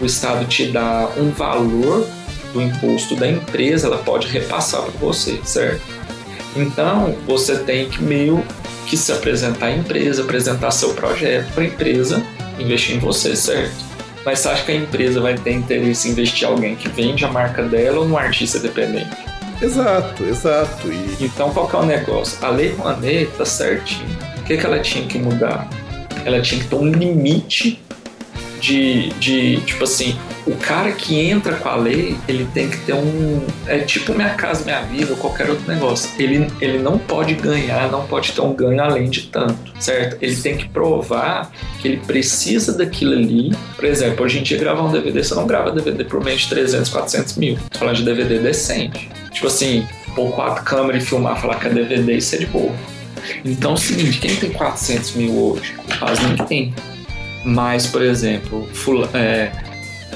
O 0.00 0.04
Estado 0.04 0.44
te 0.46 0.66
dá 0.66 1.08
um 1.16 1.30
valor 1.30 2.06
do 2.52 2.60
imposto 2.60 3.16
da 3.16 3.28
empresa, 3.28 3.86
ela 3.86 3.98
pode 3.98 4.26
repassar 4.28 4.82
para 4.82 4.92
você, 4.98 5.40
certo? 5.44 5.82
Então, 6.56 7.14
você 7.26 7.58
tem 7.58 7.88
que 7.88 8.02
meio 8.02 8.44
que 8.86 8.96
se 8.96 9.12
apresentar 9.12 9.66
à 9.66 9.76
empresa, 9.76 10.22
apresentar 10.22 10.70
seu 10.72 10.94
projeto 10.94 11.52
para 11.52 11.62
a 11.62 11.66
empresa 11.66 12.22
investir 12.58 12.96
em 12.96 12.98
você, 12.98 13.36
certo? 13.36 13.90
Mas 14.24 14.40
você 14.40 14.48
acha 14.48 14.64
que 14.64 14.72
a 14.72 14.74
empresa 14.74 15.20
vai 15.20 15.34
ter 15.34 15.52
interesse 15.52 16.08
em 16.08 16.12
investir 16.12 16.46
em 16.46 16.50
alguém 16.50 16.76
que 16.76 16.88
vende 16.88 17.24
a 17.24 17.28
marca 17.28 17.62
dela 17.62 18.00
ou 18.00 18.08
num 18.08 18.18
artista 18.18 18.58
dependente? 18.58 19.16
Exato, 19.62 20.24
exato. 20.24 20.88
E... 20.88 21.24
Então, 21.24 21.50
qual 21.52 21.68
que 21.68 21.76
é 21.76 21.78
o 21.78 21.86
negócio? 21.86 22.38
A 22.44 22.50
Lei 22.50 22.72
Rouanet 22.72 23.30
tá 23.36 23.44
certinho. 23.44 24.08
O 24.38 24.42
que, 24.44 24.56
que 24.56 24.66
ela 24.66 24.78
tinha 24.80 25.06
que 25.06 25.18
mudar? 25.18 25.68
Ela 26.24 26.40
tinha 26.42 26.60
que 26.60 26.68
ter 26.68 26.76
um 26.76 26.90
limite 26.90 27.80
de, 28.60 29.08
de, 29.14 29.60
tipo 29.62 29.84
assim, 29.84 30.16
o 30.46 30.54
cara 30.56 30.92
que 30.92 31.18
entra 31.18 31.56
com 31.56 31.68
a 31.68 31.76
lei, 31.76 32.16
ele 32.28 32.46
tem 32.52 32.68
que 32.68 32.78
ter 32.78 32.92
um. 32.92 33.44
É 33.66 33.78
tipo 33.78 34.14
Minha 34.14 34.30
Casa 34.30 34.64
Minha 34.64 34.82
Vida 34.82 35.12
ou 35.12 35.16
qualquer 35.16 35.48
outro 35.48 35.66
negócio. 35.66 36.10
Ele, 36.18 36.46
ele 36.60 36.78
não 36.78 36.98
pode 36.98 37.34
ganhar, 37.34 37.90
não 37.90 38.06
pode 38.06 38.32
ter 38.32 38.40
um 38.40 38.52
ganho 38.52 38.80
além 38.82 39.08
de 39.08 39.22
tanto, 39.22 39.72
certo? 39.78 40.16
Ele 40.20 40.36
tem 40.36 40.56
que 40.56 40.68
provar 40.68 41.50
que 41.80 41.88
ele 41.88 41.96
precisa 41.98 42.76
daquilo 42.76 43.12
ali. 43.12 43.52
Por 43.76 43.84
exemplo, 43.84 44.24
hoje 44.24 44.38
em 44.38 44.42
dia 44.42 44.58
gravar 44.58 44.82
um 44.82 44.92
DVD, 44.92 45.22
você 45.22 45.34
não 45.34 45.46
grava 45.46 45.70
DVD 45.70 46.04
por 46.04 46.22
menos 46.22 46.42
de 46.42 46.48
300, 46.48 46.90
400 46.90 47.36
mil. 47.36 47.58
Tô 47.70 47.78
falando 47.78 47.96
de 47.96 48.04
DVD 48.04 48.38
decente. 48.38 49.08
Tipo 49.32 49.46
assim, 49.46 49.86
pôr 50.14 50.32
quatro 50.32 50.64
câmeras 50.64 51.02
e 51.02 51.06
filmar, 51.06 51.40
falar 51.40 51.56
que 51.56 51.66
é 51.66 51.70
DVD, 51.70 52.16
isso 52.16 52.34
é 52.34 52.38
de 52.38 52.46
boa. 52.46 52.72
Então 53.44 53.72
é 53.72 53.74
o 53.74 53.76
seguinte, 53.76 54.18
quem 54.18 54.34
tem 54.36 54.50
400 54.50 55.14
mil 55.14 55.32
hoje? 55.32 55.74
Quase 55.98 56.22
ninguém. 56.26 56.74
Mas, 57.44 57.86
por 57.86 58.02
exemplo, 58.02 58.68
é, 59.14 59.50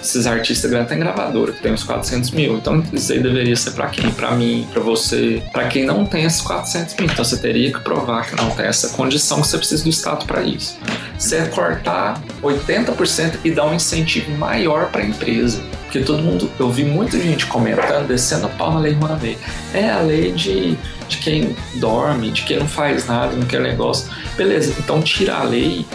esses 0.00 0.26
artistas 0.26 0.70
grandes 0.70 0.88
têm 0.88 0.98
gravadora, 0.98 1.52
que 1.52 1.62
tem 1.62 1.72
uns 1.72 1.82
400 1.82 2.30
mil. 2.32 2.56
Então, 2.56 2.82
isso 2.92 3.12
aí 3.12 3.22
deveria 3.22 3.56
ser 3.56 3.70
para 3.72 3.88
quem? 3.88 4.10
Para 4.10 4.32
mim, 4.32 4.66
para 4.72 4.82
você. 4.82 5.42
Para 5.52 5.66
quem 5.68 5.84
não 5.84 6.04
tem 6.04 6.24
esses 6.24 6.40
400 6.42 6.94
mil. 6.96 7.06
Então, 7.06 7.24
você 7.24 7.38
teria 7.38 7.72
que 7.72 7.80
provar 7.80 8.26
que 8.28 8.36
não 8.36 8.50
tem 8.50 8.66
essa 8.66 8.90
condição, 8.90 9.40
que 9.40 9.48
você 9.48 9.58
precisa 9.58 9.82
do 9.82 9.90
Estado 9.90 10.26
para 10.26 10.42
isso. 10.42 10.78
Você 11.18 11.46
cortar 11.46 12.20
80% 12.42 13.38
e 13.44 13.50
dar 13.50 13.66
um 13.66 13.74
incentivo 13.74 14.30
maior 14.32 14.90
para 14.90 15.02
a 15.02 15.06
empresa. 15.06 15.62
Porque 15.94 16.06
todo 16.06 16.24
mundo, 16.24 16.50
eu 16.58 16.72
vi 16.72 16.82
muita 16.82 17.16
gente 17.16 17.46
comentando, 17.46 18.08
descendo 18.08 18.46
a 18.46 18.48
pau 18.48 18.74
na 18.74 18.80
lei 18.80 18.94
Rouanet. 18.94 19.38
É 19.72 19.88
a 19.88 20.00
lei 20.00 20.32
de, 20.32 20.76
de 21.06 21.18
quem 21.18 21.54
dorme, 21.76 22.32
de 22.32 22.42
quem 22.42 22.58
não 22.58 22.66
faz 22.66 23.06
nada, 23.06 23.36
não 23.36 23.46
quer 23.46 23.60
negócio. 23.60 24.10
Beleza, 24.36 24.74
então 24.76 25.00
tira 25.00 25.36
a 25.36 25.44
lei 25.44 25.86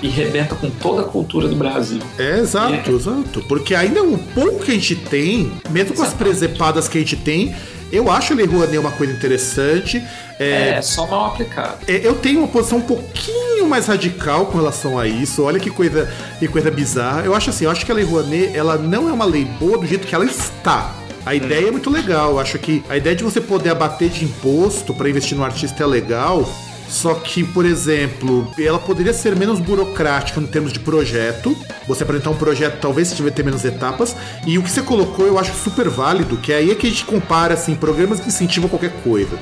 e 0.00 0.06
rebenta 0.06 0.54
com 0.54 0.70
toda 0.70 1.02
a 1.02 1.04
cultura 1.06 1.48
do 1.48 1.56
Brasil. 1.56 1.98
É, 2.20 2.38
exato, 2.38 2.88
é. 2.88 2.94
exato. 2.94 3.42
Porque 3.48 3.74
ainda 3.74 4.00
o 4.04 4.16
pouco 4.16 4.64
que 4.64 4.70
a 4.70 4.74
gente 4.74 4.94
tem, 4.94 5.50
mesmo 5.70 5.96
com 5.96 6.04
as 6.04 6.14
presepadas 6.14 6.86
que 6.86 6.98
a 6.98 7.00
gente 7.00 7.16
tem, 7.16 7.52
eu 7.90 8.12
acho 8.12 8.32
a 8.32 8.36
Lei 8.36 8.46
Rouanet 8.46 8.78
uma 8.78 8.92
coisa 8.92 9.12
interessante. 9.12 10.00
É, 10.42 10.74
é 10.78 10.82
só 10.82 11.06
mal 11.06 11.26
aplicado. 11.26 11.78
É, 11.86 12.06
eu 12.06 12.14
tenho 12.14 12.40
uma 12.40 12.48
posição 12.48 12.78
um 12.78 12.82
pouquinho 12.82 13.68
mais 13.68 13.86
radical 13.86 14.46
com 14.46 14.58
relação 14.58 14.98
a 14.98 15.06
isso. 15.06 15.42
Olha 15.42 15.60
que 15.60 15.70
coisa, 15.70 16.12
que 16.38 16.48
coisa 16.48 16.70
bizarra. 16.70 17.22
Eu 17.22 17.34
acho 17.34 17.50
assim, 17.50 17.64
eu 17.64 17.70
acho 17.70 17.84
que 17.84 17.92
a 17.92 17.94
Lei 17.94 18.04
Rouanet, 18.04 18.56
ela 18.56 18.76
não 18.76 19.08
é 19.08 19.12
uma 19.12 19.24
lei 19.24 19.44
boa 19.44 19.78
do 19.78 19.86
jeito 19.86 20.06
que 20.06 20.14
ela 20.14 20.24
está. 20.24 20.94
A 21.24 21.34
ideia 21.34 21.68
é 21.68 21.70
muito 21.70 21.88
legal. 21.88 22.32
Eu 22.32 22.40
acho 22.40 22.58
que 22.58 22.82
a 22.88 22.96
ideia 22.96 23.14
de 23.14 23.22
você 23.22 23.40
poder 23.40 23.70
abater 23.70 24.10
de 24.10 24.24
imposto 24.24 24.92
para 24.92 25.08
investir 25.08 25.36
no 25.36 25.44
artista 25.44 25.82
é 25.82 25.86
legal. 25.86 26.48
Só 26.88 27.14
que, 27.14 27.42
por 27.42 27.64
exemplo, 27.64 28.52
ela 28.58 28.78
poderia 28.78 29.14
ser 29.14 29.34
menos 29.34 29.58
burocrática 29.58 30.38
em 30.38 30.46
termos 30.46 30.72
de 30.72 30.78
projeto. 30.78 31.56
Você 31.88 32.02
apresentar 32.02 32.28
um 32.28 32.36
projeto, 32.36 32.80
talvez 32.80 33.08
se 33.08 33.16
tiver 33.16 33.30
ter 33.30 33.42
menos 33.42 33.64
etapas. 33.64 34.14
E 34.46 34.58
o 34.58 34.62
que 34.62 34.70
você 34.70 34.82
colocou, 34.82 35.26
eu 35.26 35.38
acho 35.38 35.54
super 35.54 35.88
válido, 35.88 36.36
que 36.36 36.52
é 36.52 36.56
aí 36.56 36.70
é 36.70 36.74
que 36.74 36.86
a 36.86 36.90
gente 36.90 37.06
compara 37.06 37.54
assim, 37.54 37.74
programas 37.74 38.20
que 38.20 38.28
incentivam 38.28 38.68
qualquer 38.68 38.92
coisa. 39.02 39.38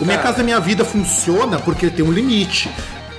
O 0.00 0.04
Minha 0.04 0.18
Casa 0.18 0.42
Minha 0.42 0.60
Vida 0.60 0.84
funciona 0.84 1.58
porque 1.58 1.88
tem 1.88 2.04
um 2.04 2.12
limite. 2.12 2.70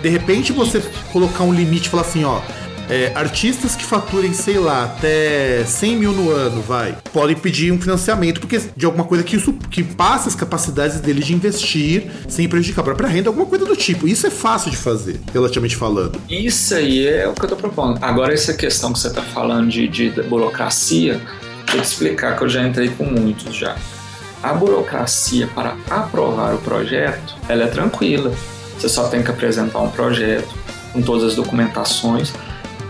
De 0.01 0.09
repente 0.09 0.51
você 0.51 0.83
colocar 1.11 1.43
um 1.43 1.53
limite 1.53 1.87
e 1.87 1.89
falar 1.89 2.03
assim, 2.03 2.23
ó, 2.23 2.41
é, 2.89 3.11
artistas 3.15 3.75
que 3.75 3.83
faturem, 3.83 4.33
sei 4.33 4.57
lá, 4.57 4.85
até 4.85 5.63
100 5.65 5.97
mil 5.97 6.11
no 6.11 6.29
ano, 6.29 6.61
vai, 6.61 6.95
podem 7.11 7.35
pedir 7.35 7.71
um 7.71 7.81
financiamento 7.81 8.39
porque 8.39 8.61
de 8.75 8.85
alguma 8.85 9.03
coisa 9.05 9.23
que 9.23 9.35
isso 9.35 9.53
que 9.53 9.83
passa 9.83 10.29
as 10.29 10.35
capacidades 10.35 10.99
deles 10.99 11.25
de 11.25 11.33
investir 11.33 12.11
sem 12.27 12.47
prejudicar 12.47 12.81
a 12.81 12.85
própria 12.85 13.07
renda, 13.07 13.29
alguma 13.29 13.45
coisa 13.45 13.65
do 13.65 13.75
tipo. 13.75 14.07
Isso 14.07 14.27
é 14.27 14.29
fácil 14.29 14.69
de 14.69 14.77
fazer, 14.77 15.19
relativamente 15.33 15.75
falando. 15.75 16.21
Isso 16.29 16.75
aí 16.75 17.07
é 17.07 17.27
o 17.27 17.33
que 17.33 17.43
eu 17.43 17.49
tô 17.49 17.55
propondo. 17.55 17.97
Agora, 18.03 18.33
essa 18.33 18.53
questão 18.53 18.93
que 18.93 18.99
você 18.99 19.09
tá 19.09 19.21
falando 19.21 19.69
de, 19.69 19.87
de, 19.87 20.09
de 20.09 20.23
burocracia, 20.23 21.19
vou 21.71 21.81
te 21.81 21.87
explicar 21.87 22.37
que 22.37 22.43
eu 22.43 22.49
já 22.49 22.67
entrei 22.67 22.89
com 22.89 23.05
muitos 23.05 23.55
já. 23.55 23.75
A 24.45 24.53
burocracia 24.53 25.47
para 25.47 25.75
aprovar 25.89 26.53
o 26.53 26.59
projeto, 26.59 27.35
ela 27.49 27.63
é 27.63 27.67
tranquila. 27.67 28.31
Você 28.77 28.87
só 28.87 29.07
tem 29.07 29.23
que 29.23 29.31
apresentar 29.31 29.79
um 29.79 29.89
projeto 29.89 30.53
com 30.93 31.01
todas 31.01 31.23
as 31.23 31.35
documentações 31.35 32.31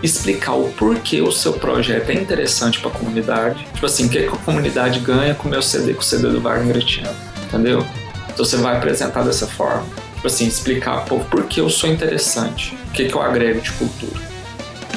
explicar 0.02 0.52
o 0.52 0.68
porquê 0.72 1.22
o 1.22 1.32
seu 1.32 1.54
projeto 1.54 2.10
é 2.10 2.12
interessante 2.12 2.78
para 2.78 2.90
a 2.90 2.92
comunidade. 2.92 3.66
Tipo 3.72 3.86
assim, 3.86 4.04
o 4.04 4.10
que, 4.10 4.18
a 4.18 4.30
comunidade 4.32 5.00
ganha 5.00 5.34
com 5.34 5.48
o 5.48 5.50
meu 5.50 5.62
CD, 5.62 5.94
com 5.94 6.00
o 6.00 6.04
CD 6.04 6.28
do 6.28 6.42
Wagner 6.42 6.74
Gretiano, 6.74 7.16
entendeu? 7.46 7.86
Então 8.28 8.44
você 8.44 8.58
vai 8.58 8.76
apresentar 8.76 9.22
dessa 9.22 9.46
forma. 9.46 9.86
Tipo 10.16 10.26
assim, 10.26 10.46
explicar, 10.46 11.06
pô, 11.06 11.20
por 11.20 11.44
que 11.44 11.62
eu 11.62 11.70
sou 11.70 11.88
interessante, 11.88 12.76
o 12.88 12.90
que, 12.90 13.06
que 13.06 13.14
eu 13.14 13.22
agrego 13.22 13.62
de 13.62 13.72
cultura. 13.72 14.20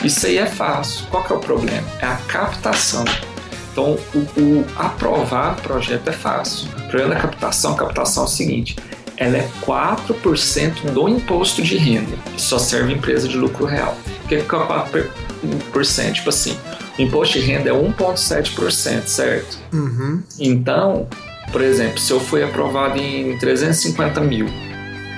Isso 0.04 0.26
aí 0.26 0.38
é 0.38 0.46
fácil. 0.46 1.06
Qual 1.10 1.24
que 1.24 1.32
é 1.32 1.36
o 1.38 1.40
problema? 1.40 1.88
É 2.02 2.06
a 2.06 2.18
captação. 2.28 3.06
Então, 3.72 3.98
o, 4.14 4.42
o 4.42 4.66
aprovar 4.76 5.58
o 5.58 5.62
projeto 5.62 6.08
é 6.08 6.14
fácil. 6.14 6.68
O 6.78 6.88
problema 6.88 7.16
da 7.16 7.22
captação, 7.22 7.76
captação 7.76 8.24
é 8.24 8.26
o 8.26 8.30
seguinte, 8.30 8.76
ela 9.18 9.38
é 9.38 9.50
4% 9.62 10.92
do 10.92 11.10
imposto 11.10 11.62
de 11.62 11.78
renda, 11.78 12.16
que 12.34 12.42
só 12.42 12.58
serve 12.58 12.94
empresa 12.94 13.28
de 13.28 13.38
lucro 13.38 13.66
real. 13.66 13.98
O 14.24 14.28
que 14.28 14.36
é 14.36 14.42
4%? 14.42 16.14
Tipo 16.14 16.30
assim, 16.30 16.58
o 16.98 17.02
imposto 17.02 17.38
de 17.38 17.46
renda 17.46 17.70
é 17.70 17.74
1,7%, 17.74 19.08
certo? 19.08 19.60
Uhum. 19.74 20.24
Então, 20.40 21.08
por 21.52 21.62
exemplo, 21.62 22.00
se 22.00 22.12
eu 22.12 22.20
fui 22.20 22.44
aprovado 22.44 22.98
em 22.98 23.38
350 23.38 24.22
mil, 24.22 24.48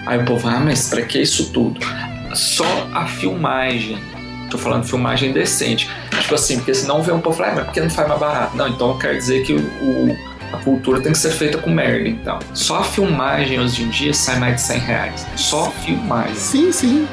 aí 0.08 0.20
o 0.20 0.26
povo, 0.26 0.48
ah, 0.48 0.60
mas 0.60 0.90
para 0.90 1.04
que 1.04 1.22
isso 1.22 1.52
tudo? 1.52 1.80
Só 2.34 2.88
a 2.94 3.06
filmagem, 3.06 4.00
tô 4.52 4.58
falando 4.58 4.84
filmagem 4.84 5.32
decente, 5.32 5.90
tipo 6.20 6.36
assim, 6.36 6.58
porque 6.58 6.74
senão 6.74 7.02
vê 7.02 7.12
um 7.12 7.20
povo 7.20 7.38
falar, 7.38 7.50
ah, 7.50 7.56
mas 7.56 7.66
por 7.66 7.74
que 7.74 7.82
não 7.82 7.90
faz 7.90 8.08
mais 8.08 8.20
barato? 8.20 8.56
Não, 8.56 8.68
então 8.68 8.98
quer 8.98 9.16
dizer 9.18 9.44
que 9.44 9.54
o 9.54 10.32
a 10.54 10.58
cultura 10.58 11.00
tem 11.00 11.14
que 11.14 11.18
ser 11.18 11.32
feita 11.32 11.58
com 11.58 11.70
merda, 11.70 12.10
então. 12.10 12.38
Só 12.54 12.80
a 12.80 12.84
filmagem 12.84 13.60
hoje 13.60 13.84
em 13.84 13.90
dia 13.90 14.14
sai 14.14 14.38
mais 14.38 14.56
de 14.56 14.62
100 14.62 14.80
reais. 14.80 15.28
Só 15.38 15.72
filmagem. 15.72 16.36
Sim, 16.36 16.72
sim. 16.72 17.08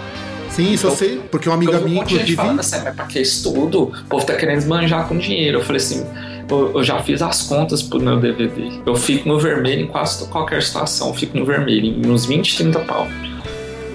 Sim, 0.51 0.73
isso 0.73 0.87
então, 0.87 0.91
eu 0.91 0.97
sei, 0.97 1.21
porque 1.31 1.49
uma 1.49 1.55
amiga 1.55 1.79
minha, 1.79 2.03
inclusive. 2.03 2.35
Fala 2.35 2.61
assim, 2.61 2.81
mas 2.83 2.95
pra 2.97 3.07
que 3.07 3.21
isso 3.21 3.53
tudo? 3.53 3.83
O 3.85 4.05
povo 4.09 4.27
tá 4.27 4.35
querendo 4.35 4.59
esbanjar 4.59 5.07
com 5.07 5.17
dinheiro. 5.17 5.59
Eu 5.59 5.65
falei 5.65 5.81
assim, 5.81 6.05
eu 6.51 6.83
já 6.83 7.01
fiz 7.01 7.23
as 7.23 7.43
contas 7.43 7.83
pro 7.83 8.01
meu 8.01 8.19
DVD. 8.19 8.81
Eu 8.85 8.97
fico 8.97 9.29
no 9.29 9.39
vermelho 9.39 9.83
em 9.83 9.87
quase 9.87 10.27
qualquer 10.27 10.63
situação, 10.63 11.09
eu 11.09 11.15
fico 11.15 11.39
no 11.39 11.45
vermelho, 11.45 11.87
em 11.87 12.11
uns 12.11 12.27
20, 12.27 12.57
30 12.57 12.81
pau. 12.81 13.07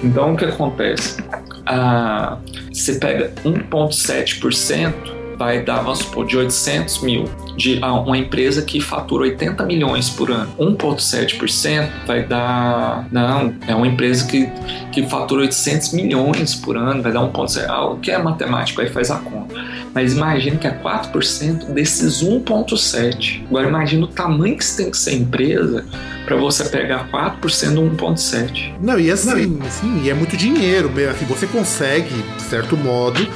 Então 0.03 0.33
o 0.33 0.37
que 0.37 0.45
acontece? 0.45 1.17
Ah, 1.65 2.37
você 2.71 2.95
pega 2.95 3.31
1,7% 3.43 5.23
vai 5.37 5.61
dar, 5.61 5.81
vamos 5.81 5.99
supor, 5.99 6.25
de 6.25 6.37
800 6.37 7.01
mil 7.03 7.25
de 7.55 7.79
uma 7.83 8.17
empresa 8.17 8.61
que 8.61 8.79
fatura 8.79 9.23
80 9.23 9.63
milhões 9.65 10.09
por 10.09 10.31
ano. 10.31 10.51
1,7% 10.57 11.89
vai 12.07 12.23
dar. 12.23 13.07
Não, 13.11 13.53
é 13.67 13.75
uma 13.75 13.87
empresa 13.87 14.25
que, 14.25 14.49
que 14.91 15.03
fatura 15.07 15.41
800 15.41 15.93
milhões 15.93 16.55
por 16.55 16.77
ano, 16.77 17.01
vai 17.01 17.11
dar 17.11 17.21
1,7%. 17.21 17.65
Ah, 17.69 17.95
que 18.01 18.11
é 18.11 18.17
matemático? 18.17 18.81
Aí 18.81 18.89
faz 18.89 19.11
a 19.11 19.17
conta. 19.17 19.53
Mas 19.93 20.13
imagina 20.13 20.57
que 20.57 20.67
é 20.67 20.71
4% 20.71 21.73
desses 21.73 22.23
1,7%. 22.23 23.43
Agora 23.47 23.67
imagina 23.67 24.05
o 24.05 24.07
tamanho 24.07 24.57
que 24.57 24.65
você 24.65 24.83
tem 24.83 24.91
que 24.91 24.97
ser 24.97 25.13
empresa 25.13 25.85
para 26.25 26.35
você 26.35 26.63
pegar 26.65 27.07
4% 27.09 27.73
do 27.73 27.81
1,7%. 27.81 28.75
Não, 28.79 28.99
e 28.99 29.11
assim, 29.11 29.45
Não, 29.45 29.69
sim, 29.69 30.01
e 30.03 30.09
é 30.09 30.13
muito 30.13 30.37
dinheiro. 30.37 30.91
Assim, 31.09 31.25
você 31.25 31.45
consegue, 31.47 32.13
de 32.37 32.41
certo 32.43 32.77
modo, 32.77 33.27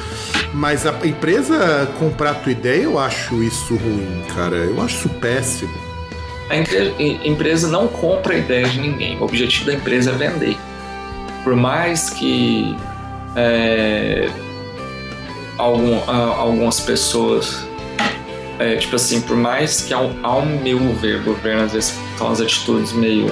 mas 0.53 0.85
a 0.85 0.93
empresa 1.05 1.89
comprar 1.99 2.31
a 2.31 2.35
tua 2.35 2.51
ideia, 2.51 2.83
eu 2.83 2.97
acho 2.97 3.43
isso 3.43 3.75
ruim, 3.75 4.23
cara. 4.35 4.55
Eu 4.55 4.81
acho 4.81 4.97
isso 4.97 5.09
péssimo. 5.19 5.87
A 6.49 6.55
empresa 7.27 7.67
não 7.67 7.87
compra 7.87 8.33
a 8.33 8.37
ideia 8.37 8.67
de 8.69 8.79
ninguém. 8.79 9.17
O 9.17 9.23
objetivo 9.23 9.65
da 9.65 9.73
empresa 9.73 10.11
é 10.11 10.13
vender. 10.13 10.57
Por 11.43 11.55
mais 11.57 12.09
que 12.09 12.73
é, 13.35 14.29
algum, 15.57 15.99
algumas 16.09 16.79
pessoas, 16.79 17.67
é, 18.59 18.75
tipo 18.75 18.95
assim, 18.95 19.21
por 19.21 19.35
mais 19.35 19.81
que 19.81 19.93
ao, 19.93 20.11
ao 20.23 20.45
meu 20.45 20.79
ver, 20.95 21.21
o 21.21 21.23
governo 21.23 21.63
às 21.63 21.73
vezes 21.73 21.97
toma 22.17 22.31
as 22.31 22.41
atitudes 22.41 22.91
meio, 22.93 23.31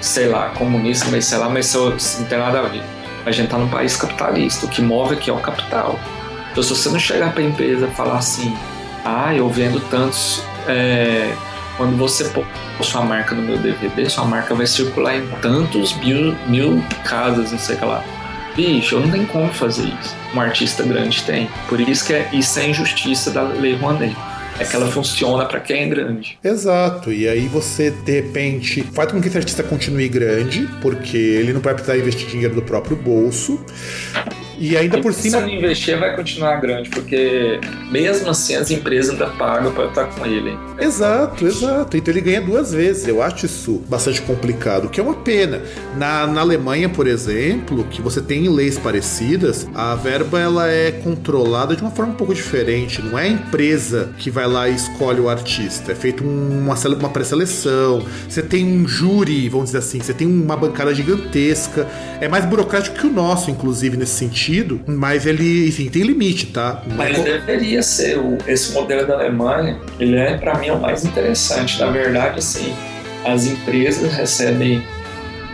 sei 0.00 0.28
lá, 0.28 0.50
comunista, 0.50 1.06
mas 1.10 1.24
sei 1.24 1.38
lá, 1.38 1.48
mas 1.48 1.74
não 1.74 2.26
tem 2.26 2.38
nada 2.38 2.60
a 2.60 2.62
ver. 2.62 2.82
A 3.24 3.30
gente 3.30 3.48
tá 3.48 3.58
num 3.58 3.68
país 3.68 3.96
capitalista, 3.96 4.66
o 4.66 4.68
que 4.68 4.82
move 4.82 5.14
aqui 5.14 5.30
é 5.30 5.32
o 5.32 5.38
capital. 5.38 5.98
Então, 6.50 6.62
se 6.62 6.70
você 6.70 6.88
não 6.88 6.98
chegar 6.98 7.32
para 7.32 7.42
a 7.42 7.46
empresa 7.46 7.86
e 7.86 7.94
falar 7.94 8.18
assim, 8.18 8.54
ah, 9.04 9.34
eu 9.34 9.48
vendo 9.48 9.80
tantos. 9.88 10.42
É, 10.66 11.34
quando 11.76 11.96
você 11.96 12.24
pôr 12.24 12.46
sua 12.80 13.02
marca 13.02 13.34
no 13.34 13.42
meu 13.42 13.58
DVD, 13.58 14.08
sua 14.08 14.24
marca 14.24 14.54
vai 14.54 14.66
circular 14.66 15.16
em 15.16 15.26
tantos 15.42 15.96
mil, 15.96 16.34
mil 16.46 16.82
casas, 17.04 17.50
não 17.52 17.58
sei 17.58 17.76
o 17.76 17.78
que 17.78 17.84
lá. 17.84 18.04
Bicho, 18.54 19.00
não 19.00 19.10
tenho 19.10 19.26
como 19.26 19.52
fazer 19.52 19.88
isso. 20.00 20.14
Um 20.34 20.40
artista 20.40 20.82
grande 20.82 21.22
tem. 21.24 21.48
Por 21.68 21.80
isso 21.80 22.06
que 22.06 22.12
é, 22.12 22.28
isso 22.32 22.58
é 22.58 22.68
injustiça 22.68 23.30
da 23.30 23.42
Lei 23.42 23.74
Rouanet 23.74 24.14
é 24.58 24.64
que 24.64 24.76
ela 24.76 24.86
funciona 24.86 25.44
para 25.46 25.60
quem 25.60 25.82
é 25.82 25.88
grande. 25.88 26.38
Exato. 26.42 27.12
E 27.12 27.28
aí 27.28 27.48
você, 27.48 27.90
de 27.90 28.12
repente, 28.12 28.82
faz 28.82 29.10
com 29.10 29.20
que 29.20 29.28
esse 29.28 29.36
artista 29.36 29.62
continue 29.62 30.08
grande, 30.08 30.68
porque 30.80 31.16
ele 31.16 31.52
não 31.52 31.60
vai 31.60 31.74
precisar 31.74 31.98
investir 31.98 32.28
dinheiro 32.28 32.54
do 32.54 32.62
próprio 32.62 32.96
bolso. 32.96 33.64
E 34.58 34.76
ainda 34.76 34.98
e 34.98 35.02
por 35.02 35.12
cima. 35.12 35.38
Se 35.38 35.42
não 35.42 35.48
investir, 35.50 35.98
vai 35.98 36.14
continuar 36.14 36.56
grande, 36.60 36.88
porque 36.90 37.58
mesmo 37.90 38.30
assim 38.30 38.54
as 38.54 38.70
empresas 38.70 39.10
ainda 39.10 39.26
pagam 39.26 39.72
para 39.72 39.86
estar 39.86 40.04
com 40.06 40.24
ele. 40.24 40.56
Exato, 40.78 41.46
exato. 41.46 41.96
Então 41.96 42.12
ele 42.12 42.20
ganha 42.20 42.40
duas 42.40 42.72
vezes. 42.72 43.06
Eu 43.06 43.22
acho 43.22 43.46
isso 43.46 43.82
bastante 43.88 44.22
complicado, 44.22 44.86
o 44.86 44.88
que 44.88 45.00
é 45.00 45.02
uma 45.02 45.14
pena. 45.14 45.62
Na, 45.96 46.26
na 46.26 46.40
Alemanha, 46.40 46.88
por 46.88 47.06
exemplo, 47.06 47.84
que 47.84 48.00
você 48.00 48.20
tem 48.20 48.48
leis 48.48 48.78
parecidas, 48.78 49.68
a 49.74 49.94
verba 49.94 50.40
ela 50.40 50.68
é 50.68 50.92
controlada 50.92 51.74
de 51.74 51.82
uma 51.82 51.90
forma 51.90 52.12
um 52.12 52.16
pouco 52.16 52.34
diferente. 52.34 53.02
Não 53.02 53.18
é 53.18 53.24
a 53.24 53.28
empresa 53.28 54.12
que 54.18 54.30
vai 54.30 54.46
lá 54.46 54.68
e 54.68 54.74
escolhe 54.74 55.20
o 55.20 55.28
artista. 55.28 55.92
É 55.92 55.94
feito 55.94 56.24
uma, 56.24 56.74
uma 56.74 57.08
pré-seleção. 57.08 58.04
Você 58.28 58.42
tem 58.42 58.64
um 58.64 58.86
júri, 58.86 59.48
vamos 59.48 59.66
dizer 59.66 59.78
assim, 59.78 60.00
você 60.00 60.12
tem 60.12 60.26
uma 60.26 60.56
bancada 60.56 60.94
gigantesca. 60.94 61.86
É 62.20 62.28
mais 62.28 62.44
burocrático 62.44 62.96
que 62.96 63.06
o 63.06 63.12
nosso, 63.12 63.50
inclusive, 63.50 63.96
nesse 63.96 64.12
sentido 64.12 64.43
sentido, 64.44 64.80
mas 64.86 65.24
ele, 65.26 65.68
enfim, 65.68 65.88
tem 65.88 66.02
limite, 66.02 66.46
tá? 66.46 66.82
Mas 66.94 67.18
deveria 67.18 67.82
ser. 67.82 68.18
O, 68.18 68.36
esse 68.46 68.72
modelo 68.72 69.06
da 69.06 69.14
Alemanha, 69.14 69.78
ele 69.98 70.16
é, 70.16 70.36
para 70.36 70.58
mim, 70.58 70.68
é 70.68 70.72
o 70.72 70.80
mais 70.80 71.04
interessante. 71.04 71.80
Na 71.80 71.90
verdade, 71.90 72.38
assim, 72.38 72.74
as 73.24 73.46
empresas 73.46 74.12
recebem, 74.12 74.82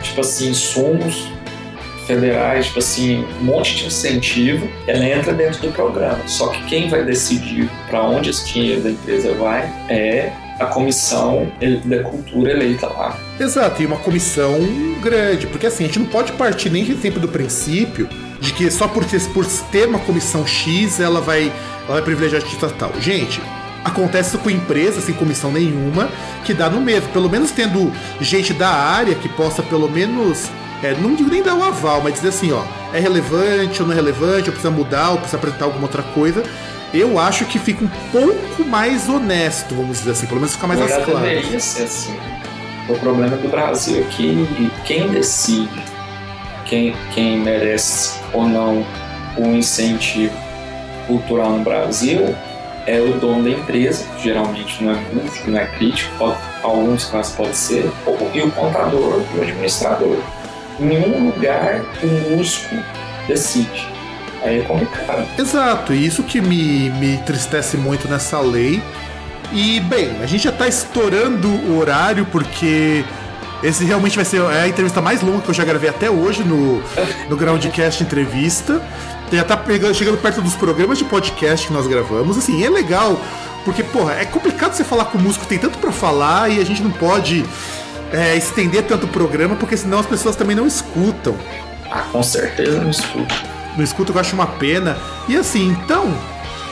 tipo 0.02 0.20
assim, 0.20 0.50
insumos 0.50 1.28
federais, 2.06 2.66
tipo 2.66 2.80
assim, 2.80 3.24
um 3.40 3.44
monte 3.44 3.76
de 3.76 3.86
incentivo, 3.86 4.68
ela 4.88 5.04
entra 5.04 5.32
dentro 5.32 5.60
do 5.60 5.72
programa. 5.72 6.18
Só 6.26 6.48
que 6.48 6.64
quem 6.64 6.88
vai 6.88 7.04
decidir 7.04 7.70
para 7.88 8.02
onde 8.02 8.30
esse 8.30 8.52
dinheiro 8.52 8.80
da 8.82 8.90
empresa 8.90 9.32
vai 9.34 9.72
é 9.88 10.32
a 10.58 10.66
comissão 10.66 11.50
da 11.84 12.02
cultura 12.02 12.50
eleita 12.50 12.86
lá. 12.88 13.16
Exato, 13.38 13.82
e 13.82 13.86
uma 13.86 13.96
comissão 13.96 14.58
grande, 15.00 15.46
porque 15.46 15.66
assim, 15.66 15.84
a 15.84 15.86
gente 15.86 16.00
não 16.00 16.06
pode 16.06 16.32
partir 16.32 16.68
nem 16.68 16.84
sempre 16.98 17.20
do 17.20 17.28
princípio 17.28 18.08
de 18.40 18.52
que 18.52 18.70
só 18.70 18.88
por 18.88 19.04
ter, 19.04 19.20
por 19.28 19.46
ter 19.46 19.86
uma 19.86 19.98
comissão 19.98 20.46
X 20.46 20.98
ela 20.98 21.20
vai, 21.20 21.52
ela 21.84 21.94
vai 21.94 22.02
privilegiar 22.02 22.42
tal. 22.78 22.92
Gente, 22.98 23.40
acontece 23.84 24.36
com 24.38 24.50
empresas 24.50 25.04
sem 25.04 25.14
comissão 25.14 25.52
nenhuma 25.52 26.08
que 26.44 26.54
dá 26.54 26.68
no 26.68 26.80
mesmo. 26.80 27.08
Pelo 27.10 27.28
menos 27.28 27.50
tendo 27.50 27.92
gente 28.20 28.52
da 28.52 28.70
área 28.70 29.14
que 29.14 29.28
possa 29.28 29.62
pelo 29.62 29.88
menos. 29.88 30.48
É, 30.82 30.94
não 30.94 31.14
digo 31.14 31.28
nem 31.28 31.42
dar 31.42 31.54
o 31.54 31.62
aval, 31.62 32.00
mas 32.02 32.14
dizer 32.14 32.28
assim, 32.28 32.52
ó, 32.52 32.62
é 32.94 32.98
relevante 32.98 33.82
ou 33.82 33.86
não 33.86 33.92
é 33.92 33.96
relevante, 33.96 34.48
ou 34.48 34.52
precisa 34.52 34.70
mudar, 34.70 35.10
ou 35.10 35.18
precisa 35.18 35.36
apresentar 35.36 35.66
alguma 35.66 35.82
outra 35.82 36.02
coisa. 36.02 36.42
eu 36.94 37.18
acho 37.18 37.44
que 37.44 37.58
fica 37.58 37.84
um 37.84 37.90
pouco 38.10 38.64
mais 38.64 39.06
honesto, 39.06 39.74
vamos 39.74 39.98
dizer 39.98 40.12
assim, 40.12 40.26
pelo 40.26 40.40
menos 40.40 40.54
fica 40.54 40.66
mais 40.66 40.80
claras. 40.80 41.04
deveria 41.04 41.60
ser 41.60 41.82
assim. 41.82 42.16
O 42.88 42.94
problema 42.94 43.36
do 43.36 43.46
Brasil 43.48 44.00
é 44.00 44.04
que 44.10 44.70
quem 44.86 45.08
decide 45.08 45.84
quem, 46.70 46.94
quem 47.12 47.40
merece 47.40 48.20
ou 48.32 48.48
não 48.48 48.86
o 49.36 49.46
incentivo 49.48 50.34
cultural 51.06 51.50
no 51.50 51.64
Brasil 51.64 52.34
é 52.86 53.00
o 53.00 53.18
dono 53.18 53.44
da 53.44 53.50
empresa, 53.50 54.04
que 54.16 54.22
geralmente 54.24 54.82
não 54.82 54.92
é 54.92 55.00
músico, 55.12 55.50
não 55.50 55.58
é 55.58 55.66
crítico, 55.66 56.10
pode, 56.16 56.38
alguns 56.62 57.04
casos 57.04 57.34
pode 57.34 57.56
ser, 57.56 57.90
ou, 58.06 58.16
e 58.32 58.40
o 58.40 58.50
contador 58.52 59.22
o 59.36 59.42
administrador. 59.42 60.16
Em 60.78 60.84
nenhum 60.86 61.26
lugar 61.26 61.82
o 62.02 62.36
músico 62.36 62.76
decide. 63.26 63.86
Aí 64.42 64.60
é 64.60 64.62
complicado. 64.62 65.28
Exato, 65.38 65.92
e 65.92 66.06
isso 66.06 66.22
que 66.22 66.40
me, 66.40 66.88
me 66.90 67.16
entristece 67.16 67.76
muito 67.76 68.08
nessa 68.08 68.40
lei. 68.40 68.82
E, 69.52 69.80
bem, 69.80 70.10
a 70.22 70.26
gente 70.26 70.44
já 70.44 70.52
tá 70.52 70.68
estourando 70.68 71.48
o 71.48 71.78
horário, 71.78 72.24
porque 72.26 73.04
esse 73.62 73.84
realmente 73.84 74.16
vai 74.16 74.24
ser 74.24 74.40
é 74.42 74.62
a 74.62 74.68
entrevista 74.68 75.00
mais 75.00 75.20
longa 75.20 75.42
que 75.42 75.50
eu 75.50 75.54
já 75.54 75.64
gravei 75.64 75.90
até 75.90 76.10
hoje 76.10 76.42
no, 76.42 76.82
no 77.28 77.36
Groundcast 77.36 78.02
Entrevista. 78.02 78.82
Já 79.30 79.44
tá 79.44 79.56
pegando, 79.56 79.94
chegando 79.94 80.18
perto 80.18 80.40
dos 80.40 80.54
programas 80.54 80.98
de 80.98 81.04
podcast 81.04 81.66
que 81.66 81.72
nós 81.72 81.86
gravamos. 81.86 82.36
Assim, 82.36 82.64
é 82.64 82.68
legal, 82.68 83.20
porque, 83.64 83.82
porra, 83.82 84.14
é 84.14 84.24
complicado 84.24 84.72
você 84.72 84.82
falar 84.82 85.04
com 85.06 85.18
o 85.18 85.20
músico, 85.20 85.46
tem 85.46 85.58
tanto 85.58 85.78
para 85.78 85.92
falar 85.92 86.50
e 86.50 86.60
a 86.60 86.64
gente 86.64 86.82
não 86.82 86.90
pode 86.90 87.44
é, 88.12 88.36
estender 88.36 88.82
tanto 88.84 89.06
o 89.06 89.08
programa, 89.08 89.54
porque 89.56 89.76
senão 89.76 89.98
as 89.98 90.06
pessoas 90.06 90.34
também 90.34 90.56
não 90.56 90.66
escutam. 90.66 91.36
Ah, 91.90 92.04
com 92.10 92.22
certeza 92.22 92.80
não 92.80 92.90
escuto. 92.90 93.34
Não 93.76 93.84
escuto, 93.84 94.12
eu 94.12 94.20
acho 94.20 94.34
uma 94.34 94.46
pena. 94.46 94.96
E 95.28 95.36
assim, 95.36 95.68
então, 95.68 96.12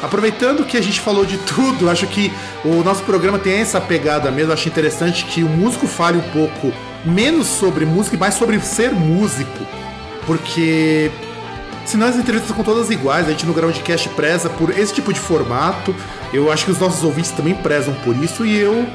aproveitando 0.02 0.64
que 0.64 0.76
a 0.76 0.82
gente 0.82 1.00
falou 1.00 1.24
de 1.24 1.38
tudo, 1.38 1.88
acho 1.88 2.06
que 2.06 2.32
o 2.64 2.82
nosso 2.82 3.02
programa 3.02 3.38
tem 3.38 3.60
essa 3.60 3.80
pegada 3.80 4.30
mesmo. 4.30 4.52
Acho 4.52 4.68
interessante 4.68 5.24
que 5.24 5.42
o 5.42 5.48
músico 5.48 5.86
fale 5.86 6.18
um 6.18 6.30
pouco 6.30 6.72
menos 7.04 7.46
sobre 7.46 7.84
música 7.84 8.16
e 8.16 8.18
mais 8.18 8.34
sobre 8.34 8.60
ser 8.60 8.92
músico. 8.92 9.66
Porque 10.26 11.10
senão 11.84 12.06
as 12.06 12.16
entrevistas 12.16 12.54
são 12.54 12.64
todas 12.64 12.90
iguais. 12.90 13.26
A 13.26 13.30
gente 13.30 13.46
no 13.46 13.54
Groundcast 13.54 14.08
preza 14.10 14.48
por 14.48 14.76
esse 14.76 14.92
tipo 14.92 15.12
de 15.12 15.20
formato. 15.20 15.94
Eu 16.32 16.52
acho 16.52 16.64
que 16.64 16.70
os 16.70 16.78
nossos 16.78 17.02
ouvintes 17.02 17.30
também 17.30 17.54
prezam 17.54 17.94
por 18.04 18.14
isso. 18.16 18.44
E 18.44 18.58
eu 18.58 18.86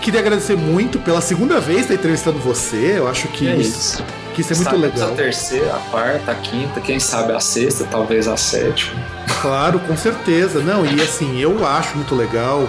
queria 0.00 0.20
agradecer 0.20 0.56
muito 0.56 0.98
pela 0.98 1.20
segunda 1.20 1.60
vez 1.60 1.82
estar 1.82 1.94
entrevistando 1.94 2.38
você. 2.38 2.94
Eu 2.96 3.08
acho 3.08 3.28
que 3.28 3.46
É 3.46 3.56
isso, 3.56 3.78
isso. 3.78 4.04
Que 4.34 4.40
isso 4.40 4.52
é 4.52 4.56
muito 4.56 4.76
legal. 4.76 5.12
A 5.12 5.12
terceira, 5.12 5.74
a 5.74 5.78
quarta, 5.90 6.32
a 6.32 6.34
quinta, 6.34 6.80
quem 6.80 6.98
sabe 6.98 7.32
a 7.32 7.40
sexta, 7.40 7.86
talvez 7.90 8.28
a 8.28 8.36
sétima. 8.36 9.00
Claro, 9.40 9.78
com 9.80 9.96
certeza. 9.96 10.60
Não, 10.60 10.84
e 10.84 11.00
assim, 11.00 11.38
eu 11.38 11.66
acho 11.66 11.96
muito 11.96 12.14
legal 12.14 12.68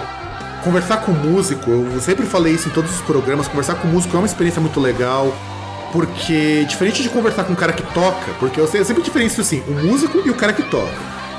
conversar 0.62 0.98
com 0.98 1.12
músico. 1.12 1.70
Eu 1.70 2.00
sempre 2.00 2.24
falei 2.26 2.54
isso 2.54 2.68
em 2.68 2.72
todos 2.72 2.90
os 2.94 3.00
programas. 3.02 3.48
Conversar 3.48 3.74
com 3.76 3.88
músico 3.88 4.16
é 4.16 4.20
uma 4.20 4.26
experiência 4.26 4.60
muito 4.60 4.80
legal. 4.80 5.34
Porque, 5.92 6.64
diferente 6.68 7.02
de 7.02 7.08
conversar 7.08 7.44
com 7.44 7.52
um 7.52 7.56
cara 7.56 7.72
que 7.72 7.82
toca, 7.94 8.32
porque 8.38 8.60
eu 8.60 8.66
sempre 8.66 9.02
diferencio 9.02 9.40
assim, 9.40 9.62
o 9.68 9.72
músico 9.72 10.20
e 10.24 10.30
o 10.30 10.34
cara 10.34 10.52
que 10.52 10.62
toca. 10.64 10.92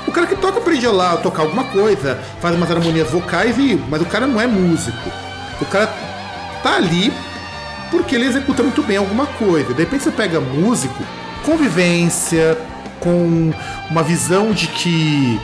O 0.06 0.10
cara 0.10 0.26
que 0.26 0.34
toca 0.34 0.58
aprende 0.58 0.86
a 0.86 0.90
lá 0.90 1.12
a 1.12 1.16
tocar 1.18 1.42
alguma 1.42 1.64
coisa, 1.64 2.18
faz 2.40 2.56
umas 2.56 2.70
harmonias 2.70 3.10
vocais, 3.10 3.56
e, 3.58 3.76
mas 3.88 4.00
o 4.00 4.06
cara 4.06 4.26
não 4.26 4.40
é 4.40 4.46
músico. 4.46 5.10
O 5.60 5.66
cara 5.66 5.86
tá 6.62 6.76
ali 6.76 7.12
porque 7.90 8.14
ele 8.14 8.26
executa 8.26 8.62
muito 8.62 8.82
bem 8.82 8.96
alguma 8.96 9.26
coisa. 9.26 9.72
De 9.72 9.80
repente 9.80 10.04
você 10.04 10.10
pega 10.10 10.40
músico, 10.40 11.02
convivência, 11.44 12.58
com 13.00 13.52
uma 13.90 14.02
visão 14.02 14.52
de 14.52 14.66
que 14.66 15.40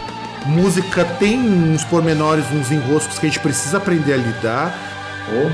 música 0.47 1.05
tem 1.05 1.39
uns 1.39 1.85
pormenores, 1.85 2.45
uns 2.53 2.71
enroscos 2.71 3.19
que 3.19 3.27
a 3.27 3.29
gente 3.29 3.41
precisa 3.41 3.79
aprender 3.79 4.15
a 4.15 4.17
lidar. 4.17 4.79
Ou 5.33 5.53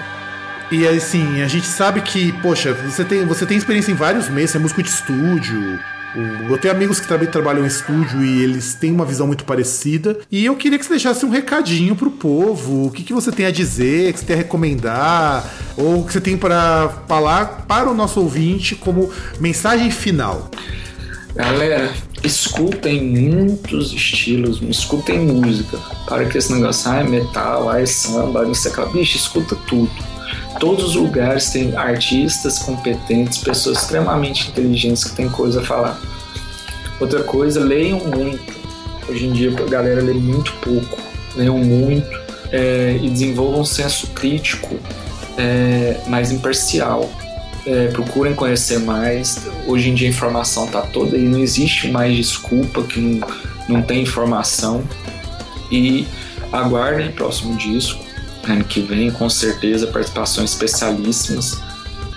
E 0.71 0.87
assim, 0.87 1.43
a 1.43 1.49
gente 1.49 1.67
sabe 1.67 2.01
que, 2.01 2.33
poxa, 2.41 2.73
você 2.73 3.05
tem, 3.05 3.25
você 3.25 3.45
tem 3.47 3.57
experiência 3.57 3.93
em 3.93 3.95
vários 3.95 4.29
meses, 4.29 4.53
você 4.53 4.57
é 4.57 4.61
músico 4.61 4.83
de 4.83 4.89
estúdio. 4.89 5.79
O- 6.17 6.53
Eu 6.53 6.59
tenho 6.59 6.75
amigos 6.75 6.99
que 7.01 7.07
também 7.09 7.29
trabalham 7.29 7.65
em 7.65 7.67
estúdio 7.69 8.23
e 8.25 8.43
eles 8.43 8.75
têm 8.75 8.93
uma 8.93 9.05
visão 9.05 9.27
muito 9.27 9.45
parecida. 9.45 10.19
E 10.31 10.45
eu 10.45 10.57
queria 10.57 10.79
que 10.79 10.85
você 10.85 10.91
deixasse 10.91 11.25
um 11.25 11.31
recadinho 11.31 11.95
pro 11.95 12.11
povo. 12.11 12.87
O 12.87 12.91
que, 12.91 13.03
que 13.03 13.13
você 13.13 13.31
tem 13.31 13.47
a 13.47 13.51
dizer, 13.51 14.13
que 14.13 14.21
você 14.21 14.27
tem 14.27 14.35
a 14.35 14.39
recomendar, 14.39 15.45
ou 15.77 16.05
que 16.05 16.13
você 16.13 16.21
tem 16.21 16.37
para 16.37 16.89
falar 17.07 17.65
para 17.69 17.89
o 17.91 17.95
nosso 17.95 18.21
ouvinte 18.21 18.75
como 18.75 19.11
mensagem 19.39 19.91
final. 19.91 20.51
Galera, 21.35 21.91
escutem 22.25 23.03
muitos 23.05 23.93
estilos, 23.93 24.61
escutem 24.69 25.21
música. 25.21 25.79
Para 26.07 26.25
que 26.25 26.37
esse 26.37 26.53
negócio, 26.53 26.91
ah, 26.91 26.97
é 27.01 27.05
metal, 27.05 27.71
ah, 27.71 27.81
é 27.81 27.87
samba, 27.87 28.45
não 28.45 28.55
sei 28.55 28.73
o 28.73 28.75
que. 28.75 28.93
Bicho, 28.99 29.17
escuta 29.17 29.55
tudo. 29.69 29.91
Todos 30.59 30.91
os 30.91 30.95
lugares 30.95 31.51
têm 31.51 31.77
artistas 31.77 32.59
competentes, 32.59 33.39
pessoas 33.39 33.79
extremamente 33.79 34.49
inteligentes 34.49 35.05
que 35.05 35.17
têm 35.17 35.29
coisa 35.29 35.61
a 35.61 35.65
falar. 35.65 36.01
Outra 37.01 37.23
coisa, 37.23 37.61
leiam 37.65 37.99
muito. 38.01 38.61
Hoje 39.09 39.27
em 39.27 39.33
dia 39.33 39.51
a 39.51 39.71
galera 39.71 40.03
lê 40.03 40.13
muito 40.13 40.53
pouco. 40.61 40.99
Leiam 41.35 41.59
muito 41.59 42.21
é, 42.53 42.99
e 43.01 43.09
desenvolvam 43.09 43.61
um 43.61 43.65
senso 43.65 44.09
crítico 44.09 44.77
é, 45.39 46.01
mais 46.07 46.31
imparcial. 46.31 47.11
É, 47.67 47.89
procurem 47.89 48.35
conhecer 48.35 48.79
mais. 48.81 49.47
Hoje 49.67 49.91
em 49.91 49.95
dia 49.95 50.09
a 50.09 50.11
informação 50.11 50.67
tá 50.67 50.83
toda 50.83 51.17
aí, 51.17 51.23
não 51.23 51.39
existe 51.39 51.89
mais 51.89 52.15
desculpa 52.17 52.83
que 52.83 53.01
não, 53.01 53.29
não 53.69 53.83
tem 53.83 54.03
informação. 54.03 54.83
E 55.71 56.07
aguardem 56.53 57.09
o 57.09 57.13
próximo 57.13 57.57
disco, 57.57 58.05
ano 58.49 58.65
que 58.65 58.81
vem, 58.81 59.11
com 59.11 59.29
certeza, 59.29 59.87
participações 59.87 60.51
especialíssimas. 60.51 61.61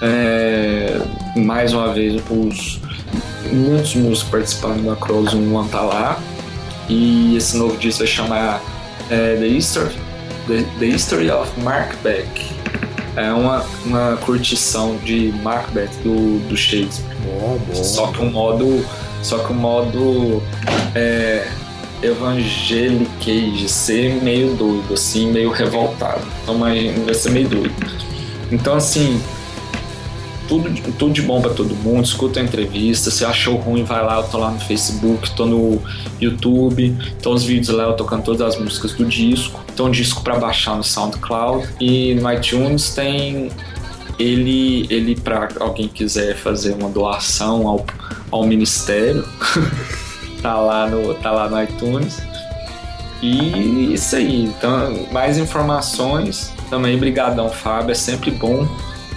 É, 0.02 1.00
mais 1.36 1.74
uma 1.74 1.94
vez, 1.94 2.22
os, 2.30 2.80
muitos 3.52 3.96
músicos 3.96 4.24
participando 4.24 4.86
da 4.86 4.96
Cross 4.96 5.34
One 5.34 5.70
tá 5.70 5.82
lá. 5.82 6.20
E 6.90 7.36
esse 7.38 7.56
novo 7.58 7.78
disco 7.78 8.00
vai 8.00 8.08
chamar 8.08 8.62
é, 9.10 9.36
The, 9.38 9.48
History, 9.48 9.96
The, 10.48 10.66
The 10.80 10.86
History 10.86 11.32
of 11.32 11.50
Mark 11.62 11.96
Beck. 12.04 12.54
É 13.16 13.32
uma, 13.32 13.64
uma 13.86 14.18
curtição 14.18 14.98
de 14.98 15.32
Macbeth 15.44 15.92
do, 16.04 16.40
do 16.48 16.58
Shakespeare. 16.58 17.16
Bom, 17.24 17.60
bom. 17.68 17.84
Só 17.84 18.08
que 18.08 18.22
um 18.22 18.32
modo. 18.32 18.86
Só 19.22 19.38
que 19.38 19.54
um 19.54 19.56
modo. 19.56 20.42
É, 20.96 21.48
evangeliquez, 22.04 23.58
de 23.58 23.70
ser 23.70 24.22
meio 24.22 24.56
doido, 24.56 24.94
assim, 24.94 25.32
meio 25.32 25.52
revoltado. 25.52 26.22
Então 26.42 26.58
vai 26.58 26.92
vai 27.06 27.14
ser 27.14 27.32
meio 27.32 27.48
doido. 27.48 27.74
Então 28.52 28.76
assim. 28.76 29.22
Tudo, 30.46 30.70
tudo 31.00 31.14
de 31.14 31.22
bom 31.22 31.42
pra 31.42 31.52
todo 31.52 31.74
mundo, 31.74 32.04
escuta 32.04 32.40
a 32.40 32.44
entrevista. 32.44 33.10
Se 33.10 33.24
achou 33.24 33.56
ruim, 33.56 33.86
vai 33.86 34.04
lá, 34.04 34.18
eu 34.18 34.24
tô 34.24 34.38
lá 34.38 34.52
no 34.52 34.60
Facebook, 34.60 35.32
tô 35.32 35.46
no 35.46 35.82
YouTube, 36.20 36.96
tô 37.22 37.34
os 37.34 37.46
vídeos 37.46 37.70
lá, 37.70 37.86
eu 37.86 37.94
tocando 37.94 38.24
todas 38.24 38.42
as 38.42 38.60
músicas 38.60 38.92
do 38.92 39.06
disco. 39.06 39.64
Um 39.80 39.90
disco 39.90 40.22
pra 40.22 40.38
baixar 40.38 40.76
no 40.76 40.84
SoundCloud 40.84 41.68
e 41.80 42.14
no 42.16 42.32
iTunes 42.32 42.94
tem 42.94 43.50
ele, 44.20 44.86
ele 44.90 45.16
para 45.16 45.50
alguém 45.60 45.88
quiser 45.88 46.36
fazer 46.36 46.74
uma 46.74 46.90
doação 46.90 47.68
ao, 47.68 47.86
ao 48.32 48.46
ministério, 48.46 49.28
tá 50.44 50.56
lá 50.58 50.86
no 50.86 51.16
tá 51.16 51.32
lá 51.32 51.50
no 51.50 51.64
iTunes. 51.64 52.22
E 53.22 53.94
isso 53.94 54.16
aí. 54.18 54.44
Então, 54.44 55.08
mais 55.12 55.38
informações 55.38 56.54
também. 56.70 56.98
Brigadão, 56.98 57.50
Fábio. 57.50 57.92
É 57.92 57.96
sempre 57.96 58.30
bom 58.30 58.68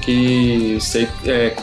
que 0.00 0.78
ser, 0.80 1.10
é, 1.26 1.56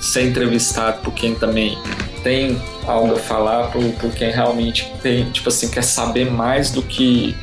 ser 0.00 0.28
entrevistado 0.28 1.00
por 1.00 1.14
quem 1.14 1.34
também 1.34 1.78
tem 2.22 2.60
algo 2.86 3.14
a 3.14 3.18
falar, 3.18 3.68
por, 3.68 3.82
por 3.94 4.12
quem 4.12 4.30
realmente 4.30 4.92
tem, 5.02 5.30
tipo 5.30 5.48
assim, 5.48 5.68
quer 5.68 5.82
saber 5.82 6.30
mais 6.30 6.70
do 6.70 6.82
que 6.82 7.34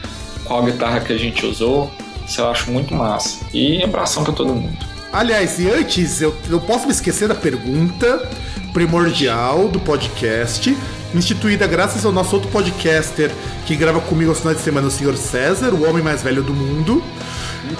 qual 0.45 0.63
guitarra 0.63 0.99
que 0.99 1.11
a 1.11 1.17
gente 1.17 1.45
usou. 1.45 1.91
Isso 2.25 2.39
eu 2.39 2.49
acho 2.49 2.71
muito 2.71 2.93
massa. 2.93 3.39
E 3.51 3.83
abração 3.83 4.23
pra 4.23 4.31
todo 4.31 4.53
mundo. 4.53 4.77
Aliás, 5.11 5.59
e 5.59 5.67
antes, 5.67 6.21
eu 6.21 6.35
não 6.47 6.59
posso 6.59 6.85
me 6.85 6.91
esquecer 6.91 7.27
da 7.27 7.33
pergunta 7.33 8.29
primordial 8.71 9.67
do 9.67 9.79
podcast, 9.79 10.77
instituída 11.13 11.65
graças 11.65 12.05
ao 12.05 12.11
nosso 12.11 12.35
outro 12.35 12.49
podcaster 12.51 13.31
que 13.65 13.75
grava 13.75 13.99
comigo 14.01 14.29
aos 14.29 14.39
finais 14.39 14.57
de 14.57 14.63
semana, 14.63 14.87
o 14.87 14.91
Sr. 14.91 15.17
César, 15.17 15.73
o 15.73 15.87
homem 15.87 16.03
mais 16.03 16.21
velho 16.21 16.43
do 16.43 16.53
mundo. 16.53 17.03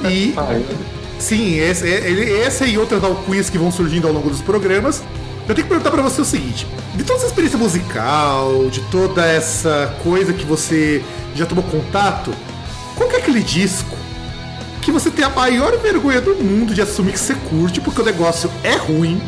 E 0.10 0.34
sim, 1.20 1.58
esse, 1.58 1.88
essa 2.42 2.66
e 2.66 2.78
outras 2.78 3.04
alcunhas 3.04 3.50
que 3.50 3.58
vão 3.58 3.72
surgindo 3.72 4.08
ao 4.08 4.14
longo 4.14 4.30
dos 4.30 4.42
programas. 4.42 5.04
Eu 5.48 5.56
tenho 5.56 5.68
que 5.68 5.70
perguntar 5.70 5.92
pra 5.92 6.02
você 6.02 6.22
o 6.22 6.26
seguinte: 6.26 6.68
de 6.96 7.04
toda 7.04 7.20
essa 7.20 7.28
experiência 7.28 7.58
musical, 7.58 8.70
de 8.70 8.82
toda 8.92 9.26
essa 9.26 9.96
coisa 10.04 10.34
que 10.34 10.46
você 10.46 11.04
já 11.36 11.46
tomou 11.46 11.64
contato, 11.64 12.32
qual 12.96 13.10
é 13.12 13.18
aquele 13.18 13.42
disco 13.42 13.98
que 14.82 14.92
você 14.92 15.12
tem 15.12 15.26
a 15.26 15.30
maior 15.30 15.78
vergonha 15.78 16.22
do 16.22 16.36
mundo 16.36 16.74
de 16.74 16.82
assumir 16.82 17.14
que 17.14 17.20
você 17.20 17.36
curte, 17.36 17.82
porque 17.82 18.02
o 18.02 18.06
negócio 18.06 18.50
é 18.64 18.76
ruim, 18.76 19.22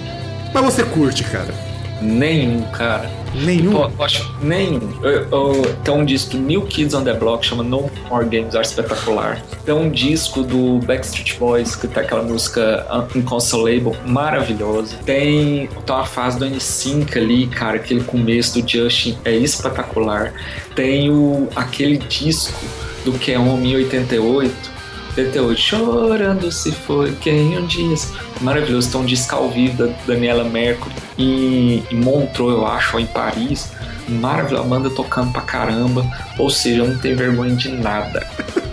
mas 0.53 0.63
você 0.63 0.83
curte, 0.83 1.23
cara? 1.23 1.70
Nenhum, 2.01 2.63
cara. 2.71 3.09
Nenhum? 3.33 3.71
Pô, 3.71 3.89
eu 3.97 4.05
acho 4.05 4.35
nenhum. 4.41 4.91
Eu, 5.01 5.27
eu, 5.29 5.75
tem 5.83 5.93
um 5.93 6.03
disco 6.03 6.31
do 6.31 6.39
New 6.39 6.63
Kids 6.63 6.93
on 6.93 7.03
the 7.03 7.13
Block, 7.13 7.45
chama 7.45 7.63
No 7.63 7.89
More 8.09 8.25
Games, 8.25 8.55
acho 8.55 8.71
espetacular. 8.71 9.41
Tem 9.65 9.73
um 9.73 9.89
disco 9.89 10.43
do 10.43 10.79
Backstreet 10.85 11.37
Boys, 11.37 11.75
que 11.75 11.87
tem 11.87 12.03
aquela 12.03 12.23
música 12.23 12.85
Inconsolable, 13.15 13.95
maravilhosa. 14.05 14.97
Tem, 15.05 15.67
tem 15.67 15.95
uma 15.95 16.05
fase 16.05 16.39
do 16.39 16.45
N5 16.45 17.17
ali, 17.17 17.47
cara, 17.47 17.77
aquele 17.77 18.03
começo 18.03 18.59
do 18.59 18.67
Justin 18.67 19.17
é 19.23 19.35
espetacular. 19.35 20.33
Tem 20.75 21.09
o, 21.09 21.47
aquele 21.55 21.97
disco 21.97 22.59
do 23.05 23.13
que 23.13 23.31
é 23.31 23.39
Homem 23.39 23.75
88, 23.75 24.80
88, 25.17 25.59
chorando 25.59 26.51
se 26.51 26.71
foi 26.71 27.13
quem 27.15 27.57
um 27.57 27.65
dia. 27.65 27.95
Maravilhoso, 28.39 28.91
tem 28.91 29.05
disco 29.05 29.35
ao 29.35 29.49
vivo 29.49 29.85
da 29.85 29.93
Daniela 30.07 30.43
Mercury 30.43 30.93
em, 31.17 31.83
em 31.91 31.95
Montreux, 31.95 32.51
eu 32.51 32.65
acho, 32.65 32.99
em 32.99 33.05
Paris. 33.05 33.71
Maravilhosa, 34.07 34.63
Amanda 34.63 34.89
tocando 34.89 35.31
pra 35.31 35.41
caramba. 35.41 36.05
Ou 36.37 36.49
seja, 36.49 36.83
não 36.83 36.97
tenho 36.97 37.17
vergonha 37.17 37.55
de 37.55 37.69
nada. 37.69 38.25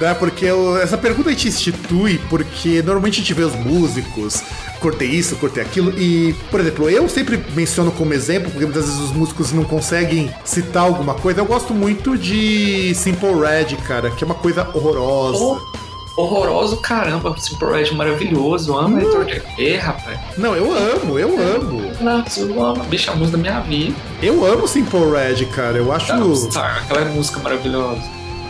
É, 0.00 0.14
porque 0.14 0.44
eu, 0.44 0.76
essa 0.78 0.96
pergunta 0.96 1.28
a 1.28 1.32
gente 1.32 1.48
institui 1.48 2.20
porque 2.28 2.82
normalmente 2.82 3.14
a 3.14 3.18
gente 3.18 3.34
vê 3.34 3.42
os 3.42 3.54
músicos, 3.54 4.42
cortei 4.80 5.08
isso, 5.08 5.36
cortei 5.36 5.62
aquilo, 5.62 5.92
e, 5.98 6.34
por 6.50 6.60
exemplo, 6.60 6.88
eu 6.90 7.08
sempre 7.08 7.42
menciono 7.54 7.90
como 7.92 8.12
exemplo, 8.12 8.50
porque 8.50 8.64
muitas 8.64 8.84
vezes 8.86 9.00
os 9.00 9.12
músicos 9.12 9.52
não 9.52 9.64
conseguem 9.64 10.30
citar 10.44 10.84
alguma 10.84 11.14
coisa, 11.14 11.40
eu 11.40 11.46
gosto 11.46 11.74
muito 11.74 12.16
de 12.16 12.94
Simple 12.94 13.34
Red, 13.34 13.76
cara, 13.86 14.10
que 14.10 14.22
é 14.22 14.26
uma 14.26 14.34
coisa 14.34 14.68
horrorosa. 14.74 15.38
Oh 15.38 15.76
horroroso, 16.16 16.78
caramba. 16.78 17.34
Simple 17.38 17.68
Red 17.68 17.94
maravilhoso. 17.94 18.76
Amo 18.76 18.98
Heitor 18.98 19.24
de 19.26 19.42
E, 19.58 19.76
rapaz. 19.76 20.18
Não, 20.36 20.56
eu 20.56 20.72
amo, 20.72 21.18
eu 21.18 21.28
amo. 21.38 21.92
Não, 22.00 22.24
eu 22.36 22.64
amo. 22.64 22.84
Bicho, 22.84 23.10
a 23.10 23.14
música 23.14 23.36
da 23.36 23.42
minha 23.42 23.60
vida. 23.60 23.94
Eu 24.22 24.44
amo 24.44 24.66
Simple 24.66 25.10
Red, 25.10 25.44
cara. 25.46 25.76
Eu 25.76 25.92
acho. 25.92 26.34
Star, 26.50 26.82
aquela 26.82 27.04
música 27.06 27.38
maravilhosa. 27.40 28.02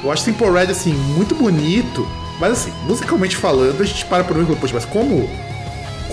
Eu 0.02 0.12
acho 0.12 0.22
Simple 0.22 0.50
Red, 0.50 0.70
assim, 0.70 0.92
muito 0.92 1.34
bonito. 1.34 2.06
Mas, 2.38 2.52
assim, 2.52 2.72
musicalmente 2.84 3.36
falando, 3.36 3.80
a 3.80 3.84
gente 3.84 4.04
para 4.04 4.22
por 4.22 4.36
um 4.36 4.42
e 4.42 4.56
poxa, 4.56 4.74
mas 4.74 4.84
como 4.84 5.28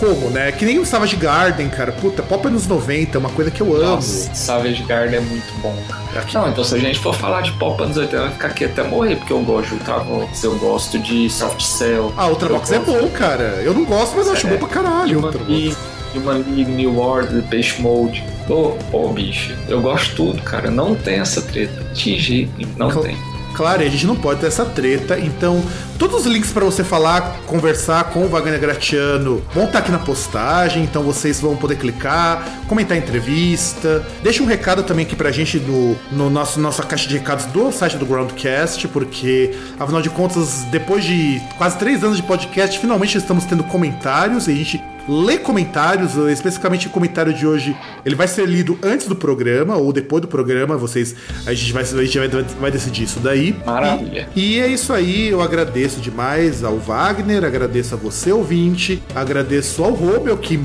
como, 0.04 0.30
né? 0.30 0.52
Que 0.52 0.66
nem 0.66 0.80
o 0.80 0.86
Savage 0.86 1.16
Garden, 1.16 1.70
cara. 1.70 1.94
Puta, 1.94 2.22
pop 2.22 2.46
anos 2.46 2.68
90, 2.68 3.18
é 3.18 3.20
uma 3.20 3.30
coisa 3.30 3.50
que 3.50 3.62
eu 3.62 3.74
amo. 3.74 3.96
Nossa, 3.96 4.34
Savage 4.36 4.84
Garden 4.84 5.18
é 5.18 5.22
muito 5.22 5.54
bom. 5.62 5.76
Aqui. 6.14 6.34
Não, 6.36 6.50
então 6.50 6.64
se 6.64 6.76
a 6.76 6.78
gente 6.78 7.00
for 7.00 7.16
falar 7.16 7.42
de 7.42 7.54
pop 7.54 7.82
anos 7.82 7.96
80, 7.96 8.22
vai 8.22 8.32
ficar 8.32 8.48
aqui 8.50 8.66
até 8.66 8.84
morrer, 8.84 9.16
porque 9.16 9.32
eu 9.32 9.42
gosto 9.42 9.70
de 9.70 9.76
Ultravox, 9.76 10.44
eu 10.44 10.56
gosto 10.58 11.00
de 11.00 11.30
Soft 11.30 11.62
Cell. 11.62 12.14
Ah, 12.18 12.28
Ultravox 12.28 12.72
é 12.72 12.80
bom, 12.80 13.08
cara. 13.10 13.62
Eu 13.64 13.74
não 13.74 13.86
gosto, 13.86 14.18
mas 14.18 14.28
eu 14.28 14.34
acho 14.34 14.48
é, 14.48 14.50
bom 14.50 14.58
pra 14.58 14.68
caralho. 14.68 15.22
League, 15.22 15.76
Human 16.14 16.44
League, 16.50 16.66
New 16.66 17.00
Order, 17.00 17.42
Peixe 17.44 17.82
Mode. 17.82 18.24
Pô, 18.46 18.78
oh, 18.92 19.08
bicho, 19.08 19.56
eu 19.70 19.82
gosto 19.82 20.10
de 20.10 20.16
tudo, 20.16 20.42
cara. 20.42 20.70
Não 20.70 20.96
tem 20.96 21.20
essa 21.20 21.42
treta. 21.42 21.82
De 21.94 22.20
jeito, 22.20 22.52
não 22.78 22.92
Cl 22.92 23.04
tem. 23.04 23.33
Claro, 23.54 23.82
a 23.82 23.86
gente 23.86 24.06
não 24.06 24.16
pode 24.16 24.40
ter 24.40 24.48
essa 24.48 24.66
treta. 24.66 25.20
Então, 25.20 25.64
todos 25.98 26.22
os 26.22 26.26
links 26.26 26.52
para 26.52 26.66
você 26.66 26.84
falar, 26.84 27.40
conversar 27.46 28.06
com 28.06 28.24
o 28.24 28.28
Wagner 28.28 28.60
Gratiano 28.60 29.44
vão 29.54 29.66
estar 29.66 29.74
tá 29.74 29.80
aqui 29.80 29.92
na 29.92 30.00
postagem. 30.00 30.84
Então, 30.84 31.04
vocês 31.04 31.40
vão 31.40 31.56
poder 31.56 31.78
clicar, 31.78 32.48
comentar 32.68 32.98
a 32.98 33.00
entrevista. 33.00 34.06
Deixa 34.22 34.42
um 34.42 34.46
recado 34.46 34.84
também 34.84 35.06
aqui 35.06 35.16
pra 35.16 35.32
gente 35.32 35.60
no, 35.60 35.96
no 36.12 36.30
nosso 36.30 36.60
nossa 36.60 36.84
caixa 36.84 37.08
de 37.08 37.18
recados 37.18 37.46
do 37.46 37.72
site 37.72 37.98
do 37.98 38.06
Groundcast, 38.06 38.88
porque, 38.88 39.56
afinal 39.80 40.02
de 40.02 40.10
contas, 40.10 40.64
depois 40.72 41.04
de 41.04 41.42
quase 41.58 41.78
três 41.78 42.04
anos 42.04 42.18
de 42.18 42.24
podcast, 42.24 42.80
finalmente 42.80 43.18
estamos 43.18 43.46
tendo 43.46 43.64
comentários 43.64 44.48
e 44.48 44.52
a 44.52 44.56
gente 44.56 44.93
ler 45.08 45.40
comentários, 45.40 46.16
especificamente 46.16 46.88
o 46.88 46.90
comentário 46.90 47.34
de 47.34 47.46
hoje, 47.46 47.76
ele 48.06 48.16
vai 48.16 48.28
ser 48.28 48.48
lido 48.48 48.78
antes 48.82 49.08
do 49.08 49.16
programa 49.16 49.76
ou 49.76 49.92
depois 49.92 50.22
do 50.22 50.28
programa, 50.28 50.78
vocês 50.78 51.16
a 51.46 51.54
gente 51.54 51.74
vai, 51.74 51.84
a 51.84 51.86
gente 51.86 52.20
vai, 52.20 52.28
vai 52.28 52.72
decidir 52.72 53.04
isso 53.04 53.20
daí. 53.20 53.56
Maravilha. 53.66 54.30
E, 54.36 54.56
e, 54.56 54.60
é 54.60 54.68
isso 54.68 54.94
aí, 54.94 55.30
eu 55.30 55.42
agradeço 55.42 56.00
demais 56.00 56.64
ao 56.64 56.78
Wagner, 56.78 57.44
agradeço 57.44 57.96
a 57.96 57.98
você 57.98 58.32
ouvinte, 58.32 59.02
agradeço 59.16 59.84
ao 59.84 59.94
Romeu 59.94 60.38
que 60.38 60.60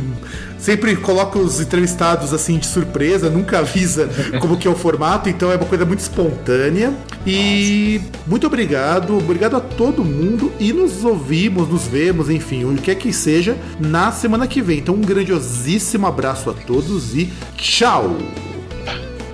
sempre 0.59 0.97
coloca 0.97 1.39
os 1.39 1.61
entrevistados 1.61 2.33
assim 2.35 2.59
de 2.59 2.67
surpresa, 2.67 3.31
nunca 3.31 3.61
avisa 3.61 4.09
como 4.41 4.57
que 4.57 4.67
é 4.67 4.71
o 4.71 4.75
formato, 4.75 5.29
então 5.29 5.51
é 5.51 5.57
uma 5.57 5.67
coisa 5.67 5.85
muito 5.85 6.01
espontânea. 6.01 6.93
E 7.27 8.01
muito 8.27 8.47
obrigado, 8.47 9.17
obrigado 9.17 9.57
a 9.57 9.61
todo 9.61 10.05
mundo 10.05 10.53
e 10.59 10.73
nos 10.73 11.05
ouvimos, 11.05 11.69
nos 11.69 11.87
vemos, 11.87 12.31
enfim, 12.31 12.65
o 12.65 12.75
que 12.75 12.91
é 12.91 12.95
que 12.95 13.13
seja 13.13 13.57
na 13.79 14.11
semana 14.13 14.47
que 14.47 14.63
vem. 14.63 14.79
Então 14.79 14.95
um 14.95 15.01
grandiosíssimo 15.01 16.07
abraço 16.07 16.51
a 16.51 16.55
todos 16.55 17.15
e 17.15 17.31
tchau. 17.57 18.17